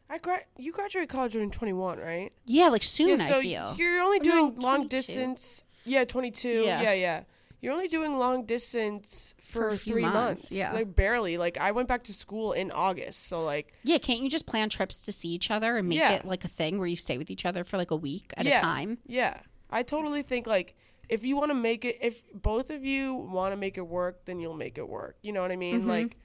I 0.09 0.17
gra- 0.17 0.43
you 0.57 0.71
graduated 0.71 1.09
college 1.09 1.35
when 1.35 1.43
you're 1.43 1.51
21, 1.51 1.99
right? 1.99 2.33
Yeah, 2.45 2.69
like 2.69 2.83
soon. 2.83 3.09
yeah, 3.09 3.15
so 3.17 3.35
I 3.37 3.41
feel. 3.41 3.75
you're 3.77 4.01
only 4.01 4.19
doing 4.19 4.55
no, 4.57 4.61
long 4.61 4.77
22. 4.87 4.95
distance. 4.97 5.63
Yeah, 5.85 6.03
22. 6.05 6.47
Yeah. 6.65 6.81
Yeah. 6.81 6.93
yeah, 6.93 7.23
You're 7.61 7.73
only 7.73 7.87
doing 7.87 8.17
long 8.17 8.45
distance 8.45 9.35
For 9.41 9.71
for, 9.71 9.77
three 9.77 10.01
months, 10.01 10.15
months. 10.15 10.51
yeah. 10.51 10.73
like 10.73 10.95
barely. 10.95 11.37
Like 11.37 11.57
I 11.57 11.71
went 11.71 11.87
back 11.87 12.03
to 12.05 12.13
school 12.13 12.53
in 12.53 12.71
August, 12.71 13.27
so 13.27 13.43
like 13.43 13.73
Yeah, 13.83 13.97
can't 13.99 14.19
you 14.21 14.29
just 14.29 14.45
plan 14.45 14.69
trips 14.69 15.01
to 15.03 15.11
see 15.11 15.29
each 15.29 15.51
other 15.51 15.77
and 15.77 15.87
make 15.87 15.99
Yeah. 15.99 16.13
it 16.13 16.25
like 16.25 16.43
a 16.43 16.47
thing 16.49 16.77
where 16.79 16.87
you 16.87 16.95
stay 16.95 17.17
with 17.17 17.29
each 17.29 17.45
other 17.45 17.63
for 17.63 17.77
like 17.77 17.91
a 17.91 17.95
week 17.95 18.33
at 18.37 18.45
yeah, 18.45 18.57
a 18.59 18.61
time? 18.61 18.97
Yeah, 19.05 19.39
I 19.69 19.83
totally 19.83 20.21
think 20.23 20.47
like 20.47 20.75
if 21.07 21.23
you 21.23 21.37
want 21.37 21.49
to 21.49 21.55
make 21.55 21.85
it, 21.85 21.97
if 22.01 22.21
both 22.33 22.69
of 22.69 22.83
you 22.85 23.13
want 23.15 23.51
to 23.53 23.57
make 23.57 23.77
it 23.77 23.87
work, 23.87 24.25
then 24.25 24.39
you'll 24.39 24.53
make 24.55 24.77
it 24.77 24.87
work. 24.87 25.17
You 25.23 25.33
know 25.33 25.41
what 25.41 25.51
I 25.51 25.55
mean? 25.55 25.83
Mhm. 25.83 25.87
Like 25.87 26.17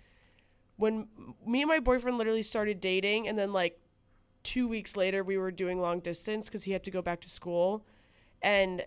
when 0.76 1.08
me 1.46 1.62
and 1.62 1.68
my 1.68 1.80
boyfriend 1.80 2.18
literally 2.18 2.42
started 2.42 2.80
dating, 2.80 3.28
and 3.28 3.38
then 3.38 3.52
like 3.52 3.80
two 4.42 4.68
weeks 4.68 4.96
later 4.96 5.24
we 5.24 5.38
were 5.38 5.50
doing 5.50 5.80
long 5.80 6.00
distance 6.00 6.46
because 6.46 6.64
he 6.64 6.72
had 6.72 6.84
to 6.84 6.90
go 6.90 7.02
back 7.02 7.20
to 7.22 7.30
school, 7.30 7.86
and 8.42 8.84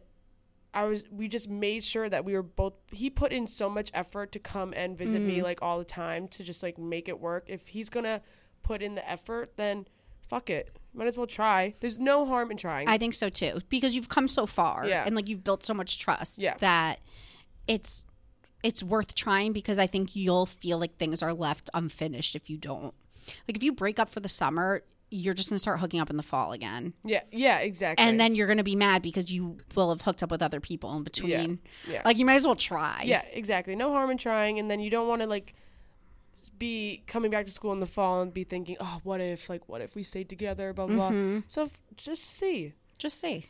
I 0.74 0.84
was 0.84 1.04
we 1.10 1.28
just 1.28 1.50
made 1.50 1.84
sure 1.84 2.10
that 2.10 2.26
we 2.26 2.34
were 2.34 2.44
both 2.44 2.74
he 2.92 3.10
put 3.10 3.32
in 3.32 3.48
so 3.48 3.70
much 3.70 3.90
effort 3.94 4.32
to 4.34 4.40
come 4.40 4.74
and 4.76 4.98
visit 4.98 5.20
me 5.22 5.36
mm-hmm. 5.38 5.44
like 5.44 5.62
all 5.62 5.80
the 5.80 5.86
time 5.86 6.28
to 6.30 6.44
just 6.44 6.62
like 6.62 6.78
make 6.78 7.08
it 7.10 7.20
work. 7.20 7.46
If 7.48 7.70
he's 7.70 7.90
gonna 7.90 8.22
put 8.64 8.82
in 8.82 8.96
the 8.96 9.10
effort, 9.10 9.56
then 9.58 9.88
fuck 10.28 10.50
it. 10.50 10.78
Might 10.94 11.08
as 11.08 11.18
well 11.18 11.28
try. 11.28 11.74
There's 11.80 12.00
no 12.00 12.26
harm 12.26 12.52
in 12.52 12.58
trying. 12.58 12.88
I 12.90 12.98
think 12.98 13.14
so 13.14 13.30
too, 13.30 13.60
because 13.70 13.96
you've 13.96 14.10
come 14.10 14.28
so 14.28 14.46
far 14.46 14.88
Yeah. 14.88 15.04
and 15.06 15.16
like 15.16 15.28
you've 15.30 15.44
built 15.44 15.64
so 15.64 15.74
much 15.74 16.00
trust 16.00 16.40
Yeah. 16.40 16.56
that 16.60 17.00
it's 17.68 18.06
it's 18.64 18.84
worth 18.84 19.16
trying 19.16 19.54
because 19.54 19.78
I 19.80 19.88
think 19.88 20.16
you'll 20.16 20.46
feel 20.46 20.78
like 20.80 20.98
things 20.98 21.22
are 21.22 21.34
left 21.34 21.70
unfinished 21.74 22.36
if 22.36 22.50
you 22.50 22.58
don't. 22.58 22.94
Like 23.48 23.58
if 23.58 23.64
you 23.64 23.72
break 23.72 24.00
up 24.00 24.10
for 24.10 24.20
the 24.20 24.30
summer, 24.30 24.84
you're 25.10 25.34
just 25.34 25.50
gonna 25.50 25.60
start 25.60 25.80
hooking 25.80 26.00
up 26.00 26.10
in 26.10 26.18
the 26.18 26.24
fall 26.24 26.52
again. 26.52 26.94
yeah, 27.04 27.22
yeah, 27.32 27.60
exactly. 27.60 28.06
And 28.06 28.20
then 28.20 28.36
you're 28.36 28.48
gonna 28.48 28.64
be 28.64 28.76
mad 28.76 29.02
because 29.02 29.32
you 29.32 29.58
will 29.76 29.90
have 29.90 30.02
hooked 30.02 30.24
up 30.24 30.32
with 30.32 30.42
other 30.42 30.60
people 30.60 30.96
in 30.98 31.04
between. 31.04 31.60
yeah. 31.88 32.02
Like 32.04 32.18
you 32.18 32.26
might 32.26 32.36
as 32.36 32.46
well 32.46 32.56
try. 32.56 33.04
yeah, 33.06 33.24
exactly. 33.32 33.76
No 33.76 33.92
harm 33.92 34.10
in 34.12 34.18
trying, 34.18 34.60
and 34.60 34.70
then 34.70 34.80
you 34.80 34.90
don't 34.90 35.08
want 35.08 35.22
to 35.22 35.28
like 35.28 35.54
be 36.58 37.04
coming 37.08 37.32
back 37.32 37.46
to 37.46 37.52
school 37.52 37.72
in 37.74 37.80
the 37.80 37.86
fall 37.86 38.22
and 38.22 38.34
be 38.34 38.44
thinking, 38.44 38.78
oh, 38.80 39.00
what 39.04 39.22
if, 39.22 39.50
like, 39.50 39.68
what 39.70 39.82
if 39.82 39.96
we 39.96 40.02
stayed 40.04 40.28
together, 40.30 40.74
blah 40.74 40.88
blah. 40.88 41.10
Mm-hmm. 41.10 41.34
blah. 41.34 41.42
So 41.48 41.64
f- 41.64 41.80
just 41.96 42.24
see. 42.24 42.74
Just 42.98 43.22
see. 43.22 43.46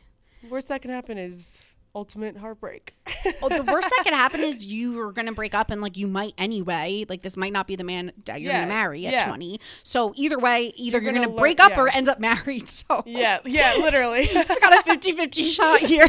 Worst 0.48 0.68
that 0.68 0.82
can 0.82 0.90
happen 0.90 1.18
is 1.18 1.64
ultimate 1.98 2.36
heartbreak. 2.36 2.94
Oh, 3.42 3.48
the 3.48 3.64
worst 3.64 3.90
that 3.90 4.04
could 4.04 4.14
happen 4.14 4.40
is 4.50 4.64
you 4.64 5.00
are 5.00 5.10
gonna 5.10 5.32
break 5.32 5.52
up 5.52 5.72
and 5.72 5.82
like 5.82 5.96
you 5.96 6.06
might 6.06 6.32
anyway. 6.38 7.04
Like 7.08 7.22
this 7.22 7.36
might 7.36 7.52
not 7.52 7.66
be 7.66 7.74
the 7.74 7.82
man 7.82 8.12
that 8.26 8.40
you're 8.40 8.52
Yeah, 8.52 8.60
gonna 8.60 8.72
marry 8.72 9.04
at 9.06 9.12
yeah. 9.12 9.26
20. 9.26 9.58
So 9.82 10.12
either 10.16 10.38
way, 10.38 10.72
either 10.76 10.98
you're, 10.98 11.02
You're 11.02 11.12
gonna, 11.12 11.26
gonna 11.26 11.38
break 11.38 11.58
up 11.58 11.70
yeah. 11.72 11.80
or 11.80 11.88
end 11.88 12.08
up 12.08 12.20
married. 12.20 12.68
So 12.78 13.02
yeah, 13.04 13.40
yeah, 13.44 13.74
literally. 13.80 14.28
I 14.34 14.44
got 14.60 14.86
a 14.86 14.88
50-50 14.88 15.50
shot 15.50 15.80
here. 15.80 16.06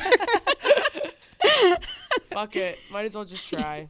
Fuck 2.32 2.56
it. 2.56 2.78
Might 2.92 3.06
as 3.06 3.16
well 3.16 3.26
just 3.26 3.50
try. 3.50 3.90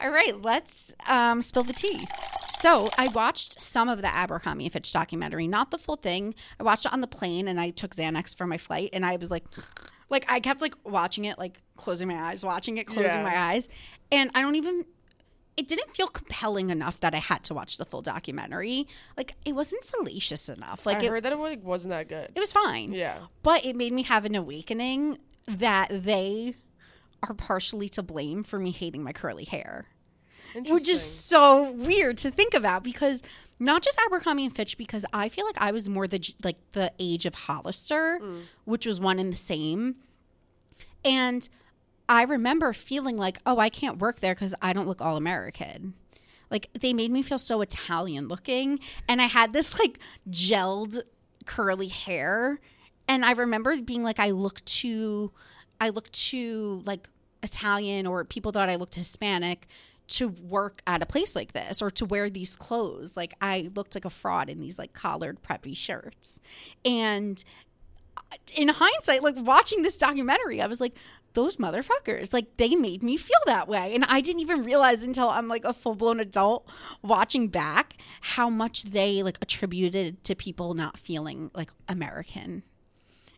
All 0.00 0.10
right, 0.10 0.40
let's 0.42 0.94
um, 1.08 1.40
spill 1.42 1.64
the 1.64 1.72
tea. 1.72 2.06
So 2.58 2.90
I 2.98 3.08
watched 3.08 3.60
some 3.60 3.88
of 3.88 4.02
the 4.02 4.14
Abercrombie 4.14 4.68
Fitch 4.68 4.92
documentary, 4.92 5.46
not 5.46 5.70
the 5.70 5.78
full 5.78 5.96
thing. 5.96 6.34
I 6.60 6.62
watched 6.62 6.86
it 6.86 6.92
on 6.92 7.00
the 7.00 7.06
plane, 7.06 7.48
and 7.48 7.60
I 7.60 7.70
took 7.70 7.94
Xanax 7.94 8.36
for 8.36 8.46
my 8.46 8.58
flight, 8.58 8.90
and 8.92 9.04
I 9.06 9.16
was 9.16 9.30
like, 9.30 9.44
like 10.10 10.24
I 10.30 10.40
kept 10.40 10.60
like 10.60 10.74
watching 10.84 11.24
it, 11.24 11.38
like 11.38 11.58
closing 11.76 12.08
my 12.08 12.14
eyes, 12.20 12.44
watching 12.44 12.78
it, 12.78 12.86
closing 12.86 13.04
Yeah. 13.04 13.22
my 13.22 13.36
eyes, 13.38 13.68
and 14.12 14.30
I 14.34 14.42
don't 14.42 14.54
even. 14.56 14.84
It 15.56 15.66
didn't 15.66 15.96
feel 15.96 16.06
compelling 16.06 16.70
enough 16.70 17.00
that 17.00 17.14
I 17.14 17.18
had 17.18 17.42
to 17.44 17.54
watch 17.54 17.78
the 17.78 17.84
full 17.84 18.00
documentary. 18.00 18.86
Like 19.16 19.34
it 19.44 19.56
wasn't 19.56 19.82
salacious 19.82 20.48
enough. 20.48 20.86
Like 20.86 20.98
I 20.98 21.06
it, 21.06 21.08
heard 21.08 21.22
that 21.24 21.32
it 21.32 21.38
like, 21.38 21.64
wasn't 21.64 21.90
that 21.90 22.08
good. 22.08 22.30
it 22.34 22.38
was 22.38 22.52
fine. 22.52 22.92
Yeah. 22.92 23.18
But 23.42 23.64
it 23.66 23.74
made 23.74 23.92
me 23.92 24.02
have 24.04 24.24
an 24.24 24.36
awakening 24.36 25.18
that 25.48 25.88
they 25.90 26.54
are 27.24 27.34
partially 27.34 27.88
to 27.88 28.02
blame 28.02 28.44
for 28.44 28.60
me 28.60 28.70
hating 28.70 29.02
my 29.02 29.12
curly 29.12 29.44
hair 29.44 29.86
which 30.66 30.88
is 30.88 31.02
so 31.02 31.70
weird 31.72 32.16
to 32.16 32.30
think 32.30 32.54
about 32.54 32.82
because 32.82 33.22
not 33.60 33.82
just 33.82 34.00
Abercrombie 34.06 34.44
and 34.44 34.54
Fitch 34.54 34.78
because 34.78 35.04
I 35.12 35.28
feel 35.28 35.44
like 35.46 35.58
I 35.58 35.72
was 35.72 35.88
more 35.88 36.06
the 36.06 36.20
like 36.44 36.56
the 36.72 36.92
age 36.98 37.26
of 37.26 37.34
Hollister, 37.34 38.18
mm. 38.22 38.42
which 38.64 38.86
was 38.86 39.00
one 39.00 39.18
and 39.18 39.32
the 39.32 39.36
same, 39.36 39.96
and 41.04 41.48
I 42.08 42.22
remember 42.22 42.72
feeling 42.72 43.16
like, 43.16 43.38
oh, 43.44 43.58
I 43.58 43.68
can't 43.68 43.98
work 43.98 44.20
there 44.20 44.34
because 44.34 44.54
I 44.62 44.72
don't 44.72 44.86
look 44.86 45.02
all 45.02 45.16
American. 45.16 45.94
Like 46.50 46.70
they 46.78 46.94
made 46.94 47.10
me 47.10 47.22
feel 47.22 47.38
so 47.38 47.60
Italian 47.60 48.28
looking, 48.28 48.80
and 49.08 49.20
I 49.20 49.26
had 49.26 49.52
this 49.52 49.78
like 49.78 49.98
gelled 50.30 51.00
curly 51.44 51.88
hair, 51.88 52.60
and 53.06 53.24
I 53.24 53.32
remember 53.32 53.80
being 53.82 54.02
like, 54.02 54.18
I 54.18 54.30
look 54.30 54.64
too, 54.64 55.32
I 55.80 55.90
look 55.90 56.10
too 56.12 56.82
like 56.86 57.08
Italian, 57.42 58.06
or 58.06 58.24
people 58.24 58.52
thought 58.52 58.70
I 58.70 58.76
looked 58.76 58.94
Hispanic 58.94 59.66
to 60.08 60.28
work 60.28 60.80
at 60.86 61.02
a 61.02 61.06
place 61.06 61.36
like 61.36 61.52
this 61.52 61.82
or 61.82 61.90
to 61.90 62.04
wear 62.04 62.30
these 62.30 62.56
clothes. 62.56 63.16
Like 63.16 63.34
I 63.40 63.70
looked 63.74 63.94
like 63.94 64.04
a 64.04 64.10
fraud 64.10 64.48
in 64.48 64.58
these 64.60 64.78
like 64.78 64.92
collared 64.92 65.42
preppy 65.42 65.76
shirts. 65.76 66.40
And 66.84 67.42
uh, 68.16 68.36
in 68.56 68.68
hindsight, 68.68 69.22
like 69.22 69.36
watching 69.38 69.82
this 69.82 69.96
documentary, 69.96 70.60
I 70.60 70.66
was 70.66 70.80
like, 70.80 70.94
those 71.34 71.58
motherfuckers, 71.58 72.32
like 72.32 72.56
they 72.56 72.74
made 72.74 73.02
me 73.02 73.16
feel 73.16 73.38
that 73.46 73.68
way. 73.68 73.94
And 73.94 74.04
I 74.06 74.20
didn't 74.22 74.40
even 74.40 74.62
realize 74.62 75.02
until 75.02 75.28
I'm 75.28 75.46
like 75.46 75.64
a 75.64 75.74
full 75.74 75.94
blown 75.94 76.20
adult 76.20 76.68
watching 77.02 77.48
back 77.48 77.94
how 78.22 78.48
much 78.48 78.84
they 78.84 79.22
like 79.22 79.38
attributed 79.42 80.24
to 80.24 80.34
people 80.34 80.74
not 80.74 80.98
feeling 80.98 81.50
like 81.54 81.70
American. 81.86 82.62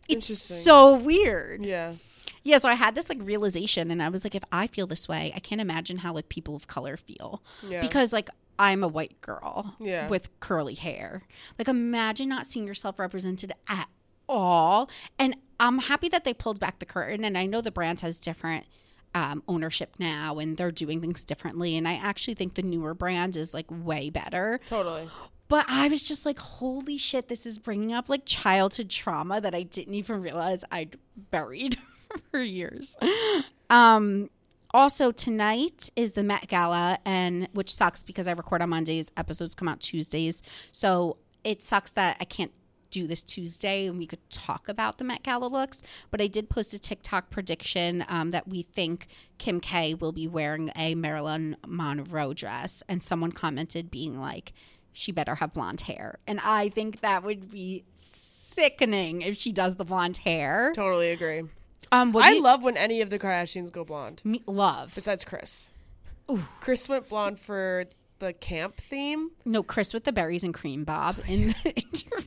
It's 0.09 0.39
so 0.39 0.97
weird. 0.97 1.65
yeah. 1.65 1.95
Yeah, 2.43 2.59
so 2.59 2.69
I 2.69 2.75
had 2.75 2.95
this 2.95 3.09
like 3.09 3.19
realization 3.21 3.91
and 3.91 4.03
I 4.03 4.09
was 4.09 4.25
like, 4.25 4.35
if 4.35 4.45
I 4.51 4.67
feel 4.67 4.87
this 4.87 5.07
way, 5.09 5.33
I 5.37 5.41
can't 5.41 5.61
imagine 5.61 5.99
how 5.99 6.13
like 6.13 6.29
people 6.29 6.57
of 6.57 6.67
color 6.67 6.97
feel. 6.97 7.43
Yeah. 7.69 7.81
Because 7.83 8.13
like 8.13 8.31
I'm 8.59 8.83
a 8.83 8.89
white 8.89 9.21
girl 9.21 9.75
Yeah. 9.81 10.09
with 10.09 10.29
curly 10.41 10.75
hair. 10.75 11.23
Like 11.59 11.69
imagine 11.69 12.29
not 12.29 12.47
seeing 12.47 12.67
yourself 12.67 12.99
represented 12.99 13.53
at 13.69 13.89
all. 14.29 14.89
And 15.19 15.37
I'm 15.59 15.79
happy 15.79 16.09
that 16.09 16.25
they 16.25 16.33
pulled 16.35 16.61
back 16.61 16.79
the 16.79 16.87
curtain 16.87 17.25
and 17.25 17.37
I 17.37 17.47
know 17.47 17.61
the 17.61 17.71
brands 17.71 18.01
has 18.03 18.19
different 18.19 18.65
um, 19.15 19.43
ownership 19.49 19.97
now 19.99 20.39
and 20.39 20.57
they're 20.57 20.71
doing 20.71 21.01
things 21.01 21.25
differently. 21.25 21.77
And 21.77 21.87
I 21.87 21.95
actually 21.95 22.35
think 22.35 22.55
the 22.55 22.63
newer 22.63 22.95
brand 22.95 23.37
is 23.37 23.53
like 23.53 23.67
way 23.71 24.09
better. 24.09 24.61
Totally. 24.69 25.09
But 25.49 25.67
I 25.69 25.89
was 25.89 26.01
just 26.03 26.25
like, 26.25 26.39
holy 26.39 26.97
shit, 26.97 27.27
this 27.27 27.45
is 27.45 27.59
bringing 27.59 27.93
up 27.93 28.09
like 28.09 28.23
childhood 28.25 28.89
trauma 28.89 29.41
that 29.41 29.53
I 29.55 29.65
didn't 29.65 29.95
even 29.95 30.23
realize 30.23 30.63
I'd 30.71 30.97
buried 31.33 31.77
for 32.31 32.41
years. 32.43 32.97
Um, 33.69 34.31
also, 34.73 35.11
tonight 35.11 35.91
is 35.97 36.13
the 36.13 36.23
Met 36.23 36.47
Gala, 36.47 36.99
and 37.05 37.49
which 37.53 37.75
sucks 37.75 38.03
because 38.03 38.29
I 38.29 38.33
record 38.33 38.63
on 38.63 38.71
Mondays, 38.71 39.11
episodes 39.17 39.55
come 39.55 39.69
out 39.69 39.81
Tuesdays. 39.81 40.43
So 40.71 41.17
it 41.43 41.63
sucks 41.63 41.93
that 41.93 42.17
I 42.21 42.25
can't 42.25 42.53
do 42.91 43.07
this 43.07 43.23
Tuesday 43.23 43.87
and 43.87 43.99
we 43.99 44.07
could 44.07 44.19
talk 44.31 44.69
about 44.69 44.99
the 44.99 45.05
Met 45.05 45.23
Gala 45.23 45.47
looks. 45.47 45.83
But 46.11 46.21
I 46.21 46.27
did 46.27 46.51
post 46.51 46.75
a 46.75 46.79
TikTok 46.79 47.31
prediction 47.31 48.05
um, 48.09 48.31
that 48.31 48.49
we 48.49 48.63
think 48.63 49.07
Kim 49.39 49.61
K 49.61 49.95
will 49.95 50.13
be 50.13 50.29
wearing 50.29 50.71
a 50.77 50.95
Marilyn 50.95 51.57
Monroe 51.67 52.35
dress, 52.35 52.83
and 52.89 53.03
someone 53.03 53.33
commented 53.33 53.91
being 53.91 54.21
like, 54.21 54.53
she 54.93 55.13
better 55.13 55.37
have 55.37 55.53
blonde 55.53 55.83
hair. 55.83 56.19
And 56.27 56.41
I 56.45 56.69
think 56.69 57.01
that 57.01 57.23
would 57.23 57.51
be 57.51 57.85
sickening 57.95 59.23
if 59.23 59.37
she 59.37 59.53
does 59.53 59.77
the 59.77 59.85
blonde 59.85 60.19
hair. 60.19 60.73
Totally 60.75 61.11
agree. 61.11 61.45
Um, 61.93 62.13
what 62.13 62.25
I 62.25 62.33
you- 62.33 62.43
love 62.43 62.63
when 62.63 62.77
any 62.77 63.01
of 63.01 63.11
the 63.11 63.19
Kardashians 63.19 63.73
go 63.73 63.85
blonde. 63.85 64.21
me, 64.25 64.43
love. 64.47 64.93
Besides 64.95 65.25
Kris. 65.25 65.71
Kris 66.61 66.89
went 66.89 67.09
blonde 67.09 67.41
for 67.41 67.87
the 68.21 68.33
camp 68.33 68.77
theme. 68.77 69.31
No, 69.45 69.63
Kris 69.63 69.93
with 69.93 70.05
the 70.05 70.13
berries 70.13 70.45
and 70.45 70.55
cream, 70.55 70.85
Bob. 70.85 71.17
In 71.27 71.49
the 71.65 71.71
interview. 71.75 72.27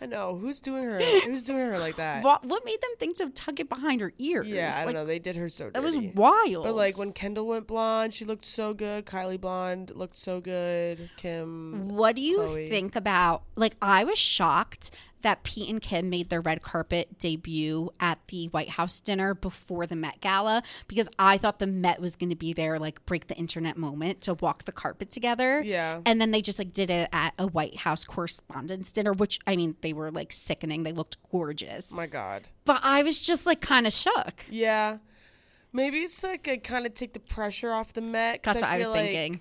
I 0.00 0.06
know 0.06 0.36
who's 0.36 0.60
doing 0.60 0.84
her. 0.84 1.00
Who's 1.24 1.42
doing 1.44 1.58
her 1.58 1.78
like 1.80 1.96
that? 1.96 2.22
what, 2.22 2.44
what 2.44 2.64
made 2.64 2.80
them 2.80 2.90
think 3.00 3.16
to 3.16 3.30
tuck 3.30 3.58
it 3.58 3.68
behind 3.68 4.00
her 4.00 4.12
ears? 4.18 4.46
yeah, 4.46 4.72
I 4.78 4.84
don't 4.84 4.94
know. 4.94 5.04
They 5.04 5.18
did 5.18 5.34
her 5.34 5.48
so. 5.48 5.64
Dirty. 5.64 5.72
That 5.74 5.82
was 5.82 5.98
wild. 6.14 6.64
But 6.64 6.76
like 6.76 6.96
when 6.96 7.12
Kendall 7.12 7.48
went 7.48 7.66
blonde, 7.66 8.14
she 8.14 8.24
looked 8.24 8.44
so 8.44 8.72
good. 8.74 9.06
Kylie 9.06 9.40
blonde 9.40 9.90
looked 9.96 10.16
so 10.16 10.40
good. 10.40 11.10
Kim. 11.16 11.88
What 11.88 12.14
do 12.14 12.22
you 12.22 12.38
Khloé. 12.38 12.68
think 12.70 12.94
about? 12.94 13.42
Like, 13.56 13.74
I 13.82 14.04
was 14.04 14.18
shocked 14.18 14.92
that 15.22 15.42
Pete 15.42 15.68
and 15.68 15.80
Kim 15.80 16.08
made 16.08 16.28
their 16.30 16.40
red 16.40 16.62
carpet 16.62 17.18
debut 17.18 17.90
at 17.98 18.18
the 18.28 18.46
White 18.48 18.70
House 18.70 19.00
dinner 19.00 19.34
before 19.34 19.86
the 19.86 19.96
Met 19.96 20.20
Gala 20.20 20.62
because 20.86 21.08
I 21.18 21.38
thought 21.38 21.58
the 21.58 21.66
Met 21.66 22.00
was 22.00 22.16
going 22.16 22.30
to 22.30 22.36
be 22.36 22.52
their 22.52 22.78
like 22.78 23.04
break 23.06 23.26
the 23.26 23.34
internet 23.36 23.76
moment 23.76 24.20
to 24.22 24.34
walk 24.34 24.64
the 24.64 24.72
carpet 24.72 25.10
together. 25.10 25.60
Yeah. 25.64 26.00
And 26.06 26.20
then 26.20 26.30
they 26.30 26.42
just 26.42 26.58
like 26.58 26.72
did 26.72 26.90
it 26.90 27.08
at 27.12 27.34
a 27.38 27.46
White 27.46 27.76
House 27.78 28.04
correspondence 28.04 28.92
dinner, 28.92 29.12
which 29.12 29.38
I 29.46 29.56
mean, 29.56 29.76
they 29.80 29.92
were 29.92 30.10
like 30.10 30.32
sickening. 30.32 30.84
They 30.84 30.92
looked 30.92 31.16
gorgeous. 31.30 31.92
Oh 31.92 31.96
my 31.96 32.06
God. 32.06 32.48
But 32.64 32.80
I 32.82 33.02
was 33.02 33.18
just 33.20 33.46
like 33.46 33.60
kind 33.60 33.86
of 33.86 33.92
shook. 33.92 34.44
Yeah. 34.48 34.98
Maybe 35.72 35.98
it's 35.98 36.22
like 36.22 36.48
I 36.48 36.56
kind 36.56 36.86
of 36.86 36.94
take 36.94 37.12
the 37.12 37.20
pressure 37.20 37.72
off 37.72 37.92
the 37.92 38.00
Met. 38.00 38.42
That's 38.42 38.62
what 38.62 38.70
I 38.70 38.78
was 38.78 38.88
like- 38.88 39.10
thinking. 39.10 39.40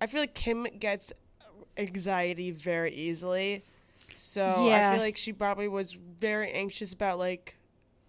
I 0.00 0.06
feel 0.06 0.20
like 0.20 0.34
Kim 0.34 0.66
gets 0.78 1.12
uh, 1.42 1.44
anxiety 1.76 2.52
very 2.52 2.92
easily. 2.94 3.64
So 4.14 4.66
Yeah. 4.68 4.90
I 4.90 4.94
feel 4.94 5.02
like 5.02 5.16
she 5.16 5.32
probably 5.32 5.68
was 5.68 5.92
very 5.92 6.50
anxious 6.52 6.92
about 6.92 7.18
like 7.18 7.56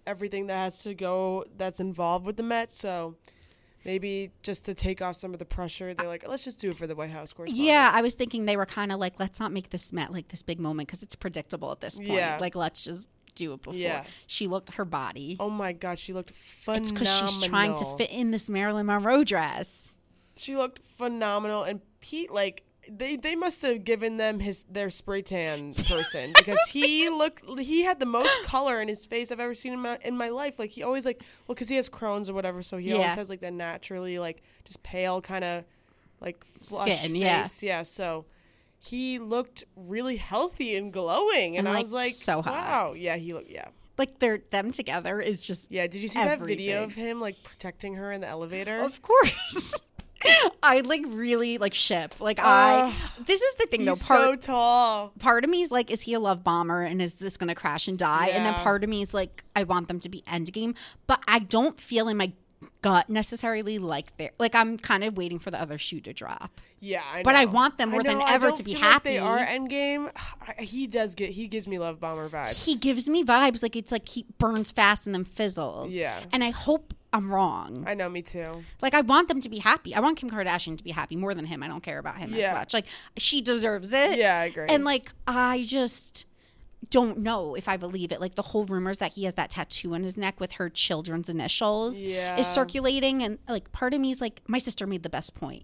everything 0.08 0.48
that 0.48 0.56
has 0.56 0.84
to 0.84 0.94
go 0.94 1.46
that's 1.58 1.80
involved 1.80 2.26
with 2.26 2.38
the 2.38 2.44
Met. 2.44 2.72
So 2.72 3.16
maybe 3.86 4.32
just 4.44 4.66
to 4.66 4.74
take 4.74 5.02
off 5.02 5.16
some 5.16 5.34
of 5.34 5.40
the 5.40 5.46
pressure, 5.46 5.94
they're 5.94 6.08
like, 6.08 6.28
let's 6.28 6.44
just 6.44 6.60
do 6.60 6.72
it 6.72 6.78
for 6.78 6.88
the 6.88 6.96
White 6.96 7.10
House 7.12 7.34
correspondent. 7.34 7.66
Yeah, 7.68 7.92
I 7.94 8.02
was 8.02 8.16
thinking 8.16 8.46
they 8.46 8.58
were 8.58 8.66
kind 8.66 8.92
of 8.92 9.00
like, 9.00 9.20
let's 9.20 9.40
not 9.40 9.52
make 9.52 9.70
this 9.70 9.92
Met 9.94 10.12
like 10.12 10.28
this 10.30 10.44
big 10.44 10.60
moment 10.60 10.88
because 10.88 11.04
it's 11.04 11.16
predictable 11.16 11.72
at 11.72 11.82
this 11.82 11.98
point. 11.98 12.12
Yeah. 12.12 12.38
Like, 12.40 12.56
let's 12.56 12.84
just 12.84 13.10
do 13.36 13.54
it 13.54 13.62
before. 13.62 13.76
Yeah. 13.80 14.04
She 14.28 14.48
looked 14.48 14.74
her 14.76 14.86
body. 14.86 15.38
Oh 15.40 15.50
my 15.50 15.72
God, 15.74 15.98
she 16.00 16.14
looked 16.14 16.32
phenomenal. 16.32 16.84
it's 16.84 16.92
because 16.92 17.18
she's 17.18 17.48
trying 17.48 17.76
to 17.78 17.86
fit 17.98 18.12
in 18.12 18.32
this 18.32 18.50
Marilyn 18.50 18.88
Monroe 18.88 19.24
dress. 19.24 19.96
She 20.36 20.56
looked 20.58 20.80
phenomenal, 20.80 21.64
and 21.64 21.82
Pete 22.00 22.32
like. 22.32 22.64
They, 22.90 23.16
they 23.16 23.36
must 23.36 23.62
have 23.62 23.84
given 23.84 24.18
them 24.18 24.40
his 24.40 24.64
their 24.64 24.90
spray 24.90 25.22
tan 25.22 25.74
person 25.88 26.34
because 26.36 26.58
he 26.70 27.10
looked 27.10 27.60
he 27.60 27.84
had 27.84 28.00
the 28.00 28.08
most 28.08 28.32
color 28.44 28.82
in 28.82 28.88
his 28.88 29.06
face 29.06 29.32
I've 29.32 29.40
ever 29.40 29.54
seen 29.54 29.74
in 29.74 29.80
my 29.80 29.98
in 30.04 30.18
my 30.18 30.30
life. 30.30 30.58
Like 30.58 30.72
he 30.72 30.82
always 30.82 31.06
like 31.06 31.22
well 31.48 31.54
because 31.56 31.70
he 31.70 31.76
has 31.76 31.90
Crohn's 31.90 32.28
or 32.30 32.34
whatever, 32.34 32.62
so 32.64 32.78
he 32.78 32.90
Yeah. 32.90 32.96
always 32.96 33.14
has 33.16 33.30
like 33.30 33.42
that 33.42 33.54
naturally 33.54 34.18
like 34.18 34.42
just 34.66 34.82
pale 34.82 35.22
kind 35.22 35.44
of 35.44 35.64
like 36.20 36.44
flush 36.44 37.00
Skin, 37.00 37.12
face. 37.14 37.62
yeah. 37.64 37.78
yeah. 37.78 37.84
So 37.84 38.26
he 38.80 39.20
looked 39.20 39.64
really 39.76 40.18
healthy 40.18 40.76
and 40.76 40.92
glowing, 40.92 41.56
and, 41.58 41.68
And, 41.68 41.68
I 41.68 41.74
like, 41.74 41.84
was 41.84 41.94
like, 41.94 42.14
so 42.14 42.42
hot. 42.42 42.52
wow, 42.54 42.94
yeah, 42.94 43.16
he 43.16 43.32
looked 43.34 43.52
yeah. 43.52 43.68
Like 44.00 44.18
they're 44.18 44.40
them 44.50 44.72
together 44.72 45.22
is 45.22 45.40
just 45.46 45.70
Yeah, 45.70 45.86
did 45.86 46.02
you 46.02 46.08
see 46.08 46.24
that 46.24 46.40
video 46.40 46.84
of 46.84 46.96
him 46.96 47.22
like 47.22 47.36
protecting 47.44 47.94
her 47.96 48.12
in 48.12 48.22
the 48.22 48.28
elevator? 48.28 48.80
Of 48.80 49.04
course. 49.04 49.80
I 50.64 50.82
like 50.82 51.04
really 51.08 51.58
like 51.58 51.74
ship. 51.74 52.16
Like 52.20 52.40
I 52.42 52.94
this 53.20 53.42
is 53.42 53.54
the 53.56 53.66
thing 53.68 53.86
though. 53.86 53.96
Part 53.96 54.22
so 54.22 54.36
tall. 54.36 55.14
part 55.20 55.44
of 55.44 55.50
me 55.50 55.62
is 55.62 55.72
like, 55.72 55.92
is 55.92 56.02
he 56.04 56.14
a 56.14 56.20
love 56.20 56.44
bomber 56.44 56.82
and 56.82 57.02
is 57.02 57.16
this 57.16 57.38
gonna 57.38 57.56
crash 57.56 57.88
and 57.88 57.98
die? 57.98 58.28
And 58.28 58.46
then 58.46 58.54
part 58.56 58.84
of 58.84 58.90
me 58.90 59.02
is 59.02 59.14
like, 59.14 59.44
I 59.56 59.64
want 59.64 59.88
them 59.88 60.00
to 60.00 60.10
be 60.10 60.22
endgame. 60.24 60.76
But 61.08 61.24
I 61.28 61.40
don't 61.40 61.80
feel 61.80 62.08
in 62.08 62.18
my 62.18 62.34
gut 62.82 63.10
necessarily 63.10 63.78
like 63.78 64.16
their 64.18 64.32
like 64.40 64.56
I'm 64.56 64.78
kind 64.78 65.04
of 65.04 65.18
waiting 65.18 65.40
for 65.40 65.52
the 65.52 65.62
other 65.62 65.78
shoe 65.78 66.02
to 66.02 66.14
drop. 66.14 66.62
Yeah, 66.80 67.04
I 67.14 67.22
But 67.22 67.36
I 67.36 67.46
want 67.46 67.78
them 67.78 67.92
more 67.92 68.02
than 68.02 68.22
ever 68.24 68.52
to 68.52 68.64
be 68.64 68.74
happy. 68.74 68.86
like 68.90 69.04
they 69.04 69.20
are 69.20 69.38
Endgame. 69.38 70.12
He 70.60 70.88
does 70.88 71.16
get. 71.16 71.30
He 71.30 71.48
gives 71.48 71.68
me 71.68 71.78
love 71.78 72.00
bomber 72.00 72.28
vibes. 72.28 72.66
He 72.66 72.76
gives 72.76 73.08
me 73.08 73.24
vibes 73.24 73.62
like 73.62 73.76
it's 73.76 73.92
like 73.92 74.10
he 74.10 74.26
burns 74.40 74.72
fast 74.72 75.06
and 75.06 75.14
then 75.14 75.24
fizzles. 75.24 75.94
Yeah. 75.94 76.20
And 76.34 76.44
I 76.44 76.50
hope 76.50 76.94
I'm 77.14 77.30
wrong. 77.30 77.84
I 77.88 77.94
know, 77.94 78.08
me 78.10 78.22
too. 78.22 78.64
Like 78.82 78.94
I 78.94 79.02
want 79.02 79.28
them 79.28 79.42
to 79.42 79.50
be 79.50 79.58
happy. 79.60 79.94
I 79.94 80.00
want 80.00 80.18
Kim 80.18 80.30
Kardashian 80.30 80.78
to 80.78 80.84
be 80.84 80.92
happy 80.92 81.16
more 81.18 81.34
than 81.34 81.46
him. 81.46 81.62
I 81.62 81.68
don't 81.68 81.84
care 81.84 82.00
about 82.00 82.18
him 82.18 82.34
Yeah. 82.34 82.52
as 82.52 82.58
much. 82.58 82.74
Like 82.74 82.86
she 83.18 83.42
deserves 83.42 83.92
it. 83.94 84.18
Yeah, 84.18 84.40
I 84.40 84.46
agree. 84.46 84.68
And 84.70 84.86
like 84.86 85.12
I 85.28 85.66
just 85.68 86.26
don't 86.90 87.20
know 87.20 87.54
if 87.56 87.68
I 87.68 87.76
believe 87.78 88.12
it. 88.12 88.22
Like 88.22 88.36
the 88.36 88.42
whole 88.42 88.64
rumors 88.66 89.00
that 89.00 89.12
he 89.12 89.26
has 89.26 89.36
that 89.36 89.50
tattoo 89.50 89.94
on 89.94 90.04
his 90.04 90.16
neck 90.18 90.40
with 90.40 90.54
her 90.54 90.70
children's 90.70 91.28
initials 91.30 92.02
Yeah. 92.04 92.38
is 92.38 92.48
circulating 92.48 93.22
and 93.24 93.38
like 93.48 93.72
part 93.74 93.94
of 93.94 94.00
me 94.00 94.12
is 94.12 94.22
like 94.22 94.42
my 94.48 94.58
sister 94.58 94.88
made 94.88 95.04
the 95.04 95.10
best 95.10 95.36
point. 95.36 95.64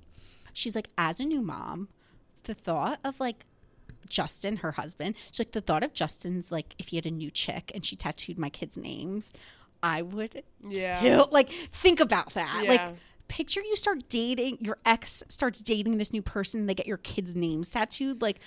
She's 0.54 0.76
like 0.76 0.90
as 0.98 1.20
a 1.22 1.26
new 1.26 1.42
mom, 1.42 1.88
the 2.44 2.54
thought 2.54 3.00
of 3.06 3.20
like 3.22 3.46
Justin, 4.10 4.58
her 4.58 4.74
husband, 4.74 5.16
she's 5.32 5.40
like 5.40 5.52
the 5.54 5.62
thought 5.62 5.84
of 5.84 5.94
Justin's 5.94 6.52
like 6.52 6.76
if 6.78 6.90
he 6.90 6.98
had 6.98 7.06
a 7.06 7.12
new 7.12 7.32
chick 7.32 7.72
and 7.74 7.86
she 7.86 7.96
tattooed 7.96 8.38
my 8.38 8.50
kids' 8.50 8.78
names, 8.78 9.34
I 9.84 10.02
would 10.02 10.44
Yeah. 10.68 11.00
kill. 11.02 11.28
Like, 11.32 11.50
think 11.82 12.00
about 12.00 12.34
that. 12.34 12.62
Yeah. 12.64 12.70
Like, 12.70 12.96
picture 13.28 13.62
you 13.62 13.76
start 13.76 14.08
dating, 14.10 14.58
your 14.62 14.78
ex 14.86 15.24
starts 15.28 15.60
dating 15.62 15.98
this 15.98 16.12
new 16.14 16.22
person, 16.22 16.66
they 16.66 16.74
get 16.74 16.88
your 16.88 16.98
kids' 16.98 17.36
names 17.36 17.70
tattooed. 17.72 18.22
Like, 18.22 18.40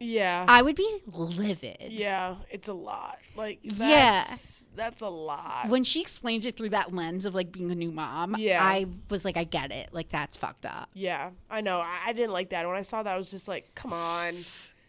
Yeah. 0.00 0.44
I 0.48 0.62
would 0.62 0.74
be 0.74 1.02
livid. 1.06 1.92
yeah. 1.92 2.36
It's 2.50 2.66
a 2.68 2.72
lot. 2.74 3.18
Like 3.36 3.60
Yeah. 3.62 4.24
that's 4.26 4.68
that's 4.74 5.00
a 5.02 5.08
lot. 5.08 5.68
When 5.68 5.84
she 5.84 6.00
explained 6.00 6.44
it 6.46 6.56
through 6.56 6.70
that 6.70 6.92
lens 6.94 7.24
of 7.26 7.34
like 7.34 7.52
being 7.52 7.70
a 7.70 7.74
new 7.74 7.92
mom, 7.92 8.34
Yeah. 8.38 8.58
I 8.64 8.86
was 9.10 9.24
like, 9.24 9.36
I 9.36 9.44
get 9.44 9.70
it. 9.70 9.90
Like, 9.92 10.08
that's 10.08 10.36
fucked 10.36 10.66
up. 10.66 10.88
yeah, 10.94 11.30
I 11.50 11.60
know. 11.60 11.78
I, 11.80 11.98
I 12.06 12.12
didn't 12.14 12.32
like 12.32 12.50
that. 12.50 12.66
When 12.66 12.76
I 12.76 12.82
saw 12.82 13.02
that, 13.02 13.14
I 13.14 13.16
was 13.16 13.30
just 13.30 13.46
like, 13.46 13.74
come 13.74 13.92
on. 13.92 14.34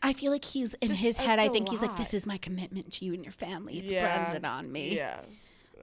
I 0.01 0.13
feel 0.13 0.31
like 0.31 0.43
he's 0.45 0.73
in 0.75 0.89
Just- 0.89 1.01
his 1.01 1.17
head. 1.17 1.39
I 1.39 1.47
think 1.49 1.69
he's 1.69 1.81
like, 1.81 1.95
this 1.97 2.13
is 2.13 2.25
my 2.25 2.37
commitment 2.37 2.91
to 2.93 3.05
you 3.05 3.13
and 3.13 3.23
your 3.23 3.31
family. 3.31 3.77
It's 3.79 3.91
yeah. 3.91 4.21
branded 4.23 4.45
on 4.45 4.71
me. 4.71 4.95
Yeah. 4.95 5.19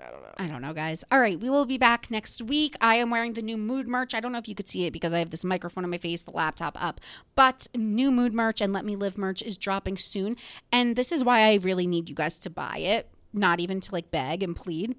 I 0.00 0.10
don't 0.10 0.22
know. 0.22 0.32
I 0.38 0.46
don't 0.46 0.62
know, 0.62 0.72
guys. 0.72 1.04
All 1.10 1.20
right, 1.20 1.38
we 1.38 1.50
will 1.50 1.66
be 1.66 1.78
back 1.78 2.10
next 2.10 2.42
week. 2.42 2.76
I 2.80 2.96
am 2.96 3.10
wearing 3.10 3.34
the 3.34 3.42
new 3.42 3.56
mood 3.56 3.86
merch. 3.86 4.14
I 4.14 4.20
don't 4.20 4.32
know 4.32 4.38
if 4.38 4.48
you 4.48 4.54
could 4.54 4.68
see 4.68 4.86
it 4.86 4.92
because 4.92 5.12
I 5.12 5.18
have 5.18 5.30
this 5.30 5.44
microphone 5.44 5.84
on 5.84 5.90
my 5.90 5.98
face, 5.98 6.22
the 6.22 6.30
laptop 6.30 6.82
up. 6.82 7.00
But 7.34 7.68
new 7.76 8.10
mood 8.10 8.32
merch 8.32 8.60
and 8.60 8.72
Let 8.72 8.84
Me 8.84 8.96
Live 8.96 9.18
merch 9.18 9.42
is 9.42 9.56
dropping 9.56 9.98
soon. 9.98 10.36
And 10.72 10.96
this 10.96 11.12
is 11.12 11.24
why 11.24 11.40
I 11.42 11.54
really 11.56 11.86
need 11.86 12.08
you 12.08 12.14
guys 12.14 12.38
to 12.40 12.50
buy 12.50 12.78
it, 12.78 13.10
not 13.32 13.60
even 13.60 13.80
to 13.80 13.92
like 13.92 14.10
beg 14.10 14.42
and 14.42 14.56
plead. 14.56 14.96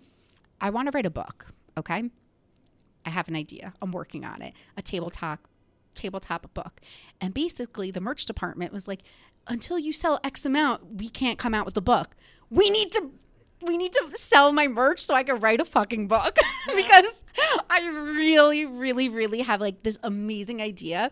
I 0.59 0.69
want 0.69 0.87
to 0.87 0.95
write 0.95 1.05
a 1.05 1.11
book, 1.11 1.47
okay? 1.77 2.03
I 3.05 3.09
have 3.09 3.27
an 3.27 3.35
idea. 3.35 3.73
I'm 3.81 3.91
working 3.91 4.23
on 4.25 4.41
it. 4.41 4.53
A 4.77 4.81
tabletop 4.81 5.47
tabletop 5.93 6.53
book. 6.53 6.79
And 7.19 7.33
basically 7.33 7.91
the 7.91 8.01
merch 8.01 8.25
department 8.25 8.71
was 8.71 8.87
like, 8.87 9.01
until 9.47 9.77
you 9.77 9.91
sell 9.91 10.19
X 10.23 10.45
amount, 10.45 10.99
we 10.99 11.09
can't 11.09 11.37
come 11.37 11.53
out 11.53 11.65
with 11.65 11.73
the 11.73 11.81
book. 11.81 12.15
We 12.49 12.69
need 12.69 12.91
to 12.93 13.11
we 13.61 13.77
need 13.77 13.93
to 13.93 14.09
sell 14.15 14.51
my 14.51 14.67
merch 14.67 15.03
so 15.03 15.13
I 15.13 15.23
can 15.23 15.39
write 15.39 15.61
a 15.61 15.65
fucking 15.65 16.07
book 16.07 16.37
because 16.75 17.23
I 17.69 17.87
really, 17.87 18.65
really, 18.65 19.09
really 19.09 19.41
have 19.41 19.61
like 19.61 19.83
this 19.83 19.97
amazing 20.03 20.61
idea. 20.61 21.11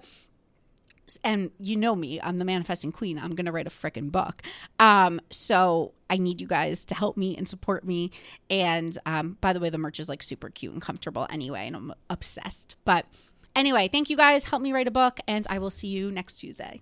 And 1.24 1.50
you 1.60 1.76
know 1.76 1.96
me, 1.96 2.22
I'm 2.22 2.38
the 2.38 2.46
manifesting 2.46 2.92
queen. 2.92 3.18
I'm 3.18 3.32
gonna 3.32 3.52
write 3.52 3.66
a 3.66 3.72
freaking 3.72 4.12
book. 4.12 4.44
Um, 4.78 5.20
so 5.32 5.94
I 6.10 6.18
need 6.18 6.40
you 6.40 6.48
guys 6.48 6.86
to 6.86 6.96
help 6.96 7.18
me 7.18 7.36
and 7.36 7.48
support 7.48 7.84
me. 7.84 8.12
And 8.50 8.98
um, 9.06 9.38
by 9.42 9.54
the 9.54 9.60
way, 9.60 9.70
the 9.70 9.80
merch 9.80 10.00
is 10.00 10.08
like 10.08 10.22
super 10.22 10.50
cute 10.50 10.74
and 10.74 10.82
comfortable 10.82 11.26
anyway, 11.30 11.66
and 11.66 11.76
I'm 11.76 11.94
obsessed. 12.10 12.76
But 12.86 13.08
anyway, 13.56 13.88
thank 13.88 14.10
you 14.10 14.18
guys. 14.18 14.46
Help 14.46 14.62
me 14.62 14.72
write 14.72 14.88
a 14.88 14.92
book, 14.92 15.20
and 15.28 15.48
I 15.50 15.58
will 15.58 15.72
see 15.72 15.88
you 15.88 16.12
next 16.12 16.36
Tuesday. 16.36 16.82